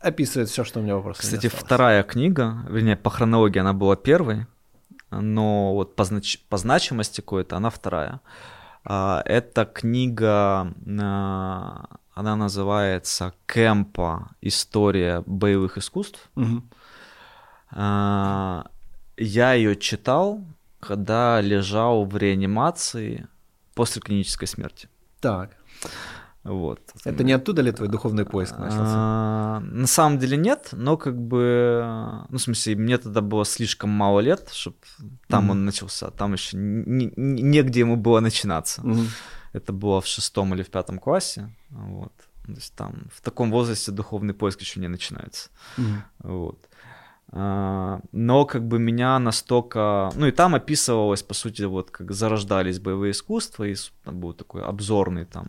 описывает 0.00 0.48
все, 0.48 0.64
что 0.64 0.80
у 0.80 0.82
меня 0.82 0.96
вопросы. 0.96 1.20
Кстати, 1.20 1.48
вторая 1.48 2.02
книга, 2.02 2.64
вернее, 2.68 2.96
по 2.96 3.10
хронологии 3.10 3.58
она 3.58 3.72
была 3.72 3.96
первой, 3.96 4.46
но 5.20 5.74
вот 5.74 5.96
по, 5.96 6.04
знач... 6.04 6.38
по 6.48 6.56
значимости 6.56 7.20
какой-то 7.20 7.56
она 7.56 7.70
вторая. 7.70 8.20
А, 8.84 9.22
эта 9.24 9.64
книга, 9.64 10.72
а, 11.00 11.86
она 12.14 12.36
называется 12.36 13.34
«Кэмпа. 13.46 14.30
История 14.40 15.22
боевых 15.26 15.78
искусств». 15.78 16.30
Угу. 16.36 16.62
Я 19.16 19.52
ее 19.54 19.76
читал, 19.76 20.40
когда 20.80 21.40
лежал 21.40 22.04
в 22.04 22.16
реанимации 22.16 23.26
после 23.74 24.00
клинической 24.00 24.46
смерти. 24.46 24.88
Так. 25.20 25.56
Вот. 26.44 26.80
Это 27.04 27.24
не 27.24 27.32
оттуда 27.32 27.62
ли 27.62 27.72
твой 27.72 27.88
духовный 27.88 28.26
поиск 28.26 28.58
начался? 28.58 28.94
А, 28.96 29.60
на 29.60 29.86
самом 29.86 30.18
деле 30.18 30.36
нет, 30.36 30.68
но 30.72 30.96
как 30.98 31.16
бы, 31.16 31.82
ну, 32.28 32.36
в 32.36 32.40
смысле, 32.40 32.76
мне 32.76 32.98
тогда 32.98 33.22
было 33.22 33.44
слишком 33.46 33.90
мало 33.90 34.20
лет, 34.20 34.50
чтобы 34.52 34.76
там 35.28 35.46
mm-hmm. 35.46 35.50
он 35.50 35.64
начался, 35.64 36.10
там 36.10 36.34
еще 36.34 36.56
не, 36.58 37.10
не, 37.16 37.42
негде 37.42 37.80
ему 37.80 37.96
было 37.96 38.20
начинаться. 38.20 38.82
Mm-hmm. 38.82 39.06
Это 39.54 39.72
было 39.72 40.00
в 40.00 40.06
шестом 40.06 40.54
или 40.54 40.62
в 40.62 40.68
пятом 40.68 40.98
классе, 40.98 41.50
вот. 41.70 42.12
То 42.46 42.52
есть 42.52 42.74
там 42.74 43.08
в 43.14 43.22
таком 43.22 43.50
возрасте 43.50 43.90
духовный 43.90 44.34
поиск 44.34 44.60
еще 44.60 44.80
не 44.80 44.88
начинается. 44.88 45.48
Mm-hmm. 45.78 46.02
Вот. 46.18 46.68
А, 47.32 48.00
но 48.12 48.44
как 48.44 48.68
бы 48.68 48.78
меня 48.78 49.18
настолько... 49.18 50.12
Ну 50.14 50.26
и 50.26 50.30
там 50.30 50.54
описывалось, 50.54 51.22
по 51.22 51.32
сути, 51.32 51.62
вот 51.62 51.90
как 51.90 52.12
зарождались 52.12 52.80
боевые 52.80 53.12
искусства, 53.12 53.64
и 53.64 53.74
там 54.04 54.20
был 54.20 54.34
такой 54.34 54.62
обзорный 54.62 55.24
там 55.24 55.46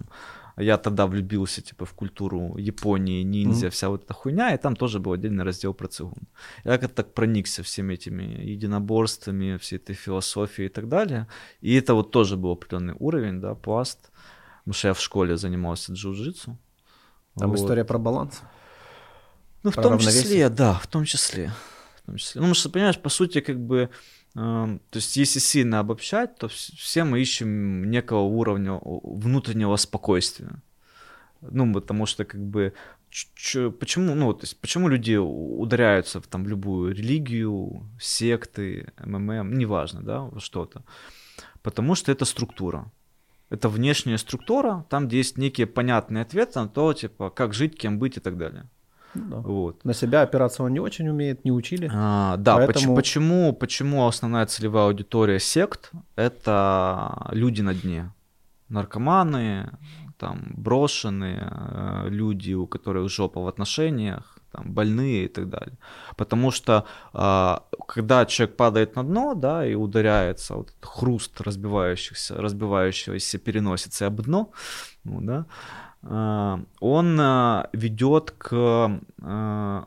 я 0.58 0.78
тогда 0.78 1.06
влюбился, 1.06 1.62
типа, 1.62 1.86
в 1.86 1.94
культуру 1.94 2.58
Японии, 2.58 3.24
ниндзя, 3.24 3.68
mm-hmm. 3.68 3.70
вся 3.72 3.90
вот 3.90 4.04
эта 4.04 4.14
хуйня, 4.14 4.54
и 4.54 4.58
там 4.58 4.76
тоже 4.76 5.00
был 5.00 5.12
отдельный 5.12 5.44
раздел 5.44 5.74
про 5.74 5.88
цигун. 5.88 6.28
Я 6.64 6.78
как-то 6.78 7.04
так 7.04 7.14
проникся 7.14 7.62
всеми 7.62 7.96
этими 7.96 8.24
единоборствами, 8.24 9.58
всей 9.58 9.78
этой 9.78 9.96
философией 9.96 10.68
и 10.68 10.72
так 10.72 10.88
далее. 10.88 11.28
И 11.62 11.76
это 11.76 11.94
вот 11.94 12.12
тоже 12.12 12.38
был 12.38 12.52
определенный 12.52 12.96
уровень, 13.00 13.42
да, 13.42 13.56
пласт. 13.56 14.12
Потому 14.60 14.74
что 14.74 14.88
я 14.88 14.94
в 14.94 15.02
школе 15.02 15.38
занимался 15.38 15.94
джиу-джитсу. 15.94 16.58
Там 17.38 17.50
вот. 17.50 17.60
история 17.60 17.84
про 17.84 18.00
баланс? 18.00 18.42
Ну, 19.64 19.72
про 19.72 19.82
в 19.82 19.84
том 19.84 20.00
числе, 20.00 20.50
да, 20.50 20.74
в 20.74 20.88
том 20.88 21.06
числе. 21.06 21.52
В 21.98 22.06
том 22.06 22.18
числе. 22.18 22.40
Ну, 22.40 22.46
потому 22.46 22.56
что, 22.56 22.70
понимаешь, 22.70 23.00
по 23.00 23.10
сути, 23.10 23.42
как 23.42 23.60
бы 23.60 23.90
то 24.36 24.80
есть, 24.94 25.16
если 25.16 25.40
сильно 25.40 25.80
обобщать, 25.80 26.36
то 26.38 26.50
все 26.50 27.06
мы 27.06 27.22
ищем 27.22 27.90
некого 27.90 28.20
уровня 28.20 28.80
внутреннего 28.84 29.78
спокойствия. 29.78 30.62
Ну, 31.40 31.74
потому 31.74 32.06
что, 32.06 32.26
как 32.26 32.42
бы, 32.42 32.74
почему, 33.80 34.14
ну, 34.14 34.34
то 34.34 34.44
есть, 34.44 34.60
почему 34.60 34.90
люди 34.90 35.16
ударяются 35.16 36.20
в, 36.20 36.28
там, 36.28 36.48
любую 36.48 36.94
религию, 36.94 37.88
секты, 37.98 38.92
МММ, 39.06 39.54
неважно, 39.54 40.02
да, 40.02 40.30
что-то. 40.40 40.84
Потому 41.62 41.96
что 41.96 42.12
это 42.12 42.26
структура. 42.26 42.92
Это 43.50 43.70
внешняя 43.70 44.18
структура, 44.18 44.86
там, 44.90 45.08
где 45.08 45.18
есть 45.18 45.38
некие 45.38 45.68
понятные 45.68 46.24
ответы 46.24 46.60
на 46.60 46.68
то, 46.68 46.94
типа, 46.94 47.30
как 47.30 47.54
жить, 47.54 47.78
кем 47.78 48.00
быть 48.00 48.18
и 48.18 48.20
так 48.20 48.38
далее. 48.38 48.70
Да. 49.16 49.38
Вот. 49.38 49.84
На 49.86 49.94
себя 49.94 50.22
опираться 50.22 50.64
он 50.64 50.74
не 50.74 50.80
очень 50.80 51.08
умеет, 51.08 51.46
не 51.46 51.52
учили. 51.52 51.90
А, 51.94 52.38
да, 52.38 52.58
поэтому... 52.58 52.96
почему, 52.96 53.54
почему 53.54 54.08
основная 54.08 54.46
целевая 54.46 54.86
аудитория 54.86 55.40
сект— 55.40 55.92
это 56.16 57.30
люди 57.32 57.62
на 57.62 57.74
дне. 57.74 58.12
Наркоманы, 58.70 59.72
там, 60.18 60.54
брошенные, 60.58 61.48
э, 61.52 62.10
люди, 62.10 62.54
у 62.54 62.68
которых 62.68 63.10
жопа 63.10 63.42
в 63.42 63.48
отношениях, 63.48 64.38
там, 64.52 64.74
больные 64.74 65.26
и 65.26 65.28
так 65.28 65.50
далее. 65.50 65.78
Потому 66.16 66.52
что 66.52 66.86
а, 67.14 67.64
когда 67.88 68.26
человек 68.26 68.56
падает 68.56 68.96
на 68.96 69.04
дно, 69.04 69.34
да, 69.36 69.66
и 69.66 69.76
ударяется, 69.76 70.56
вот 70.56 70.70
этот 70.70 70.86
хруст 70.86 71.42
разбивающихся, 71.42 72.36
разбивающегося 72.36 73.38
переносится 73.38 74.08
об 74.08 74.22
дно, 74.22 74.52
ну, 75.04 75.22
да, 75.22 75.46
он 76.06 77.20
э, 77.20 77.68
ведет 77.74 78.32
к 78.38 79.02
э, 79.22 79.84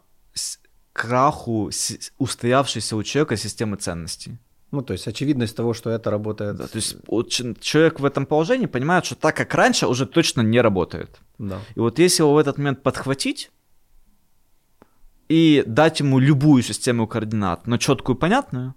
краху 0.93 1.71
устоявшейся 2.19 2.97
у 2.97 3.03
человека 3.05 3.37
системы 3.37 3.77
ценностей. 3.77 4.39
Ну, 4.71 4.83
то 4.83 4.93
есть 4.93 5.07
очевидность 5.07 5.57
того, 5.57 5.75
что 5.75 5.91
это 5.91 6.11
работает. 6.11 6.57
Да, 6.57 6.67
то 6.67 6.77
есть 6.77 6.97
вот 7.07 7.31
человек 7.31 8.01
в 8.01 8.05
этом 8.05 8.27
положении 8.27 8.67
понимает, 8.67 9.07
что 9.07 9.15
так, 9.15 9.37
как 9.37 9.55
раньше, 9.55 9.87
уже 9.87 10.07
точно 10.07 10.43
не 10.43 10.61
работает. 10.61 11.21
Да. 11.39 11.61
И 11.77 11.81
вот 11.81 11.99
если 11.99 12.23
его 12.23 12.35
в 12.35 12.39
этот 12.39 12.59
момент 12.59 12.83
подхватить 12.83 13.51
и 15.29 15.63
дать 15.67 16.01
ему 16.01 16.19
любую 16.19 16.63
систему 16.63 17.07
координат, 17.07 17.67
но 17.67 17.79
четкую 17.79 18.17
и 18.17 18.19
понятную, 18.19 18.75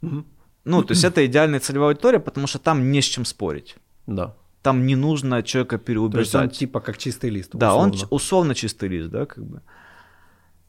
ну, 0.00 0.82
то 0.82 0.90
есть 0.90 1.04
это 1.04 1.24
идеальная 1.24 1.60
целевая 1.60 1.90
аудитория, 1.90 2.20
потому 2.20 2.48
что 2.48 2.58
там 2.58 2.90
не 2.90 3.00
с 3.00 3.04
чем 3.04 3.24
спорить. 3.24 3.76
Да 4.06 4.34
там 4.62 4.86
не 4.86 4.96
нужно 4.96 5.42
человека 5.42 5.78
переубеждать. 5.78 6.32
То 6.32 6.38
есть 6.38 6.52
он 6.52 6.58
типа 6.58 6.80
как 6.80 6.98
чистый 6.98 7.30
лист. 7.30 7.54
Условно. 7.54 7.92
Да, 7.92 8.00
он 8.00 8.08
условно 8.10 8.54
чистый 8.54 8.88
лист, 8.88 9.10
да, 9.10 9.26
как 9.26 9.44
бы. 9.44 9.62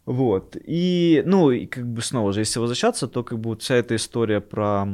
Вот. 0.06 0.57
И, 0.66 1.24
ну, 1.26 1.52
и 1.52 1.66
как 1.66 1.86
бы 1.86 2.02
снова 2.02 2.34
же, 2.34 2.40
если 2.40 2.60
возвращаться, 2.60 3.07
то 3.07 3.24
как 3.24 3.40
бы 3.40 3.56
вся 3.57 3.76
эта 3.76 3.95
история 3.95 4.41
про 4.41 4.88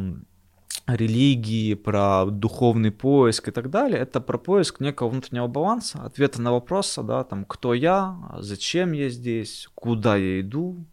религии, 0.88 1.74
про 1.74 2.26
духовный 2.26 2.92
поиск 2.92 3.48
и 3.48 3.52
так 3.52 3.70
далее, 3.70 4.00
это 4.00 4.22
про 4.22 4.38
поиск 4.38 4.82
некого 4.82 5.10
внутреннего 5.10 5.48
баланса, 5.48 6.04
ответа 6.04 6.42
на 6.42 6.52
вопросы, 6.52 7.02
да, 7.04 7.24
там, 7.24 7.46
кто 7.46 7.74
я, 7.74 8.16
зачем 8.40 8.92
я 8.92 9.10
здесь, 9.10 9.68
куда 9.74 10.16
я 10.16 10.42
иду, 10.42 10.86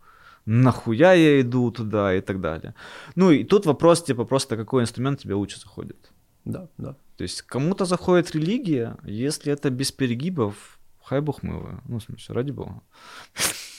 нахуя 0.46 1.12
я 1.14 1.40
иду 1.40 1.70
туда 1.70 2.14
и 2.14 2.20
так 2.20 2.40
далее. 2.40 2.74
Ну 3.16 3.30
и 3.30 3.44
тут 3.44 3.66
вопрос, 3.66 4.02
типа, 4.02 4.24
просто 4.24 4.56
какой 4.56 4.82
инструмент 4.82 5.20
тебе 5.20 5.34
лучше 5.34 5.60
заходит. 5.60 6.12
Да, 6.44 6.68
да. 6.78 6.94
То 7.22 7.24
есть 7.24 7.42
кому-то 7.42 7.84
заходит 7.84 8.34
религия, 8.34 8.96
если 9.04 9.52
это 9.52 9.70
без 9.70 9.92
перегибов, 9.92 10.80
хай 11.00 11.20
бог 11.20 11.44
милый. 11.44 11.76
Ну, 11.86 12.00
в 12.00 12.02
смысле, 12.02 12.34
ради 12.34 12.50
бога. 12.50 12.82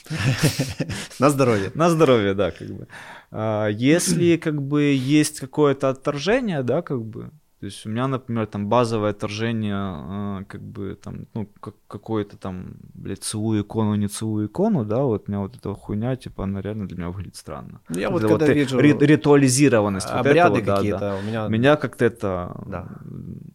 На 1.18 1.28
здоровье. 1.28 1.70
На 1.74 1.90
здоровье, 1.90 2.32
да, 2.32 2.52
как 2.52 2.68
бы. 2.68 2.88
А, 3.30 3.68
если 3.68 4.38
как 4.38 4.62
бы 4.62 4.94
есть 4.94 5.40
какое-то 5.40 5.90
отторжение, 5.90 6.62
да, 6.62 6.80
как 6.80 7.04
бы, 7.04 7.32
то 7.64 7.68
есть 7.68 7.86
у 7.86 7.88
меня, 7.88 8.08
например, 8.08 8.46
там 8.46 8.68
базовое 8.68 9.12
отторжение, 9.12 9.74
а, 9.74 10.44
как 10.46 10.60
бы 10.60 10.98
там, 11.02 11.26
ну, 11.32 11.48
как, 11.60 11.74
какое-то 11.88 12.36
там, 12.36 12.74
блядь, 12.92 13.22
целую 13.22 13.62
икону, 13.62 13.94
не 13.94 14.06
целую 14.06 14.48
икону, 14.48 14.84
да, 14.84 15.02
вот 15.04 15.24
у 15.28 15.30
меня 15.30 15.40
вот 15.40 15.56
эта 15.56 15.72
хуйня, 15.72 16.14
типа, 16.14 16.44
она 16.44 16.60
реально 16.60 16.86
для 16.86 16.98
меня 16.98 17.08
выглядит 17.08 17.36
странно. 17.36 17.80
Ну, 17.88 17.98
я 17.98 18.10
вот 18.10 18.20
когда 18.20 18.44
вот 18.44 18.54
вижу... 18.54 18.78
Ритуализированность. 18.78 20.10
Обряды 20.10 20.60
вот 20.60 20.76
какие-то 20.76 20.98
да, 20.98 21.10
да. 21.12 21.16
у 21.16 21.22
меня... 21.22 21.48
Меня 21.48 21.76
как-то 21.76 22.04
это... 22.04 22.62
Да. 22.66 22.82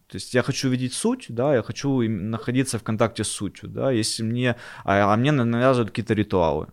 То 0.08 0.16
есть 0.16 0.34
я 0.34 0.42
хочу 0.42 0.68
видеть 0.68 0.92
суть, 0.92 1.26
да, 1.28 1.54
я 1.54 1.62
хочу 1.62 2.02
находиться 2.08 2.80
в 2.80 2.82
контакте 2.82 3.22
с 3.22 3.28
сутью, 3.28 3.68
да, 3.68 3.92
если 3.92 4.24
мне... 4.24 4.56
А, 4.82 5.14
а 5.14 5.16
мне 5.16 5.30
навязывают 5.30 5.90
какие-то 5.90 6.14
ритуалы 6.14 6.66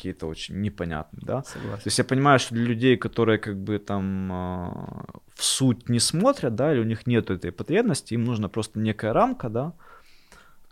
какие-то 0.00 0.26
очень 0.26 0.60
непонятные, 0.62 1.22
да. 1.22 1.42
Согласен. 1.42 1.82
То 1.82 1.86
есть 1.88 1.98
я 1.98 2.04
понимаю, 2.04 2.38
что 2.38 2.54
для 2.54 2.64
людей, 2.64 2.96
которые 2.96 3.38
как 3.38 3.56
бы 3.56 3.78
там 3.78 4.32
э, 4.32 5.14
в 5.34 5.44
суть 5.44 5.90
не 5.90 6.00
смотрят, 6.00 6.54
да, 6.54 6.72
или 6.72 6.80
у 6.80 6.84
них 6.84 7.06
нет 7.06 7.30
этой 7.30 7.52
потребности, 7.52 8.14
им 8.14 8.24
нужна 8.24 8.48
просто 8.48 8.78
некая 8.78 9.12
рамка, 9.12 9.50
да, 9.50 9.74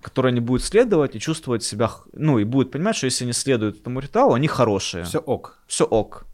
которая 0.00 0.32
не 0.32 0.40
будет 0.40 0.62
следовать 0.62 1.14
и 1.14 1.20
чувствовать 1.20 1.62
себя, 1.62 1.90
ну, 2.12 2.38
и 2.38 2.44
будет 2.44 2.70
понимать, 2.70 2.96
что 2.96 3.06
если 3.06 3.24
они 3.24 3.34
следуют 3.34 3.80
этому 3.80 4.00
ритуалу, 4.00 4.32
они 4.32 4.48
хорошие. 4.48 5.04
Все 5.04 5.18
ок. 5.18 5.58
Все 5.66 5.84
ок. 5.84 6.24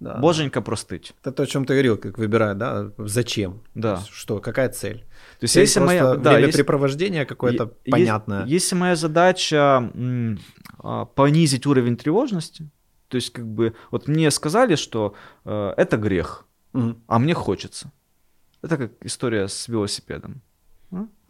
Да. 0.00 0.14
Боженька 0.14 0.60
простыть. 0.60 1.12
Это 1.20 1.32
то, 1.32 1.42
о 1.42 1.46
чем 1.46 1.64
ты 1.64 1.72
говорил, 1.74 1.96
как 1.96 2.18
выбирать, 2.18 2.56
да, 2.56 2.92
зачем? 2.98 3.62
Да. 3.74 4.00
Что, 4.10 4.38
какая 4.38 4.68
цель? 4.68 5.04
То 5.40 5.44
есть, 5.44 5.56
если 5.56 5.80
моя 5.80 6.14
да, 6.14 6.34
времяпрепровождение 6.34 7.20
есть, 7.20 7.28
какое-то 7.28 7.72
понятное. 7.90 8.44
Если 8.46 8.76
моя 8.76 8.94
задача 8.94 9.90
м, 9.94 10.38
а, 10.78 11.04
понизить 11.04 11.66
уровень 11.66 11.96
тревожности, 11.96 12.70
то 13.08 13.16
есть 13.16 13.32
как 13.32 13.46
бы 13.46 13.74
вот 13.90 14.06
мне 14.06 14.30
сказали, 14.30 14.76
что 14.76 15.14
э, 15.44 15.74
это 15.76 15.96
грех, 15.96 16.46
угу. 16.72 16.96
а 17.06 17.18
мне 17.18 17.34
хочется. 17.34 17.90
Это 18.62 18.76
как 18.76 18.92
история 19.00 19.48
с 19.48 19.66
велосипедом. 19.68 20.42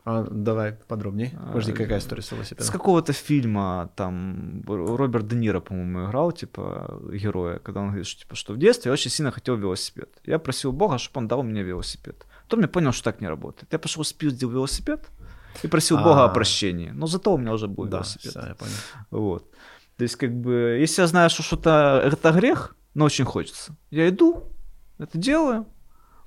А, 0.09 0.27
давай 0.31 0.73
подробнее. 0.73 1.39
Подожди, 1.49 1.73
какая 1.73 1.99
история 1.99 2.23
с 2.23 2.33
велосипедом? 2.33 2.67
С 2.67 2.71
какого-то 2.71 3.13
фильма, 3.13 3.91
там, 3.95 4.63
Роберт 4.67 5.29
Де 5.29 5.37
Ниро, 5.37 5.61
по-моему, 5.61 6.07
играл, 6.07 6.33
типа, 6.33 6.99
героя, 7.13 7.59
когда 7.59 7.81
он 7.81 7.89
говорит, 7.89 8.07
что, 8.07 8.21
типа, 8.23 8.35
что 8.35 8.55
в 8.55 8.59
детстве 8.59 8.89
я 8.89 8.95
очень 8.95 9.11
сильно 9.11 9.31
хотел 9.31 9.57
велосипед. 9.57 10.09
Я 10.25 10.39
просил 10.39 10.73
Бога, 10.73 10.97
чтобы 10.97 11.19
он 11.19 11.29
дал 11.29 11.43
мне 11.43 11.63
велосипед. 11.63 12.25
Потом 12.45 12.61
я 12.61 12.69
понял, 12.69 12.93
что 12.93 13.05
так 13.05 13.21
не 13.21 13.29
работает. 13.29 13.71
Я 13.71 13.79
пошел 13.79 14.03
спиздил 14.03 14.49
велосипед 14.49 15.11
и 15.63 15.69
просил 15.69 15.99
Бога 15.99 16.25
о 16.25 16.29
прощении. 16.31 16.89
Но 16.89 17.07
зато 17.07 17.35
у 17.35 17.37
меня 17.37 17.53
уже 17.53 17.69
был 17.69 17.85
да, 17.85 17.99
велосипед. 17.99 18.31
Все, 18.31 18.41
я 18.41 18.55
понял. 18.55 18.73
Вот. 19.11 19.51
То 19.99 20.05
есть, 20.05 20.17
как 20.17 20.33
бы, 20.33 20.79
если 20.81 21.03
я 21.03 21.07
знаю, 21.07 21.29
что 21.29 21.43
что-то 21.43 22.01
это 22.03 22.33
грех, 22.33 22.77
но 22.95 23.05
очень 23.05 23.27
хочется, 23.27 23.77
я 23.91 24.09
иду, 24.09 24.45
это 24.99 25.19
делаю, 25.19 25.67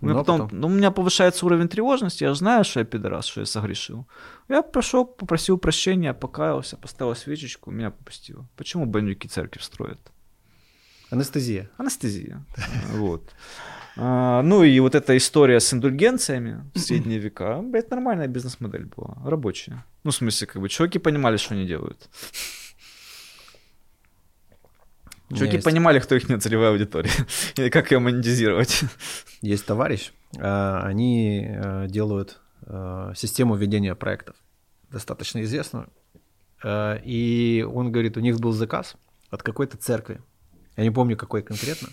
у 0.01 0.05
меня, 0.05 0.15
потом, 0.15 0.41
потом... 0.41 0.59
Ну, 0.59 0.67
у 0.67 0.69
меня 0.71 0.91
повышается 0.91 1.45
уровень 1.45 1.67
тревожности, 1.67 2.23
я 2.23 2.33
знаю, 2.33 2.63
что 2.63 2.79
я 2.79 2.85
пидорас, 2.85 3.25
что 3.25 3.41
я 3.41 3.45
согрешил. 3.45 4.07
Я 4.49 4.61
пошел, 4.61 5.05
попросил 5.05 5.57
прощения, 5.57 6.13
покаялся, 6.13 6.77
поставил 6.77 7.15
свечечку, 7.15 7.71
меня 7.71 7.91
попустило. 7.91 8.47
Почему 8.55 8.85
бандюки 8.85 9.27
церковь 9.27 9.63
строят? 9.63 9.99
Анестезия. 11.11 11.69
Анестезия. 11.77 12.43
Вот. 12.93 13.31
А, 13.97 14.41
ну 14.41 14.63
и 14.63 14.79
вот 14.79 14.95
эта 14.95 15.17
история 15.17 15.59
с 15.59 15.73
индульгенциями 15.73 16.63
в 16.73 16.79
средние 16.79 17.19
века, 17.19 17.63
это 17.73 17.95
нормальная 17.95 18.27
бизнес-модель 18.27 18.85
была, 18.85 19.17
рабочая. 19.25 19.83
Ну, 20.03 20.11
в 20.11 20.15
смысле, 20.15 20.47
как 20.47 20.61
бы, 20.61 20.69
чуваки 20.69 20.99
понимали, 20.99 21.37
что 21.37 21.53
они 21.53 21.67
делают. 21.67 22.09
Чуваки 25.35 25.55
есть... 25.55 25.65
понимали, 25.65 25.99
кто 25.99 26.15
их 26.15 26.29
не 26.29 26.37
целевая 26.37 26.71
аудитория, 26.71 27.11
и 27.55 27.69
как 27.69 27.91
ее 27.91 27.99
монетизировать. 27.99 28.81
Есть 29.41 29.65
товарищ, 29.65 30.11
а, 30.37 30.81
они 30.83 31.47
а, 31.49 31.87
делают 31.87 32.39
а, 32.63 33.13
систему 33.15 33.55
ведения 33.55 33.95
проектов, 33.95 34.35
достаточно 34.89 35.41
известную. 35.43 35.89
И 36.63 37.67
он 37.67 37.91
говорит, 37.91 38.17
у 38.17 38.19
них 38.19 38.39
был 38.39 38.51
заказ 38.51 38.95
от 39.31 39.41
какой-то 39.41 39.77
церкви. 39.77 40.21
Я 40.77 40.83
не 40.83 40.91
помню, 40.91 41.17
какой 41.17 41.41
конкретно. 41.41 41.89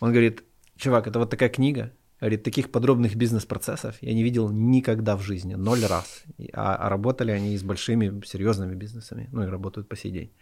Он 0.00 0.10
говорит, 0.10 0.44
чувак, 0.76 1.06
это 1.06 1.18
вот 1.18 1.30
такая 1.30 1.48
книга, 1.48 1.90
говорит, 2.20 2.42
таких 2.42 2.70
подробных 2.70 3.14
бизнес-процессов 3.16 3.96
я 4.02 4.12
не 4.12 4.22
видел 4.22 4.50
никогда 4.50 5.16
в 5.16 5.22
жизни, 5.22 5.54
ноль 5.54 5.84
раз. 5.84 6.24
А, 6.52 6.76
а 6.76 6.88
работали 6.88 7.30
они 7.30 7.56
с 7.56 7.62
большими, 7.62 8.22
серьезными 8.26 8.74
бизнесами, 8.74 9.28
ну 9.32 9.44
и 9.44 9.46
работают 9.46 9.88
по 9.88 9.96
сей 9.96 10.12
день. 10.12 10.32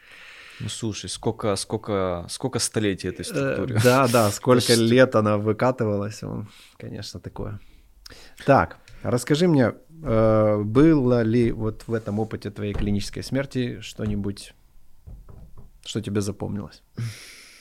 Ну 0.60 0.68
слушай, 0.68 1.08
сколько, 1.08 1.54
сколько, 1.56 2.26
сколько 2.28 2.58
столетий 2.58 3.08
этой 3.08 3.24
структуре. 3.24 3.76
Э, 3.76 3.80
да, 3.82 4.08
да, 4.08 4.30
сколько 4.32 4.74
лет 4.74 5.14
она 5.14 5.38
выкатывалась, 5.38 6.20
конечно, 6.76 7.20
такое. 7.20 7.60
Так, 8.44 8.78
расскажи 9.02 9.46
мне, 9.46 9.74
э, 10.02 10.62
было 10.64 11.22
ли 11.22 11.52
вот 11.52 11.84
в 11.86 11.94
этом 11.94 12.18
опыте 12.18 12.50
твоей 12.50 12.74
клинической 12.74 13.22
смерти 13.22 13.80
что-нибудь, 13.80 14.54
что 15.84 16.00
тебе 16.00 16.20
запомнилось? 16.20 16.82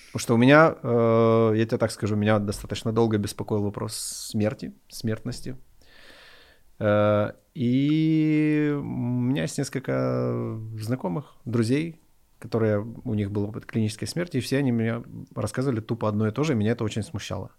Потому 0.07 0.19
что 0.19 0.33
у 0.33 0.37
меня, 0.37 0.75
э, 0.81 1.53
я 1.55 1.65
тебе 1.65 1.77
так 1.77 1.91
скажу, 1.91 2.15
меня 2.15 2.39
достаточно 2.39 2.91
долго 2.91 3.19
беспокоил 3.19 3.61
вопрос 3.61 3.95
смерти, 3.95 4.73
смертности. 4.89 5.55
И 7.55 8.75
у 8.79 8.83
меня 8.83 9.41
есть 9.41 9.57
несколько 9.57 10.59
знакомых, 10.79 11.33
друзей, 11.43 11.99
которые 12.39 12.85
у 13.03 13.13
них 13.13 13.31
был 13.31 13.45
опыт 13.45 13.65
клинической 13.65 14.07
смерти, 14.07 14.37
и 14.37 14.41
все 14.41 14.57
они 14.57 14.71
мне 14.71 15.03
рассказывали 15.35 15.79
тупо 15.79 16.09
одно 16.09 16.27
и 16.27 16.31
то 16.31 16.43
же, 16.43 16.53
и 16.53 16.55
меня 16.55 16.71
это 16.71 16.83
очень 16.83 17.03
смущало. 17.03 17.51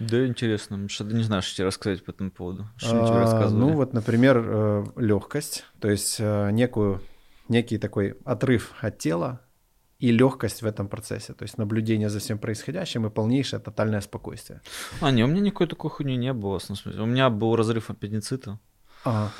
Да, 0.00 0.26
интересно. 0.26 0.88
Что 0.88 1.04
ты 1.04 1.14
не 1.14 1.22
знаешь, 1.22 1.44
что 1.44 1.56
тебе 1.56 1.66
рассказать 1.66 2.04
по 2.04 2.10
этому 2.10 2.30
поводу? 2.30 2.68
Что 2.76 2.96
они 2.96 3.06
тебе 3.06 3.18
а, 3.18 3.20
рассказывали? 3.20 3.60
Ну, 3.60 3.72
вот, 3.74 3.92
например, 3.92 4.42
э, 4.42 4.84
легкость, 4.96 5.64
то 5.78 5.90
есть 5.90 6.16
э, 6.18 6.50
некую, 6.52 7.02
некий 7.48 7.76
такой 7.76 8.16
отрыв 8.24 8.72
от 8.80 8.96
тела 8.98 9.42
и 9.98 10.10
легкость 10.10 10.62
в 10.62 10.66
этом 10.66 10.88
процессе, 10.88 11.34
то 11.34 11.42
есть 11.42 11.58
наблюдение 11.58 12.08
за 12.08 12.18
всем 12.18 12.38
происходящим 12.38 13.06
и 13.06 13.10
полнейшее 13.10 13.60
тотальное 13.60 14.00
спокойствие. 14.00 14.62
А, 15.02 15.10
не, 15.10 15.22
у 15.22 15.26
меня 15.26 15.42
никакой 15.42 15.66
такой 15.66 15.90
хуйни 15.90 16.16
не 16.16 16.32
было. 16.32 16.58
В 16.58 16.62
смысле, 16.62 17.02
у 17.02 17.06
меня 17.06 17.28
был 17.28 17.54
разрыв 17.54 17.90
аппендицита. 17.90 18.58
Ага. 19.04 19.30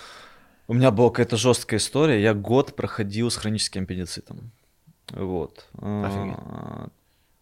У 0.68 0.74
меня 0.74 0.90
была 0.90 1.08
какая-то 1.08 1.38
жесткая 1.38 1.80
история. 1.80 2.22
Я 2.22 2.34
год 2.34 2.76
проходил 2.76 3.30
с 3.30 3.36
хроническим 3.36 3.84
аппендицитом. 3.84 4.52
Вот. 5.10 5.68
Офигеть. 5.74 6.36
А, 6.38 6.88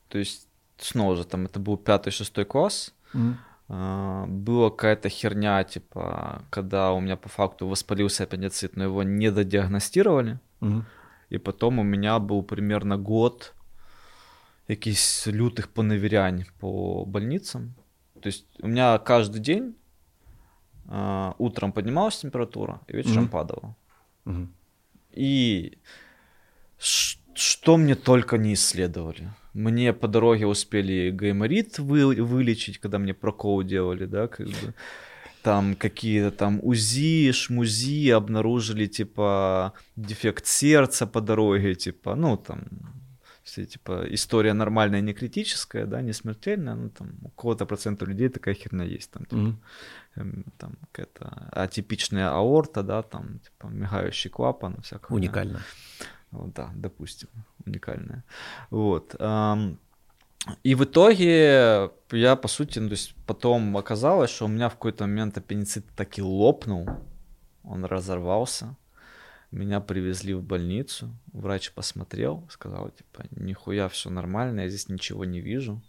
то 0.09 0.19
есть, 0.19 0.49
снова 0.79 1.17
же, 1.17 1.25
там 1.25 1.47
это 1.47 1.61
был 1.61 1.77
пятый-шестой 1.77 2.45
класс. 2.45 2.95
Mm. 3.15 3.35
А, 3.69 4.27
была 4.27 4.71
какая-то 4.71 5.09
херня, 5.09 5.65
типа, 5.65 6.43
когда 6.51 6.93
у 6.93 7.01
меня 7.01 7.17
по 7.17 7.29
факту 7.29 7.69
воспалился 7.69 8.25
аппендицит, 8.25 8.77
но 8.77 8.85
его 8.85 9.03
не 9.03 9.31
додиагностировали. 9.31 10.39
Mm. 10.61 10.83
И 11.31 11.39
потом 11.39 11.79
у 11.79 11.83
меня 11.83 12.19
был 12.19 12.43
примерно 12.43 12.97
год 12.97 13.55
якісь 14.69 15.27
лютых 15.27 15.69
поневірянь 15.69 16.45
по 16.59 17.05
больницам. 17.05 17.75
То 18.21 18.29
есть 18.29 18.47
у 18.61 18.69
меня 18.69 18.99
каждый 18.99 19.41
день 19.41 19.75
э, 20.89 21.33
утром 21.39 21.73
поднималась 21.73 22.19
температура 22.19 22.81
и 22.89 22.97
вечером 22.97 23.25
mm-hmm. 23.25 23.31
падала. 23.31 23.75
Mm-hmm. 24.25 24.47
И 25.13 25.79
что 27.39 27.77
мне 27.77 27.95
только 27.95 28.39
не 28.39 28.55
исследовали. 28.55 29.31
Мне 29.55 29.93
по 29.93 30.09
дороге 30.09 30.47
успели 30.47 31.11
гайморит 31.11 31.79
вы, 31.79 32.23
вылечить, 32.23 32.79
когда 32.79 32.99
мне 32.99 33.15
прокол 33.15 33.63
делали, 33.63 34.07
да, 34.07 34.29
как 34.29 34.47
бы. 34.47 34.75
Там 35.43 35.77
какие-то 35.77 36.31
там 36.31 36.61
УЗИ, 36.63 37.33
шмузи 37.33 38.11
обнаружили, 38.11 38.87
типа, 38.87 39.73
дефект 39.97 40.47
сердца 40.47 41.07
по 41.07 41.21
дороге, 41.21 41.75
типа, 41.75 42.17
ну, 42.17 42.37
там, 42.37 42.65
все, 43.45 43.65
типа, 43.65 44.05
история 44.11 44.53
нормальная, 44.53 45.01
не 45.01 45.15
критическая, 45.15 45.87
да, 45.87 46.03
не 46.03 46.13
смертельная, 46.13 46.75
ну, 46.75 46.91
там, 46.91 47.13
у 47.23 47.31
кого-то 47.31 47.67
процента 47.67 48.05
людей 48.05 48.29
такая 48.29 48.55
херня 48.55 48.85
есть, 48.85 49.11
там, 49.11 49.25
типа, 49.25 49.57
mm-hmm. 50.17 50.45
там, 50.59 50.77
какая-то 50.93 51.49
атипичная 51.53 52.31
аорта, 52.31 52.83
да, 52.83 53.03
там, 53.03 53.39
типа, 53.39 53.69
мигающий 53.69 54.31
клапан, 54.31 54.77
всякое. 54.83 55.15
Уникально. 55.15 55.59
Вот, 55.99 56.07
да, 56.31 56.71
допустим, 56.75 57.29
уникальная. 57.65 58.25
Вот. 58.71 59.15
И 60.63 60.75
в 60.75 60.85
итоге 60.85 61.91
я, 62.13 62.37
по 62.37 62.49
сути, 62.49 62.79
ну, 62.79 62.89
то 62.89 62.93
есть 62.93 63.15
потом 63.27 63.77
оказалось, 63.77 64.31
что 64.31 64.47
у 64.47 64.49
меня 64.49 64.69
в 64.69 64.73
какой-то 64.73 65.05
момент 65.05 65.37
аппендицит 65.37 65.85
таки 65.97 66.23
лопнул, 66.23 66.89
он 67.65 67.85
разорвался. 67.85 68.77
Меня 69.51 69.81
привезли 69.81 70.35
в 70.35 70.43
больницу, 70.43 71.11
врач 71.33 71.73
посмотрел, 71.73 72.47
сказал, 72.51 72.91
типа, 72.91 73.25
нихуя, 73.31 73.89
все 73.89 74.11
нормально, 74.11 74.61
я 74.61 74.69
здесь 74.69 74.89
ничего 74.89 75.25
не 75.25 75.41
вижу. 75.41 75.83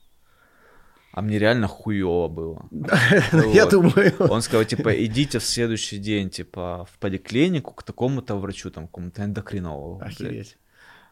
А 1.11 1.21
мне 1.21 1.39
реально 1.39 1.67
хуево 1.67 2.27
было. 2.27 2.67
Я 3.53 3.65
думаю. 3.65 4.13
Он 4.19 4.41
сказал, 4.41 4.65
типа, 4.65 4.89
идите 5.05 5.39
в 5.39 5.43
следующий 5.43 5.97
день, 5.97 6.29
типа, 6.29 6.85
в 6.91 6.99
поликлинику 6.99 7.73
к 7.73 7.83
такому-то 7.83 8.35
врачу, 8.35 8.69
там, 8.69 8.87
какому-то 8.87 9.23
эндокринологу. 9.23 10.01
Охереть. 10.03 10.57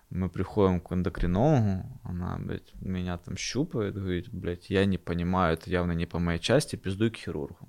Мы 0.10 0.30
приходим 0.30 0.80
к 0.80 0.94
эндокринологу, 0.94 1.99
она, 2.03 2.38
блядь, 2.40 2.74
меня 2.80 3.18
там 3.18 3.36
щупает, 3.36 3.95
говорит, 3.95 4.30
блядь, 4.32 4.69
я 4.69 4.86
не 4.86 4.98
понимаю, 4.98 5.56
это 5.56 5.69
явно 5.69 5.91
не 5.91 6.06
по 6.06 6.19
моей 6.19 6.40
части, 6.40 6.78
пиздуй 6.78 7.10
к 7.10 7.18
хирургу. 7.18 7.68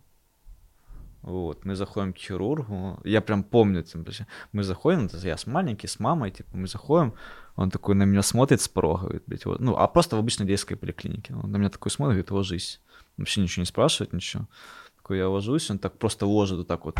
Вот, 1.23 1.65
мы 1.65 1.75
заходим 1.75 2.13
к 2.13 2.19
хирургу, 2.19 3.01
я 3.05 3.21
прям 3.21 3.43
помню, 3.43 3.85
мы 4.53 4.63
заходим, 4.63 5.11
я 5.13 5.37
с 5.37 5.47
маленький, 5.47 5.89
с 5.89 5.99
мамой, 5.99 6.31
типа, 6.31 6.57
мы 6.57 6.69
заходим, 6.69 7.15
он 7.59 7.71
такой 7.71 7.95
на 7.97 8.05
меня 8.05 8.23
смотрит 8.23 8.61
с 8.61 8.69
порога, 8.69 9.03
говорит, 9.03 9.23
блядь, 9.27 9.45
вот, 9.47 9.61
ну, 9.61 9.77
а 9.77 9.89
просто 9.89 10.15
в 10.17 10.19
обычной 10.21 10.47
детской 10.47 10.77
поликлинике, 10.77 11.35
он 11.35 11.51
на 11.51 11.57
меня 11.57 11.71
такой 11.71 11.91
смотрит, 11.91 12.15
говорит, 12.15 12.31
ложись, 12.31 12.81
вообще 13.17 13.41
ничего 13.41 13.63
не 13.63 13.67
спрашивает, 13.67 14.13
ничего. 14.13 14.47
Такой 14.97 15.19
я 15.19 15.29
ложусь, 15.29 15.71
он 15.71 15.79
так 15.79 15.99
просто 15.99 16.25
ложит 16.27 16.59
вот 16.59 16.69
так 16.69 16.85
вот 16.85 16.97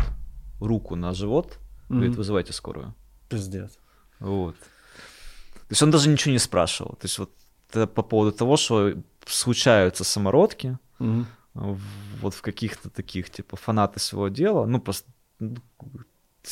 руку 0.59 0.95
на 0.95 1.13
живот, 1.13 1.57
говорит, 1.87 2.15
вызывайте 2.15 2.51
скорую. 2.53 2.93
Пиздец. 3.29 3.79
Вот. 4.19 4.55
То 4.59 5.71
есть 5.73 5.81
он 5.83 5.91
даже 5.91 6.09
ничего 6.09 6.33
не 6.33 6.39
спрашивал. 6.39 6.91
То 6.99 7.05
есть 7.05 7.19
вот 7.19 7.31
это 7.69 7.87
по 7.87 8.03
поводу 8.03 8.31
того, 8.37 8.57
что 8.57 8.93
случаются 9.25 10.03
самородки, 10.03 10.77
Мгм. 10.99 11.25
вот 11.53 12.33
в 12.33 12.41
каких-то 12.41 12.89
таких, 12.89 13.29
типа, 13.29 13.55
фанаты 13.55 13.99
своего 14.01 14.27
дела, 14.27 14.65
ну, 14.65 14.81
просто... 14.81 15.09
ну, 15.39 15.55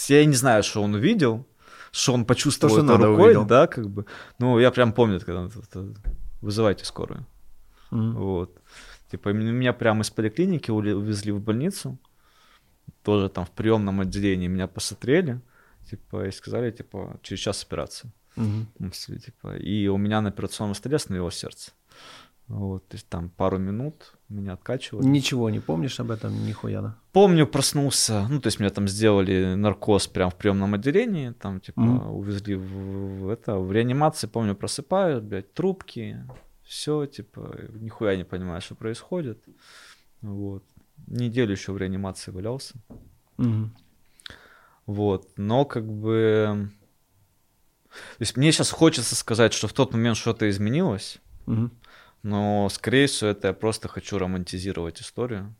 Я 0.08 0.24
не 0.26 0.36
знаю, 0.36 0.64
что 0.64 0.82
он 0.82 0.94
увидел, 0.94 1.46
что 1.92 2.14
он 2.14 2.26
почувствовал 2.26 2.76
То, 2.76 2.82
что 2.82 2.86
это 2.86 2.94
надо, 2.94 3.08
рукой, 3.08 3.26
увидел. 3.26 3.46
да, 3.46 3.68
как 3.68 3.90
бы. 3.90 4.06
Ну, 4.40 4.60
я 4.60 4.72
прям 4.72 4.94
помню, 4.94 5.20
когда 5.20 5.50
вызывайте 6.42 6.86
скорую. 6.86 7.26
Мгм. 7.92 8.16
Вот. 8.16 8.62
Типа, 9.12 9.30
меня 9.30 9.74
прямо 9.74 10.02
из 10.02 10.10
поликлиники 10.10 10.72
увезли 10.72 11.32
в 11.32 11.40
больницу, 11.40 11.98
тоже 13.04 13.30
там 13.30 13.46
в 13.46 13.52
приемном 13.52 14.02
отделении 14.02 14.48
меня 14.48 14.68
посмотрели, 14.68 15.42
типа, 15.90 16.28
и 16.28 16.32
сказали, 16.32 16.72
типа, 16.72 17.20
через 17.22 17.40
час. 17.40 17.68
Ну, 18.36 18.66
если, 18.80 19.18
типа, 19.18 19.58
и 19.58 19.88
у 19.88 19.98
меня 19.98 20.22
на 20.22 20.30
операционном 20.30 20.76
столе 20.76 20.98
остановилось 20.98 21.36
сердце. 21.36 21.72
Вот, 22.48 22.88
то 22.88 22.96
есть 22.96 23.10
там 23.10 23.30
пару 23.30 23.58
минут 23.58 24.14
меня 24.30 24.54
откачивали. 24.54 25.06
Ничего 25.06 25.50
не 25.50 25.60
помнишь 25.60 26.00
об 26.00 26.12
этом, 26.12 26.46
нихуя, 26.46 26.82
да? 26.82 26.98
Помню, 27.12 27.46
проснулся, 27.46 28.26
ну, 28.30 28.40
то 28.40 28.48
есть 28.48 28.60
меня 28.60 28.70
там 28.70 28.88
сделали 28.88 29.56
наркоз 29.56 30.08
прямо 30.08 30.32
в 30.32 30.36
приемном 30.36 30.74
отделении, 30.74 31.32
там, 31.32 31.60
типа, 31.60 31.82
Мгм. 31.82 32.12
увезли 32.16 32.56
в, 32.56 33.24
в 33.26 33.30
это, 33.30 33.58
в 33.58 33.72
реанимации, 33.74 34.28
помню, 34.28 34.56
просыпаюсь, 34.56 35.22
блядь, 35.22 35.54
трубки, 35.54 36.24
все, 36.64 37.06
типа, 37.06 37.54
нихуя 37.74 38.16
не 38.16 38.24
понимаю, 38.24 38.62
что 38.62 38.76
происходит. 38.76 39.44
Вот. 40.22 40.64
Неделю 41.08 41.52
еще 41.52 41.74
в 41.74 41.78
реанимации 41.78 42.32
валялся. 42.32 42.76
Мгм. 43.38 43.76
Вот, 44.86 45.32
но 45.36 45.66
как 45.66 45.86
бы... 45.86 46.70
То 47.90 48.22
есть 48.22 48.38
мне 48.38 48.52
сейчас 48.54 48.72
хочется 48.72 49.16
сказать, 49.16 49.54
что 49.54 49.68
в 49.68 49.74
тот 49.74 49.92
момент 49.92 50.16
что-то 50.16 50.50
изменилось, 50.50 51.20
Мгм. 51.46 51.72
Но, 52.24 52.70
скорее 52.70 53.08
всего, 53.08 53.30
это 53.30 53.48
я 53.48 53.54
просто 53.54 53.88
хочу 53.88 54.18
романтизировать 54.18 55.02
историю, 55.02 55.54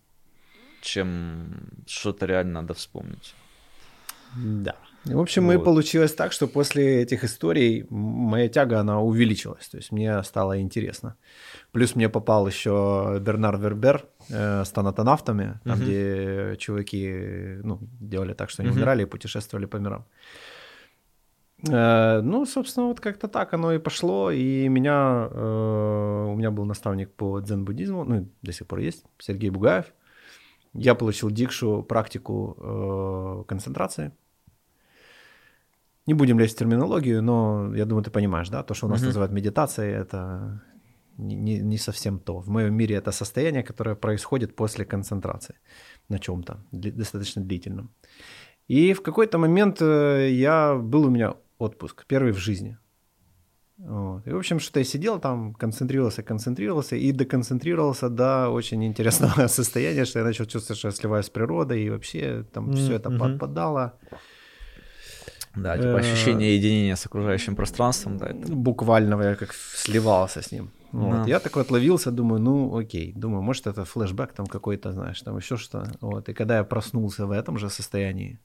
чем 0.82 1.50
что-то 1.88 2.26
реально 2.26 2.62
надо 2.62 2.74
вспомнить. 2.74 3.34
Да. 4.36 4.76
И, 5.06 5.14
В 5.14 5.20
общем, 5.20 5.52
и 5.52 5.56
Вот. 5.56 5.64
получилось 5.66 6.14
так, 6.14 6.34
что 6.34 6.48
после 6.48 7.02
этих 7.02 7.24
историй 7.24 7.86
моя 7.90 8.50
тяга, 8.50 8.80
она 8.80 9.00
увеличилась. 9.02 9.70
То 9.70 9.78
есть 9.78 9.92
мне 9.92 10.22
стало 10.24 10.60
интересно. 10.60 11.16
Плюс 11.72 11.96
мне 11.96 12.10
попал 12.10 12.48
еще 12.48 13.18
Бернар 13.22 13.58
Вербер 13.58 14.06
э, 14.30 14.64
с 14.66 14.70
тонатонавтами, 14.72 15.60
там, 15.64 15.78
Мгм. 15.78 15.84
где 15.86 16.56
чуваки 16.60 17.60
ну, 17.64 17.80
делали 18.02 18.34
так, 18.34 18.50
что 18.50 18.64
они 18.64 18.72
Мгм. 18.72 18.80
умирали 18.80 19.04
и 19.04 19.06
путешествовали 19.06 19.66
по 19.66 19.78
мирам. 19.78 20.06
Э, 21.64 22.22
ну, 22.22 22.46
собственно, 22.46 22.88
вот 22.88 23.00
как-то 23.00 23.28
так 23.28 23.54
оно 23.54 23.74
и 23.74 23.80
пошло. 23.80 24.32
И 24.32 24.68
меня, 24.70 25.28
э, 25.32 26.26
у 26.30 26.36
меня 26.36 26.52
был 26.52 26.66
наставник 26.66 27.12
по 27.14 27.40
дзен-буддизму, 27.40 28.04
ну, 28.04 28.28
до 28.42 28.52
сих 28.52 28.68
пор 28.68 28.80
есть, 28.80 29.06
Сергей 29.18 29.50
Бугаев. 29.50 29.86
Я 30.74 30.96
получил 30.96 31.32
дикшу, 31.32 31.84
практику 31.84 32.56
э, 32.60 33.44
концентрации. 33.48 34.12
Не 36.06 36.14
будем 36.14 36.40
лезть 36.40 36.56
в 36.56 36.60
терминологию, 36.60 37.22
но 37.22 37.76
я 37.76 37.86
думаю, 37.86 38.04
ты 38.04 38.12
понимаешь, 38.12 38.50
да, 38.50 38.64
то, 38.64 38.74
что 38.74 38.86
у 38.88 38.90
нас 38.90 39.00
Мгм. 39.00 39.08
называют 39.08 39.32
медитацией, 39.34 39.94
это 39.94 40.62
не, 41.18 41.60
не- 41.62 41.78
совсем 41.80 42.20
то. 42.20 42.40
В 42.40 42.50
моем 42.50 42.74
мире 42.76 42.96
это 42.96 43.12
состояние, 43.12 43.64
которое 43.64 43.96
происходит 43.96 44.56
после 44.56 44.86
концентрации 44.86 45.56
на 46.10 46.20
чем-то 46.20 46.58
достаточно 46.72 47.42
длительном. 47.42 47.90
И 48.70 48.94
в 48.94 49.02
какой-то 49.02 49.38
момент 49.38 49.82
я 49.82 50.76
был 50.76 51.06
у 51.06 51.10
меня 51.10 51.34
отпуск, 51.58 52.06
первый 52.08 52.32
в 52.32 52.38
жизни. 52.38 52.78
Вот. 53.78 54.26
И, 54.28 54.32
в 54.32 54.38
общем, 54.38 54.60
что-то 54.60 54.80
я 54.80 54.86
сидел 54.86 55.20
там, 55.20 55.54
концентрировался, 55.54 56.24
концентрировался 56.24 56.96
и 56.96 57.12
доконцентрировался 57.12 58.10
до 58.10 58.50
очень 58.50 58.84
интересного 58.84 59.48
состояния, 59.48 60.06
что 60.06 60.20
я 60.20 60.26
начал 60.26 60.46
чувствовать, 60.46 60.80
что 60.80 60.88
я 60.88 60.92
сливаюсь 60.92 61.28
с 61.28 61.30
природой, 61.30 61.84
и 61.84 61.90
вообще 61.90 62.44
там 62.54 62.74
все 62.74 62.94
это 62.94 63.12
подпадало. 63.12 63.94
Да, 65.56 65.78
типа 65.78 65.88
Э, 65.88 66.00
ощущение 66.00 66.56
единения 66.56 66.96
с 66.96 67.06
окружающим 67.06 67.56
пространством, 67.56 68.18
да, 68.18 68.28
это... 68.28 68.54
Буквально 68.54 69.22
я 69.24 69.36
как 69.36 69.54
сливался 69.54 70.42
с 70.42 70.52
ним. 70.52 70.72
Вот. 70.92 71.12
Да. 71.12 71.26
Я 71.28 71.40
такой 71.40 71.64
отловился, 71.64 72.12
думаю, 72.12 72.42
ну 72.42 72.78
окей, 72.78 73.14
думаю, 73.14 73.42
может 73.42 73.68
это 73.68 73.84
флешбэк 73.84 74.34
там 74.34 74.46
какой-то, 74.46 74.92
знаешь, 74.92 75.22
там 75.22 75.38
еще 75.38 75.58
что. 75.58 75.84
Вот. 76.02 76.30
И 76.30 76.34
когда 76.34 76.58
я 76.58 76.64
проснулся 76.64 77.26
в 77.26 77.32
этом 77.32 77.58
же 77.58 77.70
состоянии, 77.70 78.40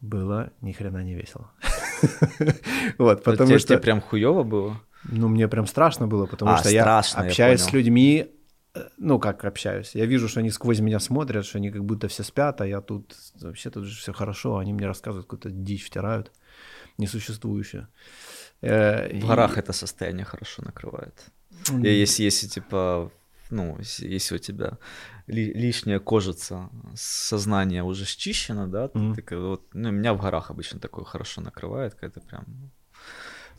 было 0.00 0.50
ни 0.60 0.72
хрена 0.72 1.04
не 1.04 1.14
весело. 1.14 1.50
Вот, 2.98 3.22
потому 3.24 3.48
тебе, 3.48 3.58
что... 3.58 3.68
тебе 3.68 3.78
прям 3.78 4.00
хуево 4.00 4.42
было? 4.42 4.80
Ну, 5.04 5.28
мне 5.28 5.48
прям 5.48 5.66
страшно 5.66 6.06
было, 6.06 6.26
потому 6.26 6.52
А, 6.52 6.58
что 6.58 6.68
я 6.70 6.82
страшно, 6.82 7.20
я 7.22 7.26
общаюсь 7.26 7.60
с 7.60 7.72
людьми, 7.72 8.26
э, 8.74 8.80
ну, 8.98 9.18
как 9.18 9.44
общаюсь. 9.44 9.94
Я 9.94 10.06
вижу, 10.06 10.28
что 10.28 10.40
они 10.40 10.50
сквозь 10.50 10.80
меня 10.80 11.00
смотрят, 11.00 11.44
что 11.44 11.58
они 11.58 11.70
как 11.72 11.84
будто 11.84 12.06
все 12.08 12.22
спят, 12.22 12.60
а 12.60 12.66
я 12.66 12.80
тут, 12.80 13.14
вообще 13.40 13.70
тут 13.70 13.84
же 13.84 13.96
все 13.96 14.12
хорошо, 14.12 14.58
они 14.58 14.72
мне 14.72 14.86
рассказывают, 14.86 15.26
какую-то 15.26 15.50
дичь 15.50 15.84
втирают, 15.86 16.30
несуществующую. 16.98 17.86
Э, 18.62 19.08
В 19.08 19.24
и- 19.24 19.26
горах 19.26 19.58
это 19.58 19.72
состояние 19.72 20.24
хорошо 20.24 20.62
накрывает. 20.64 21.14
Если, 21.82 22.24
если 22.24 22.48
типа, 22.48 23.10
ну, 23.52 23.78
если, 23.78 24.34
у 24.34 24.38
тебя 24.38 24.78
ли- 25.26 25.52
лишняя 25.52 25.98
кожица, 26.00 26.68
сознание 26.94 27.82
уже 27.82 28.04
счищено, 28.04 28.66
да, 28.66 28.90
Мгм. 28.94 29.14
ты 29.14 29.22
бы 29.22 29.48
вот, 29.48 29.74
ну, 29.74 29.90
меня 29.92 30.12
в 30.14 30.20
горах 30.20 30.50
обычно 30.50 30.80
такое 30.80 31.04
хорошо 31.04 31.40
накрывает, 31.40 31.94
когда 31.94 32.20
ты 32.20 32.26
прям 32.26 32.44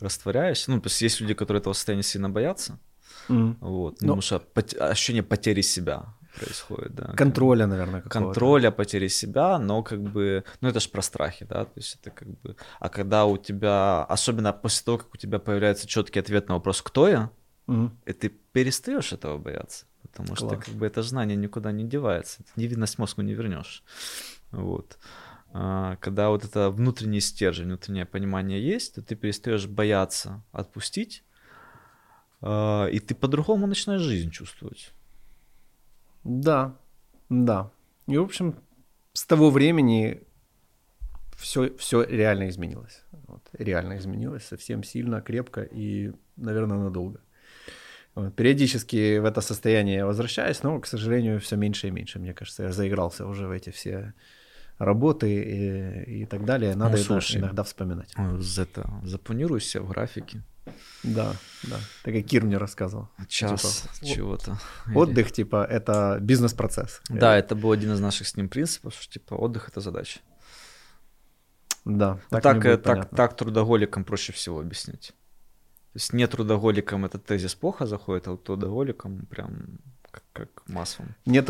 растворяешься. 0.00 0.70
Ну, 0.70 0.80
то 0.80 0.88
есть 0.88 1.02
есть 1.02 1.20
люди, 1.20 1.34
которые 1.34 1.60
этого 1.60 1.74
состояния 1.74 2.02
сильно 2.02 2.28
боятся, 2.30 2.78
м. 3.28 3.56
вот, 3.60 3.92
Ну- 4.02 4.08
потому 4.08 4.20
что 4.22 4.38
пот- 4.40 4.74
ощущение 4.80 5.22
потери 5.22 5.62
себя 5.62 6.14
происходит, 6.34 6.94
да. 6.94 7.04
Контроля, 7.16 7.66
наверное, 7.66 8.00
какого-то. 8.02 8.10
контроля, 8.10 8.70
потери 8.72 9.08
себя, 9.08 9.58
но 9.58 9.82
как 9.82 10.00
бы, 10.00 10.42
ну 10.60 10.68
это 10.68 10.80
ж 10.80 10.90
про 10.90 11.02
страхи, 11.02 11.46
да, 11.48 11.64
то 11.64 11.72
есть 11.80 11.96
это 12.00 12.10
как 12.10 12.28
бы, 12.42 12.56
а 12.80 12.88
когда 12.88 13.24
у 13.24 13.36
тебя, 13.36 14.04
особенно 14.04 14.52
после 14.52 14.84
того, 14.84 14.98
как 14.98 15.14
у 15.14 15.16
тебя 15.16 15.38
появляется 15.38 15.86
четкий 15.86 16.18
ответ 16.20 16.48
на 16.48 16.54
вопрос 16.54 16.82
«Кто 16.82 17.08
я?», 17.08 17.30
Мгм. 17.66 17.98
и 18.06 18.12
ты 18.12 18.28
перестаешь 18.28 19.12
этого 19.12 19.38
бояться, 19.38 19.86
потому 20.02 20.36
что 20.36 20.48
Класс. 20.48 20.64
как 20.64 20.74
бы 20.74 20.86
это 20.86 21.02
знание 21.02 21.36
никуда 21.36 21.72
не 21.72 21.84
девается, 21.84 22.42
невидность 22.56 22.98
мозгу 22.98 23.22
не 23.22 23.34
вернешь, 23.34 23.82
вот. 24.50 24.98
А, 25.56 25.96
Когда 26.00 26.30
вот 26.30 26.44
это 26.44 26.68
внутренний 26.70 27.20
стержень, 27.20 27.66
внутреннее 27.66 28.06
понимание 28.06 28.60
есть, 28.60 28.96
то 28.96 29.02
ты 29.02 29.14
перестаешь 29.14 29.66
бояться 29.66 30.42
отпустить, 30.52 31.22
а, 32.40 32.86
и 32.86 32.98
ты 32.98 33.14
по-другому 33.14 33.66
начинаешь 33.66 34.02
жизнь 34.02 34.30
чувствовать. 34.30 34.92
Да, 36.24 36.76
да. 37.28 37.70
И, 38.06 38.16
в 38.18 38.22
общем, 38.22 38.56
с 39.12 39.24
того 39.24 39.50
времени 39.50 40.22
все, 41.36 41.74
все 41.76 42.02
реально 42.02 42.48
изменилось. 42.48 43.02
Вот, 43.26 43.42
реально 43.52 43.96
изменилось 43.98 44.44
совсем 44.44 44.82
сильно, 44.82 45.20
крепко 45.20 45.62
и, 45.62 46.12
наверное, 46.36 46.78
надолго. 46.78 47.20
Вот, 48.14 48.34
периодически 48.36 49.18
в 49.18 49.24
это 49.24 49.40
состояние 49.40 49.96
я 49.96 50.06
возвращаюсь, 50.06 50.62
но, 50.62 50.78
к 50.80 50.86
сожалению, 50.86 51.40
все 51.40 51.56
меньше 51.56 51.88
и 51.88 51.90
меньше. 51.90 52.18
Мне 52.18 52.32
кажется, 52.32 52.64
я 52.64 52.72
заигрался 52.72 53.26
уже 53.26 53.48
в 53.48 53.50
эти 53.50 53.70
все 53.70 54.14
работы 54.78 56.06
и, 56.06 56.22
и 56.22 56.26
так 56.26 56.44
далее. 56.44 56.74
Надо 56.76 56.96
Ну, 56.96 57.02
слушай. 57.02 57.40
иногда 57.40 57.62
вспоминать. 57.62 58.12
Это 58.14 58.90
запланируй 59.02 59.60
в 59.60 59.88
графике. 59.88 60.42
Да, 61.02 61.34
да. 61.64 61.76
Так 62.04 62.14
как 62.14 62.24
Кир 62.24 62.44
мне 62.44 62.56
рассказывал. 62.56 63.08
Час 63.28 63.86
типа, 64.00 64.14
чего-то. 64.14 64.58
Отдых, 64.94 65.30
типа, 65.30 65.64
это 65.68 66.18
бизнес-процесс. 66.20 67.02
Да, 67.10 67.36
это 67.36 67.54
был 67.54 67.72
один 67.72 67.92
из 67.92 68.00
наших 68.00 68.26
с 68.26 68.36
ним 68.36 68.48
принципов, 68.48 68.94
что, 68.98 69.12
типа, 69.12 69.34
отдых— 69.34 69.68
это 69.70 69.80
задача. 69.80 70.20
Да, 71.84 72.18
так, 72.30 72.42
так, 72.42 72.64
э, 72.64 72.78
так, 72.78 73.10
так 73.10 73.36
трудоголикам 73.36 74.04
проще 74.04 74.32
всего 74.32 74.58
объяснить. 74.58 75.12
То 75.94 75.98
есть 75.98 76.12
не 76.12 76.26
трудоголикам 76.26 77.04
этот 77.04 77.24
тезис 77.24 77.54
плохо 77.54 77.86
заходит, 77.86 78.26
а 78.26 78.32
вот 78.32 78.42
трудоголикам 78.42 79.26
прям 79.30 79.78
как, 80.10 80.24
как 80.32 80.48
массовым. 80.66 81.14
Не 81.24 81.40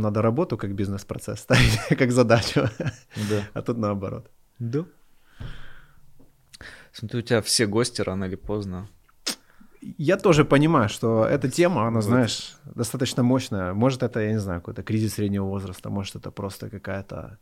надо 0.00 0.22
работу 0.22 0.56
как 0.56 0.74
бизнес-процесс 0.74 1.38
ставить, 1.38 1.78
как 1.98 2.10
задачу. 2.10 2.68
Да. 3.30 3.42
А 3.54 3.62
тут 3.62 3.78
наоборот. 3.78 4.28
Да. 4.58 4.84
Смотри, 6.92 7.20
у 7.20 7.22
тебя 7.22 7.40
все 7.42 7.66
гости 7.66 8.02
рано 8.02 8.24
или 8.24 8.34
поздно. 8.34 8.88
Я 9.98 10.16
тоже 10.16 10.44
понимаю, 10.44 10.88
что 10.88 11.24
эта 11.24 11.48
тема, 11.48 11.86
она, 11.86 12.00
вот. 12.00 12.04
знаешь, 12.04 12.56
достаточно 12.64 13.22
мощная. 13.22 13.72
Может, 13.72 14.02
это, 14.02 14.18
я 14.18 14.32
не 14.32 14.40
знаю, 14.40 14.60
какой-то 14.60 14.82
кризис 14.82 15.14
среднего 15.14 15.44
возраста, 15.44 15.90
может, 15.90 16.16
это 16.16 16.32
просто 16.32 16.70
какая-то 16.70 17.38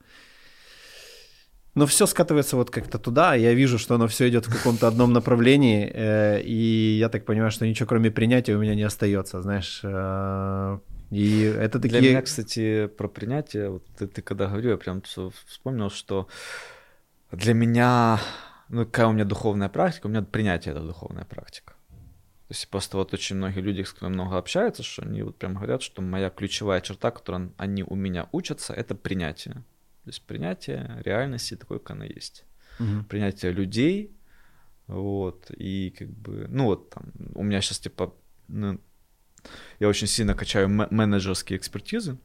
но 1.75 1.87
все 1.87 2.07
скатывается 2.07 2.57
вот 2.57 2.71
как-то 2.71 2.99
туда, 2.99 3.35
я 3.35 3.53
вижу, 3.55 3.79
что 3.79 3.95
оно 3.95 4.07
все 4.07 4.29
идет 4.29 4.47
в 4.47 4.53
каком-то 4.53 4.87
одном 4.87 5.13
направлении, 5.13 5.91
э, 5.93 6.41
и 6.43 6.99
я 6.99 7.09
так 7.09 7.25
понимаю, 7.25 7.51
что 7.51 7.67
ничего 7.67 7.89
кроме 7.89 8.11
принятия 8.11 8.55
у 8.55 8.61
меня 8.61 8.75
не 8.75 8.83
остается, 8.83 9.43
знаешь. 9.43 9.81
Э, 9.83 10.79
и 11.11 11.43
это 11.43 11.81
такие... 11.81 12.01
Для 12.01 12.11
меня, 12.11 12.23
кстати, 12.23 12.87
про 12.87 13.09
принятие, 13.09 13.71
вот 13.71 13.85
ты, 13.99 14.07
ты 14.07 14.23
когда 14.23 14.47
говорил, 14.47 14.71
я 14.71 14.77
прям 14.77 15.03
вспомнил, 15.47 15.91
что 15.91 16.29
для 17.33 17.55
меня, 17.55 18.21
ну 18.69 18.85
какая 18.85 19.09
у 19.09 19.13
меня 19.13 19.25
духовная 19.25 19.69
практика, 19.69 20.07
у 20.07 20.11
меня 20.11 20.23
принятие— 20.23 20.73
это 20.75 20.83
духовная 20.83 21.25
практика. 21.25 21.75
То 22.49 22.53
есть 22.53 22.69
просто 22.69 22.99
вот 22.99 23.13
очень 23.15 23.37
многие 23.37 23.61
люди, 23.61 23.83
с 23.83 23.93
которыми 23.93 24.15
много 24.15 24.37
общаются, 24.37 24.83
что 24.83 25.03
они 25.03 25.23
вот 25.23 25.37
прям 25.37 25.55
говорят, 25.55 25.83
что 25.83 26.03
моя 26.03 26.31
ключевая 26.31 26.81
черта, 26.83 27.11
которой 27.11 27.51
они 27.57 27.83
у 27.83 27.95
меня 27.95 28.29
учатся, 28.33 28.75
это 28.75 28.95
принятие. 28.95 29.65
То 30.05 30.11
есть 30.11 30.23
принятие 30.23 31.01
реальности 31.05 31.57
такой, 31.57 31.81
как 31.81 31.93
она 31.93 32.05
есть. 32.05 32.45
Угу. 32.79 33.05
Принятие 33.09 33.53
людей, 33.53 34.15
вот, 34.87 35.51
и 35.51 35.95
как 35.99 36.09
бы, 36.09 36.47
ну 36.49 36.65
вот 36.67 36.91
там, 36.91 37.05
у 37.35 37.43
меня 37.43 37.61
сейчас 37.63 37.79
типа, 37.79 38.15
ну, 38.49 38.79
я 39.79 39.89
очень 39.89 40.07
сильно 40.07 40.35
качаю 40.35 40.69
менеджерские 40.69 41.59
экспертизы, 41.59 42.19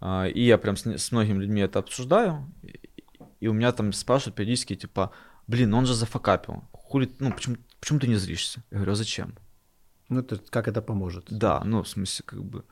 а, 0.00 0.26
и 0.26 0.42
я 0.42 0.58
прям 0.58 0.76
с, 0.76 0.86
с 0.86 1.10
многими 1.10 1.38
людьми 1.38 1.60
это 1.60 1.80
обсуждаю, 1.80 2.52
и 3.40 3.48
у 3.48 3.52
меня 3.52 3.72
там 3.72 3.92
спрашивают 3.92 4.36
периодически, 4.36 4.76
типа, 4.76 5.10
блин, 5.48 5.74
он 5.74 5.86
же 5.86 5.94
зафакапил, 5.94 6.68
хули, 6.70 7.10
ну, 7.18 7.32
почему, 7.32 7.56
почему 7.80 7.98
ты 7.98 8.06
не 8.06 8.16
злишься? 8.16 8.62
Я 8.70 8.76
говорю, 8.76 8.92
а 8.92 8.96
зачем? 8.96 9.34
Ну, 10.08 10.20
это, 10.20 10.38
как 10.50 10.68
это 10.68 10.82
поможет? 10.82 11.26
Да, 11.30 11.62
ну, 11.64 11.82
в 11.82 11.88
смысле, 11.88 12.24
как 12.26 12.44
бы, 12.44 12.64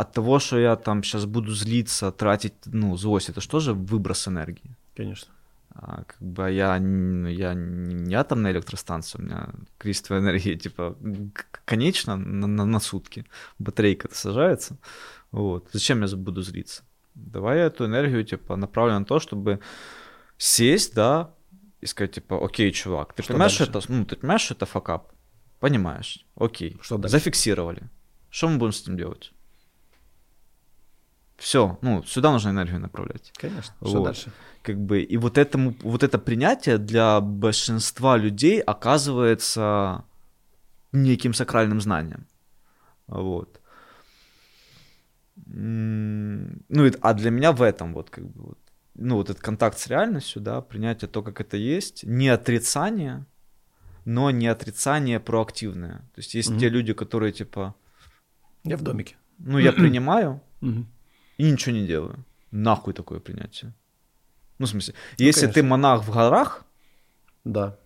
от 0.00 0.12
того, 0.12 0.38
что 0.38 0.58
я 0.58 0.76
там 0.76 1.02
сейчас 1.02 1.24
буду 1.24 1.52
злиться, 1.52 2.12
тратить, 2.12 2.54
ну, 2.66 2.96
злость, 2.96 3.30
это 3.30 3.40
что 3.40 3.60
же 3.60 3.72
выброс 3.72 4.28
энергии? 4.28 4.76
Конечно. 4.96 5.32
А, 5.70 6.04
как 6.04 6.20
бы 6.20 6.52
я, 6.52 6.76
я 6.76 7.54
не 7.54 8.14
атомная 8.14 8.52
электростанция, 8.52 9.20
у 9.20 9.24
меня 9.24 9.48
количество 9.78 10.16
энергии, 10.18 10.54
типа, 10.64 10.96
конечно, 11.64 12.16
на, 12.16 12.46
на, 12.46 12.64
на 12.64 12.80
сутки. 12.80 13.24
Батарейка 13.58 14.08
сажается. 14.12 14.76
Вот. 15.32 15.68
Зачем 15.72 16.04
я 16.04 16.16
буду 16.16 16.42
злиться? 16.42 16.82
Давай 17.14 17.58
я 17.58 17.64
эту 17.64 17.84
энергию, 17.84 18.24
типа, 18.24 18.56
направлю 18.56 18.98
на 18.98 19.04
то, 19.04 19.18
чтобы 19.18 19.58
сесть, 20.36 20.94
да, 20.94 21.30
и 21.80 21.86
сказать, 21.86 22.12
типа, 22.12 22.44
окей, 22.44 22.70
чувак, 22.72 23.14
ты 23.14 23.22
что 23.22 23.32
понимаешь, 23.32 23.60
это, 23.60 23.80
ну, 23.88 24.04
ты 24.04 24.16
понимаешь, 24.16 24.42
что 24.42 24.54
это 24.54 24.66
факап? 24.66 25.12
Понимаешь, 25.58 26.24
окей. 26.36 26.76
Что 26.82 26.98
дальше? 26.98 27.18
Зафиксировали. 27.18 27.82
Что 28.30 28.48
мы 28.48 28.58
будем 28.58 28.72
с 28.72 28.82
этим 28.82 28.96
делать? 28.96 29.32
Все, 31.38 31.78
ну, 31.82 32.02
сюда 32.02 32.32
нужно 32.32 32.50
энергию 32.50 32.80
направлять. 32.80 33.32
Конечно. 33.36 33.74
Вот. 33.80 33.90
Что 33.90 34.04
дальше? 34.04 34.32
Как 34.62 34.76
бы, 34.76 35.00
и 35.00 35.16
вот, 35.16 35.38
этому, 35.38 35.74
вот 35.82 36.02
это 36.02 36.18
принятие 36.18 36.78
для 36.78 37.20
большинства 37.20 38.16
людей 38.16 38.60
оказывается 38.60 40.04
неким 40.92 41.34
сакральным 41.34 41.80
знанием. 41.80 42.26
Вот. 43.06 43.60
Ну, 45.46 46.90
а 47.00 47.14
для 47.14 47.30
меня 47.30 47.52
в 47.52 47.62
этом 47.62 47.94
вот 47.94 48.10
как 48.10 48.24
бы 48.24 48.42
вот, 48.42 48.58
ну, 48.94 49.14
вот 49.14 49.30
этот 49.30 49.40
контакт 49.40 49.78
с 49.78 49.86
реальностью, 49.86 50.42
да, 50.42 50.60
принятие 50.60 51.08
то, 51.08 51.22
как 51.22 51.40
это 51.40 51.56
есть, 51.56 52.02
не 52.02 52.28
отрицание, 52.28 53.24
но 54.04 54.32
не 54.32 54.48
отрицание 54.48 55.20
проактивное. 55.20 55.98
То 56.14 56.20
есть 56.20 56.34
есть 56.34 56.50
mm-hmm. 56.50 56.58
те 56.58 56.68
люди, 56.68 56.92
которые 56.94 57.32
типа... 57.32 57.76
Я 58.64 58.76
в 58.76 58.82
домике. 58.82 59.16
Ну, 59.38 59.58
я 59.58 59.72
принимаю, 59.82 60.40
mm-hmm 60.62 60.84
и 61.38 61.50
ничего 61.50 61.74
не 61.74 61.86
делаю. 61.86 62.24
Нахуй 62.50 62.92
такое 62.92 63.20
принятие. 63.20 63.72
Ну, 64.58 64.66
в 64.66 64.68
смысле, 64.68 64.94
ну, 65.18 65.24
если 65.24 65.42
конечно. 65.42 65.54
ты 65.54 65.62
монах 65.62 66.04
в 66.04 66.12
горах, 66.12 66.64
да. 67.44 67.78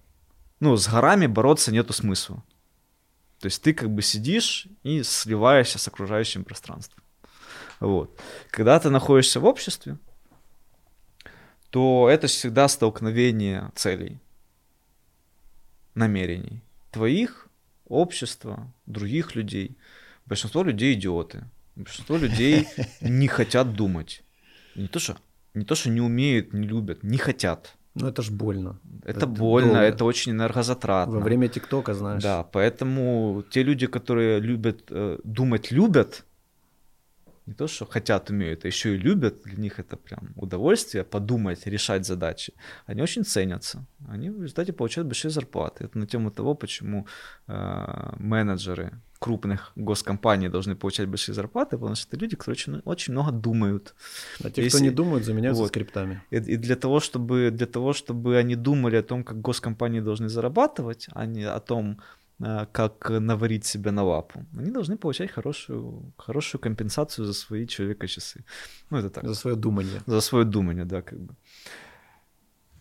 ну, 0.59 0.77
с 0.77 0.89
горами 0.89 1.27
бороться 1.27 1.71
нету 1.71 1.93
смысла. 1.93 2.43
То 3.41 3.47
есть 3.47 3.63
ты 3.63 3.75
как 3.75 3.91
бы 3.91 4.03
сидишь 4.03 4.67
и 4.83 5.03
сливаешься 5.03 5.79
с 5.79 5.89
окружающим 5.89 6.45
пространством. 6.45 7.03
Вот. 7.81 8.19
Когда 8.51 8.79
ты 8.79 8.89
находишься 8.89 9.41
в 9.41 9.45
обществе, 9.45 9.99
то 11.71 12.09
это 12.09 12.27
всегда 12.27 12.69
столкновение 12.69 13.73
целей, 13.75 14.21
намерений. 15.95 16.63
Твоих, 16.91 17.49
общества, 17.87 18.73
других 18.87 19.35
людей. 19.35 19.77
Большинство 20.27 20.63
людей 20.63 20.95
идиоты. 20.95 21.45
Большинство 21.77 22.17
людей 22.17 22.67
не 23.01 23.29
хотят 23.29 23.75
думать. 23.75 24.23
Не 24.75 24.89
то, 24.89 24.99
что, 24.99 25.17
не 25.55 25.65
то, 25.65 25.75
что 25.75 25.91
не 25.91 26.01
умеют, 26.01 26.53
не 26.53 26.67
любят, 26.67 27.03
не 27.03 27.19
хотят. 27.19 27.77
Ну 27.95 28.09
это 28.09 28.23
ж 28.23 28.31
больно. 28.31 28.79
Это, 29.05 29.19
это 29.19 29.27
больно, 29.27 29.73
долго. 29.73 29.87
это 29.87 30.05
очень 30.05 30.33
энергозатратно. 30.33 31.15
Во 31.15 31.21
время 31.21 31.49
ТикТока, 31.49 31.95
знаешь. 31.95 32.23
Да, 32.23 32.43
поэтому 32.43 33.45
те 33.51 33.63
люди, 33.63 33.87
которые 33.87 34.41
любят 34.41 34.85
э, 34.91 35.19
думать, 35.25 35.73
любят, 35.73 36.25
не 37.47 37.55
то, 37.55 37.67
что 37.67 37.85
хотят, 37.85 38.31
умеют, 38.31 38.65
а 38.65 38.69
еще 38.69 38.95
и 38.95 38.99
любят, 38.99 39.43
для 39.45 39.57
них 39.57 39.79
это 39.79 39.97
прям 39.97 40.33
удовольствие 40.37 41.05
подумать, 41.05 41.67
решать 41.67 42.07
задачи, 42.07 42.55
они 42.87 43.03
очень 43.03 43.25
ценятся. 43.25 43.85
Они 44.09 44.31
в 44.31 44.43
результате 44.43 44.73
получают 44.73 45.09
большие 45.09 45.31
зарплаты. 45.31 45.85
Это 45.85 45.99
на 45.99 46.07
тему 46.07 46.31
того, 46.31 46.55
почему 46.55 47.07
э, 47.49 48.15
менеджеры 48.19 48.93
крупных 49.23 49.73
госкомпаний 49.77 50.49
должны 50.49 50.75
получать 50.75 51.09
большие 51.09 51.35
зарплаты, 51.35 51.79
потому 51.79 51.95
что 51.95 52.09
это 52.09 52.17
люди, 52.25 52.37
которые 52.37 52.55
очень, 52.55 52.83
очень 52.85 53.13
много 53.13 53.31
думают. 53.31 53.95
А 54.45 54.51
те, 54.51 54.63
Если... 54.63 54.79
кто 54.79 54.85
не 54.85 54.91
думают, 54.91 55.25
заменяются 55.25 55.63
вот. 55.63 55.69
скриптами. 55.69 56.21
И, 56.31 56.37
и 56.37 56.57
для, 56.57 56.75
того, 56.75 57.01
чтобы, 57.01 57.51
для 57.51 57.67
того, 57.67 57.93
чтобы 57.93 58.37
они 58.37 58.57
думали 58.57 58.97
о 58.97 59.03
том, 59.03 59.25
как 59.25 59.41
госкомпании 59.41 60.01
должны 60.01 60.29
зарабатывать, 60.29 61.09
а 61.13 61.27
не 61.27 61.45
о 61.45 61.61
том, 61.61 61.99
а, 62.41 62.67
как 62.73 63.11
наварить 63.11 63.65
себя 63.65 63.93
на 63.93 64.03
лапу. 64.03 64.45
Они 64.59 64.71
должны 64.71 64.97
получать 64.97 65.31
хорошую, 65.31 66.13
хорошую 66.17 66.61
компенсацию 66.61 67.27
за 67.27 67.33
свои 67.33 67.67
человека-часы. 67.67 68.45
Ну, 68.91 68.99
это 68.99 69.09
так. 69.11 69.29
За 69.29 69.35
свое 69.35 69.57
думание. 69.57 70.01
За 70.07 70.21
свое 70.21 70.45
думание, 70.45 70.85
да, 70.85 71.03
как 71.03 71.19
бы. 71.19 71.35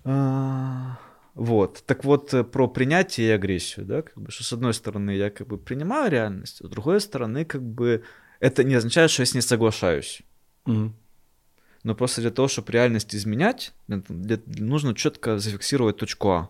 А, 0.04 0.98
вот. 1.34 1.84
Так 1.86 2.04
вот, 2.04 2.34
э, 2.34 2.44
про 2.44 2.68
принятие 2.68 3.30
и 3.30 3.32
агрессию, 3.32 3.86
да, 3.86 4.02
как 4.02 4.18
бы, 4.18 4.32
что 4.32 4.44
с 4.44 4.54
одной 4.54 4.74
стороны 4.74 5.12
я 5.12 5.30
как 5.30 5.48
бы 5.48 5.58
принимаю 5.58 6.12
реальность, 6.12 6.58
с 6.58 6.68
другой 6.68 7.00
стороны, 7.00 7.46
как 7.46 7.62
бы, 7.62 8.04
это 8.40 8.64
не 8.64 8.76
означает, 8.76 9.12
что 9.12 9.22
я 9.22 9.26
с 9.26 9.34
ней 9.34 9.42
соглашаюсь. 9.42 10.22
Угу. 10.66 10.94
Но 11.84 11.96
просто 11.96 12.22
для 12.22 12.32
того, 12.32 12.48
чтобы 12.48 12.72
реальность 12.72 13.16
изменять, 13.16 13.74
для, 13.88 14.40
нужно 14.46 14.94
четко 14.94 15.40
зафиксировать 15.40 15.98
точку 15.98 16.30
А. 16.30 16.50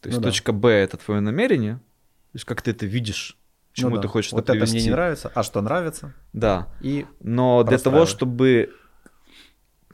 То 0.00 0.08
есть 0.08 0.20
ну, 0.20 0.24
точка 0.24 0.52
да. 0.52 0.58
Б 0.58 0.70
это 0.70 0.96
твое 0.96 1.20
намерение, 1.20 1.74
то 1.74 2.34
есть 2.34 2.44
как 2.44 2.62
ты 2.62 2.70
это 2.70 2.86
видишь, 2.86 3.36
к 3.72 3.76
чему 3.76 3.90
ну, 3.90 3.96
да. 3.96 4.02
ты 4.02 4.08
хочешь 4.08 4.32
вот 4.32 4.44
это 4.44 4.52
привести. 4.52 4.76
мне 4.76 4.84
не 4.84 4.90
нравится, 4.90 5.30
а 5.34 5.42
что 5.42 5.60
нравится. 5.60 6.14
Да. 6.32 6.68
И 6.80 7.06
Но 7.20 7.62
для 7.64 7.78
того, 7.78 8.06
чтобы 8.06 8.72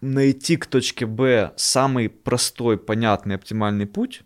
найти 0.04 0.56
к 0.56 0.66
точке 0.66 1.06
Б 1.06 1.52
самый 1.56 2.08
простой, 2.08 2.78
понятный, 2.78 3.34
оптимальный 3.34 3.86
путь 3.86 4.22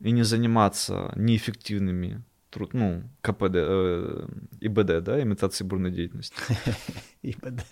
и 0.00 0.10
не 0.10 0.22
заниматься 0.22 1.12
неэффективными 1.16 2.22
труд, 2.50 2.74
ну, 2.74 3.02
КПД, 3.20 3.54
э, 3.54 4.26
ИБД, 4.60 5.02
да, 5.02 5.22
имитации 5.22 5.64
бурной 5.64 5.90
деятельности. 5.90 6.34
ИБД. 7.22 7.64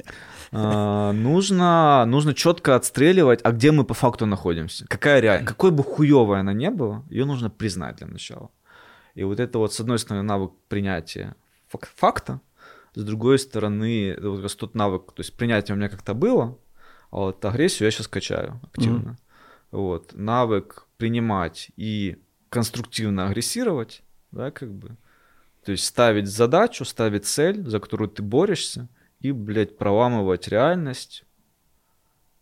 А, 0.52 1.12
нужно, 1.12 2.04
нужно 2.06 2.34
четко 2.34 2.76
отстреливать, 2.76 3.40
а 3.42 3.52
где 3.52 3.72
мы 3.72 3.84
по 3.84 3.94
факту 3.94 4.26
находимся. 4.26 4.86
Какая 4.88 5.20
реальность, 5.20 5.48
какой 5.48 5.70
бы 5.70 5.82
хуевая 5.82 6.40
она 6.40 6.52
не 6.52 6.70
была, 6.70 7.04
ее 7.10 7.24
нужно 7.24 7.50
признать 7.50 7.96
для 7.96 8.06
начала. 8.06 8.50
И 9.14 9.24
вот 9.24 9.40
это 9.40 9.58
вот, 9.58 9.72
с 9.72 9.80
одной 9.80 9.98
стороны, 9.98 10.22
навык 10.22 10.52
принятия 10.68 11.34
факта, 11.68 12.40
с 12.94 13.02
другой 13.02 13.38
стороны, 13.38 14.16
вот 14.20 14.56
тот 14.56 14.74
навык, 14.74 15.12
то 15.12 15.20
есть 15.20 15.36
принятие 15.36 15.74
у 15.74 15.78
меня 15.78 15.88
как-то 15.88 16.14
было, 16.14 16.58
а 17.10 17.16
вот 17.16 17.44
агрессию 17.44 17.86
я 17.86 17.90
сейчас 17.90 18.08
качаю 18.08 18.60
активно. 18.62 19.10
Mm-hmm. 19.10 19.16
Вот. 19.72 20.14
Навык 20.14 20.86
принимать 20.96 21.70
и 21.76 22.18
конструктивно 22.50 23.26
агрессировать, 23.26 24.02
да, 24.32 24.50
как 24.50 24.72
бы. 24.72 24.96
То 25.64 25.72
есть 25.72 25.84
ставить 25.84 26.28
задачу, 26.28 26.84
ставить 26.84 27.26
цель, 27.26 27.66
за 27.66 27.80
которую 27.80 28.08
ты 28.08 28.22
борешься, 28.22 28.88
и, 29.20 29.32
блядь, 29.32 29.76
проламывать 29.76 30.48
реальность. 30.48 31.24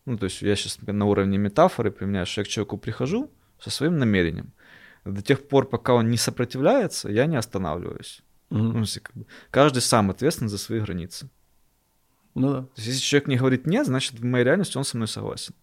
Ну, 0.05 0.17
то 0.17 0.25
есть 0.25 0.41
я 0.41 0.55
сейчас 0.55 0.79
на 0.81 1.05
уровне 1.05 1.37
метафоры 1.37 1.91
применяю, 1.91 2.25
что 2.25 2.41
я 2.41 2.45
к 2.45 2.47
человеку 2.47 2.77
прихожу 2.77 3.31
со 3.59 3.69
своим 3.71 3.97
намерением. 3.97 4.53
До 5.03 5.21
тех 5.21 5.47
пор, 5.47 5.67
пока 5.67 5.93
он 5.93 6.09
не 6.09 6.17
сопротивляется, 6.17 7.09
я 7.09 7.25
не 7.25 7.35
останавливаюсь. 7.35 8.21
Мгм. 8.49 8.85
Ну, 9.13 9.25
каждый 9.49 9.81
сам 9.81 10.11
ответственен 10.11 10.49
за 10.49 10.57
свои 10.57 10.79
границы. 10.79 11.29
Ну 12.35 12.51
да. 12.51 12.61
То 12.61 12.71
есть, 12.77 12.87
если 12.87 13.01
человек 13.01 13.27
не 13.27 13.37
говорит 13.37 13.65
нет, 13.65 13.85
значит, 13.85 14.19
в 14.19 14.23
моей 14.23 14.43
реальности 14.45 14.77
он 14.77 14.83
со 14.83 14.97
мной 14.97 15.07
согласен. 15.07 15.53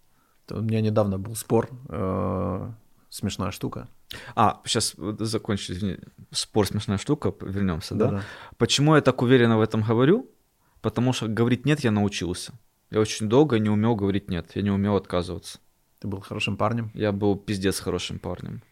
У 0.51 0.61
меня 0.61 0.81
недавно 0.81 1.19
был 1.19 1.37
спор, 1.37 1.71
э, 1.89 2.71
смешная 3.09 3.51
штука. 3.51 3.89
А, 4.35 4.61
сейчас 4.65 4.95
закончу, 5.19 5.73
извини, 5.73 5.99
спор 6.31 6.67
смешная 6.67 6.99
штука, 6.99 7.33
вернемся, 7.41 7.95
да? 7.95 8.07
Да-да. 8.07 8.23
Почему 8.59 8.97
я 8.97 9.01
так 9.01 9.23
уверенно 9.23 9.59
в 9.59 9.61
этом 9.61 9.83
говорю? 9.83 10.31
Потому 10.81 11.13
что 11.13 11.29
говорить 11.29 11.65
нет 11.65 11.81
я 11.81 11.91
научился. 11.91 12.53
Я 12.91 13.01
очень 13.01 13.29
долго 13.29 13.59
не 13.59 13.71
умел 13.71 13.95
говорить 13.95 14.29
нет, 14.29 14.51
я 14.55 14.63
не 14.63 14.71
умел 14.71 14.97
отказываться. 14.97 15.59
Ты 16.01 16.09
был 16.09 16.21
хорошим 16.21 16.57
парнем. 16.57 16.91
Я 16.95 17.13
был 17.13 17.37
пиздец 17.37 17.81
хорошим 17.81 18.19
парнем. 18.19 18.63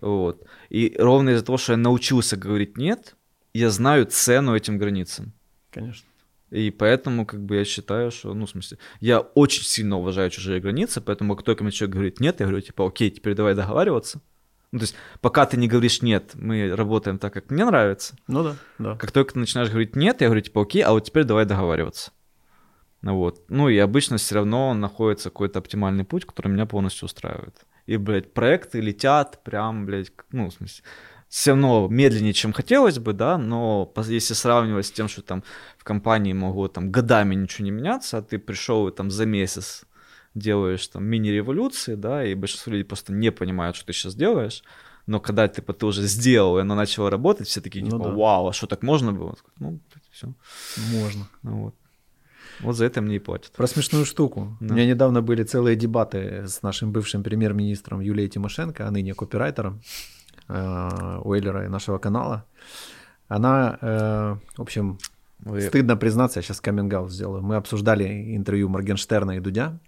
Вот. 0.00 0.46
И 0.68 0.94
ровно 0.98 1.30
из-за 1.30 1.44
того, 1.44 1.58
что 1.58 1.72
я 1.72 1.78
научился 1.78 2.36
говорить 2.36 2.76
нет, 2.76 3.16
я 3.54 3.70
знаю 3.70 4.06
цену 4.06 4.54
этим 4.54 4.78
границам. 4.78 5.32
Конечно. 5.70 6.06
И 6.54 6.70
поэтому, 6.70 7.26
как 7.26 7.44
бы, 7.44 7.56
я 7.56 7.64
считаю, 7.64 8.12
что, 8.12 8.32
ну, 8.32 8.46
в 8.46 8.50
смысле, 8.50 8.78
я 9.00 9.18
очень 9.18 9.64
сильно 9.64 9.98
уважаю 9.98 10.30
чужие 10.30 10.60
границы, 10.60 11.00
поэтому, 11.00 11.34
как 11.34 11.44
только 11.44 11.64
мне 11.64 11.72
человек 11.72 11.94
говорит 11.94 12.20
нет, 12.20 12.38
я 12.38 12.46
говорю, 12.46 12.62
типа, 12.62 12.86
окей, 12.86 13.10
теперь 13.10 13.34
давай 13.34 13.56
договариваться. 13.56 14.20
Ну, 14.70 14.78
то 14.78 14.84
есть, 14.84 14.94
пока 15.20 15.46
ты 15.46 15.56
не 15.56 15.66
говоришь 15.66 16.00
нет, 16.00 16.30
мы 16.34 16.72
работаем 16.76 17.18
так, 17.18 17.34
как 17.34 17.50
мне 17.50 17.64
нравится. 17.64 18.14
Ну 18.28 18.44
да, 18.44 18.56
да. 18.78 18.96
Как 18.96 19.10
только 19.10 19.32
ты 19.32 19.40
начинаешь 19.40 19.68
говорить 19.68 19.96
нет, 19.96 20.20
я 20.20 20.28
говорю, 20.28 20.42
типа, 20.42 20.62
окей, 20.62 20.82
а 20.82 20.92
вот 20.92 21.00
теперь 21.00 21.24
давай 21.24 21.44
договариваться. 21.44 22.12
Ну 23.02 23.16
вот. 23.16 23.42
Ну 23.48 23.68
и 23.68 23.76
обычно 23.78 24.18
все 24.18 24.36
равно 24.36 24.74
находится 24.74 25.30
какой-то 25.30 25.58
оптимальный 25.58 26.04
путь, 26.04 26.24
который 26.24 26.52
меня 26.52 26.66
полностью 26.66 27.06
устраивает. 27.06 27.66
И, 27.86 27.96
блядь, 27.96 28.32
проекты 28.32 28.80
летят 28.80 29.42
прям, 29.42 29.86
блядь, 29.86 30.12
ну, 30.30 30.50
в 30.50 30.52
смысле, 30.52 30.84
все 31.34 31.50
равно 31.50 31.88
медленнее, 31.90 32.32
чем 32.32 32.52
хотелось 32.52 33.00
бы, 33.00 33.12
да, 33.12 33.38
но 33.38 33.92
если 34.06 34.34
сравнивать 34.34 34.86
с 34.86 34.92
тем, 34.92 35.08
что 35.08 35.20
там 35.20 35.42
в 35.76 35.82
компании 35.82 36.32
могло 36.32 36.68
там 36.68 36.92
годами 36.92 37.34
ничего 37.34 37.64
не 37.64 37.72
меняться, 37.72 38.18
а 38.18 38.22
ты 38.22 38.38
пришел 38.38 38.86
и 38.86 38.92
там 38.92 39.10
за 39.10 39.26
месяц 39.26 39.82
делаешь 40.36 40.86
там 40.86 41.04
мини-революции, 41.04 41.96
да, 41.96 42.24
и 42.24 42.36
большинство 42.36 42.70
людей 42.70 42.84
просто 42.84 43.12
не 43.12 43.32
понимают, 43.32 43.74
что 43.74 43.86
ты 43.86 43.92
сейчас 43.92 44.14
делаешь, 44.14 44.62
но 45.06 45.18
когда 45.18 45.48
типа, 45.48 45.72
ты 45.72 45.86
уже 45.86 46.02
сделал, 46.02 46.58
и 46.58 46.60
оно 46.60 46.76
начало 46.76 47.10
работать, 47.10 47.48
все 47.48 47.60
такие, 47.60 47.84
Ну 47.84 47.90
типа, 47.90 48.10
да. 48.10 48.10
вау, 48.10 48.46
а 48.46 48.52
что 48.52 48.68
так 48.68 48.84
можно 48.84 49.12
было? 49.12 49.34
Ну, 49.58 49.80
все. 50.12 50.32
Можно. 50.92 51.26
Ну, 51.42 51.64
вот. 51.64 51.74
вот 52.60 52.76
за 52.76 52.84
это 52.84 53.00
мне 53.00 53.16
и 53.16 53.18
платят. 53.18 53.50
Про 53.50 53.66
смешную 53.66 54.04
штуку. 54.04 54.56
Да. 54.60 54.72
У 54.72 54.76
меня 54.76 54.86
недавно 54.86 55.20
были 55.20 55.42
целые 55.42 55.74
дебаты 55.74 56.46
с 56.46 56.62
нашим 56.62 56.92
бывшим 56.92 57.24
премьер-министром 57.24 57.98
Юлией 57.98 58.28
Тимошенко, 58.28 58.86
а 58.86 58.90
ныне 58.92 59.14
копирайтером 59.14 59.82
э, 60.48 61.20
Уэйлера 61.24 61.64
и 61.64 61.68
нашего 61.68 61.98
канала. 61.98 62.44
Она, 63.28 63.78
э, 63.80 64.36
в 64.56 64.60
общем, 64.62 64.98
Вы- 65.40 65.60
стыдно 65.62 65.96
признаться, 65.96 66.38
я 66.38 66.42
сейчас 66.42 66.60
каминг 66.60 67.10
сделаю. 67.10 67.42
Мы 67.42 67.56
обсуждали 67.56 68.36
интервью 68.36 68.68
Моргенштерна 68.68 69.32
и 69.36 69.40
Дудя. 69.40 69.78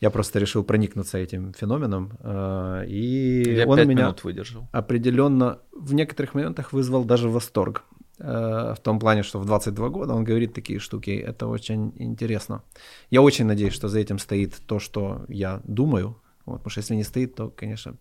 Я 0.00 0.10
просто 0.10 0.38
решил 0.38 0.64
проникнуться 0.64 1.18
этим 1.18 1.52
феноменом. 1.54 2.10
э, 2.20 2.84
И 2.88 3.54
Я 3.56 3.66
он 3.66 3.78
меня 3.88 4.14
выдержал. 4.22 4.66
определенно 4.72 5.58
в 5.72 5.94
некоторых 5.94 6.34
моментах 6.34 6.72
вызвал 6.72 7.04
даже 7.04 7.28
восторг. 7.28 7.84
Э, 8.18 8.74
В 8.76 8.80
том 8.82 8.98
плане, 8.98 9.22
что 9.22 9.38
в 9.40 9.44
22 9.46 9.88
года 9.88 10.14
он 10.14 10.24
говорит 10.24 10.52
такие 10.54 10.78
штуки. 10.78 11.10
Это 11.10 11.46
очень 11.46 11.92
интересно. 11.96 12.62
Я 13.10 13.22
очень 13.22 13.46
надеюсь, 13.46 13.72
что 13.74 13.88
за 13.88 13.98
этим 13.98 14.18
стоит 14.18 14.54
то, 14.66 14.78
что 14.78 15.24
я 15.28 15.60
думаю. 15.64 16.16
Вот, 16.46 16.58
потому 16.58 16.70
что 16.70 16.80
если 16.80 16.96
не 16.96 17.04
стоит, 17.04 17.34
то, 17.36 17.48
конечно, 17.50 17.94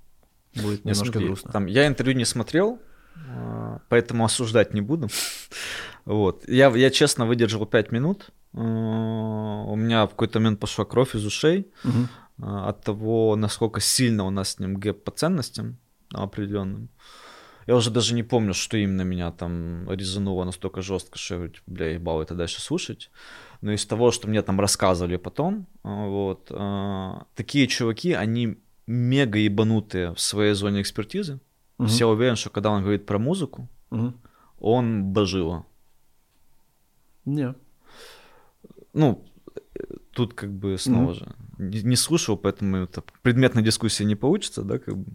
будет 0.55 0.85
Не, 0.85 0.91
немножко 0.91 1.13
смотри, 1.13 1.25
грустно. 1.27 1.51
Там, 1.51 1.65
я 1.65 1.87
интервью 1.87 2.17
не 2.17 2.25
смотрел, 2.25 2.79
а, 3.29 3.79
поэтому 3.89 4.25
осуждать 4.25 4.73
не 4.73 4.81
буду. 4.81 5.07
Вот. 6.05 6.47
Я, 6.49 6.69
я 6.69 6.89
честно 6.89 7.25
выдержал 7.25 7.65
5 7.65 7.91
минут. 7.91 8.29
А, 8.53 8.59
У 8.59 9.75
меня 9.75 10.05
в 10.05 10.09
какой-то 10.09 10.39
момент 10.39 10.59
пошла 10.59 10.85
кровь 10.85 11.15
из 11.15 11.25
ушей 11.25 11.71
а, 12.41 12.69
от 12.69 12.83
того, 12.83 13.35
насколько 13.35 13.79
сильно 13.79 14.25
у 14.25 14.29
нас 14.29 14.51
с 14.51 14.59
ним 14.59 14.75
гэп 14.75 15.03
по 15.03 15.11
ценностям 15.11 15.77
определенным. 16.11 16.89
Я 17.65 17.77
уже 17.77 17.89
даже 17.89 18.13
не 18.13 18.23
помню, 18.23 18.53
что 18.53 18.75
именно 18.75 19.03
меня 19.03 19.31
там 19.31 19.89
резануло 19.89 20.43
настолько 20.43 20.81
жестко, 20.81 21.17
что 21.17 21.35
я 21.35 21.37
говорю, 21.37 21.53
типа, 21.53 21.71
бля, 21.71 21.93
ебал 21.93 22.21
это 22.21 22.35
дальше 22.35 22.59
слушать. 22.61 23.09
Но 23.61 23.71
из 23.71 23.85
того, 23.85 24.11
что 24.11 24.27
мне 24.27 24.41
там 24.41 24.59
рассказывали 24.59 25.15
потом, 25.15 25.67
вот, 25.83 26.51
такие 27.35 27.67
чуваки, 27.67 28.11
они 28.11 28.57
мега 28.87 29.39
ебанутые 29.39 30.13
в 30.13 30.19
своей 30.19 30.53
зоне 30.53 30.81
экспертизы. 30.81 31.39
Мгм. 31.77 31.89
Я 31.91 32.07
уверен, 32.07 32.35
что 32.35 32.49
когда 32.49 32.69
он 32.71 32.81
говорит 32.81 33.05
про 33.05 33.17
музыку, 33.19 33.67
Мгм. 33.89 34.15
он 34.59 35.03
божила. 35.05 35.65
Не. 37.25 37.55
Ну, 38.93 39.25
тут 40.11 40.33
как 40.33 40.51
бы 40.51 40.77
снова 40.77 41.11
Мгм. 41.11 41.13
же 41.15 41.35
не, 41.57 41.81
не 41.81 41.95
слушал, 41.95 42.37
поэтому 42.37 42.77
это 42.77 43.03
предметной 43.21 43.63
дискуссии 43.63 44.03
не 44.03 44.15
получится, 44.15 44.61
да, 44.63 44.77
как 44.79 44.97
бы. 44.97 45.05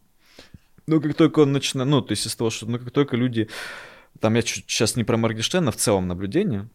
Но 0.87 1.01
как 1.01 1.15
только 1.15 1.41
он 1.41 1.53
начинает, 1.53 1.91
ну, 1.91 2.01
то 2.01 2.13
есть 2.13 2.27
из 2.27 2.35
того, 2.35 2.51
что, 2.51 2.67
ну, 2.67 2.79
как 2.79 2.91
только 2.91 3.17
люди, 3.17 3.49
там 4.21 4.35
я 4.35 4.43
чуть 4.43 4.65
сейчас 4.69 4.97
не 4.97 5.05
про 5.05 5.17
Моргенштерна, 5.19 5.71
в 5.71 5.77
целом 5.77 6.09
наблюдение, 6.09 6.69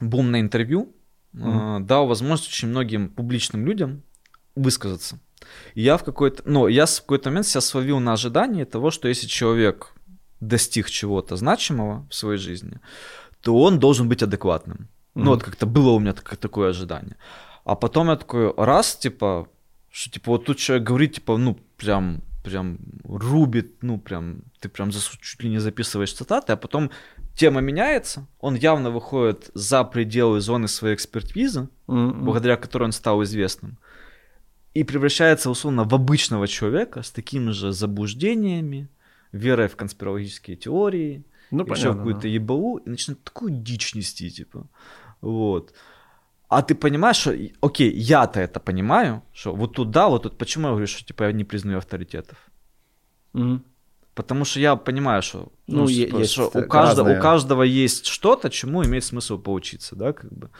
бум 0.00 0.30
на 0.30 0.40
интервью 0.40 0.92
Мгм. 1.32 1.58
э, 1.58 1.80
дал 1.80 2.06
возможность 2.06 2.48
очень 2.50 2.68
многим 2.68 3.08
публичным 3.10 3.66
людям 3.66 4.02
высказаться. 4.54 5.18
Я 5.74 5.96
в 5.96 6.04
какой-то, 6.04 6.42
ну, 6.44 6.68
я 6.68 6.86
в 6.86 7.00
какой-то 7.00 7.30
момент 7.30 7.46
себя 7.46 7.60
словил 7.60 8.00
на 8.00 8.12
ожидании 8.12 8.64
того, 8.64 8.90
что 8.90 9.08
если 9.08 9.26
человек 9.26 9.92
достиг 10.40 10.90
чего-то 10.90 11.36
значимого 11.36 12.06
в 12.10 12.14
своей 12.14 12.38
жизни, 12.38 12.78
то 13.40 13.54
он 13.62 13.78
должен 13.78 14.08
быть 14.08 14.22
адекватным. 14.22 14.88
Ну, 15.14 15.20
Мгм. 15.22 15.30
вот 15.30 15.42
как-то 15.42 15.66
было 15.66 15.90
у 15.90 15.98
меня 16.00 16.12
так- 16.12 16.36
такое 16.36 16.70
ожидание. 16.70 17.16
А 17.64 17.74
потом 17.74 18.08
я 18.08 18.16
такой, 18.16 18.52
раз, 18.56 18.96
типа, 18.96 19.46
что, 19.90 20.10
типа, 20.10 20.30
вот 20.32 20.44
тут 20.44 20.58
человек 20.58 20.86
говорит, 20.88 21.14
типа, 21.14 21.36
ну, 21.38 21.56
прям, 21.76 22.20
прям 22.44 22.78
рубит, 23.04 23.82
ну, 23.82 23.98
прям, 23.98 24.42
ты 24.60 24.68
прям 24.68 24.90
засу- 24.90 25.18
чуть 25.22 25.42
ли 25.42 25.48
не 25.50 25.60
записываешь 25.60 26.12
цитаты, 26.12 26.52
а 26.52 26.56
потом 26.56 26.90
тема 27.36 27.60
меняется, 27.60 28.26
он 28.40 28.54
явно 28.56 28.90
выходит 28.90 29.50
за 29.54 29.84
пределы 29.84 30.40
зоны 30.40 30.68
своей 30.68 30.94
экспертизы, 30.94 31.68
Мгм. 31.86 32.24
благодаря 32.24 32.56
которой 32.56 32.84
он 32.84 32.92
стал 32.92 33.22
известным, 33.22 33.78
и 34.74 34.84
превращается, 34.84 35.50
условно, 35.50 35.84
в 35.84 35.94
обычного 35.94 36.46
человека 36.48 37.02
с 37.02 37.10
такими 37.10 37.52
же 37.52 37.72
заблуждениями, 37.72 38.88
верой 39.32 39.68
в 39.68 39.76
конспирологические 39.76 40.56
теории, 40.56 41.24
Ну, 41.50 41.64
еще 41.66 41.92
какую-то 41.94 42.22
да. 42.22 42.28
ебалу, 42.28 42.78
и 42.78 42.90
начинает 42.90 43.22
такую 43.24 43.50
дичь 43.52 43.94
нести, 43.94 44.30
типа. 44.30 44.66
Вот. 45.20 45.72
А 46.48 46.62
ты 46.62 46.74
понимаешь, 46.74 47.16
что, 47.16 47.34
окей, 47.60 47.92
я-то 47.92 48.40
это 48.40 48.60
понимаю, 48.60 49.22
что 49.32 49.54
вот 49.54 49.74
тут 49.74 49.90
да, 49.90 50.08
вот 50.08 50.22
тут 50.22 50.38
почему 50.38 50.66
я 50.66 50.70
говорю, 50.72 50.86
что 50.86 51.04
типа 51.04 51.24
я 51.24 51.32
не 51.32 51.44
признаю 51.44 51.78
авторитетов? 51.78 52.36
Мгм. 53.32 53.62
Потому 54.14 54.44
что 54.44 54.60
я 54.60 54.76
понимаю, 54.76 55.22
что, 55.22 55.52
Ну, 55.66 55.82
ну, 55.82 55.88
что- 55.88 56.18
есть 56.20 56.32
что 56.32 56.50
у, 56.54 56.68
каждого, 56.68 57.16
у 57.18 57.20
каждого 57.20 57.62
есть 57.64 58.06
что-то, 58.06 58.48
чему 58.50 58.84
имеет 58.84 59.04
смысл 59.04 59.38
поучиться, 59.38 59.96
да, 59.96 60.12
как 60.12 60.32
бы. 60.32 60.50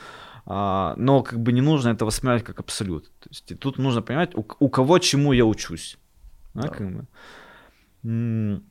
А, 0.46 0.94
но 0.96 1.22
как 1.22 1.40
бы 1.40 1.52
не 1.52 1.60
нужно 1.62 1.90
это 1.90 2.04
воспринимать 2.04 2.44
как 2.44 2.60
абсолют. 2.60 3.10
То 3.20 3.28
есть 3.30 3.50
и 3.50 3.54
тут 3.54 3.78
нужно 3.78 4.02
понимать, 4.02 4.34
у, 4.34 4.44
у 4.58 4.68
кого 4.68 4.98
чему 4.98 5.32
я 5.32 5.44
учусь. 5.44 5.98
Да, 6.54 6.62
Да. 6.62 6.68
как 6.68 6.92
бы. 6.92 7.06
М, 8.04 8.62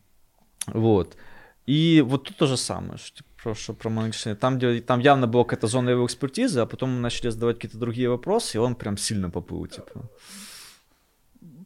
Вот. 0.68 1.18
И 1.66 2.04
вот 2.06 2.24
тут 2.26 2.38
то 2.38 2.46
же 2.48 2.58
самое, 2.58 2.98
что, 2.98 3.18
типа, 3.18 3.30
про, 3.44 3.56
что 3.56 3.74
про 3.74 3.90
Моргенштерна. 3.90 4.36
Там, 4.36 4.58
где, 4.58 4.82
там 4.82 5.00
явно 5.00 5.28
была 5.28 5.44
какая-то 5.44 5.68
зона 5.68 5.90
его 5.92 6.06
экспертизы, 6.06 6.60
а 6.62 6.66
потом 6.66 6.92
мы 6.92 7.00
начали 7.00 7.30
задавать 7.32 7.56
какие-то 7.58 7.78
другие 7.78 8.10
вопросы, 8.10 8.58
и 8.58 8.60
он 8.60 8.76
прям 8.76 8.98
сильно 8.98 9.30
поплыл, 9.30 9.66
типа. 9.68 10.10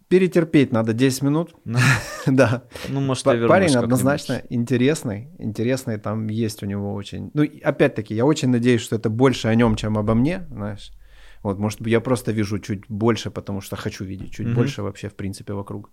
Перетерпеть 0.10 0.72
надо 0.72 0.94
10 0.94 1.24
минут. 1.24 1.56
Да. 2.28 2.64
Ну, 2.90 3.00
может, 3.00 3.26
я 3.26 3.48
Парень 3.48 3.76
однозначно 3.76 4.42
интересный, 4.50 5.30
интересный, 5.40 5.98
там 5.98 6.28
есть 6.28 6.64
у 6.64 6.66
него 6.66 6.94
очень... 6.94 7.32
Ну, 7.34 7.44
опять-таки, 7.64 8.16
я 8.16 8.26
очень 8.26 8.50
надеюсь, 8.50 8.82
что 8.82 8.98
это 8.98 9.10
больше 9.10 9.48
о 9.48 9.56
нем, 9.56 9.76
чем 9.76 9.98
обо 9.98 10.14
мне, 10.14 10.46
знаешь. 10.50 10.92
Вот, 11.44 11.60
может 11.60 11.88
я 11.88 12.02
просто 12.02 12.34
вижу 12.34 12.60
чуть 12.60 12.82
больше, 12.90 13.32
потому 13.32 13.62
что 13.62 13.76
хочу 13.76 14.04
видеть 14.04 14.32
чуть 14.32 14.54
больше 14.54 14.82
вообще, 14.82 15.08
в 15.08 15.16
принципе, 15.16 15.54
вокруг. 15.54 15.90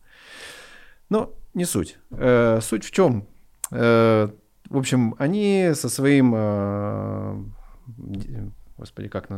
Но 1.11 1.33
не 1.55 1.65
суть. 1.65 1.99
Э, 2.11 2.61
суть 2.63 2.85
в 2.85 2.91
чем? 2.91 3.29
Э, 3.71 4.29
в 4.71 4.77
общем, 4.77 5.15
они 5.19 5.71
со 5.75 5.89
своим 5.89 6.35
э, 6.35 7.45
господи, 8.85 9.09
как, 9.09 9.31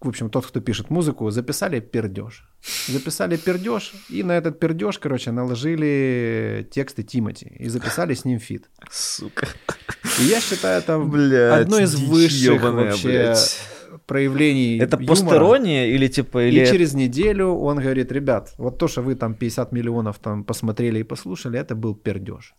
в 0.00 0.08
общем, 0.08 0.28
тот, 0.30 0.46
кто 0.46 0.60
пишет 0.60 0.90
музыку, 0.90 1.30
записали 1.30 1.80
пердеж. 1.80 2.48
Записали 2.88 3.36
пердеж, 3.36 3.92
и 4.10 4.22
на 4.22 4.32
этот 4.32 4.58
пердеж, 4.58 4.98
короче, 4.98 5.30
наложили 5.32 6.66
тексты 6.70 7.02
Тимати 7.02 7.46
и 7.64 7.68
записали 7.68 8.14
с 8.14 8.24
ним 8.24 8.38
фит. 8.38 8.70
Сука. 8.90 9.46
И 10.20 10.24
я 10.24 10.40
считаю, 10.40 10.78
это 10.82 10.98
Блядь, 10.98 11.62
одно 11.62 11.78
из 11.80 11.94
высших 11.94 12.54
ёбаная, 12.54 12.84
вообще 12.84 13.08
блядь. 13.08 13.60
проявлений 14.06 14.78
Это 14.78 14.96
юмора. 14.96 15.06
постороннее 15.14 15.90
или 15.94 16.08
типа... 16.08 16.48
Или... 16.48 16.62
И 16.62 16.66
через 16.66 16.94
неделю 16.94 17.48
он 17.48 17.78
говорит, 17.78 18.12
ребят, 18.12 18.54
вот 18.58 18.78
то, 18.78 18.88
что 18.88 19.02
вы 19.02 19.14
там 19.16 19.34
50 19.34 19.72
миллионов 19.72 20.18
там 20.18 20.44
посмотрели 20.44 21.00
и 21.00 21.02
послушали, 21.04 21.58
это 21.58 21.74
был 21.74 21.94
пердеж. 21.94 22.54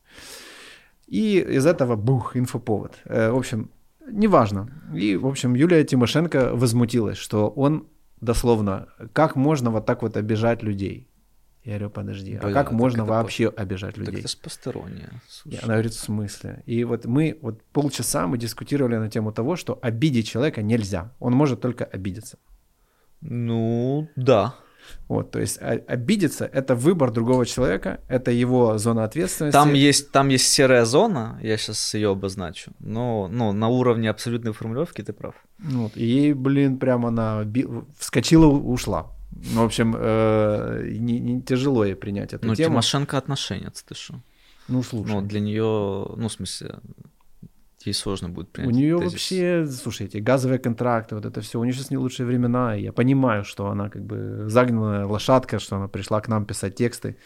И 1.07 1.39
из 1.39 1.65
этого 1.65 1.95
бух, 1.95 2.35
инфоповод. 2.37 2.91
Э, 3.05 3.29
В 3.31 3.35
общем, 3.37 3.69
неважно. 4.11 4.69
И, 4.93 5.15
в 5.15 5.27
общем, 5.27 5.55
Юлия 5.55 5.83
Тимошенко 5.83 6.55
возмутилась, 6.55 7.17
что 7.17 7.49
он 7.49 7.87
дословно, 8.21 8.87
как 9.13 9.35
можно 9.35 9.71
вот 9.71 9.85
так 9.85 10.01
вот 10.01 10.17
обижать 10.17 10.63
людей? 10.63 11.09
Я 11.63 11.73
говорю, 11.73 11.89
подожди, 11.89 12.35
а 12.35 12.43
Бля, 12.45 12.53
как 12.53 12.67
так 12.67 12.71
можно 12.73 13.01
это 13.01 13.09
вообще 13.11 13.47
обижать 13.47 13.95
Так 13.95 14.05
людей? 14.05 14.19
это 14.19 14.27
ж 14.27 14.37
постороннее. 14.37 15.09
Слушай. 15.27 15.59
она 15.63 15.73
говорит, 15.73 15.93
в 15.93 15.99
смысле? 15.99 16.61
И 16.67 16.83
вот 16.83 17.05
мы 17.05 17.39
вот 17.41 17.63
полчаса 17.73 18.27
мы 18.27 18.37
дискутировали 18.37 18.97
на 18.97 19.09
тему 19.09 19.31
того, 19.31 19.55
что 19.55 19.79
обидеть 19.81 20.27
человека 20.27 20.61
нельзя. 20.61 21.11
Он 21.19 21.33
может 21.33 21.61
только 21.61 21.83
обидеться. 21.83 22.37
Ну, 23.21 24.07
да. 24.15 24.55
Вот, 25.07 25.31
то 25.31 25.39
есть 25.39 25.61
а- 25.61 25.83
обидеться– 25.87 26.49
это 26.53 26.75
выбор 26.75 27.11
другого 27.11 27.45
человека, 27.45 27.99
это 28.07 28.31
его 28.31 28.77
зона 28.77 29.03
ответственности. 29.03 29.53
Там 29.53 29.73
есть, 29.73 30.11
там 30.11 30.29
есть 30.29 30.47
серая 30.47 30.85
зона, 30.85 31.39
я 31.43 31.57
сейчас 31.57 31.93
ее 31.93 32.09
обозначу. 32.11 32.71
Но 32.79 33.27
ну, 33.31 33.51
на 33.51 33.67
уровне 33.67 34.09
абсолютной 34.09 34.51
формулировки 34.53 35.01
ты 35.01 35.13
прав. 35.13 35.35
Вот, 35.59 35.95
и 35.95 36.05
ей, 36.05 36.33
блин, 36.33 36.77
прям 36.77 37.05
она 37.05 37.43
би- 37.43 37.67
вскочила, 37.99 38.47
ушла. 38.47 39.11
Ну, 39.53 39.61
В 39.61 39.65
общем, 39.65 39.95
э, 39.97 40.87
не, 40.97 41.19
не 41.19 41.41
тяжело 41.41 41.85
ей 41.85 41.95
принять 41.95 42.33
эту 42.33 42.47
Ну, 42.47 42.55
тему. 42.55 42.69
Тимошенко 42.69 43.17
отношенец, 43.17 43.83
ты 43.83 43.95
что? 43.95 44.15
Ну, 44.67 44.81
слушай, 44.81 45.11
Ну, 45.11 45.21
для 45.21 45.39
нее, 45.39 45.61
ну, 46.15 46.27
в 46.27 46.31
смысле, 46.31 46.75
ей 47.85 47.93
сложно 47.93 48.29
будет 48.29 48.47
у 48.49 48.51
принять. 48.51 48.75
нее 48.75 48.97
тезис. 48.97 49.11
вообще, 49.13 49.65
слушайте, 49.67 50.19
газовые 50.19 50.59
контракты, 50.59 51.15
вот 51.15 51.25
это 51.25 51.41
все, 51.41 51.59
у 51.59 51.63
нее 51.63 51.73
сейчас 51.73 51.89
не 51.91 51.97
лучшие 51.97 52.25
времена, 52.25 52.75
и 52.75 52.83
я 52.83 52.91
понимаю, 52.93 53.43
что 53.43 53.67
она 53.67 53.89
как 53.89 54.03
бы 54.03 54.45
загнанная 54.47 55.05
лошадка, 55.05 55.59
что 55.59 55.75
она 55.77 55.87
пришла 55.87 56.21
к 56.21 56.27
нам 56.27 56.45
писать 56.45 56.75
тексты. 56.75 57.17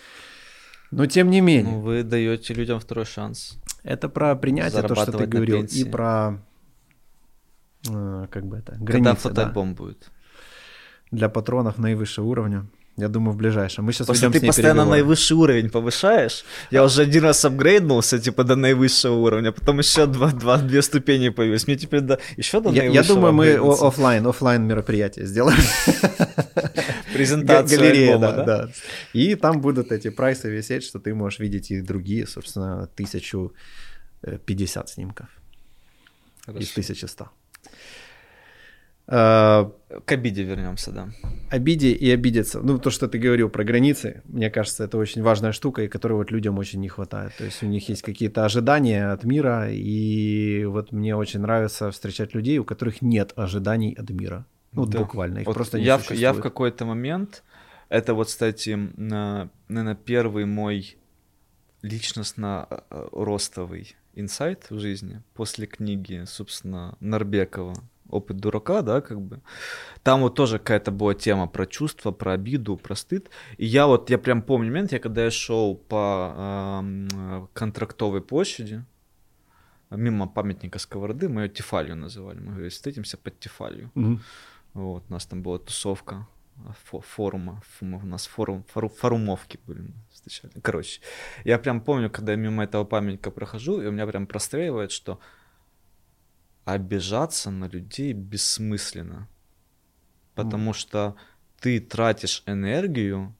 Но 0.91 1.05
тем 1.05 1.29
не 1.29 1.41
менее, 1.41 1.73
Ну, 1.73 1.81
вы 1.81 2.03
даете 2.03 2.53
людям 2.53 2.79
второй 2.79 3.05
шанс. 3.05 3.57
это 3.83 4.09
про 4.09 4.35
принятие, 4.35 4.81
то, 4.81 4.95
что 4.95 5.11
ты 5.11 5.25
говорил, 5.27 5.63
и 5.63 5.83
про, 5.83 6.41
э, 7.87 8.27
как 8.31 8.45
бы 8.45 8.57
это, 8.57 8.73
Когда 8.73 8.99
границы, 8.99 9.29
да. 9.31 9.49
будет? 9.49 10.09
для 11.11 11.29
патронов 11.29 11.77
наивысшего 11.77 12.25
уровня. 12.25 12.65
Я 12.99 13.07
думаю, 13.07 13.33
в 13.33 13.37
ближайшем. 13.37 13.85
Мы 13.85 13.93
сейчас 13.93 14.07
Просто 14.07 14.27
ведем 14.27 14.41
ты 14.41 14.47
постоянно 14.47 14.81
переговоры. 14.81 15.01
наивысший 15.01 15.37
уровень 15.37 15.69
повышаешь. 15.69 16.43
Я 16.71 16.83
уже 16.83 17.01
один 17.03 17.23
раз 17.23 17.45
апгрейднулся, 17.45 18.19
типа, 18.19 18.43
до 18.43 18.55
наивысшего 18.55 19.13
уровня, 19.15 19.51
потом 19.51 19.79
еще 19.79 20.05
два, 20.05 20.31
два, 20.31 20.57
две 20.57 20.81
ступени 20.81 21.29
появились. 21.29 21.67
Мне 21.67 21.77
теперь 21.77 22.01
до... 22.01 22.19
еще 22.37 22.59
до 22.61 22.69
Я, 22.71 22.83
я 22.85 23.03
думаю, 23.03 23.33
мы 23.33 23.45
апгрейднуться. 23.45 23.85
о- 23.85 23.87
оффлайн, 23.87 24.27
оффлайн 24.27 24.67
мероприятие 24.67 25.25
сделаем. 25.25 25.59
Презентацию 27.13 27.79
Галерея, 27.79 28.13
альбома, 28.13 28.31
да, 28.31 28.43
да? 28.45 28.65
да. 28.65 28.69
И 29.13 29.35
там 29.35 29.61
будут 29.61 29.91
эти 29.91 30.09
прайсы 30.09 30.49
висеть, 30.49 30.83
что 30.83 30.99
ты 30.99 31.13
можешь 31.15 31.39
видеть 31.39 31.71
и 31.71 31.81
другие, 31.81 32.27
собственно, 32.27 32.83
1050 32.83 34.89
снимков 34.89 35.27
из 36.57 36.71
Хорошо. 36.71 37.29
1100. 39.07 39.78
Э, 39.89 39.99
К 40.05 40.11
обиде 40.13 40.43
вернемся, 40.43 40.91
да. 40.91 41.09
обиде 41.49 41.91
и 41.91 42.09
обидеться. 42.11 42.59
Ну, 42.61 42.77
то, 42.79 42.89
что 42.91 43.07
ты 43.07 43.17
говорил 43.17 43.49
про 43.49 43.63
границы, 43.63 44.21
мне 44.25 44.49
кажется, 44.49 44.83
это 44.83 44.97
очень 44.97 45.21
важная 45.23 45.51
штука, 45.51 45.81
и 45.83 45.87
которой 45.87 46.13
вот 46.13 46.31
людям 46.31 46.57
очень 46.59 46.79
не 46.79 46.89
хватает. 46.89 47.33
То 47.37 47.45
есть 47.45 47.63
у 47.63 47.67
них 47.67 47.89
есть 47.89 48.01
какие-то 48.03 48.45
ожидания 48.45 49.11
от 49.11 49.23
мира, 49.23 49.67
и 49.71 50.65
вот 50.65 50.91
мне 50.91 51.15
очень 51.15 51.39
нравится 51.41 51.89
встречать 51.91 52.35
людей, 52.35 52.59
у 52.59 52.63
которых 52.65 53.01
нет 53.01 53.33
ожиданий 53.35 53.95
от 53.99 54.09
мира. 54.09 54.45
Ну, 54.71 54.81
вот 54.81 54.89
Да. 54.91 54.99
буквально, 54.99 55.39
их 55.39 55.47
Вот 55.47 55.55
просто 55.55 55.79
не 55.79 55.85
я, 55.85 55.95
в, 55.97 56.01
существует. 56.01 56.21
я 56.21 56.33
в 56.33 56.41
какой-то 56.41 56.85
момент, 56.85 57.43
это 57.89 58.13
вот, 58.13 58.27
кстати, 58.27 58.77
на, 58.97 59.49
наверное, 59.67 59.95
первый 59.95 60.45
мой 60.45 60.95
личностно-ростовый 61.81 63.95
инсайт 64.13 64.67
в 64.69 64.77
жизни 64.79 65.21
после 65.33 65.65
книги, 65.65 66.23
собственно, 66.27 66.95
Нарбекова 66.99 67.73
«Опыт 68.09 68.37
дурака», 68.37 68.81
да, 68.81 69.01
как 69.01 69.21
бы. 69.21 69.41
Там 70.03 70.21
вот 70.21 70.35
тоже 70.35 70.57
какая-то 70.59 70.91
была 70.91 71.13
тема 71.13 71.47
про 71.47 71.65
чувства, 71.65 72.11
про 72.11 72.33
обиду, 72.33 72.77
про 72.77 72.95
стыд. 72.95 73.29
И 73.57 73.65
я 73.65 73.85
вот, 73.87 74.09
я 74.09 74.17
прям 74.17 74.41
помню 74.41 74.67
момент, 74.67 74.91
я 74.91 74.99
когда 74.99 75.23
я 75.23 75.31
шел 75.31 75.75
по 75.75 76.33
э, 76.81 77.47
контрактовой 77.53 78.21
площади, 78.21 78.83
мимо 79.89 80.27
памятника 80.27 80.79
Сковороды, 80.79 81.29
мы 81.29 81.41
ее 81.41 81.49
Тефалью 81.49 81.95
называли. 81.95 82.39
Мы 82.39 82.51
говорили, 82.51 82.69
встретимся 82.69 83.17
под 83.17 83.39
Тефалью. 83.39 83.91
Мгм. 83.95 84.21
Вот, 84.73 85.03
у 85.09 85.13
нас 85.13 85.25
там 85.25 85.41
была 85.41 85.57
тусовка 85.57 86.27
фо- 86.91 87.01
форума, 87.01 87.61
у 87.81 88.05
нас 88.05 88.27
форум, 88.27 88.63
фору- 88.73 88.89
форумовки 88.89 89.59
были, 89.67 89.81
мы 89.81 89.93
встречали. 90.11 90.51
Короче, 90.61 91.01
я 91.45 91.57
прям 91.57 91.81
помню, 91.81 92.09
когда 92.09 92.33
я 92.33 92.37
мимо 92.37 92.63
этого 92.63 92.85
памятника 92.85 93.31
прохожу, 93.31 93.81
и 93.81 93.87
у 93.87 93.91
меня 93.91 94.05
прям 94.07 94.27
простреливает, 94.27 94.91
что 94.91 95.19
обижаться 96.73 97.51
на 97.51 97.67
людей 97.67 98.13
бессмысленно, 98.13 99.27
потому 100.35 100.73
что 100.73 101.15
ты 101.59 101.79
тратишь 101.79 102.43
энергию 102.45 103.35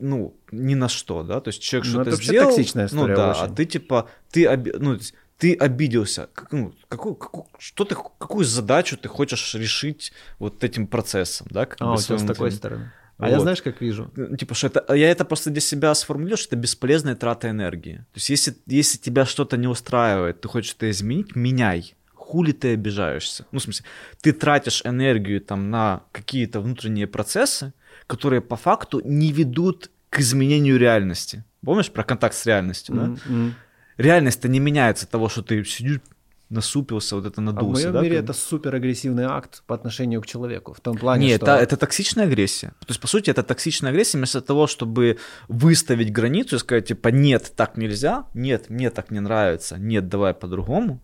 ну, 0.00 0.36
ни 0.50 0.74
на 0.74 0.88
что, 0.88 1.22
да, 1.22 1.40
то 1.40 1.48
есть 1.48 1.62
человек 1.62 1.86
Ну, 1.86 1.90
что-то 1.92 2.10
это 2.10 2.22
сделал, 2.22 2.48
токсичная 2.48 2.88
ну 2.92 3.06
да, 3.06 3.30
очень. 3.30 3.40
а 3.40 3.54
ты 3.54 3.64
типа, 3.66 4.08
ты, 4.30 4.48
оби- 4.48 4.74
ну, 4.78 4.98
ты 5.38 5.54
обиделся, 5.54 6.28
как, 6.32 6.52
ну, 6.52 6.74
какую, 6.88 7.14
какую, 7.14 7.46
что 7.58 7.84
ты, 7.84 7.94
какую 7.94 8.44
задачу 8.44 8.96
ты 8.96 9.08
хочешь 9.08 9.54
решить 9.54 10.12
вот 10.38 10.64
этим 10.64 10.86
процессом, 10.86 11.46
да, 11.50 11.66
как 11.66 11.80
А, 11.80 11.92
бы 11.92 11.98
у 11.98 12.02
тебя 12.02 12.18
с 12.18 12.24
такой 12.24 12.50
стороны. 12.50 12.90
А 13.18 13.28
я 13.28 13.36
Вот. 13.36 13.42
знаешь, 13.42 13.62
как 13.62 13.80
вижу? 13.80 14.10
Ну, 14.16 14.36
Типа, 14.36 14.54
что 14.54 14.66
это, 14.66 14.94
я 14.94 15.10
это 15.10 15.24
просто 15.24 15.50
для 15.50 15.60
себя 15.60 15.94
сформулировал, 15.94 16.36
что 16.38 16.48
это 16.50 16.56
бесполезная 16.56 17.14
трата 17.14 17.48
энергии. 17.48 17.96
То 18.12 18.16
есть, 18.16 18.28
если, 18.30 18.54
если 18.66 18.98
тебя 18.98 19.24
что-то 19.24 19.56
не 19.56 19.66
устраивает, 19.68 20.40
ты 20.40 20.48
хочешь 20.48 20.74
это 20.76 20.90
изменить, 20.90 21.34
меняй. 21.34 21.94
Хули 22.14 22.52
ты 22.52 22.74
обижаешься? 22.74 23.46
Ну, 23.52 23.58
в 23.58 23.62
смысле, 23.62 23.86
ты 24.20 24.32
тратишь 24.32 24.82
энергию 24.84 25.40
там 25.40 25.70
на 25.70 26.02
какие-то 26.12 26.60
внутренние 26.60 27.06
процессы, 27.06 27.72
которые 28.06 28.40
по 28.42 28.56
факту 28.56 29.00
не 29.04 29.32
ведут 29.32 29.90
к 30.10 30.18
изменению 30.20 30.78
реальности. 30.78 31.44
Помнишь 31.64 31.90
про 31.90 32.04
контакт 32.04 32.34
с 32.34 32.44
реальностью, 32.46 32.94
да? 32.94 33.04
М. 33.28 33.54
Реальность-то 33.96 34.48
не 34.48 34.60
меняется 34.60 35.06
от 35.06 35.10
того, 35.10 35.28
что 35.28 35.42
ты 35.42 35.64
сидишь, 35.64 36.00
насупился, 36.48 37.16
вот 37.16 37.26
это 37.26 37.40
А 37.40 37.42
в 37.42 37.44
надулся, 37.44 37.82
моем 37.82 37.92
да? 37.92 38.00
мире 38.02 38.16
как 38.16 38.24
это 38.24 38.32
супер 38.32 38.74
агрессивный 38.74 39.24
акт 39.24 39.62
по 39.66 39.74
отношению 39.74 40.20
к 40.20 40.26
человеку. 40.26 40.72
В 40.72 40.80
том 40.80 40.96
плане, 40.96 41.26
Нет, 41.26 41.42
что... 41.42 41.52
это, 41.52 41.62
это 41.62 41.76
токсичная 41.76 42.26
агрессия. 42.26 42.68
То 42.80 42.86
есть, 42.88 43.00
по 43.00 43.08
сути, 43.08 43.30
это 43.30 43.42
токсичная 43.42 43.90
агрессия 43.90 44.18
вместо 44.18 44.40
того, 44.40 44.66
чтобы 44.66 45.18
выставить 45.48 46.12
границу 46.12 46.56
и 46.56 46.58
сказать, 46.58 46.86
типа, 46.86 47.08
нет, 47.08 47.52
так 47.56 47.76
нельзя, 47.76 48.26
нет, 48.34 48.70
мне 48.70 48.90
так 48.90 49.10
не 49.10 49.20
нравится, 49.20 49.76
нет, 49.78 50.08
давай 50.08 50.34
по-другому. 50.34 51.00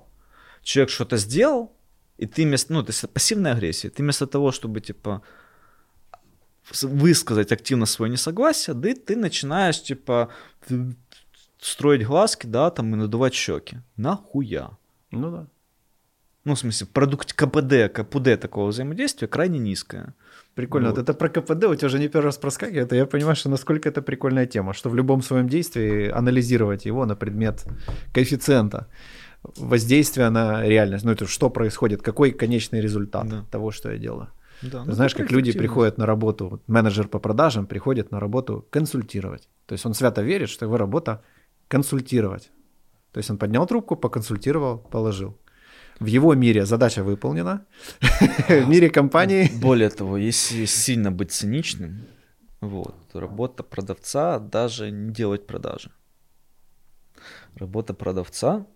Человек 0.62 0.90
что-то 0.90 1.16
сделал, 1.16 1.72
и 2.18 2.26
ты 2.26 2.44
вместо, 2.44 2.72
ну, 2.72 2.82
то 2.82 2.90
есть 2.90 3.08
пассивная 3.10 3.54
агрессия, 3.54 3.90
ты 3.90 4.02
вместо 4.02 4.26
того, 4.26 4.52
чтобы, 4.52 4.80
типа, 4.80 5.22
высказать 6.82 7.50
активно 7.50 7.86
свое 7.86 8.12
несогласие, 8.12 8.74
да 8.74 8.90
и 8.90 8.94
ты 8.94 9.16
начинаешь, 9.16 9.82
типа, 9.82 10.28
строить 11.60 12.06
глазки, 12.06 12.46
да, 12.46 12.70
там, 12.70 12.94
и 12.94 12.96
надувать 12.96 13.34
щеки. 13.34 13.78
Нахуя? 13.96 14.70
Ну 15.12 15.30
да. 15.30 15.46
Ну, 16.44 16.54
в 16.54 16.58
смысле, 16.58 16.88
продукт 16.92 17.32
КПД, 17.34 17.92
КПД 17.92 18.40
такого 18.40 18.68
взаимодействия 18.68 19.28
крайне 19.28 19.60
низкая. 19.60 20.14
Прикольно. 20.56 20.88
Вот. 20.88 20.96
Вот. 20.98 21.02
это 21.02 21.14
про 21.14 21.28
КПД 21.28 21.64
у 21.64 21.74
тебя 21.76 21.86
уже 21.86 22.00
не 22.00 22.08
первый 22.08 22.26
раз 22.26 22.36
проскакивает, 22.36 22.92
и 22.92 22.96
я 22.96 23.06
понимаю, 23.06 23.36
что 23.36 23.48
насколько 23.48 23.88
это 23.88 24.02
прикольная 24.02 24.46
тема, 24.46 24.72
что 24.74 24.90
в 24.90 24.96
любом 24.96 25.22
своем 25.22 25.48
действии 25.48 26.10
анализировать 26.10 26.84
его 26.84 27.06
на 27.06 27.14
предмет 27.14 27.64
коэффициента 28.12 28.88
воздействия 29.56 30.30
на 30.30 30.66
реальность. 30.66 31.04
Ну, 31.04 31.12
это 31.12 31.26
что 31.26 31.48
происходит, 31.50 32.02
какой 32.02 32.32
конечный 32.32 32.80
результат 32.80 33.28
Да. 33.28 33.44
того, 33.50 33.70
что 33.70 33.92
я 33.92 33.98
делаю. 33.98 34.28
Да, 34.62 34.84
Ты 34.84 34.92
знаешь, 34.92 35.14
как 35.14 35.30
люди 35.32 35.52
приходят 35.52 35.98
на 35.98 36.06
работу, 36.06 36.48
вот 36.48 36.68
менеджер 36.68 37.08
по 37.08 37.18
продажам 37.18 37.66
приходит 37.66 38.12
на 38.12 38.20
работу 38.20 38.66
консультировать. 38.70 39.48
То 39.66 39.72
есть 39.74 39.86
он 39.86 39.94
свято 39.94 40.22
верит, 40.22 40.48
что 40.48 40.64
его 40.64 40.76
работа 40.76 41.22
консультировать. 41.68 42.50
То 43.12 43.18
есть 43.18 43.30
он 43.30 43.38
поднял 43.38 43.66
трубку, 43.66 43.96
поконсультировал, 43.96 44.78
положил. 44.78 45.36
В 46.00 46.06
его 46.06 46.34
мире 46.34 46.64
задача 46.66 47.04
выполнена, 47.04 47.64
в 48.48 48.68
мире 48.68 48.90
компании 48.90 49.50
Более 49.60 49.90
того, 49.90 50.16
если 50.16 50.64
сильно 50.66 51.10
быть 51.12 51.30
циничным, 51.30 52.00
вот, 52.60 52.94
работа 53.14 53.62
продавца 53.62 54.38
даже 54.38 54.90
не 54.90 55.12
делать 55.12 55.46
продажи. 55.46 55.90
Работа 57.56 57.94
продавца 57.94 58.66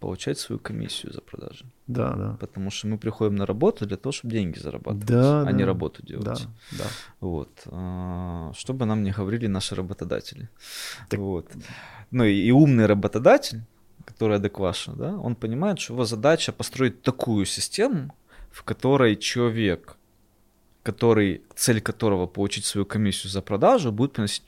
получать 0.00 0.38
свою 0.38 0.58
комиссию 0.58 1.12
за 1.12 1.20
продажи. 1.20 1.64
Да, 1.86 2.12
да. 2.14 2.36
Потому 2.40 2.70
что 2.70 2.86
мы 2.88 2.98
приходим 2.98 3.36
на 3.36 3.46
работу 3.46 3.86
для 3.86 3.96
того, 3.96 4.12
чтобы 4.12 4.34
деньги 4.34 4.58
зарабатывать, 4.58 5.06
Да, 5.06 5.40
а 5.40 5.44
да. 5.44 5.52
не 5.52 5.64
работу 5.64 6.02
делать. 6.04 6.24
Да, 6.26 6.36
да. 6.78 6.84
Вот. 7.20 7.62
А, 7.66 8.52
Что 8.54 8.74
бы 8.74 8.84
нам 8.86 9.02
не 9.02 9.10
говорили 9.12 9.46
наши 9.46 9.74
работодатели. 9.74 10.48
Так- 11.08 11.20
Вот. 11.20 11.50
Ну 12.10 12.24
и, 12.24 12.34
и 12.34 12.50
умный 12.50 12.86
работодатель, 12.86 13.62
который 14.16 14.36
адекватен, 14.36 14.94
да, 14.96 15.14
он 15.18 15.34
понимает, 15.34 15.78
что 15.78 15.92
его 15.92 16.04
задача 16.06 16.50
построить 16.52 17.02
такую 17.02 17.44
систему, 17.44 18.14
в 18.50 18.62
которой 18.62 19.16
человек, 19.16 19.96
который, 20.82 21.42
цель 21.54 21.80
которого 21.82 22.26
получить 22.26 22.64
свою 22.64 22.86
комиссию 22.86 23.30
за 23.30 23.42
продажу, 23.42 23.92
будет 23.92 24.12
приносить 24.14 24.42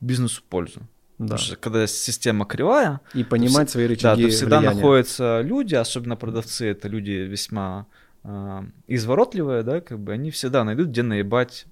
бизнесу 0.00 0.42
пользу. 0.48 0.80
да. 1.18 1.24
Потому 1.24 1.38
что 1.38 1.56
когда 1.56 1.86
система 1.88 2.44
кривая, 2.44 3.00
И 3.12 3.24
понимать 3.24 3.70
свои 3.70 3.86
да, 3.86 3.90
рычаги 3.90 4.22
то 4.22 4.28
всегда 4.28 4.58
влияния. 4.58 4.76
находятся 4.76 5.40
люди, 5.40 5.74
особенно 5.74 6.16
продавцы, 6.16 6.66
это 6.66 6.86
люди 6.88 7.10
весьма 7.10 7.86
а, 8.22 8.64
изворотливые, 8.86 9.62
да, 9.64 9.80
как 9.80 9.98
бы 9.98 10.12
они 10.12 10.30
всегда 10.30 10.62
найдут, 10.62 10.88
где 10.88 11.02
наебать 11.02 11.66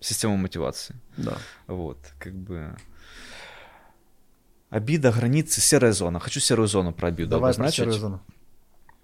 систему 0.00 0.36
мотивации. 0.36 0.96
Да. 1.16 1.38
Вот, 1.66 1.96
как 2.18 2.34
бы 2.34 2.76
обида, 4.74 5.12
границы, 5.12 5.60
серая 5.60 5.92
зона. 5.92 6.18
Хочу 6.18 6.40
серую 6.40 6.66
зону 6.66 6.92
про 6.92 7.08
обиду 7.08 7.30
Давай 7.30 7.52
про 7.54 7.62
обозначить. 7.62 7.76
серую 7.76 7.94
зону. 7.94 8.20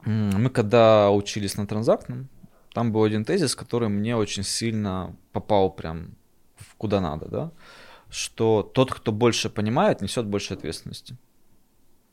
Мы 0.05 0.51
когда 0.51 1.11
учились 1.11 1.57
на 1.57 1.67
транзактном, 1.67 2.29
там 2.73 2.93
был 2.93 3.05
один 3.05 3.25
тезис, 3.25 3.55
который 3.55 3.89
мне 3.89 4.17
очень 4.17 4.43
сильно 4.43 5.15
попал 5.33 5.71
прям 5.71 6.15
в 6.57 6.75
куда 6.77 7.01
надо, 7.01 7.27
да, 7.27 7.51
что 8.11 8.63
тот, 8.63 8.93
кто 8.93 9.13
больше 9.13 9.49
понимает, 9.51 10.03
несет 10.03 10.27
больше 10.27 10.55
ответственности. 10.55 11.17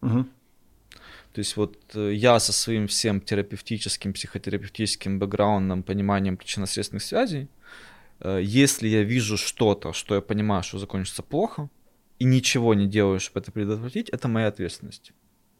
Мгм. 0.01 0.29
То 1.33 1.39
есть 1.39 1.57
вот 1.57 1.77
э, 1.95 2.13
я 2.13 2.39
со 2.39 2.53
своим 2.53 2.87
всем 2.87 3.21
терапевтическим, 3.21 4.13
психотерапевтическим 4.13 5.19
бэкграундом, 5.19 5.83
пониманием 5.83 6.37
причинно-следственных 6.37 7.03
связей, 7.03 7.47
э, 8.19 8.41
если 8.43 8.87
я 8.87 9.03
вижу 9.03 9.37
что-то, 9.37 9.93
что 9.93 10.15
я 10.15 10.21
понимаю, 10.21 10.63
что 10.63 10.79
закончится 10.79 11.23
плохо, 11.23 11.69
и 12.19 12.25
ничего 12.25 12.73
не 12.73 12.87
делаю, 12.87 13.19
чтобы 13.19 13.39
это 13.39 13.51
предотвратить, 13.51 14.09
это 14.09 14.27
моя 14.27 14.47
ответственность. 14.47 15.13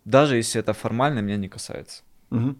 Даже 0.06 0.38
если 0.38 0.60
это 0.60 0.74
формально 0.74 1.20
меня 1.20 1.38
не 1.38 1.50
касается. 1.50 2.04
Мгм. 2.30 2.58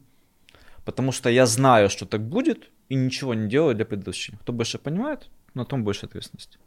Потому 0.86 1.12
что 1.12 1.30
я 1.30 1.46
знаю, 1.46 1.90
что 1.90 2.06
так 2.06 2.22
будет, 2.22 2.70
и 2.90 2.96
ничего 2.96 3.34
не 3.34 3.50
делаю 3.50 3.76
для 3.76 3.86
предотвращения. 3.86 4.40
Кто 4.40 4.54
больше 4.54 4.78
понимает, 4.78 5.30
на 5.54 5.66
том 5.66 5.84
больше 5.84 6.06
ответственности. 6.06 6.60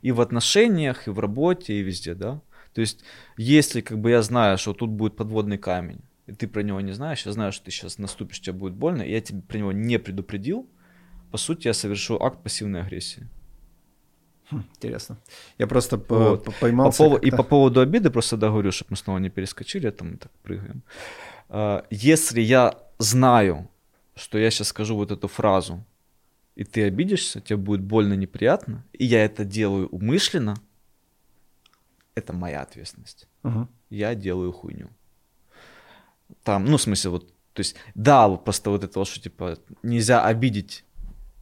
И 0.00 0.12
в 0.12 0.20
отношениях, 0.20 1.06
и 1.06 1.10
в 1.10 1.20
работе, 1.20 1.74
и 1.74 1.82
везде, 1.82 2.14
да. 2.14 2.40
То 2.74 2.80
есть, 2.80 3.04
если 3.36 3.80
как 3.80 3.98
бы 3.98 4.10
я 4.10 4.22
знаю, 4.22 4.58
что 4.58 4.72
тут 4.72 4.90
будет 4.90 5.16
подводный 5.16 5.58
камень, 5.58 6.00
и 6.26 6.32
ты 6.32 6.48
про 6.48 6.62
него 6.62 6.80
не 6.80 6.92
знаешь, 6.92 7.26
я 7.26 7.32
знаю, 7.32 7.52
что 7.52 7.66
ты 7.66 7.70
сейчас 7.70 7.98
наступишь, 7.98 8.40
тебе 8.40 8.54
будет 8.54 8.74
больно, 8.74 9.02
и 9.02 9.12
я 9.12 9.20
тебе 9.20 9.42
про 9.42 9.58
него 9.58 9.72
не 9.72 9.98
предупредил, 9.98 10.68
по 11.30 11.38
сути, 11.38 11.68
я 11.68 11.74
совершу 11.74 12.20
акт 12.20 12.42
пассивной 12.42 12.82
агрессии. 12.82 13.28
Хм, 14.52 14.62
Интересно. 14.76 15.16
Я 15.58 15.66
просто 15.66 15.96
Вот. 15.96 16.44
по- 16.44 16.50
По 16.52 16.58
поймался. 16.60 16.98
поводу- 17.04 17.26
и 17.26 17.30
по 17.30 17.42
поводу 17.42 17.80
обиды 17.80 18.10
просто 18.10 18.36
договорю, 18.36 18.70
чтобы 18.72 18.90
мы 18.90 18.96
снова 18.96 19.18
не 19.18 19.30
перескочили, 19.30 19.86
а 19.88 19.92
то 19.92 20.04
мы 20.04 20.16
так 20.16 20.30
прыгаем. 20.42 20.82
А, 21.48 21.84
Если 21.90 22.40
я 22.40 22.72
знаю, 22.98 23.68
что 24.14 24.38
я 24.38 24.50
сейчас 24.50 24.68
скажу 24.68 24.94
вот 24.96 25.10
эту 25.10 25.28
фразу, 25.28 25.84
и 26.58 26.64
ты 26.64 26.84
обидишься, 26.84 27.40
тебе 27.40 27.56
будет 27.56 27.80
больно, 27.80 28.14
неприятно, 28.16 28.84
и 28.92 29.04
я 29.06 29.24
это 29.24 29.44
делаю 29.44 29.88
умышленно, 29.88 30.56
это 32.14 32.32
моя 32.32 32.60
ответственность. 32.62 33.26
Мгм. 33.42 33.68
Я 33.90 34.14
делаю 34.14 34.52
хуйню. 34.52 34.88
Там, 36.44 36.64
ну, 36.64 36.76
в 36.76 36.82
смысле, 36.82 37.10
вот, 37.10 37.26
то 37.54 37.60
есть, 37.60 37.76
да, 37.94 38.28
вот 38.28 38.44
просто 38.44 38.70
вот 38.70 38.84
это 38.84 38.98
вот, 38.98 39.08
что, 39.08 39.20
типа, 39.20 39.56
нельзя 39.82 40.24
обидеть, 40.24 40.84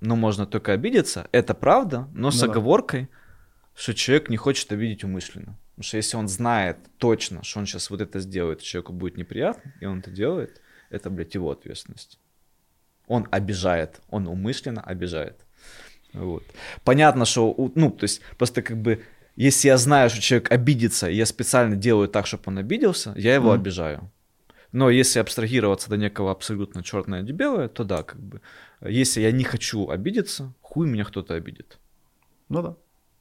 но 0.00 0.16
можно 0.16 0.46
только 0.46 0.72
обидеться, 0.72 1.28
это 1.32 1.54
правда, 1.54 2.08
но 2.14 2.30
с 2.30 2.40
Ну 2.40 2.46
да. 2.46 2.52
оговоркой, 2.52 3.08
что 3.74 3.94
человек 3.94 4.30
не 4.30 4.36
хочет 4.36 4.72
обидеть 4.72 5.04
умышленно. 5.04 5.56
Потому 5.76 5.84
что 5.84 5.96
если 5.96 6.16
он 6.16 6.28
знает 6.28 6.76
точно, 6.98 7.42
что 7.42 7.60
он 7.60 7.66
сейчас 7.66 7.90
вот 7.90 8.00
это 8.00 8.20
сделает, 8.20 8.60
человеку 8.60 8.92
будет 8.92 9.16
неприятно, 9.16 9.72
и 9.80 9.86
он 9.86 10.00
это 10.00 10.10
делает, 10.10 10.60
это, 10.90 11.08
блядь, 11.10 11.34
его 11.34 11.50
ответственность. 11.50 12.18
Он 13.06 13.26
обижает, 13.30 14.00
он 14.10 14.26
умышленно 14.28 14.82
обижает. 14.82 15.36
Вот. 16.12 16.42
Понятно, 16.84 17.24
что, 17.24 17.54
ну, 17.74 17.90
то 17.90 18.04
есть, 18.04 18.20
просто 18.36 18.62
как 18.62 18.76
бы, 18.76 19.02
если 19.36 19.68
я 19.68 19.76
знаю, 19.78 20.10
что 20.10 20.20
человек 20.20 20.50
обидится, 20.52 21.08
и 21.08 21.14
я 21.16 21.24
специально 21.26 21.76
делаю 21.76 22.08
так, 22.08 22.26
чтобы 22.26 22.42
он 22.46 22.58
обиделся, 22.58 23.14
я 23.16 23.34
его 23.34 23.50
Мгм. 23.52 23.60
обижаю. 23.60 24.10
Но 24.72 24.90
если 24.90 25.18
абстрагироваться 25.20 25.88
до 25.90 25.96
некого 25.96 26.30
абсолютно 26.30 26.82
черное 26.82 27.22
и 27.22 27.32
белое, 27.32 27.68
то 27.68 27.84
да, 27.84 28.02
как 28.02 28.20
бы. 28.20 28.40
Если 28.82 29.20
я 29.20 29.32
не 29.32 29.44
хочу 29.44 29.90
обидеться, 29.90 30.52
хуй 30.62 30.86
меня 30.86 31.04
кто-то 31.04 31.34
обидит. 31.34 31.78
Ну 32.48 32.62
да. 32.62 32.76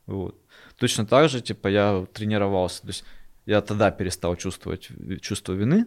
Вот. 0.06 0.36
Точно 0.77 1.06
так 1.06 1.30
же, 1.30 1.41
типа, 1.41 1.68
я 1.68 2.06
тренировался. 2.14 2.81
То 2.81 2.88
есть 2.88 3.03
я 3.45 3.61
тогда 3.61 3.91
перестал 3.91 4.36
чувствовать 4.36 4.90
чувство 5.22 5.53
вины. 5.53 5.86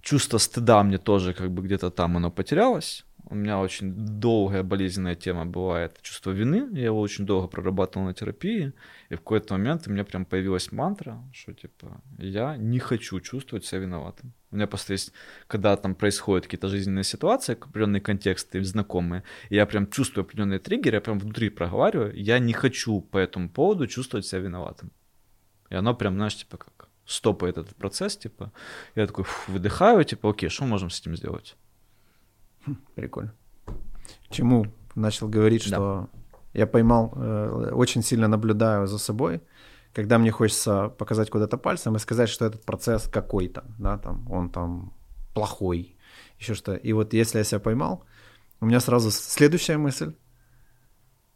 Чувство 0.00 0.38
стыда 0.38 0.82
мне 0.82 0.98
тоже 0.98 1.32
как 1.32 1.50
бы 1.50 1.62
где-то 1.62 1.90
там 1.90 2.16
оно 2.16 2.30
потерялось. 2.30 3.04
У 3.24 3.34
меня 3.34 3.58
очень 3.58 3.92
долгая 3.94 4.62
болезненная 4.62 5.14
тема 5.14 5.44
была 5.44 5.80
это 5.80 6.00
чувство 6.02 6.30
вины. 6.30 6.68
Я 6.72 6.86
его 6.86 7.00
очень 7.00 7.26
долго 7.26 7.46
прорабатывал 7.46 8.06
на 8.06 8.14
терапии. 8.14 8.72
И 9.10 9.14
в 9.14 9.18
какой-то 9.18 9.54
момент 9.54 9.86
у 9.86 9.90
меня 9.90 10.04
прям 10.04 10.24
появилась 10.24 10.72
мантра, 10.72 11.22
что 11.32 11.52
типа 11.52 12.00
я 12.18 12.56
не 12.56 12.78
хочу 12.78 13.20
чувствовать 13.20 13.66
себя 13.66 13.80
виноватым. 13.80 14.32
У 14.50 14.56
меня 14.56 14.66
просто 14.66 14.94
есть, 14.94 15.12
когда 15.46 15.76
там 15.76 15.94
происходят 15.94 16.44
какие-то 16.44 16.68
жизненные 16.68 17.04
ситуации, 17.04 17.52
определенные 17.52 18.00
контексты 18.00 18.64
знакомые, 18.64 19.24
я 19.50 19.66
прям 19.66 19.90
чувствую 19.90 20.24
определенные 20.24 20.58
триггеры, 20.58 20.96
я 20.96 21.00
прям 21.02 21.18
внутри 21.18 21.50
проговариваю, 21.50 22.14
я 22.14 22.38
не 22.38 22.54
хочу 22.54 23.02
по 23.02 23.18
этому 23.18 23.50
поводу 23.50 23.86
чувствовать 23.86 24.24
себя 24.24 24.40
виноватым. 24.40 24.90
И 25.68 25.74
оно 25.74 25.94
прям, 25.94 26.14
знаешь, 26.14 26.36
типа 26.36 26.56
как 26.56 26.88
стопает 27.04 27.56
этот 27.56 27.74
процесс, 27.76 28.16
типа, 28.16 28.52
я 28.94 29.06
такой 29.06 29.24
фу, 29.24 29.52
выдыхаю, 29.52 30.04
типа, 30.04 30.30
окей, 30.30 30.50
что 30.50 30.64
можем 30.64 30.90
с 30.90 31.00
этим 31.00 31.16
сделать? 31.16 31.56
Прикольно. 32.94 33.32
Чему 34.30 34.66
начал 34.94 35.28
говорить, 35.28 35.62
Да. 35.70 35.76
что 35.76 36.08
я 36.54 36.66
поймал, 36.66 37.12
э, 37.16 37.70
очень 37.72 38.02
сильно 38.02 38.28
наблюдаю 38.28 38.86
за 38.86 38.98
собой, 38.98 39.40
когда 39.94 40.18
мне 40.18 40.30
хочется 40.30 40.88
показать 40.88 41.30
куда-то 41.30 41.56
пальцем 41.58 41.96
и 41.96 41.98
сказать, 41.98 42.28
что 42.28 42.44
этот 42.46 42.64
процесс 42.64 43.08
какой-то, 43.08 43.64
да, 43.78 43.98
там, 43.98 44.30
он 44.30 44.50
там 44.50 44.92
плохой, 45.34 45.96
еще 46.38 46.54
что. 46.54 46.74
И 46.74 46.92
вот 46.92 47.12
если 47.14 47.38
я 47.38 47.44
себя 47.44 47.60
поймал, 47.60 48.04
у 48.60 48.66
меня 48.66 48.80
сразу 48.80 49.10
следующая 49.10 49.76
мысль, 49.78 50.12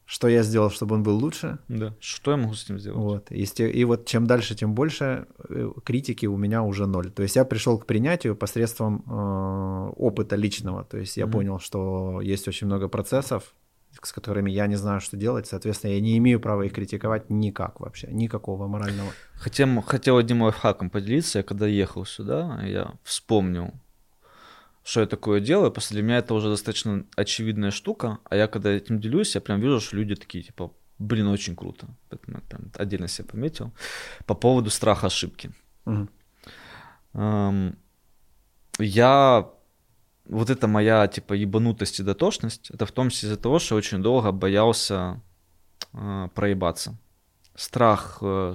что 0.04 0.28
я 0.28 0.42
сделал, 0.42 0.70
чтобы 0.70 0.94
он 0.96 1.02
был 1.02 1.16
лучше, 1.16 1.58
Да. 1.68 1.94
Что 2.00 2.32
я 2.32 2.36
могу 2.36 2.54
с 2.54 2.64
этим 2.64 2.78
сделать? 2.78 2.98
вот. 2.98 3.30
И, 3.32 3.44
и 3.44 3.84
вот 3.84 4.06
чем 4.06 4.26
дальше, 4.26 4.54
тем 4.54 4.74
больше 4.74 5.26
э, 5.48 5.70
критики 5.84 6.26
у 6.26 6.36
меня 6.36 6.62
уже 6.62 6.86
ноль. 6.86 7.10
То 7.10 7.22
есть 7.22 7.36
я 7.36 7.44
пришел 7.44 7.78
к 7.78 7.86
принятию 7.86 8.36
посредством 8.36 9.04
э, 9.06 9.92
опыта 9.96 10.36
личного. 10.36 10.84
То 10.84 10.98
есть 10.98 11.16
я 11.16 11.24
Мгм. 11.26 11.32
понял, 11.32 11.58
что 11.60 12.20
есть 12.20 12.48
очень 12.48 12.66
много 12.66 12.88
процессов, 12.88 13.54
с 14.02 14.12
которыми 14.12 14.50
я 14.50 14.66
не 14.66 14.76
знаю, 14.76 15.00
что 15.00 15.16
делать. 15.16 15.46
Соответственно, 15.46 15.92
я 15.92 16.00
не 16.00 16.16
имею 16.18 16.40
права 16.40 16.62
их 16.62 16.72
критиковать 16.72 17.30
никак 17.30 17.78
вообще, 17.80 18.08
никакого 18.10 18.66
морального. 18.66 19.10
Хотел, 19.34 19.82
хотел 19.82 20.16
одним 20.16 20.42
лайфхаком 20.42 20.88
поделиться. 20.90 21.38
Я 21.38 21.42
когда 21.42 21.66
ехал 21.66 22.04
сюда, 22.06 22.62
я 22.64 22.94
вспомнил, 23.02 23.72
что 24.84 25.00
я 25.00 25.06
такое 25.06 25.40
делаю. 25.40 25.70
Просто 25.70 25.94
для 25.94 26.02
меня 26.02 26.18
это 26.18 26.34
уже 26.34 26.48
достаточно 26.48 27.04
очевидная 27.16 27.70
штука. 27.70 28.18
А 28.24 28.36
я 28.36 28.48
когда 28.48 28.70
этим 28.70 29.00
делюсь, 29.00 29.34
я 29.34 29.40
прям 29.40 29.60
вижу, 29.60 29.80
что 29.80 29.96
люди 29.96 30.14
такие, 30.14 30.44
типа, 30.44 30.72
блин, 30.98 31.28
очень 31.28 31.56
круто. 31.56 31.86
Поэтому 32.08 32.38
я 32.38 32.42
прям 32.42 32.72
отдельно 32.76 33.08
себе 33.08 33.28
пометил. 33.28 33.72
По 34.26 34.34
поводу 34.34 34.70
страха 34.70 35.06
ошибки. 35.06 35.52
Мгм. 35.84 36.10
Эм, 37.14 37.78
я 38.78 39.50
вот 40.24 40.50
это 40.50 40.66
моя 40.66 41.06
типа 41.08 41.34
ебанутость 41.34 42.00
и 42.00 42.02
дотошность, 42.02 42.70
это 42.70 42.86
в 42.86 42.92
том 42.92 43.10
числе 43.10 43.28
из-за 43.28 43.38
того, 43.38 43.58
что 43.58 43.74
очень 43.76 44.02
долго 44.02 44.32
боялся 44.32 45.20
э, 45.92 46.28
проебаться. 46.34 46.96
Страх 47.54 48.18
э, 48.22 48.54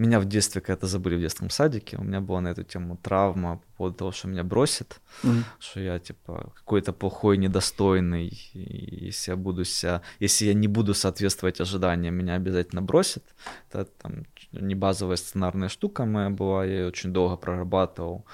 меня 0.00 0.20
в 0.20 0.24
детстве, 0.24 0.60
когда-то 0.60 0.86
забыли 0.86 1.16
в 1.16 1.20
детском 1.20 1.50
садике, 1.50 1.96
у 1.98 2.04
меня 2.04 2.20
была 2.20 2.40
на 2.40 2.48
эту 2.48 2.62
тему 2.62 2.96
травма 2.96 3.56
по 3.56 3.76
поводу 3.76 3.96
того, 3.96 4.12
что 4.12 4.28
меня 4.28 4.44
бросят, 4.44 5.00
Мгм. 5.22 5.44
что 5.58 5.80
я 5.80 5.98
типа 5.98 6.52
какой-то 6.54 6.92
плохой, 6.92 7.36
недостойный, 7.38 8.28
и 8.54 9.06
если 9.06 9.32
я 9.32 9.36
буду 9.36 9.64
себя, 9.64 10.00
если 10.20 10.46
я 10.46 10.54
не 10.54 10.68
буду 10.68 10.94
соответствовать 10.94 11.60
ожиданиям, 11.60 12.14
меня 12.14 12.34
обязательно 12.34 12.82
бросят. 12.82 13.24
Это 13.72 13.84
там 13.84 14.24
не 14.52 14.74
базовая 14.74 15.16
сценарная 15.16 15.68
штука 15.68 16.04
моя 16.04 16.30
была, 16.30 16.64
я 16.64 16.78
ее 16.80 16.86
очень 16.88 17.12
долго 17.12 17.36
прорабатывал. 17.36 18.24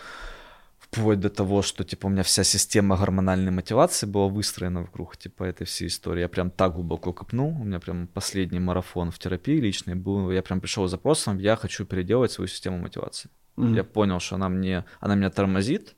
Вплоть 0.95 1.21
до 1.21 1.29
того, 1.29 1.63
что 1.63 1.85
типа 1.85 2.07
у 2.07 2.11
меня 2.11 2.23
вся 2.23 2.45
система 2.45 2.97
гормональной 2.97 3.51
мотивации 3.51 4.07
была 4.07 4.29
выстроена 4.29 4.83
вокруг 4.83 5.17
типа 5.17 5.45
этой 5.45 5.65
всей 5.67 5.89
истории. 5.89 6.21
Я 6.21 6.29
прям 6.29 6.51
так 6.51 6.75
глубоко 6.75 7.13
копнул. 7.13 7.49
У 7.49 7.65
меня 7.65 7.81
прям 7.81 8.07
последний 8.07 8.61
марафон 8.61 9.11
в 9.11 9.19
терапии 9.19 9.61
личной 9.61 9.95
был. 9.95 10.31
Я 10.31 10.43
прям 10.43 10.61
пришел 10.61 10.87
с 10.87 10.91
запросом, 10.91 11.39
я 11.39 11.57
хочу 11.57 11.85
переделать 11.85 12.31
свою 12.31 12.49
систему 12.49 12.79
мотивации. 12.79 13.29
Mm. 13.57 13.75
Я 13.75 13.85
понял, 13.85 14.21
что 14.21 14.37
она 14.37 14.49
мне, 14.49 14.85
она 15.01 15.15
меня 15.15 15.31
тормозит, 15.31 15.95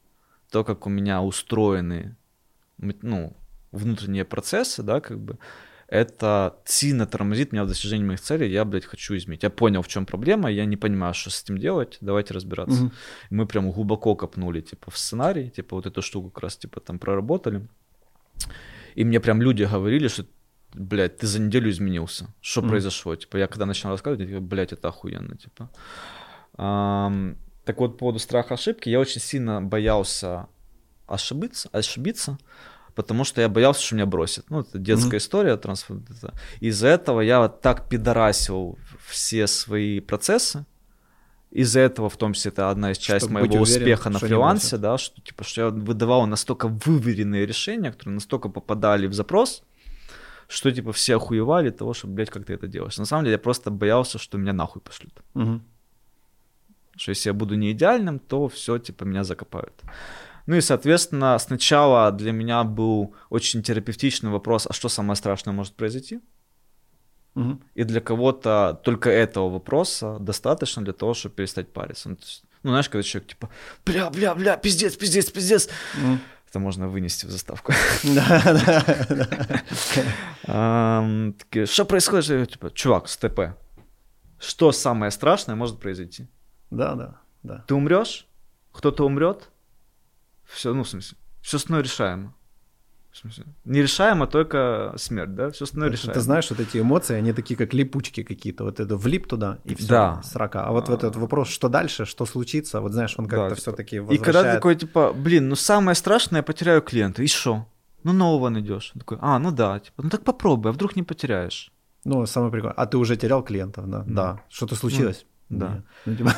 то, 0.51 0.64
как 0.64 0.86
у 0.86 0.90
меня 0.90 1.23
устроены, 1.23 2.16
ну, 2.78 3.36
внутренние 3.73 4.24
процессы, 4.24 4.82
да, 4.82 5.01
как 5.01 5.18
бы, 5.18 5.39
это 5.89 6.57
сильно 6.65 7.07
тормозит 7.07 7.53
меня 7.53 7.65
в 7.65 7.69
достижении 7.69 8.05
моих 8.05 8.21
целей, 8.21 8.51
я, 8.51 8.65
блядь, 8.65 8.85
хочу 8.85 9.17
изменить. 9.17 9.43
Я 9.43 9.51
понял, 9.51 9.83
в 9.83 9.89
чем 9.89 10.05
проблема, 10.07 10.51
я 10.51 10.65
не 10.65 10.77
понимаю, 10.77 11.15
что 11.15 11.31
с 11.31 11.43
этим 11.43 11.59
делать, 11.59 11.99
давайте 12.01 12.35
разбираться. 12.35 12.85
Mm-hmm. 12.85 12.93
мы 13.31 13.47
прям 13.47 13.71
глубоко 13.71 14.17
копнули, 14.17 14.61
типа, 14.61 14.91
в 14.91 14.99
сценарий, 14.99 15.51
типа, 15.51 15.77
вот 15.77 15.87
эту 15.87 16.03
штуку 16.03 16.31
как 16.31 16.43
раз, 16.43 16.57
типа, 16.57 16.81
там 16.81 16.99
проработали. 16.99 17.69
И 18.95 19.05
мне 19.05 19.21
прям 19.21 19.43
люди 19.43 19.65
говорили, 19.65 20.09
что 20.09 20.27
блядь, 20.75 21.19
ты 21.19 21.27
за 21.27 21.41
неделю 21.41 21.71
изменился. 21.71 22.27
Что 22.41 22.61
mm. 22.61 22.69
произошло? 22.69 23.17
Типа, 23.17 23.39
я 23.39 23.47
когда 23.47 23.67
начал 23.67 23.91
рассказывать, 23.91 24.21
я 24.21 24.27
типа, 24.27 24.41
блядь, 24.41 24.73
это 24.73 24.89
охуенно, 24.89 25.37
типа. 25.37 25.71
Um, 26.59 27.37
так 27.65 27.79
вот, 27.79 27.93
по 27.93 27.99
поводу 27.99 28.19
страха 28.19 28.55
ошибки, 28.55 28.89
я 28.89 29.01
очень 29.01 29.21
сильно 29.21 29.63
боялся 29.63 30.49
ошибиться, 31.07 31.69
ошибиться, 31.73 32.39
потому 32.97 33.24
что 33.24 33.43
я 33.43 33.48
боялся, 33.48 33.82
что 33.82 33.94
меня 33.94 34.06
бросят. 34.06 34.51
Ну, 34.51 34.60
это 34.60 34.78
детская 34.78 35.16
mm-hmm. 35.16 35.18
история. 35.18 35.56
Трансфер... 35.56 35.98
Из-за 36.60 36.89
этого 36.89 37.20
я 37.20 37.40
вот 37.40 37.60
так 37.60 37.89
пидорасил 37.89 38.78
все 39.06 39.47
свои 39.47 40.01
процессы. 40.01 40.64
Из-за 41.52 41.81
этого, 41.81 42.09
в 42.09 42.16
том 42.16 42.32
числе, 42.32 42.51
это 42.51 42.70
одна 42.70 42.90
из 42.90 42.98
частей 42.98 43.31
моего 43.31 43.47
уверен, 43.47 43.62
успеха 43.62 44.10
на 44.10 44.18
фрилансе, 44.18 44.78
да, 44.78 44.98
что, 44.98 45.20
типа, 45.20 45.44
что 45.44 45.60
я 45.62 45.68
выдавал 45.68 46.27
настолько 46.27 46.68
выверенные 46.68 47.47
решения, 47.47 47.93
которые 47.93 48.14
настолько 48.14 48.48
попадали 48.48 49.06
в 49.06 49.14
запрос, 49.14 49.62
что 50.48 50.73
типа 50.73 50.93
все 50.93 51.16
охуевали 51.16 51.70
того, 51.70 51.94
что, 51.94 52.09
блядь, 52.09 52.31
как 52.31 52.44
ты 52.44 52.55
это 52.55 52.66
делаешь. 52.66 52.98
На 52.98 53.05
самом 53.05 53.24
деле 53.24 53.32
я 53.35 53.39
просто 53.39 53.70
боялся, 53.70 54.18
что 54.18 54.39
меня 54.39 54.52
нахуй 54.52 54.82
пошлют. 54.82 55.14
Угу. 55.35 55.60
Что 56.97 57.10
если 57.10 57.31
я 57.31 57.35
буду 57.35 57.55
не 57.56 57.73
идеальным, 57.73 58.18
то 58.18 58.48
все, 58.48 58.78
типа, 58.78 59.05
меня 59.05 59.23
закопают. 59.23 59.82
Ну 60.47 60.56
и, 60.56 60.60
соответственно, 60.60 61.39
сначала 61.39 62.12
для 62.12 62.32
меня 62.32 62.62
был 62.64 63.14
очень 63.31 63.62
терапевтичный 63.62 64.31
вопрос, 64.31 64.66
а 64.68 64.73
что 64.73 64.89
самое 64.89 65.16
страшное 65.16 65.52
может 65.52 65.74
произойти? 65.74 66.20
Угу. 67.35 67.60
И 67.74 67.85
для 67.85 68.01
кого-то 68.01 68.81
только 68.82 69.10
этого 69.10 69.51
вопроса 69.51 70.18
достаточно 70.20 70.82
для 70.82 70.93
того, 70.93 71.14
чтобы 71.14 71.35
перестать 71.35 71.73
париться. 71.73 72.09
Ну, 72.09 72.16
есть, 72.16 72.44
ну 72.62 72.70
знаешь, 72.70 72.89
когда 72.89 73.02
человек 73.02 73.28
типа, 73.28 73.51
бля, 73.85 74.09
бля, 74.10 74.35
бля, 74.35 74.56
пиздец, 74.56 74.97
пиздец, 74.97 75.31
пиздец. 75.31 75.68
Угу. 76.02 76.18
Это 76.48 76.59
можно 76.60 76.89
вынести 76.89 77.27
в 77.27 77.31
заставку. 77.31 77.73
Что 81.64 81.85
происходит? 81.85 82.52
Типа, 82.52 82.70
чувак, 82.70 83.09
с 83.09 83.16
ТП. 83.16 83.40
Что 84.39 84.73
самое 84.73 85.10
страшное 85.10 85.56
может 85.56 85.81
произойти? 85.81 86.28
Да, 86.70 86.94
да, 86.94 87.20
да. 87.43 87.64
Ты 87.66 87.74
умрешь, 87.74 88.27
кто-то 88.73 89.05
умрет, 89.05 89.51
все, 90.47 90.74
ну, 90.74 90.82
в 90.82 90.89
смысле, 90.89 91.16
все 91.43 91.56
остальное 91.56 91.82
решаемо. 91.82 92.35
Нерешаемо 93.64 94.27
только 94.27 94.93
смерть, 94.97 95.35
да? 95.35 95.51
Все 95.51 95.64
остальное 95.64 95.90
решаемо. 95.90 96.14
Ты 96.14 96.20
знаешь, 96.20 96.51
вот 96.51 96.60
эти 96.60 96.78
эмоции, 96.78 97.14
они 97.14 97.32
такие, 97.32 97.56
как 97.56 97.73
липучки 97.73 98.23
какие-то. 98.23 98.64
Вот 98.64 98.78
это 98.78 98.97
влип 98.97 99.27
туда, 99.27 99.59
и 99.64 99.74
все, 99.74 99.89
да. 99.89 100.23
срака. 100.23 100.66
А 100.66 100.73
вот, 100.73 100.89
вот 100.89 100.98
этот 100.98 101.16
вопрос, 101.16 101.48
что 101.48 101.68
дальше, 101.68 102.05
что 102.05 102.27
случится, 102.27 102.81
вот 102.81 102.93
знаешь, 102.93 103.14
он 103.18 103.27
как-то 103.27 103.51
да, 103.51 103.55
все-таки 103.55 104.01
возвращает... 104.01 104.20
И 104.20 104.24
когда 104.24 104.43
ты 104.43 104.55
такой, 104.55 104.77
типа, 104.77 105.12
блин, 105.14 105.48
ну 105.48 105.56
самое 105.56 105.94
страшное, 105.94 106.40
я 106.40 106.43
потеряю 106.43 106.82
клиента, 106.82 107.23
и 107.23 107.27
что? 107.27 107.66
Ну 108.02 108.12
нового 108.12 108.51
найдешь. 108.51 108.93
Он 108.94 109.01
такой, 109.01 109.18
а, 109.20 109.39
ну 109.39 109.51
да, 109.51 109.81
типа, 109.81 110.02
ну 110.02 110.10
так 110.10 110.23
попробуй, 110.23 110.70
а 110.70 110.74
вдруг 110.74 110.94
не 110.94 111.02
потеряешь. 111.02 111.73
Ну, 112.05 112.24
самое 112.27 112.52
прикольное. 112.52 112.77
А 112.77 112.86
ты 112.86 112.98
уже 112.98 113.16
терял 113.16 113.43
клиентов, 113.43 113.90
да? 113.90 113.98
Mm. 113.98 114.14
Да. 114.14 114.40
Что-то 114.48 114.77
случилось? 114.77 115.27
Mm. 115.51 115.59
Да. 115.59 115.82
Ну, 116.06 116.16
типа, 116.16 116.31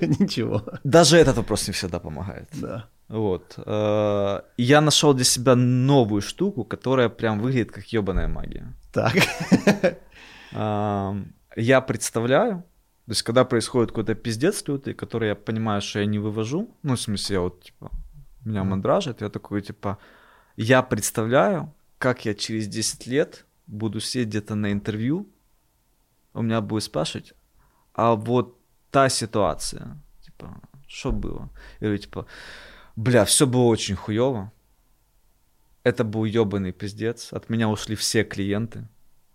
ничего. 0.22 0.62
Даже 0.84 1.16
этот 1.16 1.36
вопрос 1.36 1.66
не 1.66 1.72
всегда 1.72 1.98
помогает. 1.98 2.48
Да. 2.52 2.88
Вот. 3.08 3.54
Э, 3.58 4.40
я 4.56 4.80
нашел 4.80 5.14
для 5.14 5.24
себя 5.24 5.54
новую 5.54 6.22
штуку, 6.22 6.64
которая 6.64 7.08
прям 7.08 7.40
выглядит 7.40 7.72
как 7.72 7.84
ебаная 7.92 8.28
магия. 8.28 8.74
Так. 8.92 9.14
Я 11.56 11.80
представляю, 11.80 12.64
то 13.06 13.12
есть, 13.12 13.22
когда 13.22 13.44
происходит 13.44 13.90
какой-то 13.90 14.14
пиздец 14.14 14.66
лютый, 14.68 14.92
который 14.92 15.28
я 15.28 15.34
понимаю, 15.34 15.80
что 15.80 16.00
я 16.00 16.06
не 16.06 16.18
вывожу, 16.18 16.68
ну, 16.82 16.96
в 16.96 17.00
смысле, 17.00 17.34
я 17.34 17.40
вот, 17.40 17.62
типа, 17.62 17.90
меня 18.44 18.64
мандражит, 18.64 19.20
я 19.20 19.28
такой, 19.28 19.62
типа, 19.62 19.98
я 20.56 20.82
представляю, 20.82 21.72
как 21.98 22.26
я 22.26 22.34
через 22.34 22.66
10 22.66 23.06
лет 23.06 23.46
буду 23.66 24.00
сидеть 24.00 24.28
где-то 24.28 24.54
на 24.54 24.72
интервью, 24.72 25.28
у 26.34 26.42
меня 26.42 26.60
будет 26.60 26.82
спрашивать, 26.82 27.32
а 27.94 28.16
вот 28.16 28.58
та 28.90 29.08
ситуация, 29.08 29.98
типа, 30.20 30.60
что 30.88 31.12
было? 31.12 31.48
Я 31.80 31.86
говорю, 31.86 31.98
типа, 31.98 32.26
Бля, 32.96 33.24
все 33.26 33.46
было 33.46 33.64
очень 33.64 33.94
хуево. 33.94 34.52
Это 35.82 36.02
был 36.02 36.24
ебаный 36.24 36.72
пиздец. 36.72 37.32
От 37.32 37.48
меня 37.50 37.68
ушли 37.68 37.94
все 37.94 38.24
клиенты. 38.24 38.88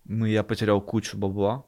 Мы, 0.04 0.30
я 0.30 0.44
потерял 0.44 0.82
кучу 0.82 1.18
бабла. 1.18 1.64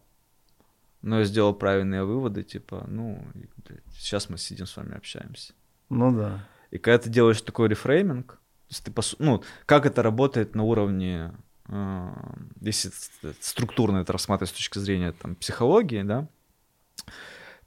Но 1.03 1.20
я 1.20 1.26
сделал 1.26 1.53
правильные 1.53 2.03
выводы, 2.03 2.44
типа, 2.44 2.86
ну, 2.88 3.26
блядь, 3.34 3.82
сейчас 3.91 4.30
мы 4.30 4.38
сидим 4.38 4.65
с 4.65 4.76
вами 4.76 4.95
общаемся. 4.95 5.53
Ну 5.90 6.15
да. 6.15 6.48
И 6.72 6.78
когда 6.78 6.98
ты 6.98 7.10
делаешь 7.10 7.41
такой 7.41 7.68
рефрейминг, 7.68 8.34
то 8.34 8.40
есть 8.70 8.86
ты 8.86 8.91
пос... 8.91 9.15
ну, 9.20 9.44
как 9.65 9.86
это 9.86 10.02
работает 10.02 10.56
на 10.56 10.64
уровне, 10.64 11.34
э, 11.68 12.14
если 12.61 12.90
структурно 13.41 13.98
это 13.98 14.14
рассматривать 14.14 14.52
с 14.52 14.57
точки 14.57 14.80
зрения 14.80 15.11
там, 15.11 15.36
психологии, 15.36 16.03
да, 16.03 16.28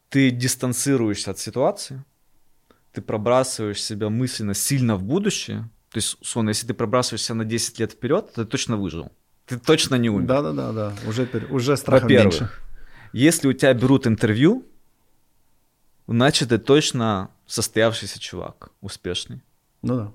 ты 0.09 0.31
дистанцируешься 0.31 1.31
от 1.31 1.39
ситуации, 1.39 2.03
ты 2.97 3.03
пробрасываешь 3.03 3.83
себя 3.83 4.09
мысленно 4.09 4.55
сильно 4.55 4.97
в 4.97 5.03
будущее, 5.03 5.69
то 5.91 5.99
есть, 5.99 6.17
условно, 6.23 6.49
если 6.49 6.67
ты 6.67 6.73
пробрасываешься 6.73 7.35
на 7.35 7.45
10 7.45 7.79
лет 7.79 7.93
вперед, 7.93 8.33
ты 8.35 8.47
точно 8.47 8.79
выжил. 8.79 9.13
Ты 9.45 9.59
точно 9.59 9.97
не 9.97 10.09
умер. 10.09 10.27
Да, 10.27 10.41
да, 10.41 10.53
да, 10.53 10.73
да. 10.73 10.95
Уже, 11.07 11.29
уже 11.51 11.77
страха 11.77 12.07
меньше. 12.07 12.51
Если 13.13 13.49
у 13.49 13.53
тебя 13.53 13.75
берут 13.75 14.07
интервью, 14.07 14.65
значит, 16.07 16.49
ты 16.49 16.57
точно 16.57 17.29
состоявшийся 17.47 18.19
чувак, 18.19 18.71
успешный. 18.81 19.43
Ну 19.83 19.97
да. 19.97 20.13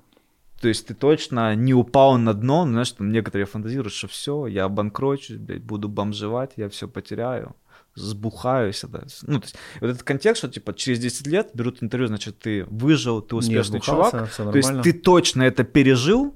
То 0.60 0.66
есть 0.66 0.88
ты 0.88 0.94
точно 0.94 1.54
не 1.54 1.74
упал 1.74 2.18
на 2.18 2.34
дно, 2.34 2.66
знаешь, 2.66 2.90
там 2.90 3.12
некоторые 3.12 3.46
фантазируют, 3.46 3.94
что 3.94 4.08
все, 4.08 4.48
я 4.48 4.64
обанкрочусь, 4.64 5.36
блядь, 5.36 5.62
буду 5.62 5.88
бомжевать, 5.88 6.54
я 6.56 6.68
все 6.68 6.88
потеряю 6.88 7.54
сбухаюсь. 7.94 8.84
Да. 8.88 9.02
Ну, 9.22 9.40
то 9.40 9.44
есть, 9.44 9.56
вот 9.80 9.90
этот 9.90 10.02
контекст, 10.02 10.38
что 10.38 10.48
типа 10.48 10.74
через 10.74 10.98
10 10.98 11.26
лет 11.26 11.50
берут 11.54 11.82
интервью, 11.82 12.08
значит, 12.08 12.38
ты 12.38 12.64
выжил, 12.64 13.20
ты 13.22 13.36
успешный 13.36 13.80
чувак. 13.80 14.32
То 14.34 14.56
есть 14.56 14.82
ты 14.82 14.92
точно 14.92 15.42
это 15.42 15.64
пережил, 15.64 16.34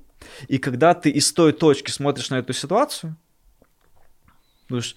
и 0.49 0.59
когда 0.59 0.95
ты 0.95 1.11
из 1.11 1.33
той 1.33 1.53
точки 1.53 1.91
смотришь 1.91 2.31
на 2.31 2.37
эту 2.37 2.53
ситуацию, 2.53 3.16
думаешь, 4.69 4.97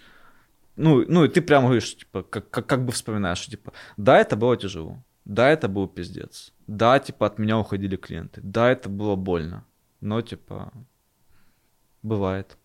ну, 0.75 1.03
ну, 1.07 1.25
и 1.25 1.27
ты 1.27 1.41
прямо 1.41 1.67
говоришь, 1.67 1.97
типа, 1.97 2.23
как, 2.23 2.49
как, 2.49 2.65
как 2.65 2.85
бы 2.85 2.91
вспоминаешь, 2.91 3.45
типа, 3.45 3.73
да, 3.97 4.19
это 4.19 4.35
было 4.35 4.55
тяжело, 4.55 5.03
да, 5.25 5.49
это 5.49 5.67
был 5.67 5.87
пиздец, 5.87 6.53
да, 6.67 6.99
типа, 6.99 7.27
от 7.27 7.37
меня 7.37 7.57
уходили 7.57 7.97
клиенты, 7.97 8.39
да, 8.41 8.71
это 8.71 8.87
было 8.89 9.15
больно, 9.15 9.65
но, 9.99 10.21
типа, 10.21 10.71
бывает. 12.01 12.57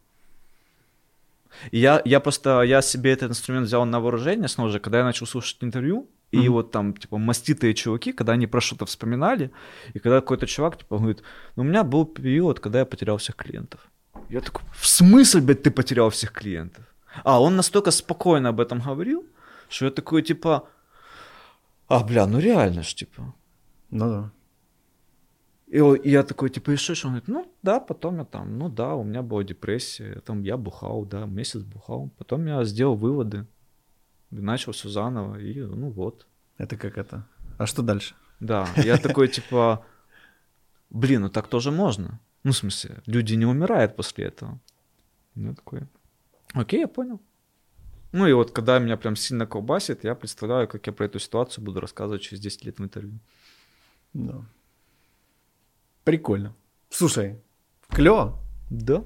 И 1.71 1.79
я, 1.79 2.03
я 2.05 2.21
просто, 2.21 2.63
я 2.63 2.83
себе 2.83 3.13
этот 3.13 3.31
инструмент 3.31 3.67
взял 3.67 3.85
на 3.85 4.01
вооружение 4.01 4.49
снова 4.49 4.71
же, 4.71 4.81
когда 4.81 4.99
я 4.99 5.05
начал 5.05 5.27
слушать 5.27 5.59
интервью, 5.61 6.09
и 6.31 6.37
mm-hmm. 6.37 6.49
вот 6.51 6.71
там, 6.73 6.95
типа, 6.95 7.19
маститые 7.19 7.75
чуваки, 7.75 8.13
когда 8.13 8.33
они 8.33 8.47
про 8.47 8.61
что-то 8.61 8.87
вспоминали, 8.87 9.51
и 9.95 9.99
когда 9.99 10.21
какой-то 10.21 10.47
чувак, 10.47 10.79
типа, 10.79 10.99
говорит, 10.99 11.23
ну, 11.57 11.63
у 11.63 11.67
меня 11.67 11.85
был 11.85 12.07
период, 12.07 12.61
когда 12.61 12.81
я 12.81 12.85
потерял 12.85 13.17
всех 13.17 13.37
клиентов. 13.37 13.81
Я 14.29 14.41
такой, 14.41 14.63
в 14.75 14.87
смысле, 14.87 15.41
блядь, 15.41 15.63
ты 15.63 15.71
потерял 15.71 16.11
всех 16.11 16.33
клиентов? 16.33 16.85
А, 17.23 17.41
он 17.41 17.57
настолько 17.57 17.91
спокойно 17.91 18.49
об 18.49 18.61
этом 18.61 18.81
говорил, 18.81 19.25
что 19.69 19.85
я 19.85 19.91
такой, 19.91 20.23
типа, 20.23 20.69
а, 21.89 22.03
бля, 22.03 22.27
ну 22.27 22.41
реально 22.41 22.83
ж, 22.83 22.95
типа. 22.95 23.35
Ну 23.91 24.09
да. 24.09 24.31
И, 25.67 25.79
я 26.05 26.23
такой, 26.23 26.51
типа, 26.51 26.73
и 26.73 26.77
что? 26.77 26.93
Он 27.07 27.15
говорит, 27.15 27.29
ну 27.29 27.53
да, 27.63 27.81
потом 27.81 28.19
я 28.19 28.25
там, 28.25 28.59
ну 28.59 28.69
да, 28.69 28.95
у 28.95 29.05
меня 29.05 29.23
была 29.23 29.45
депрессия, 29.45 30.21
там 30.21 30.43
я 30.43 30.57
бухал, 30.57 31.05
да, 31.05 31.25
месяц 31.27 31.63
бухал. 31.63 32.11
Потом 32.19 32.47
я 32.47 32.65
сделал 32.65 32.97
выводы, 32.97 33.47
начал 34.31 34.73
все 34.73 34.89
заново, 34.89 35.37
и 35.37 35.61
ну 35.61 35.91
вот. 35.91 36.27
Это 36.59 36.77
как 36.77 36.99
это? 36.99 37.27
А 37.59 37.67
что 37.67 37.83
дальше? 37.83 38.15
Да, 38.41 38.69
я 38.77 38.99
такой, 38.99 39.29
типа, 39.29 39.85
блин, 40.91 41.23
ну 41.23 41.29
так 41.31 41.49
тоже 41.49 41.71
можно. 41.71 42.21
Ну, 42.43 42.53
в 42.53 42.57
смысле, 42.57 43.03
люди 43.07 43.35
не 43.35 43.47
умирают 43.47 43.97
после 43.97 44.27
этого. 44.27 44.61
Ну, 45.35 45.55
такой, 45.55 45.89
окей, 46.53 46.81
я 46.81 46.89
понял. 46.89 47.21
Ну 48.13 48.29
и 48.29 48.33
вот, 48.33 48.53
когда 48.53 48.79
меня 48.79 48.97
прям 48.97 49.17
сильно 49.17 49.47
колбасит, 49.47 50.05
я 50.05 50.15
представляю, 50.15 50.69
как 50.69 50.87
я 50.87 50.93
про 50.93 51.07
эту 51.07 51.19
ситуацию 51.19 51.65
буду 51.65 51.81
рассказывать 51.81 52.23
через 52.23 52.41
10 52.41 52.65
лет 52.65 52.79
в 52.79 52.85
интервью. 52.85 53.19
Да. 54.13 54.45
Прикольно. 56.05 56.55
Слушай, 56.91 57.41
клево. 57.89 58.39
Да. 58.71 59.05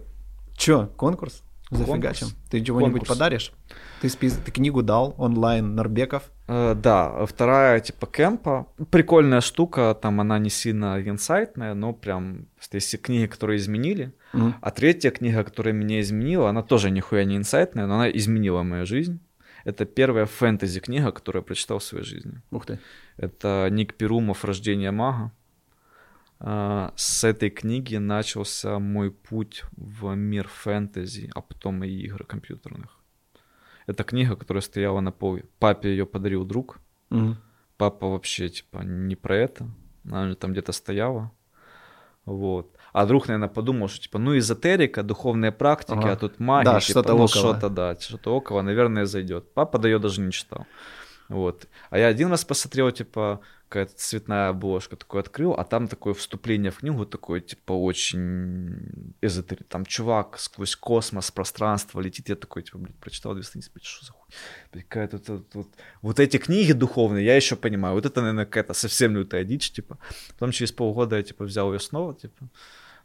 Че, 0.57 0.89
конкурс? 0.97 1.43
Зафигачим. 1.71 2.29
Ты 2.51 2.65
чего-нибудь 2.65 3.07
подаришь? 3.07 3.53
Ты, 4.01 4.09
спис... 4.09 4.39
ты 4.45 4.51
книгу 4.51 4.83
дал 4.83 5.15
онлайн 5.19 5.75
Нарбеков. 5.75 6.31
Э, 6.47 6.75
да, 6.75 7.27
вторая 7.27 7.81
типа 7.81 8.07
кемпа. 8.07 8.69
Прикольная 8.91 9.41
штука, 9.43 9.97
там 10.01 10.21
она 10.21 10.39
не 10.39 10.49
сильно 10.49 11.01
инсайтная, 11.01 11.75
но 11.75 11.93
прям 11.93 12.47
если 12.73 12.97
книги, 12.97 13.27
которые 13.27 13.59
изменили. 13.59 14.15
Mm. 14.33 14.55
А 14.61 14.71
третья 14.71 15.11
книга, 15.11 15.45
которая 15.45 15.75
меня 15.75 16.01
изменила, 16.01 16.49
она 16.49 16.63
тоже 16.63 16.91
нихуя 16.91 17.25
не 17.25 17.37
инсайтная, 17.37 17.87
но 17.87 17.97
она 17.97 18.11
изменила 18.11 18.63
мою 18.63 18.87
жизнь. 18.87 19.21
Это 19.65 19.85
первая 19.85 20.25
фэнтези 20.25 20.81
книга, 20.81 21.13
которую 21.13 21.43
я 21.43 21.45
прочитал 21.45 21.79
в 21.79 21.85
своей 21.85 22.05
жизни. 22.05 22.41
Ух 22.51 22.65
ты. 22.65 22.79
Это 23.19 23.69
Ник 23.71 23.95
Перумов 23.95 24.45
«Рождение 24.45 24.91
мага». 24.91 25.33
А, 26.41 26.93
с 26.97 27.25
этой 27.25 27.51
книги 27.51 27.97
начался 27.97 28.79
мой 28.79 29.11
путь 29.11 29.65
в 29.77 30.15
мир 30.15 30.49
фэнтези, 30.49 31.31
а 31.35 31.41
потом 31.41 31.83
и 31.85 31.89
игры 31.89 32.25
компьютерных. 32.25 32.99
Это 33.87 34.05
книга, 34.05 34.37
которая 34.37 34.61
стояла 34.61 35.01
на 35.01 35.13
поле. 35.13 35.45
Папе 35.59 35.91
ее 35.91 36.07
подарил 36.07 36.45
друг. 36.45 36.79
Угу. 37.11 37.37
Папа 37.77 38.09
вообще, 38.09 38.49
типа, 38.49 38.79
не 38.85 39.17
про 39.17 39.37
это. 39.37 39.67
Она 40.05 40.35
там 40.35 40.53
где-то 40.53 40.73
стояла. 40.73 41.33
Вот. 42.25 42.77
А 42.93 43.07
друг, 43.07 43.29
наверное, 43.29 43.49
подумал, 43.49 43.89
что, 43.89 44.03
типа, 44.03 44.19
ну, 44.19 44.37
эзотерика, 44.37 45.03
духовные 45.03 45.53
практики, 45.53 45.97
ага. 45.99 46.13
а 46.13 46.17
тут 46.17 46.39
магия. 46.39 46.73
Да, 46.73 46.81
типа, 46.81 46.91
что-то 46.91 47.09
ну, 47.15 47.15
около. 47.15 47.29
Что-то, 47.29 47.71
да, 47.71 47.97
что-то 47.99 48.37
около, 48.37 48.63
наверное, 48.63 49.07
зайдет. 49.07 49.55
Папа 49.55 49.79
да 49.79 49.89
ее 49.89 49.99
даже 49.99 50.21
не 50.21 50.33
читал. 50.33 50.67
Вот. 51.29 51.67
А 51.91 51.99
я 51.99 52.09
один 52.09 52.31
раз 52.31 52.45
посмотрел, 52.45 52.91
типа, 52.91 53.41
какая-то 53.69 53.93
цветная 53.97 54.49
обложка, 54.49 54.97
такой 54.97 55.21
открыл, 55.21 55.53
а 55.53 55.65
там 55.65 55.89
такое 55.89 56.15
вступление 56.15 56.71
в 56.71 56.79
книгу, 56.79 57.05
такое, 57.05 57.41
типа, 57.41 57.73
очень 57.73 59.15
эзотерик. 59.21 59.69
Там 59.69 59.85
чувак 59.85 60.39
сквозь 60.39 60.75
космос, 60.75 61.31
пространство 61.31 62.01
летит. 62.01 62.29
Я 62.31 62.37
такой, 62.37 62.63
типа, 62.63 62.79
блядь, 62.79 62.97
прочитал 62.97 63.35
две 63.35 63.43
страницы, 63.43 63.71
блядь, 63.75 63.85
что 63.85 64.07
за 64.07 64.13
хуй? 64.13 64.29
Какая-то 64.73 65.19
вот, 65.33 65.55
вот, 65.55 65.69
вот 66.01 66.21
эти 66.21 66.39
книги 66.39 66.73
духовные, 66.73 67.27
я 67.27 67.37
еще 67.37 67.57
понимаю. 67.57 67.95
Вот 67.95 68.07
это, 68.07 68.21
наверное, 68.21 68.47
какая-то 68.47 68.73
совсем 68.73 69.15
лютая 69.15 69.45
дичь, 69.45 69.71
типа. 69.71 69.99
Потом 70.31 70.51
через 70.51 70.73
полгода 70.73 71.17
я, 71.17 71.23
типа, 71.23 71.45
взял 71.45 71.73
ее 71.73 71.79
снова, 71.79 72.15
типа, 72.15 72.49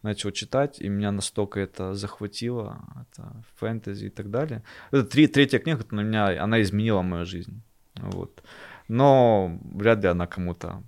начал 0.02 0.32
читать, 0.32 0.80
и 0.80 0.88
меня 0.88 1.12
настолько 1.12 1.60
это 1.60 1.94
захватило, 1.94 2.86
это 3.02 3.44
фэнтези 3.58 4.06
и 4.06 4.10
так 4.10 4.30
далее. 4.30 4.64
Это 4.92 5.04
три, 5.04 5.28
третья 5.28 5.60
книга, 5.60 5.86
на 5.92 6.02
меня, 6.02 6.42
она 6.42 6.62
изменила 6.62 7.02
мою 7.02 7.26
жизнь. 7.26 7.62
Вот. 7.96 8.44
Но 8.88 9.60
вряд 9.74 10.04
ли 10.04 10.10
она 10.10 10.28
кому-то 10.28 10.84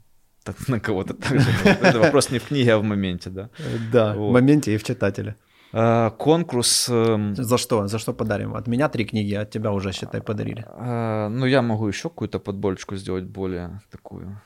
на 0.67 0.79
кого-то 0.79 1.13
так 1.13 1.39
же. 1.39 1.49
Это 1.81 1.99
вопрос 1.99 2.31
не 2.31 2.39
в 2.39 2.47
книге, 2.47 2.73
а 2.73 2.77
в 2.77 2.83
моменте, 2.83 3.29
да. 3.29 3.49
Да, 3.91 4.13
вот. 4.13 4.29
в 4.29 4.33
моменте 4.33 4.73
и 4.73 4.77
в 4.77 4.83
читателе. 4.83 5.35
А, 5.73 6.09
конкурс... 6.09 6.89
Эм, 6.89 7.35
За 7.35 7.57
что? 7.57 7.87
За 7.87 7.99
что 7.99 8.13
подарим? 8.13 8.53
От 8.55 8.67
меня 8.67 8.87
три 8.89 9.05
книги, 9.05 9.33
от 9.33 9.49
тебя 9.49 9.71
уже, 9.71 9.91
считай, 9.91 10.21
подарили. 10.21 10.63
А, 10.67 11.29
ну, 11.29 11.45
я 11.45 11.61
могу 11.61 11.87
еще 11.87 12.09
какую-то 12.09 12.39
подборочку 12.39 12.95
сделать 12.95 13.23
более 13.23 13.81
такую. 13.91 14.41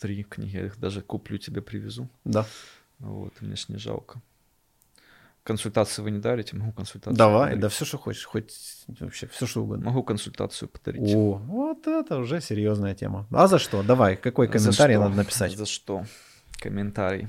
Три 0.00 0.24
книги, 0.24 0.56
я 0.56 0.66
их 0.66 0.80
даже 0.80 1.00
куплю, 1.00 1.38
тебе 1.38 1.60
привезу. 1.60 2.08
Да. 2.24 2.44
Вот, 2.98 3.32
мне 3.42 3.54
ж 3.56 3.68
не 3.68 3.78
жалко. 3.78 4.20
Консультации 5.44 6.02
вы 6.02 6.12
не 6.12 6.18
дарите, 6.20 6.56
могу 6.56 6.70
консультацию. 6.72 7.16
Давай, 7.16 7.42
подарить. 7.42 7.60
да 7.62 7.68
все, 7.68 7.84
что 7.84 7.98
хочешь, 7.98 8.24
хоть 8.24 8.54
вообще 9.00 9.26
все, 9.26 9.46
что 9.46 9.62
угодно. 9.62 9.86
Могу 9.86 10.04
консультацию 10.04 10.68
подарить. 10.68 11.12
О, 11.14 11.34
вот 11.34 11.86
это 11.88 12.18
уже 12.18 12.40
серьезная 12.40 12.94
тема. 12.94 13.26
А 13.32 13.48
за 13.48 13.58
что? 13.58 13.82
Давай, 13.82 14.16
какой 14.16 14.46
комментарий 14.46 14.96
надо 14.96 15.16
написать? 15.16 15.56
За 15.56 15.66
что? 15.66 16.04
Комментарий. 16.60 17.28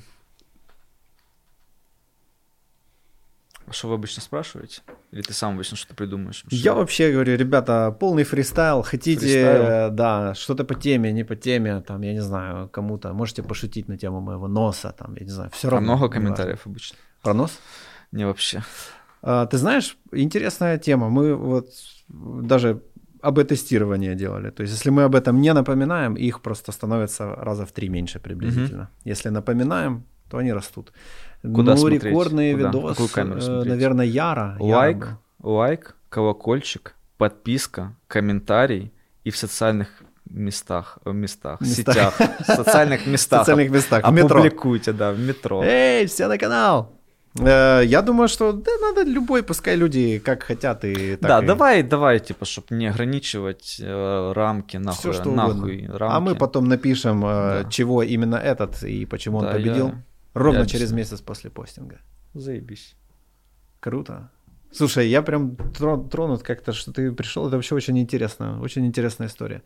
Что 3.72 3.88
вы 3.88 3.96
обычно 3.96 4.22
спрашиваете? 4.22 4.82
Или 5.12 5.22
ты 5.22 5.34
сам 5.34 5.56
обычно 5.56 5.78
что-то 5.78 5.96
придумаешь? 5.96 6.44
Что? 6.46 6.56
Я 6.56 6.74
вообще 6.76 7.12
говорю, 7.12 7.36
ребята, 7.36 7.96
полный 8.00 8.26
фристайл. 8.26 8.84
Хотите, 8.84 9.22
фристайл? 9.22 9.92
да, 9.92 10.36
что-то 10.36 10.66
по 10.66 10.76
теме, 10.76 11.12
не 11.12 11.24
по 11.24 11.36
теме, 11.36 11.82
там, 11.82 12.02
я 12.02 12.14
не 12.14 12.22
знаю, 12.22 12.70
кому-то. 12.70 13.14
Можете 13.14 13.42
пошутить 13.42 13.88
на 13.88 13.98
тему 13.98 14.22
моего 14.22 14.48
носа, 14.48 14.94
там, 14.96 15.16
я 15.16 15.26
не 15.26 15.32
знаю, 15.32 15.50
все 15.52 15.70
равно. 15.70 15.94
А 15.94 15.96
много 15.96 16.14
комментариев 16.14 16.68
обычно? 16.68 16.98
Про 17.24 17.34
нос? 17.34 17.60
Не 18.14 18.26
вообще. 18.26 18.64
А, 19.22 19.46
ты 19.46 19.58
знаешь, 19.58 19.98
интересная 20.12 20.78
тема. 20.78 21.10
Мы 21.10 21.36
вот 21.36 21.68
даже 22.08 22.82
об 23.22 23.40
тестировании 23.44 24.16
делали. 24.16 24.50
То 24.52 24.64
есть, 24.64 24.74
если 24.74 24.92
мы 24.92 25.04
об 25.04 25.16
этом 25.16 25.42
не 25.42 25.54
напоминаем, 25.54 26.16
их 26.16 26.42
просто 26.42 26.72
становится 26.72 27.36
раза 27.36 27.66
в 27.66 27.72
три 27.72 27.90
меньше 27.90 28.20
приблизительно. 28.20 28.84
Угу. 28.84 29.10
Если 29.10 29.30
напоминаем, 29.30 30.04
то 30.30 30.38
они 30.38 30.54
растут. 30.54 30.92
Куда 31.42 31.74
ну, 31.74 31.78
смотреть? 31.78 32.04
рекордный 32.04 32.54
Куда? 32.54 32.68
видос, 32.68 32.90
Какую 32.90 33.10
камеру 33.10 33.42
э, 33.42 33.64
наверное, 33.64 34.06
Яра. 34.06 34.58
Лайк, 34.60 34.98
Яра 34.98 35.20
лайк, 35.44 35.96
колокольчик, 36.10 36.96
подписка, 37.18 37.96
комментарий 38.08 38.94
и 39.24 39.30
в 39.30 39.38
социальных 39.38 39.90
местах, 40.26 40.98
в 41.04 41.14
местах, 41.14 41.62
Места. 41.62 41.94
сетях, 41.94 42.18
социальных 42.46 43.06
местах. 43.08 43.42
социальных 43.42 43.70
местах, 43.70 44.08
в 44.08 44.12
метро. 44.12 44.40
Опубликуйте, 44.40 44.94
да, 44.94 45.12
в 45.12 45.20
метро. 45.20 45.64
Эй, 45.64 46.08
все 46.08 46.28
на 46.28 46.38
канал! 46.38 46.98
Э, 47.40 47.82
я 47.84 48.02
думаю, 48.02 48.28
что 48.28 48.54
да, 48.54 48.72
надо 48.82 49.04
любой, 49.04 49.44
пускай 49.44 49.76
люди 49.76 50.20
как 50.20 50.44
хотят 50.44 50.86
и 50.86 51.16
так 51.16 51.30
Да, 51.30 51.44
и... 51.44 51.48
давай, 51.48 51.84
давай, 51.84 52.20
типа, 52.20 52.46
чтобы 52.46 52.68
не 52.72 52.88
ограничивать 52.88 53.78
э, 53.80 54.32
рамки, 54.34 54.78
нахуй, 54.78 55.00
Все, 55.00 55.14
что 55.14 55.32
нахуй 55.32 55.88
рамки. 55.88 56.16
А 56.16 56.20
мы 56.20 56.36
потом 56.36 56.68
напишем, 56.68 57.26
э, 57.26 57.64
да. 57.64 57.70
чего 57.70 58.04
именно 58.04 58.36
этот 58.36 58.84
и 58.84 59.06
почему 59.06 59.40
он 59.40 59.46
да, 59.46 59.52
победил. 59.54 59.88
Я... 59.88 60.04
Ровно 60.34 60.60
я 60.60 60.66
через 60.66 60.92
месяц 60.92 61.22
после 61.22 61.50
постинга. 61.50 62.00
Заебись. 62.34 62.96
Круто. 63.80 64.30
Слушай, 64.74 65.08
я 65.08 65.22
прям 65.22 65.56
тронут 65.76 66.44
как-то, 66.44 66.74
что 66.74 66.92
ты 66.92 67.12
пришел. 67.12 67.48
Это 67.48 67.56
вообще 67.56 67.76
очень 67.76 68.00
интересно, 68.00 68.60
очень 68.62 68.86
интересная 68.86 69.28
история. 69.28 69.62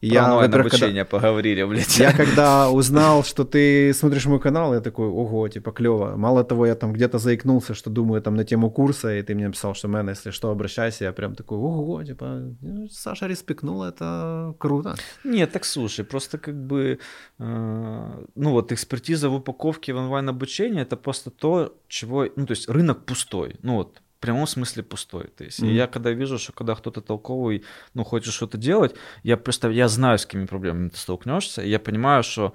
И 0.00 0.08
я, 0.08 0.26
обучение 0.26 1.04
когда... 1.04 1.18
поговорили, 1.18 1.64
блядь. 1.64 1.98
Я 1.98 2.12
когда 2.12 2.70
узнал, 2.70 3.24
что 3.24 3.44
ты 3.44 3.94
смотришь 3.94 4.26
мой 4.26 4.40
канал, 4.40 4.74
я 4.74 4.80
такой, 4.80 5.06
ого, 5.06 5.48
типа 5.48 5.70
клево. 5.70 6.16
Мало 6.16 6.42
того, 6.44 6.66
я 6.66 6.74
там 6.74 6.92
где-то 6.92 7.18
заикнулся, 7.18 7.74
что 7.74 7.90
думаю 7.90 8.20
там 8.20 8.34
на 8.34 8.44
тему 8.44 8.70
курса, 8.70 9.16
и 9.16 9.22
ты 9.22 9.34
мне 9.34 9.46
написал, 9.46 9.74
что, 9.74 9.88
мэн, 9.88 10.10
если 10.10 10.32
что, 10.32 10.50
обращайся. 10.50 11.04
Я 11.04 11.12
прям 11.12 11.34
такой, 11.34 11.58
ого, 11.58 12.02
типа, 12.04 12.54
ну, 12.60 12.88
Саша 12.88 13.26
респектнул, 13.28 13.84
это 13.84 14.54
круто. 14.58 14.96
Нет, 15.24 15.52
так 15.52 15.64
слушай, 15.64 16.04
просто 16.04 16.38
как 16.38 16.54
бы, 16.54 16.98
э, 17.38 18.24
ну 18.34 18.50
вот 18.50 18.72
экспертиза 18.72 19.28
в 19.28 19.34
упаковке 19.34 19.92
в 19.92 19.96
онлайн-обучении, 19.96 20.82
это 20.82 20.96
просто 20.96 21.30
то, 21.30 21.74
чего, 21.88 22.26
ну 22.36 22.46
то 22.46 22.52
есть 22.52 22.68
рынок 22.68 23.04
пустой. 23.04 23.56
Ну 23.62 23.76
вот, 23.76 24.00
в 24.18 24.20
прямом 24.20 24.48
смысле 24.48 24.82
пустой. 24.82 25.28
То 25.28 25.44
есть 25.44 25.60
mm-hmm. 25.60 25.72
я 25.72 25.86
когда 25.86 26.10
вижу, 26.10 26.38
что 26.38 26.52
когда 26.52 26.74
кто-то 26.74 27.00
толковый, 27.00 27.64
ну, 27.94 28.02
хочет 28.02 28.34
что-то 28.34 28.58
делать, 28.58 28.96
я 29.22 29.36
просто, 29.36 29.70
я 29.70 29.86
знаю, 29.86 30.18
с 30.18 30.26
какими 30.26 30.46
проблемами 30.46 30.88
ты 30.88 30.96
столкнешься, 30.96 31.62
и 31.62 31.70
я 31.70 31.78
понимаю, 31.78 32.24
что, 32.24 32.52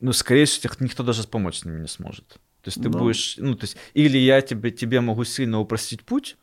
ну, 0.00 0.12
скорее 0.14 0.46
всего, 0.46 0.72
никто 0.80 1.02
даже 1.02 1.22
помочь 1.24 1.58
с 1.58 1.64
ними 1.66 1.80
не 1.80 1.88
сможет. 1.88 2.38
То 2.62 2.68
есть 2.68 2.82
ты. 2.82 2.88
Ну. 2.88 2.98
будешь, 2.98 3.36
ну, 3.36 3.54
то 3.54 3.64
есть, 3.64 3.76
или 3.92 4.16
я 4.16 4.40
тебе, 4.40 4.70
тебе 4.70 5.02
могу 5.02 5.24
сильно 5.24 5.60
упростить 5.60 6.02
путь, 6.02 6.38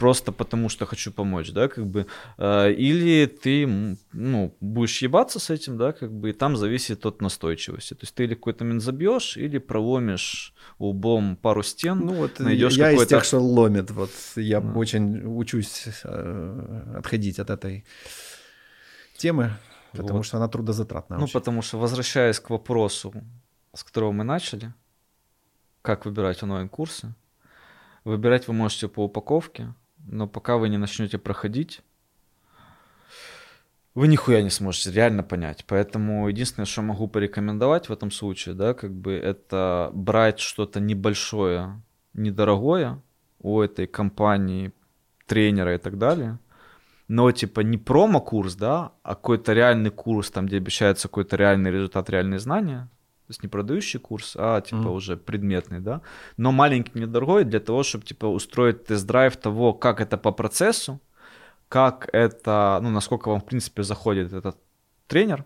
просто 0.00 0.32
потому 0.32 0.70
что 0.70 0.86
хочу 0.86 1.12
помочь, 1.12 1.52
да, 1.52 1.68
как 1.68 1.86
бы, 1.86 2.06
э, 2.38 2.72
или 2.72 3.26
ты, 3.26 3.66
ну, 4.12 4.56
будешь 4.60 5.02
ебаться 5.02 5.38
с 5.38 5.50
этим, 5.50 5.76
да, 5.76 5.92
как 5.92 6.10
бы, 6.10 6.30
и 6.30 6.32
там 6.32 6.56
зависит 6.56 7.04
от 7.04 7.20
настойчивости. 7.20 7.92
То 7.94 8.04
есть 8.04 8.14
ты 8.14 8.24
или 8.24 8.34
какой-то 8.34 8.64
момент 8.64 8.82
забьешь, 8.82 9.36
или 9.36 9.58
проломишь 9.58 10.54
лбом 10.78 11.36
пару 11.36 11.62
стен, 11.62 11.98
ну, 11.98 12.14
вот 12.14 12.40
найдешь 12.40 12.78
я 12.78 12.92
из 12.92 13.06
тех, 13.06 13.24
что 13.24 13.40
ломит, 13.40 13.90
вот 13.90 14.10
я 14.36 14.58
mm. 14.58 14.74
очень 14.74 15.22
учусь 15.26 15.88
э, 16.04 16.94
отходить 16.96 17.38
от 17.38 17.50
этой 17.50 17.84
темы, 19.18 19.50
потому 19.92 20.18
вот. 20.18 20.26
что 20.26 20.38
она 20.38 20.48
трудозатратная. 20.48 21.18
Ну, 21.18 21.24
очень. 21.24 21.34
потому 21.34 21.62
что, 21.62 21.78
возвращаясь 21.78 22.40
к 22.40 22.48
вопросу, 22.48 23.12
с 23.74 23.84
которого 23.84 24.12
мы 24.12 24.24
начали, 24.24 24.72
как 25.82 26.06
выбирать 26.06 26.42
онлайн-курсы, 26.42 27.14
выбирать 28.04 28.48
вы 28.48 28.54
можете 28.54 28.88
по 28.88 29.04
упаковке, 29.04 29.74
но 30.10 30.26
пока 30.26 30.56
вы 30.56 30.68
не 30.68 30.76
начнете 30.76 31.18
проходить, 31.18 31.80
вы 33.94 34.08
нихуя 34.08 34.42
не 34.42 34.50
сможете 34.50 34.92
реально 34.92 35.22
понять. 35.22 35.64
Поэтому 35.66 36.28
единственное, 36.28 36.66
что 36.66 36.82
могу 36.82 37.08
порекомендовать 37.08 37.88
в 37.88 37.92
этом 37.92 38.10
случае, 38.10 38.54
да, 38.54 38.74
как 38.74 38.92
бы 38.92 39.12
это 39.12 39.90
брать 39.92 40.38
что-то 40.40 40.80
небольшое, 40.80 41.80
недорогое 42.12 43.02
у 43.40 43.60
этой 43.60 43.86
компании, 43.86 44.72
тренера 45.26 45.74
и 45.74 45.78
так 45.78 45.98
далее. 45.98 46.38
Но 47.08 47.30
типа 47.32 47.60
не 47.60 47.78
промо-курс, 47.78 48.54
да, 48.54 48.92
а 49.02 49.14
какой-то 49.14 49.52
реальный 49.52 49.90
курс, 49.90 50.30
там, 50.30 50.46
где 50.46 50.58
обещается 50.58 51.08
какой-то 51.08 51.36
реальный 51.36 51.70
результат, 51.70 52.10
реальные 52.10 52.38
знания, 52.38 52.88
то 53.30 53.32
есть 53.32 53.44
не 53.44 53.48
продающий 53.48 54.00
курс, 54.00 54.34
а 54.36 54.60
типа 54.60 54.88
mm. 54.88 54.92
уже 54.92 55.16
предметный, 55.16 55.78
да, 55.78 56.00
но 56.36 56.50
маленький, 56.50 56.98
недорогой 56.98 57.44
для 57.44 57.60
того, 57.60 57.84
чтобы 57.84 58.04
типа 58.04 58.26
устроить 58.26 58.86
тест-драйв 58.86 59.36
того, 59.36 59.72
как 59.72 60.00
это 60.00 60.18
по 60.18 60.32
процессу, 60.32 61.00
как 61.68 62.08
это, 62.12 62.80
ну, 62.82 62.90
насколько 62.90 63.28
вам, 63.28 63.40
в 63.40 63.44
принципе, 63.44 63.84
заходит 63.84 64.32
этот 64.32 64.56
тренер, 65.06 65.44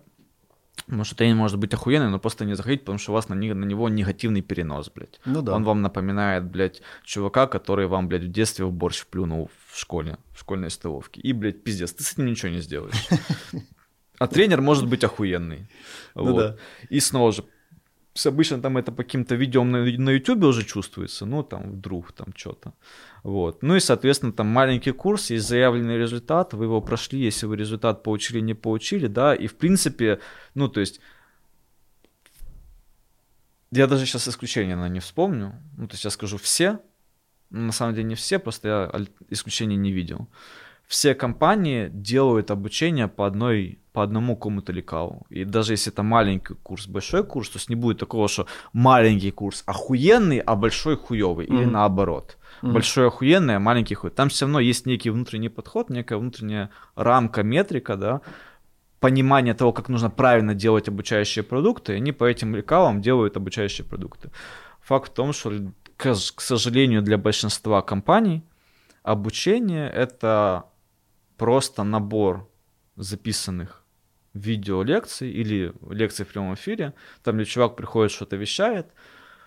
Потому 0.86 1.05
что 1.05 1.15
тренер 1.15 1.36
может 1.36 1.59
быть 1.59 1.74
охуенный, 1.74 2.09
но 2.09 2.19
просто 2.19 2.47
не 2.47 2.55
заходить, 2.55 2.81
потому 2.81 2.98
что 2.98 3.12
у 3.12 3.15
вас 3.15 3.28
на, 3.28 3.35
на 3.35 3.65
него 3.65 3.89
негативный 3.90 4.40
перенос, 4.40 4.90
блядь. 4.90 5.20
Ну 5.27 5.43
да. 5.43 5.55
Он 5.55 5.62
вам 5.62 5.82
напоминает, 5.82 6.44
блядь, 6.44 6.81
чувака, 7.05 7.47
который 7.47 7.86
вам, 7.86 8.09
блядь, 8.09 8.24
в 8.24 8.31
детстве 8.31 8.65
в 8.65 8.73
борщ 8.73 9.05
плюнул 9.06 9.51
в 9.70 9.78
школе, 9.78 10.16
в 10.32 10.40
школьной 10.40 10.70
столовке. 10.70 11.20
И, 11.20 11.32
блядь, 11.32 11.62
пиздец, 11.62 11.93
ты 11.93 12.02
с 12.02 12.15
этим 12.15 12.27
ничего 12.27 12.51
не 12.51 12.61
сделаешь. 12.61 13.09
А 14.19 14.27
тренер 14.28 14.61
может 14.61 14.89
быть 14.89 15.02
охуенный. 15.05 15.69
Ну 16.15 16.32
Вот. 16.32 16.36
да. 16.36 16.56
И 16.89 17.01
снова 17.01 17.32
же, 17.32 17.44
обычно 18.26 18.60
там 18.60 18.76
это 18.76 18.92
по 18.92 19.02
каким-то 19.02 19.34
видео 19.34 19.64
на, 19.64 19.78
на 19.84 20.10
YouTube 20.10 20.44
уже 20.44 20.64
чувствуется, 20.64 21.26
ну 21.26 21.42
там 21.42 21.72
вдруг 21.72 22.12
там 22.12 22.28
что-то. 22.36 22.72
Вот. 23.22 23.62
Ну 23.62 23.76
и, 23.76 23.80
соответственно, 23.80 24.32
там 24.32 24.46
маленький 24.46 24.92
курс, 24.92 25.30
есть 25.30 25.48
заявленный 25.48 25.98
результат, 25.98 26.54
вы 26.54 26.64
его 26.64 26.80
прошли, 26.80 27.20
если 27.20 27.46
вы 27.46 27.56
результат 27.56 28.02
получили, 28.02 28.40
не 28.40 28.54
получили, 28.54 29.08
да, 29.08 29.34
и 29.34 29.46
в 29.46 29.56
принципе, 29.56 30.20
ну 30.54 30.68
то 30.68 30.80
есть, 30.80 31.00
я 33.72 33.86
даже 33.86 34.06
сейчас 34.06 34.28
исключения 34.28 34.76
наверное, 34.76 34.94
не 34.94 35.00
вспомню, 35.00 35.54
ну 35.76 35.88
то 35.88 35.94
есть 35.94 36.04
я 36.04 36.10
скажу 36.10 36.38
все, 36.38 36.78
на 37.50 37.72
самом 37.72 37.94
деле 37.94 38.08
не 38.08 38.14
все, 38.14 38.38
просто 38.38 38.68
я 38.68 39.06
исключений 39.30 39.76
не 39.76 39.92
видел. 39.92 40.28
Все 40.86 41.14
компании 41.14 41.88
делают 41.92 42.50
обучение 42.50 43.08
по 43.08 43.26
одной 43.26 43.80
по 43.94 44.02
одному 44.02 44.34
какому-то 44.34 44.72
лекалу. 44.72 45.24
И 45.30 45.44
даже 45.44 45.72
если 45.72 45.92
это 45.92 46.02
маленький 46.02 46.54
курс, 46.54 46.88
большой 46.88 47.22
курс, 47.22 47.48
то 47.50 47.58
есть 47.58 47.70
не 47.70 47.76
будет 47.76 47.98
такого, 48.00 48.28
что 48.28 48.46
маленький 48.72 49.30
курс 49.30 49.62
охуенный, 49.66 50.38
а 50.38 50.56
большой 50.56 50.96
хуёвый. 50.96 51.46
Или 51.46 51.64
Мгм. 51.64 51.72
наоборот. 51.72 52.36
Мгм. 52.62 52.72
Большой 52.72 53.06
охуенный, 53.06 53.54
а 53.54 53.60
маленький 53.60 53.94
хуй. 53.94 54.10
Там 54.10 54.28
все 54.28 54.46
равно 54.46 54.58
есть 54.58 54.86
некий 54.86 55.10
внутренний 55.10 55.48
подход, 55.48 55.90
некая 55.90 56.18
внутренняя 56.18 56.70
рамка, 56.96 57.44
метрика, 57.44 57.96
да, 57.96 58.20
понимание 58.98 59.54
того, 59.54 59.72
как 59.72 59.88
нужно 59.88 60.10
правильно 60.10 60.54
делать 60.54 60.88
обучающие 60.88 61.44
продукты, 61.44 61.92
и 61.92 61.96
они 61.96 62.12
по 62.12 62.24
этим 62.24 62.56
лекалам 62.56 63.00
делают 63.00 63.36
обучающие 63.36 63.86
продукты. 63.86 64.30
Факт 64.80 65.12
в 65.12 65.14
том, 65.14 65.32
что, 65.32 65.52
к, 65.96 66.14
к 66.34 66.40
сожалению, 66.40 67.02
для 67.02 67.16
большинства 67.16 67.80
компаний 67.82 68.42
обучение— 69.04 69.88
это 69.94 70.64
просто 71.36 71.84
набор 71.84 72.48
записанных 72.96 73.84
видеолекций 74.35 75.31
или 75.31 75.73
лекций 75.90 76.24
в 76.24 76.28
прямом 76.28 76.55
эфире, 76.55 76.93
там, 77.23 77.36
где 77.36 77.44
чувак 77.44 77.77
приходит, 77.77 78.12
что-то 78.12 78.36
вещает, 78.36 78.86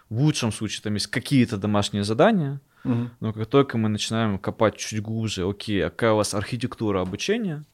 в 0.10 0.22
лучшем 0.22 0.52
случае 0.52 0.82
там 0.82 0.94
есть 0.94 1.08
какие-то 1.08 1.58
домашние 1.58 2.04
задания, 2.04 2.62
Мгм. 2.84 3.12
но 3.20 3.34
как 3.34 3.48
только 3.48 3.78
мы 3.78 3.90
начинаем 3.90 4.40
копать 4.40 4.78
чуть 4.78 5.02
глубже, 5.02 5.48
окей, 5.50 5.86
а 5.86 5.90
какая 5.90 6.14
у 6.14 6.16
вас 6.16 6.34
архитектура 6.34 7.02
обучения, 7.02 7.66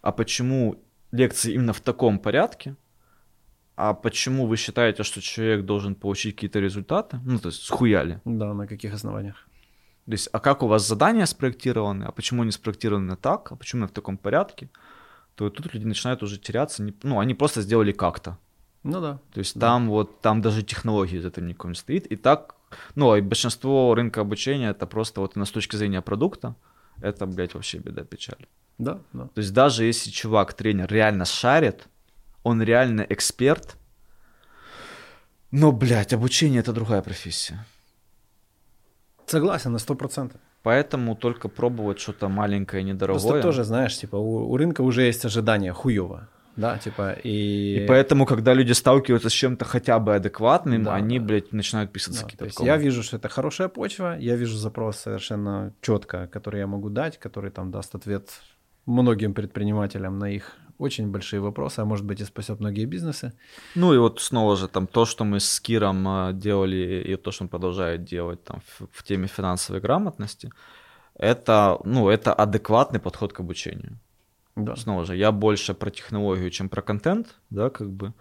а 0.00 0.12
почему 0.12 0.82
лекции 1.12 1.52
именно 1.52 1.72
в 1.72 1.80
таком 1.80 2.18
порядке, 2.18 2.74
а 3.76 3.94
почему 3.94 4.46
вы 4.46 4.56
считаете, 4.56 5.02
что 5.02 5.20
человек 5.20 5.64
должен 5.64 5.94
получить 5.94 6.34
какие-то 6.34 6.60
результаты, 6.60 7.20
ну, 7.24 7.38
то 7.38 7.48
есть 7.48 7.62
схуяли. 7.62 8.20
Да, 8.24 8.54
на 8.54 8.66
каких 8.66 8.94
основаниях? 8.94 9.46
То 10.06 10.12
есть, 10.12 10.28
а 10.32 10.40
как 10.40 10.62
у 10.62 10.66
вас 10.66 10.88
задания 10.88 11.26
спроектированы, 11.26 12.04
а 12.04 12.10
почему 12.12 12.42
они 12.42 12.50
спроектированы 12.50 13.16
так, 13.16 13.52
а 13.52 13.56
почему 13.56 13.86
в 13.86 13.90
таком 13.90 14.16
порядке, 14.16 14.70
то 15.38 15.50
тут 15.50 15.72
люди 15.74 15.86
начинают 15.86 16.22
уже 16.22 16.36
теряться, 16.38 16.82
не- 16.82 16.94
ну, 17.04 17.20
они 17.20 17.34
просто 17.34 17.62
сделали 17.62 17.92
как-то. 17.92 18.36
Ну 18.82 19.00
да. 19.00 19.18
То 19.32 19.38
есть 19.40 19.54
Да. 19.54 19.60
там 19.68 19.88
вот, 19.88 20.20
там 20.20 20.42
даже 20.42 20.62
технологии 20.62 21.18
за 21.20 21.28
этим 21.28 21.46
никакой 21.46 21.70
не 21.70 21.74
стоит. 21.76 22.06
И 22.12 22.16
так, 22.16 22.56
ну, 22.96 23.14
и 23.16 23.20
большинство 23.20 23.94
рынка 23.94 24.20
обучения 24.20 24.70
это 24.70 24.86
просто 24.86 25.20
вот 25.20 25.36
с 25.36 25.50
точки 25.50 25.76
зрения 25.76 26.02
продукта, 26.02 26.54
это, 27.00 27.26
блядь, 27.26 27.54
вообще 27.54 27.78
беда, 27.78 28.02
печаль. 28.02 28.46
Да, 28.78 28.98
да. 29.12 29.24
То 29.34 29.40
есть 29.40 29.52
даже 29.52 29.84
если 29.84 30.10
чувак, 30.10 30.54
тренер, 30.54 30.90
реально 30.92 31.24
шарит, 31.24 31.86
он 32.42 32.60
реально 32.62 33.06
эксперт, 33.08 33.76
но, 35.52 35.70
блядь, 35.72 36.12
обучение 36.12 36.60
это 36.60 36.72
другая 36.72 37.02
профессия. 37.02 37.64
Согласен 39.26 39.72
на 39.72 39.78
сто 39.78 39.94
процентов. 39.94 40.40
Поэтому 40.62 41.14
только 41.14 41.48
пробовать 41.48 41.98
что-то 42.00 42.28
маленькое, 42.28 42.82
недорогое. 42.82 43.20
Просто 43.22 43.42
тоже, 43.42 43.64
знаешь, 43.64 43.96
типа 43.96 44.16
у, 44.16 44.50
у 44.50 44.56
рынка 44.56 44.82
уже 44.82 45.02
есть 45.02 45.24
ожидания 45.24 45.72
хуево, 45.72 46.28
да, 46.56 46.76
типа 46.78 47.12
и... 47.22 47.84
И 47.84 47.86
поэтому, 47.86 48.26
когда 48.26 48.52
люди 48.54 48.72
сталкиваются 48.72 49.28
с 49.28 49.32
чем-то 49.32 49.64
хотя 49.64 49.98
бы 50.00 50.16
адекватным, 50.16 50.82
Да, 50.82 50.94
они, 50.94 51.20
да. 51.20 51.24
блядь, 51.24 51.52
начинают 51.52 51.92
писаться 51.92 52.26
Да, 52.26 52.44
приколы. 52.44 52.66
я 52.66 52.76
вижу, 52.76 53.02
что 53.04 53.16
это 53.16 53.28
хорошая 53.28 53.68
почва, 53.68 54.16
я 54.18 54.34
вижу 54.34 54.56
запрос 54.56 54.96
совершенно 54.96 55.72
четко, 55.80 56.26
который 56.26 56.58
я 56.58 56.66
могу 56.66 56.90
дать, 56.90 57.18
который 57.18 57.52
там 57.52 57.70
даст 57.70 57.94
ответ 57.94 58.30
многим 58.86 59.34
предпринимателям 59.34 60.18
на 60.18 60.30
их 60.32 60.56
очень 60.78 61.10
большие 61.10 61.40
вопросы, 61.40 61.80
а 61.80 61.84
может 61.84 62.04
быть 62.06 62.20
и 62.20 62.24
спасет 62.24 62.60
многие 62.60 62.86
бизнесы. 62.86 63.32
Ну 63.74 63.94
и 63.94 63.98
вот 63.98 64.20
снова 64.20 64.56
же 64.56 64.68
там 64.68 64.86
то, 64.86 65.04
что 65.04 65.24
мы 65.24 65.40
с 65.40 65.60
Киром 65.60 66.06
а, 66.08 66.32
делали, 66.32 67.02
и 67.06 67.16
то, 67.16 67.30
что 67.30 67.44
он 67.44 67.48
продолжает 67.48 68.04
делать 68.04 68.44
там 68.44 68.60
в, 68.60 68.86
в 68.92 69.02
теме 69.02 69.26
финансовой 69.26 69.80
грамотности, 69.80 70.50
это, 71.14 71.78
ну, 71.84 72.08
это 72.08 72.32
адекватный 72.32 73.00
подход 73.00 73.32
к 73.32 73.40
обучению. 73.40 73.98
Да. 74.56 74.76
Снова 74.76 75.04
же, 75.04 75.16
я 75.16 75.32
больше 75.32 75.74
про 75.74 75.90
технологию, 75.90 76.50
чем 76.50 76.68
про 76.68 76.82
контент, 76.82 77.36
да, 77.50 77.70
как 77.70 77.90
бы. 77.90 78.12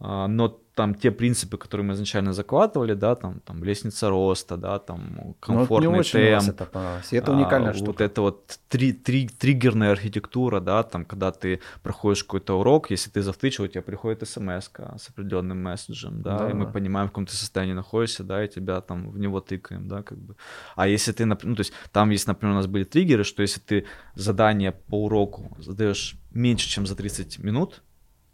А, 0.00 0.26
Но 0.28 0.60
там 0.74 0.94
те 0.94 1.10
принципы, 1.10 1.58
которые 1.58 1.86
мы 1.86 1.92
изначально 1.92 2.32
закладывали, 2.32 2.94
да, 2.94 3.14
там, 3.14 3.40
там 3.40 3.62
лестница 3.64 4.08
роста, 4.08 4.56
да, 4.56 4.78
там 4.78 5.18
вот 5.22 5.36
комфортный 5.40 5.88
мне 5.90 5.98
очень 5.98 6.20
у 6.20 6.30
вас 6.32 6.44
темп, 6.46 6.54
это 6.60 6.70
понравилось. 6.70 7.12
И 7.12 7.16
это 7.16 7.32
уникальная 7.32 7.70
а, 7.72 7.74
штука. 7.74 7.90
Вот 7.90 8.00
это 8.00 8.22
вот 8.22 8.58
три, 8.68 8.92
три, 8.94 9.28
триггерная 9.28 9.92
архитектура, 9.92 10.60
да, 10.60 10.82
там, 10.82 11.04
когда 11.04 11.32
ты 11.32 11.60
проходишь 11.82 12.24
какой-то 12.24 12.58
урок, 12.58 12.90
если 12.90 13.10
ты 13.10 13.20
завтычил, 13.20 13.64
у 13.64 13.68
тебя 13.68 13.82
приходит 13.82 14.26
смс 14.26 14.70
с 14.96 15.08
определенным 15.10 15.62
месседжем, 15.62 16.22
да, 16.22 16.48
и 16.50 16.54
мы 16.54 16.64
Да. 16.64 16.72
понимаем, 16.72 17.08
в 17.08 17.10
каком 17.10 17.26
ты 17.26 17.34
состоянии 17.36 17.74
находишься, 17.74 18.24
да, 18.24 18.42
и 18.42 18.48
тебя 18.48 18.80
там 18.80 19.10
в 19.10 19.18
него 19.18 19.40
тыкаем, 19.40 19.86
да, 19.86 20.02
как 20.02 20.16
бы. 20.18 20.34
А 20.76 20.88
если 20.88 21.12
ты, 21.12 21.26
ну, 21.26 21.36
то 21.36 21.60
есть 21.60 21.72
там 21.92 22.08
есть, 22.10 22.26
например, 22.26 22.54
у 22.54 22.56
нас 22.56 22.66
были 22.66 22.84
триггеры, 22.84 23.24
что 23.24 23.42
если 23.42 23.60
ты 23.60 23.84
задание 24.14 24.72
по 24.72 25.04
уроку 25.04 25.54
задаешь 25.58 26.14
меньше, 26.30 26.68
чем 26.70 26.86
за 26.86 26.96
30 26.96 27.38
минут, 27.44 27.82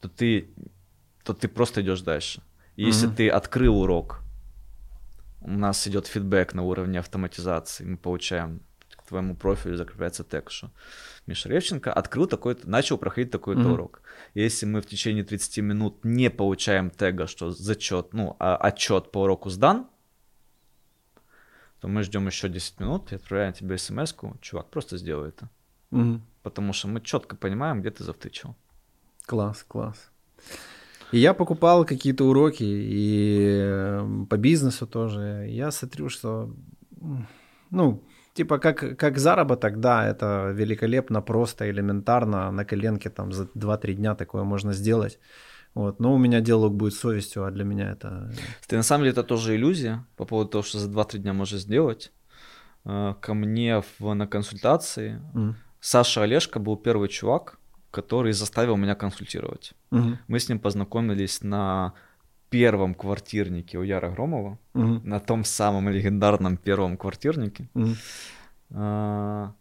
то 0.01 0.09
ты, 0.09 0.51
то 1.26 1.34
ты 1.34 1.48
просто 1.48 1.82
идешь 1.82 2.02
дальше. 2.02 2.40
Если 2.76 3.06
Мгм. 3.06 3.16
ты 3.16 3.28
открыл 3.28 3.80
урок, 3.80 4.20
у 5.40 5.50
нас 5.50 5.86
идет 5.88 6.06
фидбэк 6.06 6.54
на 6.54 6.62
уровне 6.62 7.00
автоматизации, 7.00 7.84
мы 7.84 7.96
получаем 7.96 8.60
к 8.96 9.02
твоему 9.08 9.34
профилю 9.36 9.76
закрепляется 9.76 10.24
тег, 10.24 10.50
что 10.50 10.70
Миша 11.26 11.48
Ревченко 11.48 11.92
открыл 11.92 12.26
такой-то, 12.26 12.68
начал 12.68 12.98
проходить 12.98 13.32
такой-то 13.32 13.62
Мгм. 13.62 13.72
урок. 13.72 14.02
Если 14.34 14.66
мы 14.66 14.80
в 14.80 14.86
течение 14.86 15.24
30 15.24 15.62
минут 15.62 16.04
не 16.04 16.30
получаем 16.30 16.90
тега, 16.90 17.26
что 17.26 17.50
зачет, 17.50 18.14
ну, 18.14 18.36
а, 18.38 18.56
отчет 18.56 19.10
по 19.10 19.22
уроку 19.22 19.50
сдан, 19.50 19.88
то 21.80 21.88
мы 21.88 22.02
ждем 22.02 22.26
еще 22.26 22.48
10 22.48 22.80
минут 22.80 23.12
и 23.12 23.16
отправляем 23.16 23.52
тебе 23.52 23.78
смс 23.78 24.14
чувак, 24.40 24.70
просто 24.70 24.96
сделай 24.96 25.28
это. 25.30 25.48
Мгм. 25.90 26.22
Потому 26.42 26.72
что 26.72 26.88
мы 26.88 27.00
четко 27.00 27.36
понимаем, 27.36 27.80
где 27.80 27.90
ты 27.90 28.04
завтычил. 28.04 28.54
Класс, 29.26 29.64
класс. 29.68 30.10
И 31.12 31.18
я 31.18 31.34
покупал 31.34 31.84
какие-то 31.84 32.24
уроки 32.24 32.64
и 32.64 33.58
э, 33.60 34.26
по 34.28 34.36
бизнесу 34.36 34.86
тоже. 34.86 35.46
Я 35.48 35.70
смотрю, 35.70 36.08
что, 36.08 36.50
ну, 37.70 38.02
типа 38.34 38.58
как, 38.58 38.98
как 38.98 39.18
заработок, 39.18 39.80
да, 39.80 40.06
это 40.06 40.52
великолепно, 40.54 41.22
просто, 41.22 41.70
элементарно, 41.70 42.50
на 42.50 42.64
коленке 42.64 43.10
там 43.10 43.32
за 43.32 43.44
2-3 43.44 43.94
дня 43.94 44.14
такое 44.14 44.44
можно 44.44 44.72
сделать. 44.72 45.18
Вот. 45.74 46.00
Но 46.00 46.14
у 46.14 46.18
меня 46.18 46.40
диалог 46.40 46.74
будет 46.74 46.94
с 46.94 46.98
совестью, 46.98 47.44
а 47.44 47.50
для 47.50 47.64
меня 47.64 47.90
это... 47.90 48.32
Ты, 48.66 48.76
на 48.76 48.82
самом 48.82 49.02
деле 49.02 49.12
это 49.12 49.22
тоже 49.22 49.54
иллюзия 49.54 50.06
по 50.16 50.24
поводу 50.24 50.50
того, 50.50 50.64
что 50.64 50.78
за 50.78 50.88
2-3 50.88 51.18
дня 51.18 51.32
можешь 51.32 51.60
сделать. 51.60 52.12
Э, 52.84 53.14
Ко 53.20 53.34
мне 53.34 53.82
в, 53.98 54.14
на 54.14 54.26
консультации 54.26 55.20
М. 55.34 55.56
Саша 55.80 56.22
Олешко 56.22 56.58
был 56.58 56.76
первый 56.76 57.08
чувак, 57.08 57.58
который 58.02 58.32
заставил 58.32 58.77
меня 58.77 58.94
консультировать. 58.94 59.74
Мгм. 59.90 60.18
Мы 60.28 60.39
с 60.39 60.48
ним 60.48 60.59
познакомились 60.59 61.43
на 61.44 61.93
первом 62.51 62.94
квартирнике 62.94 63.78
у 63.78 63.82
Яра 63.82 64.10
Громова, 64.10 64.59
Мгм. 64.74 65.01
на 65.05 65.18
том 65.20 65.44
самом 65.44 65.89
легендарном 65.89 66.56
первом 66.56 66.97
квартирнике. 66.97 67.68
Мгм. 67.74 67.97
А, 68.74 69.52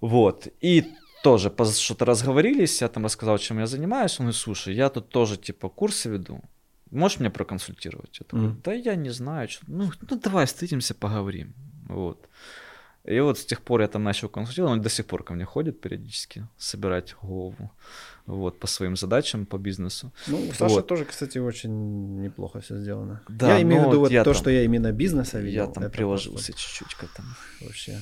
Вот. 0.00 0.48
И 0.64 0.84
тоже 1.22 1.50
что-то 1.78 2.04
разговорились, 2.04 2.82
я 2.82 2.88
там 2.88 3.04
рассказал, 3.04 3.38
чем 3.38 3.58
я 3.58 3.66
занимаюсь. 3.66 4.20
Он 4.20 4.26
говорит, 4.26 4.40
слушай, 4.40 4.74
я 4.74 4.88
тут 4.88 5.08
тоже 5.08 5.36
типа 5.36 5.68
курсы 5.68 6.10
веду. 6.10 6.40
Можешь 6.90 7.20
меня 7.20 7.30
проконсультировать? 7.30 8.18
Я 8.20 8.24
такой, 8.24 8.40
Мгм. 8.48 8.60
да 8.64 8.72
я 8.72 8.94
не 8.96 9.10
знаю. 9.10 9.48
чё- 9.48 9.60
Ну, 9.66 9.90
ну 10.10 10.20
давай 10.24 10.44
встретимся, 10.46 10.94
поговорим. 10.94 11.52
Вот. 11.88 12.28
И 13.06 13.20
вот 13.20 13.38
с 13.38 13.44
тех 13.44 13.60
пор 13.60 13.80
я 13.82 13.86
там 13.88 14.02
начал 14.04 14.28
консультировать, 14.28 14.72
он 14.72 14.82
до 14.82 14.88
сих 14.88 15.06
пор 15.06 15.22
ко 15.22 15.34
мне 15.34 15.44
ходит 15.44 15.80
периодически, 15.80 16.46
собирать 16.58 17.14
голову 17.22 17.70
вот, 18.26 18.58
по 18.58 18.66
своим 18.66 18.96
задачам, 18.96 19.46
по 19.46 19.58
бизнесу. 19.58 20.12
Ну, 20.26 20.38
у 20.48 20.52
Саши 20.52 20.74
Вот. 20.74 20.86
тоже, 20.88 21.04
кстати, 21.04 21.38
очень 21.38 22.20
неплохо 22.22 22.60
все 22.60 22.76
сделано. 22.78 23.20
Да, 23.28 23.54
я 23.56 23.62
имею 23.62 23.82
в 23.84 23.86
виду 23.88 24.00
вот 24.00 24.10
то, 24.12 24.24
там- 24.24 24.34
что 24.34 24.50
я 24.50 24.62
именно 24.64 24.90
бизнеса 24.92 25.38
видел. 25.40 25.66
я 25.66 25.72
там 25.72 25.90
приложился 25.90 26.52
чуть-чуть 26.52 26.94
к 26.94 27.04
этому. 27.04 27.28
Вообще. 27.60 28.00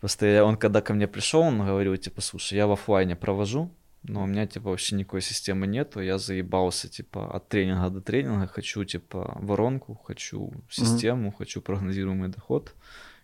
Просто 0.00 0.26
я- 0.26 0.44
он 0.44 0.56
когда 0.56 0.80
ко 0.82 0.92
мне 0.94 1.06
пришел, 1.08 1.40
он 1.40 1.58
говорил, 1.66 1.96
типа, 1.96 2.20
слушай, 2.20 2.54
я 2.58 2.66
в 2.66 2.72
оффлайне 2.72 3.16
провожу, 3.16 3.70
но 4.02 4.22
у 4.24 4.26
меня, 4.26 4.46
типа, 4.46 4.68
вообще 4.70 4.94
никакой 4.96 5.22
системы 5.22 5.66
нету, 5.66 6.00
я 6.00 6.18
заебался, 6.18 6.88
типа, 6.88 7.34
от 7.34 7.48
тренинга 7.48 7.88
до 7.90 8.00
тренинга, 8.00 8.46
хочу, 8.46 8.84
типа, 8.84 9.38
воронку, 9.40 9.94
хочу 10.04 10.52
систему, 10.70 11.32
хочу 11.32 11.62
прогнозируемый 11.62 12.28
доход, 12.28 12.74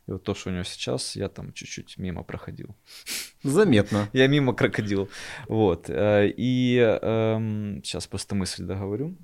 И 0.07 0.11
вот 0.13 0.25
то, 0.25 0.35
что 0.35 0.51
у 0.51 0.53
него 0.53 0.65
сейчас, 0.65 1.17
я 1.17 1.29
там 1.29 1.53
чуть-чуть 1.53 1.99
мимо 1.99 2.25
проходил. 2.25 2.77
Заметно. 3.43 4.09
Я 4.13 4.27
мимо 4.27 4.55
крокодил. 4.55 5.09
Вот. 5.49 5.89
Э, 5.89 6.29
и 6.29 6.77
эм, 6.77 7.83
сейчас 7.85 8.07
просто 8.07 8.35
мысль 8.35 8.65
договорю. 8.65 9.17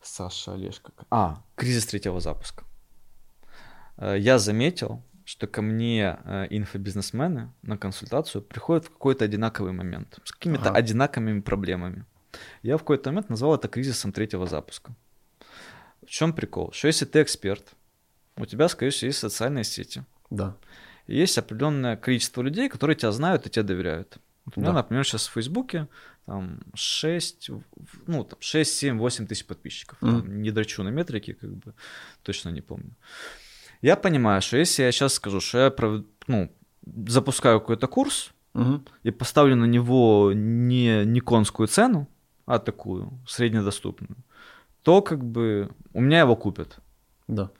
Саша, 0.00 0.54
Олежка. 0.54 0.92
А, 1.10 1.42
кризис 1.56 1.86
третьего 1.86 2.20
запуска. 2.20 2.64
Э, 3.96 4.16
я 4.18 4.38
заметил, 4.38 5.02
что 5.24 5.46
ко 5.46 5.62
мне 5.62 6.18
э, 6.24 6.46
инфобизнесмены 6.50 7.52
на 7.62 7.76
консультацию 7.76 8.42
приходят 8.42 8.86
в 8.86 8.90
какой-то 8.90 9.24
одинаковый 9.24 9.72
момент 9.72 10.18
с 10.24 10.32
какими-то 10.32 10.70
ага. 10.70 10.78
одинаковыми 10.78 11.40
проблемами. 11.40 12.04
Я 12.62 12.76
в 12.76 12.80
какой-то 12.80 13.10
момент 13.10 13.30
назвал 13.30 13.54
это 13.54 13.68
кризисом 13.68 14.12
третьего 14.12 14.46
запуска. 14.46 14.94
В 16.02 16.10
чем 16.10 16.32
прикол? 16.32 16.72
Что 16.72 16.88
если 16.88 17.06
ты 17.06 17.22
эксперт, 17.22 17.74
у 18.36 18.46
тебя, 18.46 18.68
скорее 18.68 18.90
всего, 18.90 19.08
есть 19.08 19.18
социальные 19.18 19.64
сети. 19.64 20.04
Да. 20.30 20.56
И 21.06 21.16
есть 21.16 21.38
определенное 21.38 21.96
количество 21.96 22.42
людей, 22.42 22.68
которые 22.68 22.96
тебя 22.96 23.12
знают 23.12 23.46
и 23.46 23.50
тебе 23.50 23.62
доверяют. 23.62 24.18
Вот 24.44 24.56
у 24.56 24.60
меня, 24.60 24.72
да. 24.72 24.78
например, 24.78 25.04
сейчас 25.04 25.26
в 25.26 25.32
Фейсбуке 25.32 25.88
там 26.26 26.60
6, 26.74 27.50
ну, 28.06 28.24
там 28.24 28.38
6, 28.40 28.74
7, 28.74 28.98
8 28.98 29.26
тысяч 29.26 29.46
подписчиков. 29.46 29.98
Mm. 30.02 30.10
Там, 30.10 30.42
не 30.42 30.50
драчу 30.50 30.82
на 30.82 30.88
метрике, 30.88 31.34
как 31.34 31.50
бы, 31.50 31.74
точно 32.22 32.50
не 32.50 32.60
помню. 32.60 32.94
Я 33.82 33.96
понимаю, 33.96 34.40
что 34.42 34.56
если 34.56 34.82
я 34.82 34.92
сейчас 34.92 35.14
скажу, 35.14 35.40
что 35.40 35.58
я 35.58 35.74
ну, 36.26 36.50
запускаю 37.06 37.60
какой-то 37.60 37.86
курс 37.86 38.30
угу. 38.54 38.82
и 39.02 39.10
поставлю 39.10 39.56
на 39.56 39.66
него 39.66 40.32
не, 40.34 41.04
не 41.04 41.20
конскую 41.20 41.68
цену, 41.68 42.08
а 42.46 42.58
такую, 42.58 43.12
среднедоступную, 43.26 44.16
то 44.82 45.02
как 45.02 45.22
бы 45.22 45.70
у 45.92 46.00
меня 46.00 46.20
его 46.20 46.36
купят. 46.36 46.78
Да. 47.28 47.50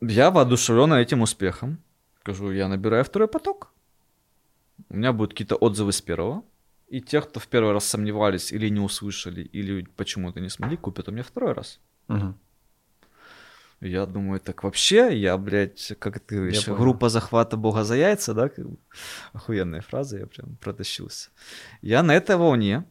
Я 0.00 0.30
воодушевлен 0.30 0.92
этим 0.92 1.22
успехом. 1.22 1.78
Скажу, 2.20 2.50
я 2.52 2.68
набираю 2.68 3.04
второй 3.04 3.28
поток. 3.28 3.72
У 4.88 4.96
меня 4.96 5.12
будут 5.12 5.32
какие-то 5.32 5.56
отзывы 5.56 5.92
с 5.92 6.00
первого. 6.00 6.44
И 6.88 7.00
тех, 7.00 7.28
кто 7.28 7.40
в 7.40 7.48
первый 7.48 7.72
раз 7.72 7.84
сомневались 7.84 8.52
или 8.52 8.70
не 8.70 8.80
услышали, 8.80 9.42
или 9.42 9.82
почему-то 9.96 10.40
не 10.40 10.48
смогли, 10.48 10.76
купят 10.76 11.08
у 11.08 11.12
меня 11.12 11.22
второй 11.22 11.52
раз. 11.52 11.80
Угу. 12.08 12.34
Я 13.80 14.06
думаю, 14.06 14.40
так 14.40 14.64
вообще, 14.64 15.16
я, 15.16 15.38
блядь, 15.38 15.92
как 15.98 16.18
ты 16.18 16.36
говоришь, 16.36 16.66
группа 16.66 17.08
захвата 17.08 17.56
бога 17.56 17.84
за 17.84 17.94
яйца, 17.96 18.34
да? 18.34 18.50
Охуенная 19.32 19.82
фраза, 19.82 20.18
я 20.18 20.26
прям 20.26 20.56
протащился. 20.56 21.30
Я 21.82 22.02
на 22.02 22.16
этой 22.16 22.36
волне. 22.36 22.84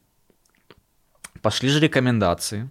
Пошли 1.41 1.69
же 1.69 1.79
рекомендации. 1.79 2.69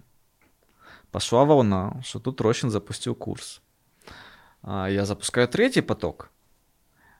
Пошла 1.11 1.45
волна, 1.45 2.01
что 2.03 2.19
тут 2.19 2.41
Рощин 2.41 2.69
запустил 2.69 3.15
курс. 3.15 3.61
А 4.69 4.89
я 4.89 5.05
запускаю 5.05 5.47
третий 5.47 5.81
поток. 5.81 6.29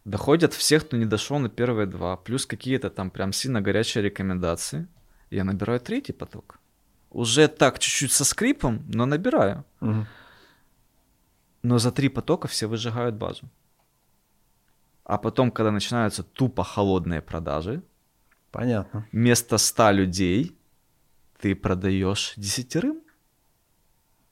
Доходят 0.06 0.54
всех, 0.54 0.86
кто 0.86 0.98
не 0.98 1.06
дошел 1.06 1.40
на 1.40 1.50
первые 1.50 1.88
два, 1.88 2.18
плюс 2.18 2.46
какие-то 2.46 2.90
там 2.90 3.10
прям 3.10 3.34
сильно 3.34 3.62
горячие 3.62 4.04
рекомендации. 4.04 4.88
Я 5.30 5.44
набираю 5.44 5.80
третий 5.80 6.14
поток. 6.14 6.60
Уже 7.10 7.48
так 7.48 7.80
чуть-чуть 7.80 8.12
со 8.12 8.26
скрипом, 8.26 8.84
но 8.88 9.06
набираю. 9.06 9.64
Угу 9.82 10.06
но 11.68 11.80
за 11.80 11.92
три 11.92 12.10
потока 12.10 12.48
все 12.48 12.68
выжигают 12.68 13.16
базу. 13.16 13.50
А 15.04 15.18
потом, 15.18 15.52
когда 15.52 15.72
начинаются 15.72 16.24
тупо 16.24 16.64
холодные 16.64 17.22
продажи, 17.22 17.82
Понятно. 18.52 19.06
вместо 19.12 19.58
100 19.58 19.92
людей 19.92 20.58
ты 21.40 21.56
продаешь 21.56 22.34
десятерым, 22.38 23.02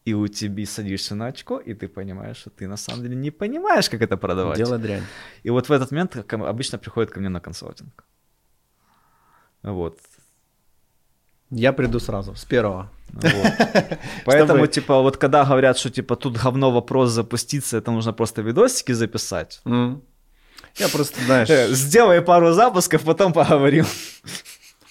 и 0.06 0.14
у 0.14 0.28
тебя 0.28 0.66
садишься 0.66 1.16
на 1.16 1.28
очко, 1.28 1.60
и 1.60 1.74
ты 1.74 1.88
понимаешь, 1.88 2.38
что 2.38 2.50
ты 2.50 2.68
на 2.68 2.78
самом 2.78 3.02
деле 3.02 3.16
не 3.16 3.32
понимаешь, 3.32 3.90
как 3.90 4.02
это 4.02 4.18
продавать. 4.18 4.58
Дело 4.58 4.78
дрянь. 4.78 5.04
И 5.44 5.50
вот 5.50 5.70
в 5.70 5.72
этот 5.72 5.92
момент 5.92 6.16
обычно 6.32 6.78
приходит 6.78 7.12
ко 7.12 7.20
мне 7.20 7.30
на 7.30 7.40
консалтинг. 7.40 8.06
Вот. 9.64 9.98
Я 11.50 11.74
приду 11.74 12.00
сразу, 12.00 12.36
с 12.36 12.46
первого. 12.46 12.92
Вот. 13.14 13.54
Поэтому, 14.26 14.68
типа, 14.68 15.02
вот 15.02 15.18
когда 15.18 15.44
говорят, 15.44 15.78
что, 15.78 15.90
типа, 15.90 16.16
тут 16.16 16.38
говно 16.38 16.72
вопрос 16.72 17.12
запуститься, 17.12 17.78
это 17.78 17.92
нужно 17.92 18.14
просто 18.14 18.44
видосики 18.44 18.94
записать. 18.94 19.62
Я 19.66 20.90
просто, 20.92 21.22
знаешь... 21.26 21.50
Сделай 21.70 22.22
пару 22.22 22.54
запусков, 22.54 23.04
потом 23.04 23.34
поговорим. 23.34 23.86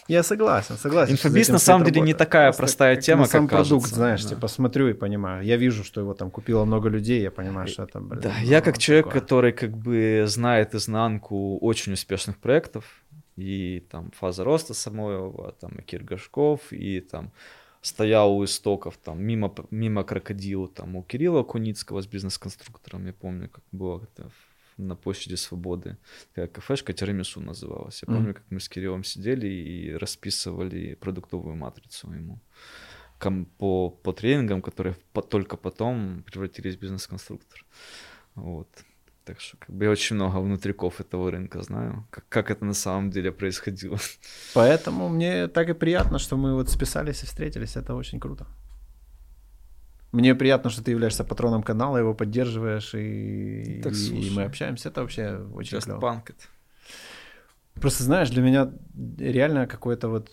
Я 0.08 0.22
согласен, 0.22 0.76
согласен. 0.76 1.14
Инфобиз 1.14 1.48
на 1.48 1.58
самом 1.58 1.84
деле 1.86 2.00
не 2.00 2.14
такая 2.14 2.48
Просто 2.50 2.60
простая 2.62 2.96
тема, 2.96 3.22
как 3.24 3.32
сам 3.32 3.48
кажется. 3.48 3.70
продукт, 3.74 3.90
знаешь, 3.94 4.22
да. 4.24 4.30
типа 4.30 4.48
смотрю 4.48 4.88
и 4.88 4.92
понимаю. 4.92 5.44
Я 5.44 5.56
вижу, 5.56 5.82
что 5.84 6.00
его 6.00 6.14
там 6.14 6.30
купило 6.30 6.64
много 6.64 6.88
людей, 6.88 7.22
я 7.22 7.30
понимаю, 7.30 7.68
что 7.68 7.84
это, 7.84 8.00
блин, 8.00 8.20
Да, 8.20 8.32
ну, 8.40 8.46
я 8.46 8.60
как 8.60 8.78
человек, 8.78 9.06
такое. 9.06 9.20
который 9.20 9.52
как 9.52 9.76
бы 9.76 10.24
знает 10.26 10.74
изнанку 10.74 11.58
очень 11.58 11.92
успешных 11.94 12.38
проектов, 12.38 12.84
и 13.36 13.84
там 13.90 14.10
фаза 14.12 14.44
роста 14.44 14.74
Самойлова, 14.74 15.52
там 15.60 15.72
и 15.78 15.82
Киргашков, 15.82 16.60
и 16.72 17.00
там 17.00 17.32
стоял 17.80 18.36
у 18.36 18.44
истоков, 18.44 18.96
там, 18.96 19.22
мимо, 19.22 19.54
мимо 19.70 20.04
крокодила, 20.04 20.68
там, 20.68 20.96
у 20.96 21.02
Кирилла 21.02 21.42
Куницкого 21.42 22.00
с 22.00 22.06
бизнес-конструктором, 22.06 23.06
я 23.06 23.12
помню, 23.12 23.48
как 23.48 23.62
было 23.72 24.00
это 24.02 24.30
на 24.76 24.96
площади 24.96 25.36
Свободы, 25.36 25.96
такая 26.34 26.48
кафешка 26.48 26.92
Тирамису 26.92 27.40
называлась. 27.40 28.02
Я 28.02 28.06
помню, 28.06 28.30
mm-hmm. 28.30 28.34
как 28.34 28.44
мы 28.50 28.60
с 28.60 28.68
Кириллом 28.68 29.04
сидели 29.04 29.46
и 29.46 29.92
расписывали 29.94 30.94
продуктовую 30.94 31.56
матрицу 31.56 32.12
ему 32.12 32.40
по, 33.58 33.90
по 33.90 34.12
тренингам, 34.12 34.60
которые 34.60 34.96
по, 35.12 35.22
только 35.22 35.56
потом 35.56 36.22
превратились 36.24 36.76
в 36.76 36.80
бизнес-конструктор. 36.80 37.64
Вот. 38.34 38.68
Так 39.24 39.40
что 39.40 39.56
как 39.56 39.74
бы 39.74 39.84
я 39.84 39.90
очень 39.90 40.16
много 40.16 40.38
внутриков 40.40 41.00
этого 41.00 41.30
рынка 41.30 41.62
знаю, 41.62 42.06
как, 42.10 42.28
как 42.28 42.50
это 42.50 42.64
на 42.64 42.74
самом 42.74 43.10
деле 43.10 43.32
происходило. 43.32 43.98
Поэтому 44.54 45.08
мне 45.08 45.48
так 45.48 45.68
и 45.70 45.72
приятно, 45.72 46.18
что 46.18 46.36
мы 46.36 46.54
вот 46.54 46.68
списались 46.68 47.22
и 47.22 47.26
встретились, 47.26 47.76
это 47.76 47.94
очень 47.94 48.20
круто. 48.20 48.46
Мне 50.14 50.34
приятно, 50.36 50.70
что 50.70 50.82
ты 50.82 50.92
являешься 50.92 51.24
патроном 51.24 51.64
канала, 51.64 51.96
его 51.96 52.14
поддерживаешь, 52.14 52.94
и, 52.94 53.80
так, 53.82 53.92
и, 53.92 54.28
и 54.28 54.30
мы 54.30 54.44
общаемся. 54.44 54.88
Это 54.88 55.00
вообще 55.00 55.40
очень 55.54 55.76
Just 55.76 55.84
клево. 55.84 56.22
Просто 57.74 58.04
знаешь, 58.04 58.30
для 58.30 58.40
меня 58.42 58.70
реально 59.18 59.66
какое-то 59.66 60.08
вот 60.08 60.30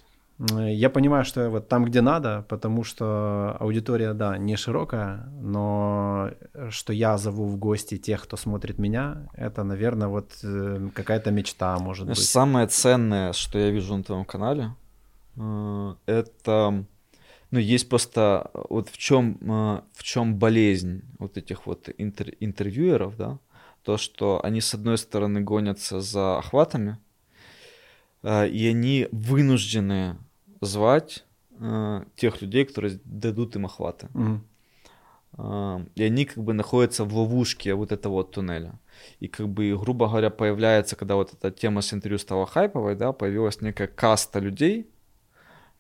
я 0.50 0.90
понимаю, 0.90 1.26
что 1.26 1.50
вот 1.50 1.68
там, 1.68 1.86
где 1.86 2.02
надо, 2.02 2.46
потому 2.48 2.84
что 2.84 3.58
аудитория, 3.60 4.14
да, 4.14 4.38
не 4.38 4.56
широкая, 4.56 5.30
но 5.42 6.32
что 6.70 6.94
я 6.94 7.18
зову 7.18 7.48
в 7.48 7.58
гости 7.58 7.98
тех, 7.98 8.24
кто 8.24 8.38
смотрит 8.38 8.80
меня, 8.80 9.30
это, 9.34 9.64
наверное, 9.64 10.08
вот 10.08 10.32
э, 10.44 10.90
какая-то 10.94 11.32
мечта, 11.32 11.78
может 11.80 12.08
быть. 12.08 12.18
Самое 12.18 12.68
ценное, 12.68 13.34
что 13.34 13.60
я 13.60 13.70
вижу 13.70 13.96
на 13.96 14.04
твоем 14.04 14.26
канале, 14.26 14.76
э, 15.38 15.94
это, 16.08 16.86
ну, 17.52 17.60
есть 17.60 17.90
просто 17.90 18.50
вот 18.70 18.90
в 18.90 18.98
чем, 18.98 19.38
э, 19.42 19.82
в 19.94 20.04
чем 20.04 20.36
болезнь 20.36 21.04
вот 21.20 21.38
этих 21.38 21.66
вот 21.66 21.90
интер- 21.90 22.36
интервьюеров, 22.40 23.18
да, 23.18 23.40
то, 23.84 23.98
что 23.98 24.44
они, 24.44 24.62
с 24.62 24.74
одной 24.74 24.98
стороны, 24.98 25.42
гонятся 25.42 26.02
за 26.02 26.38
охватами, 26.38 26.98
и 28.24 28.68
они 28.70 29.08
вынуждены 29.12 30.18
звать 30.62 31.26
э, 31.60 32.04
тех 32.16 32.42
людей, 32.42 32.66
которые 32.66 33.00
дадут 33.04 33.56
им 33.56 33.66
охваты. 33.66 34.08
Угу. 34.14 34.42
Э, 35.38 35.86
и 35.96 36.04
они 36.04 36.26
как 36.26 36.44
бы 36.44 36.54
находятся 36.54 37.04
в 37.04 37.16
ловушке 37.16 37.74
вот 37.74 37.92
этого 37.92 38.14
вот 38.14 38.32
туннеля. 38.32 38.80
И 39.20 39.28
как 39.28 39.50
бы, 39.50 39.76
грубо 39.78 40.08
говоря, 40.08 40.30
появляется, 40.30 40.96
когда 40.96 41.16
вот 41.16 41.34
эта 41.34 41.52
тема 41.52 41.82
с 41.82 41.94
интервью 41.94 42.20
стала 42.20 42.46
хайповой, 42.46 42.96
да, 42.96 43.12
появилась 43.12 43.62
некая 43.62 43.88
каста 43.88 44.40
людей, 44.40 44.91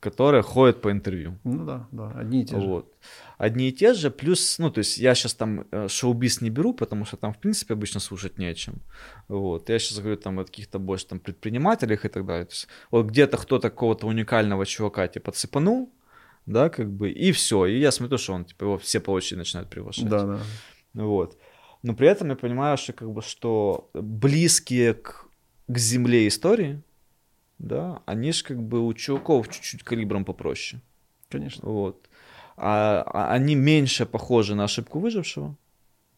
которые 0.02 0.41
ходят 0.41 0.82
по 0.82 0.91
интервью. 0.91 1.38
Ну 1.44 1.64
да, 1.64 1.88
да, 1.91 2.11
одни 2.19 2.41
и 2.41 2.45
те 2.45 2.60
же. 2.60 2.68
Вот. 2.68 2.91
Одни 3.38 3.69
и 3.69 3.72
те 3.72 3.94
же, 3.94 4.10
плюс, 4.10 4.60
ну, 4.60 4.72
то 4.72 4.80
есть 4.80 4.98
я 4.98 5.14
сейчас 5.14 5.36
там 5.36 5.65
э, 5.72 5.88
шоу-биз 5.88 6.41
не 6.41 6.49
беру, 6.49 6.73
потому 6.73 7.06
что 7.06 7.18
там, 7.18 7.34
в 7.34 7.38
принципе, 7.38 7.76
обычно 7.76 7.99
слушать 7.99 8.40
не 8.40 8.48
о 8.48 8.53
чем. 8.56 8.82
Вот. 9.28 9.69
Я 9.69 9.78
сейчас 9.80 9.99
говорю 9.99 10.18
там 10.18 10.40
о 10.40 10.44
каких-то 10.45 10.80
больше 10.80 11.06
там 11.06 11.19
предпринимателях 11.19 12.06
и 12.06 12.10
так 12.10 12.26
далее. 12.26 12.45
То 12.45 12.53
есть 12.53 12.68
вот 12.90 13.06
где-то 13.06 13.38
кто-то 13.38 13.69
какого-то 13.69 14.07
уникального 14.07 14.65
чувака 14.65 15.07
типа 15.07 15.32
цепанул, 15.32 15.94
да, 16.48 16.69
как 16.69 16.91
бы, 16.91 17.11
и 17.11 17.32
все. 17.32 17.68
И 17.68 17.80
я 17.80 17.91
смотрю, 17.91 18.18
что 18.18 18.34
он, 18.34 18.45
типа, 18.45 18.64
его 18.64 18.78
все 18.80 18.99
по 18.99 19.11
очереди 19.11 19.40
начинают 19.40 19.69
приглашать. 19.69 20.10
Да, 20.10 20.26
да. 20.26 20.40
Вот. 20.95 21.38
Но 21.84 21.94
при 21.94 22.07
этом 22.07 22.30
я 22.30 22.36
понимаю, 22.36 22.78
что 22.78 22.94
как 22.94 23.11
бы, 23.11 23.22
что 23.22 23.91
близкие 23.94 24.95
к, 24.95 25.28
к 25.68 25.78
земле 25.78 26.28
истории, 26.28 26.82
да, 27.62 28.02
они 28.06 28.32
же 28.32 28.44
как 28.44 28.62
бы 28.62 28.86
у 28.86 28.94
чуваков 28.94 29.50
чуть-чуть 29.50 29.84
калибром 29.84 30.26
попроще. 30.26 30.82
Конечно. 31.30 31.70
Вот. 31.70 32.10
А, 32.58 33.04
а 33.06 33.34
они 33.34 33.56
меньше 33.56 34.06
похожи 34.06 34.56
на 34.56 34.66
ошибку 34.66 35.00
выжившего. 35.00 35.56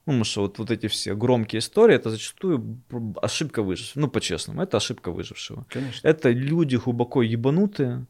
Ну, 0.06 0.11
потому 0.11 0.24
что 0.26 0.41
вот, 0.41 0.60
вот 0.60 0.72
эти 0.72 0.88
все 0.88 1.15
громкие 1.15 1.60
истории, 1.60 1.95
это 1.95 2.10
зачастую 2.10 2.82
ошибка 3.22 3.64
выжившего. 3.64 4.02
Ну, 4.02 4.10
по-честному, 4.10 4.61
это 4.61 4.78
ошибка 4.78 5.11
выжившего. 5.11 5.65
Конечно. 5.70 6.06
Это 6.06 6.30
люди 6.32 6.76
глубоко 6.76 7.22
ебанутые, 7.22 8.06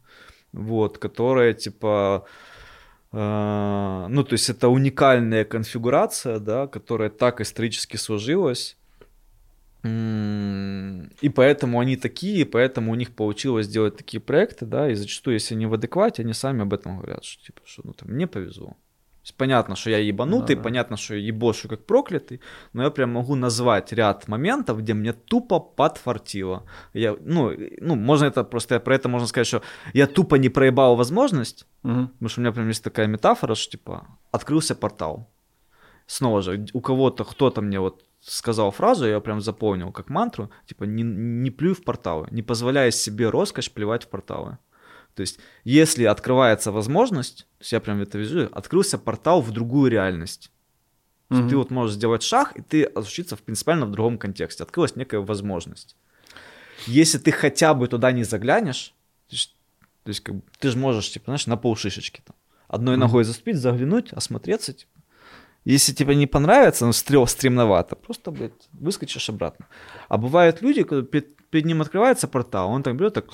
вот, 0.54 0.98
которые, 0.98 1.54
типа, 1.54 2.26
Э, 3.14 4.08
ну, 4.10 4.24
то 4.24 4.34
есть 4.34 4.50
это 4.50 4.70
уникальная 4.70 5.46
конфигурация, 5.46 6.40
да, 6.40 6.68
которая 6.68 7.10
так 7.10 7.42
исторически 7.42 7.96
сложилась. 7.96 8.76
И 9.84 11.30
поэтому 11.30 11.80
они 11.80 11.98
такие, 11.98 12.42
и 12.42 12.46
поэтому 12.46 12.92
у 12.92 12.96
них 12.96 13.14
получилось 13.16 13.66
сделать 13.66 13.98
такие 13.98 14.22
проекты, 14.22 14.66
да, 14.66 14.90
и 14.90 14.96
зачастую, 14.96 15.34
если 15.34 15.56
они 15.56 15.66
в 15.66 15.74
адеквате, 15.74 16.24
они 16.24 16.34
сами 16.34 16.62
об 16.62 16.74
этом 16.74 16.98
говорят, 16.98 17.26
что 17.26 17.44
типа, 17.44 17.62
что 17.66 17.82
ну 17.84 17.94
там 17.94 18.10
мне 18.10 18.26
повезло 18.28 18.78
понятно, 19.32 19.76
что 19.76 19.90
я 19.90 20.00
ебанутый, 20.00 20.56
да, 20.56 20.62
понятно, 20.62 20.98
что 20.98 21.16
я 21.16 21.22
ебошу 21.22 21.70
как 21.70 21.86
проклятый, 21.86 22.42
но 22.74 22.84
я 22.84 22.90
прям 22.90 23.14
могу 23.14 23.36
назвать 23.36 23.94
ряд 23.94 24.28
моментов, 24.28 24.80
где 24.80 24.94
мне 24.94 25.14
тупо 25.14 25.60
подфартило. 25.60 26.64
Я, 26.94 27.16
ну, 27.22 27.52
ну, 27.80 27.96
можно 27.96 28.26
это 28.26 28.44
просто, 28.44 28.80
про 28.80 28.96
это 28.96 29.08
можно 29.08 29.28
сказать, 29.28 29.48
что 29.48 29.62
я 29.94 30.08
тупо 30.08 30.36
не 30.36 30.50
проебал 30.50 30.96
возможность, 30.98 31.66
угу. 31.84 32.08
потому 32.08 32.30
что 32.30 32.42
у 32.42 32.44
меня 32.44 32.52
прям 32.52 32.68
есть 32.68 32.84
такая 32.84 33.08
метафора, 33.08 33.56
что 33.56 33.72
типа 33.72 34.08
открылся 34.32 34.76
портал. 34.76 35.30
Снова 36.06 36.42
же, 36.42 36.66
у 36.74 36.82
кого-то, 36.82 37.24
кто-то 37.24 37.62
мне 37.62 37.80
вот 37.80 38.04
сказал 38.26 38.72
фразу, 38.72 39.06
я 39.06 39.20
прям 39.20 39.42
запомнил 39.42 39.92
как 39.92 40.10
мантру, 40.10 40.50
типа 40.66 40.86
не, 40.86 41.04
не 41.04 41.52
плюй 41.52 41.74
в 41.74 41.84
порталы, 41.84 42.28
не 42.32 42.42
позволяя 42.42 42.92
себе 42.92 43.30
роскошь 43.30 43.72
плевать 43.72 44.06
в 44.06 44.08
порталы. 44.08 44.58
То 45.16 45.22
есть, 45.22 45.40
если 45.64 46.06
открывается 46.06 46.72
возможность, 46.72 47.46
то 47.58 47.62
есть 47.62 47.72
я 47.72 47.80
прям 47.80 48.02
это 48.02 48.18
вижу, 48.18 48.50
открылся 48.52 48.98
портал 48.98 49.42
в 49.42 49.52
другую 49.52 49.92
реальность. 49.92 50.52
Mm-hmm. 51.30 51.50
Ты 51.50 51.58
вот 51.58 51.72
можешь 51.72 51.96
сделать 51.96 52.24
шаг, 52.24 52.54
и 52.56 52.62
ты 52.62 52.84
очутиться 52.84 53.36
в 53.36 53.42
принципиально 53.42 53.86
в 53.86 53.92
другом 53.92 54.18
контексте. 54.18 54.64
Открылась 54.64 54.96
некая 54.96 55.20
возможность. 55.20 55.96
Если 56.88 57.18
ты 57.18 57.32
хотя 57.32 57.74
бы 57.74 57.88
туда 57.88 58.12
не 58.12 58.24
заглянешь, 58.24 58.94
то 59.28 59.36
есть, 59.36 59.56
то 60.04 60.10
есть 60.10 60.22
как 60.22 60.36
ты 60.60 60.70
же 60.70 60.78
можешь, 60.78 61.12
типа, 61.12 61.26
знаешь, 61.26 61.48
на 61.48 61.58
полшишечки 61.58 62.22
там. 62.26 62.36
Одной 62.68 62.96
mm-hmm. 62.96 63.00
ногой 63.00 63.24
заступить, 63.24 63.58
заглянуть, 63.58 64.12
осмотреться, 64.14 64.74
типа. 64.74 64.93
Если 65.66 65.94
тебе 65.94 66.16
не 66.16 66.28
понравится, 66.28 66.86
ну, 66.86 66.94
стрел 66.94 67.26
стремновато, 67.26 67.96
просто, 67.96 68.32
блядь, 68.32 68.70
выскочишь 68.74 69.30
обратно. 69.30 69.68
А 70.10 70.18
бывают 70.18 70.62
люди, 70.62 70.84
когда 70.84 71.06
перед, 71.06 71.38
перед 71.50 71.66
ним 71.66 71.82
открывается 71.82 72.28
портал, 72.28 72.70
он 72.70 72.84
так 72.84 72.96
берет, 72.96 73.14
так 73.14 73.26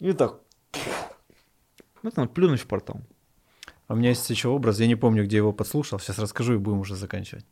и 0.00 0.12
так. 0.12 0.40
Ну, 2.02 2.10
там, 2.10 2.28
плюнуть 2.28 2.60
в 2.60 2.66
портал. 2.66 3.00
А 3.86 3.94
у 3.94 3.96
меня 3.96 4.10
есть 4.10 4.28
еще 4.30 4.48
образ, 4.48 4.80
я 4.80 4.86
не 4.86 4.96
помню, 4.96 5.24
где 5.24 5.36
его 5.36 5.52
подслушал, 5.52 6.00
сейчас 6.00 6.18
расскажу 6.18 6.54
и 6.54 6.58
будем 6.58 6.80
уже 6.80 6.96
заканчивать. 6.96 7.46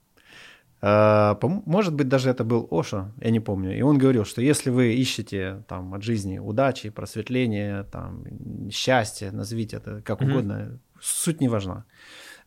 А, 0.80 1.38
может 1.42 1.94
быть, 1.94 2.08
даже 2.08 2.28
это 2.28 2.44
был 2.44 2.68
Ошо, 2.70 3.12
я 3.20 3.30
не 3.30 3.40
помню. 3.40 3.78
И 3.78 3.82
он 3.82 3.96
говорил, 3.96 4.24
что 4.24 4.42
если 4.42 4.70
вы 4.70 4.94
ищете 4.94 5.64
там, 5.66 5.94
от 5.94 6.02
жизни 6.02 6.38
удачи, 6.38 6.90
просветления, 6.90 7.84
там, 7.84 8.24
счастья, 8.70 9.30
назовите 9.30 9.76
это 9.76 10.02
как 10.02 10.20
mm-hmm. 10.20 10.30
угодно, 10.30 10.80
суть 11.00 11.40
не 11.40 11.48
важна. 11.48 11.84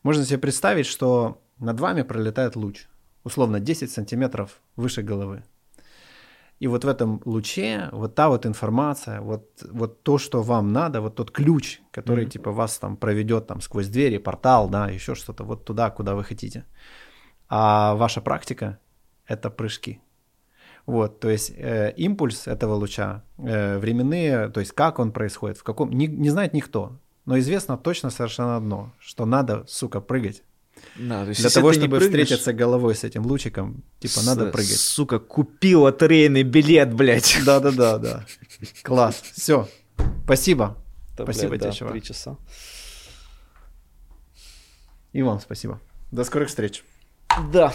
Можно 0.02 0.24
себе 0.24 0.38
представить, 0.38 0.86
что 0.86 1.40
над 1.58 1.80
вами 1.80 2.02
пролетает 2.02 2.56
луч, 2.56 2.86
условно 3.24 3.60
10 3.60 3.90
сантиметров 3.90 4.60
выше 4.76 5.02
головы. 5.02 5.42
И 6.60 6.66
вот 6.66 6.84
в 6.84 6.88
этом 6.88 7.20
луче 7.24 7.88
вот 7.92 8.14
та 8.14 8.28
вот 8.28 8.44
информация, 8.44 9.20
вот, 9.20 9.62
вот 9.70 10.02
то, 10.02 10.18
что 10.18 10.42
вам 10.42 10.72
надо, 10.72 11.00
вот 11.00 11.14
тот 11.14 11.30
ключ, 11.30 11.80
который 11.92 12.24
mm-hmm. 12.24 12.30
типа 12.30 12.50
вас 12.50 12.78
там 12.78 12.96
проведет 12.96 13.46
там 13.46 13.60
сквозь 13.60 13.88
двери, 13.88 14.18
портал, 14.18 14.68
да, 14.68 14.88
еще 14.88 15.14
что-то, 15.14 15.44
вот 15.44 15.64
туда, 15.64 15.90
куда 15.90 16.14
вы 16.14 16.24
хотите. 16.24 16.64
А 17.48 17.94
ваша 17.94 18.20
практика— 18.20 18.78
это 19.26 19.50
прыжки. 19.50 20.00
Вот, 20.86 21.20
то 21.20 21.30
есть 21.30 21.52
э, 21.56 21.92
импульс 21.96 22.48
этого 22.48 22.74
луча, 22.74 23.22
э, 23.36 23.78
временные, 23.78 24.48
то 24.48 24.60
есть 24.60 24.72
как 24.72 24.98
он 24.98 25.12
происходит, 25.12 25.58
в 25.58 25.62
каком, 25.62 25.90
не, 25.90 26.06
не 26.06 26.30
знает 26.30 26.54
никто, 26.54 26.98
но 27.28 27.38
известно 27.40 27.76
точно 27.76 28.08
совершенно 28.08 28.56
одно, 28.56 28.90
что 28.98 29.26
надо, 29.26 29.66
сука, 29.68 30.00
прыгать. 30.00 30.42
Да, 30.96 31.24
то 31.24 31.28
есть, 31.28 31.42
Для 31.42 31.50
того, 31.50 31.74
чтобы 31.74 31.98
прыгнешь... 31.98 32.06
встретиться 32.06 32.54
головой 32.54 32.94
с 32.94 33.04
этим 33.04 33.26
лучиком, 33.26 33.84
типа, 33.98 34.22
надо 34.22 34.46
прыгать. 34.46 34.78
Сука, 34.78 35.18
купил 35.18 35.82
лотерейный 35.82 36.42
билет, 36.42 36.94
блядь. 36.94 37.38
Да-да-да, 37.44 37.98
да. 37.98 38.26
Класс. 38.82 39.22
Все. 39.34 39.68
Спасибо. 40.24 40.78
Да, 41.18 41.24
спасибо 41.24 41.50
блядь, 41.50 41.60
тебе, 41.60 41.70
да, 41.70 41.76
чувак. 41.76 41.92
Три 41.92 42.02
часа. 42.02 42.38
И 45.12 45.20
вам 45.20 45.38
спасибо. 45.40 45.82
До 46.10 46.24
скорых 46.24 46.48
встреч. 46.48 46.82
Да. 47.52 47.74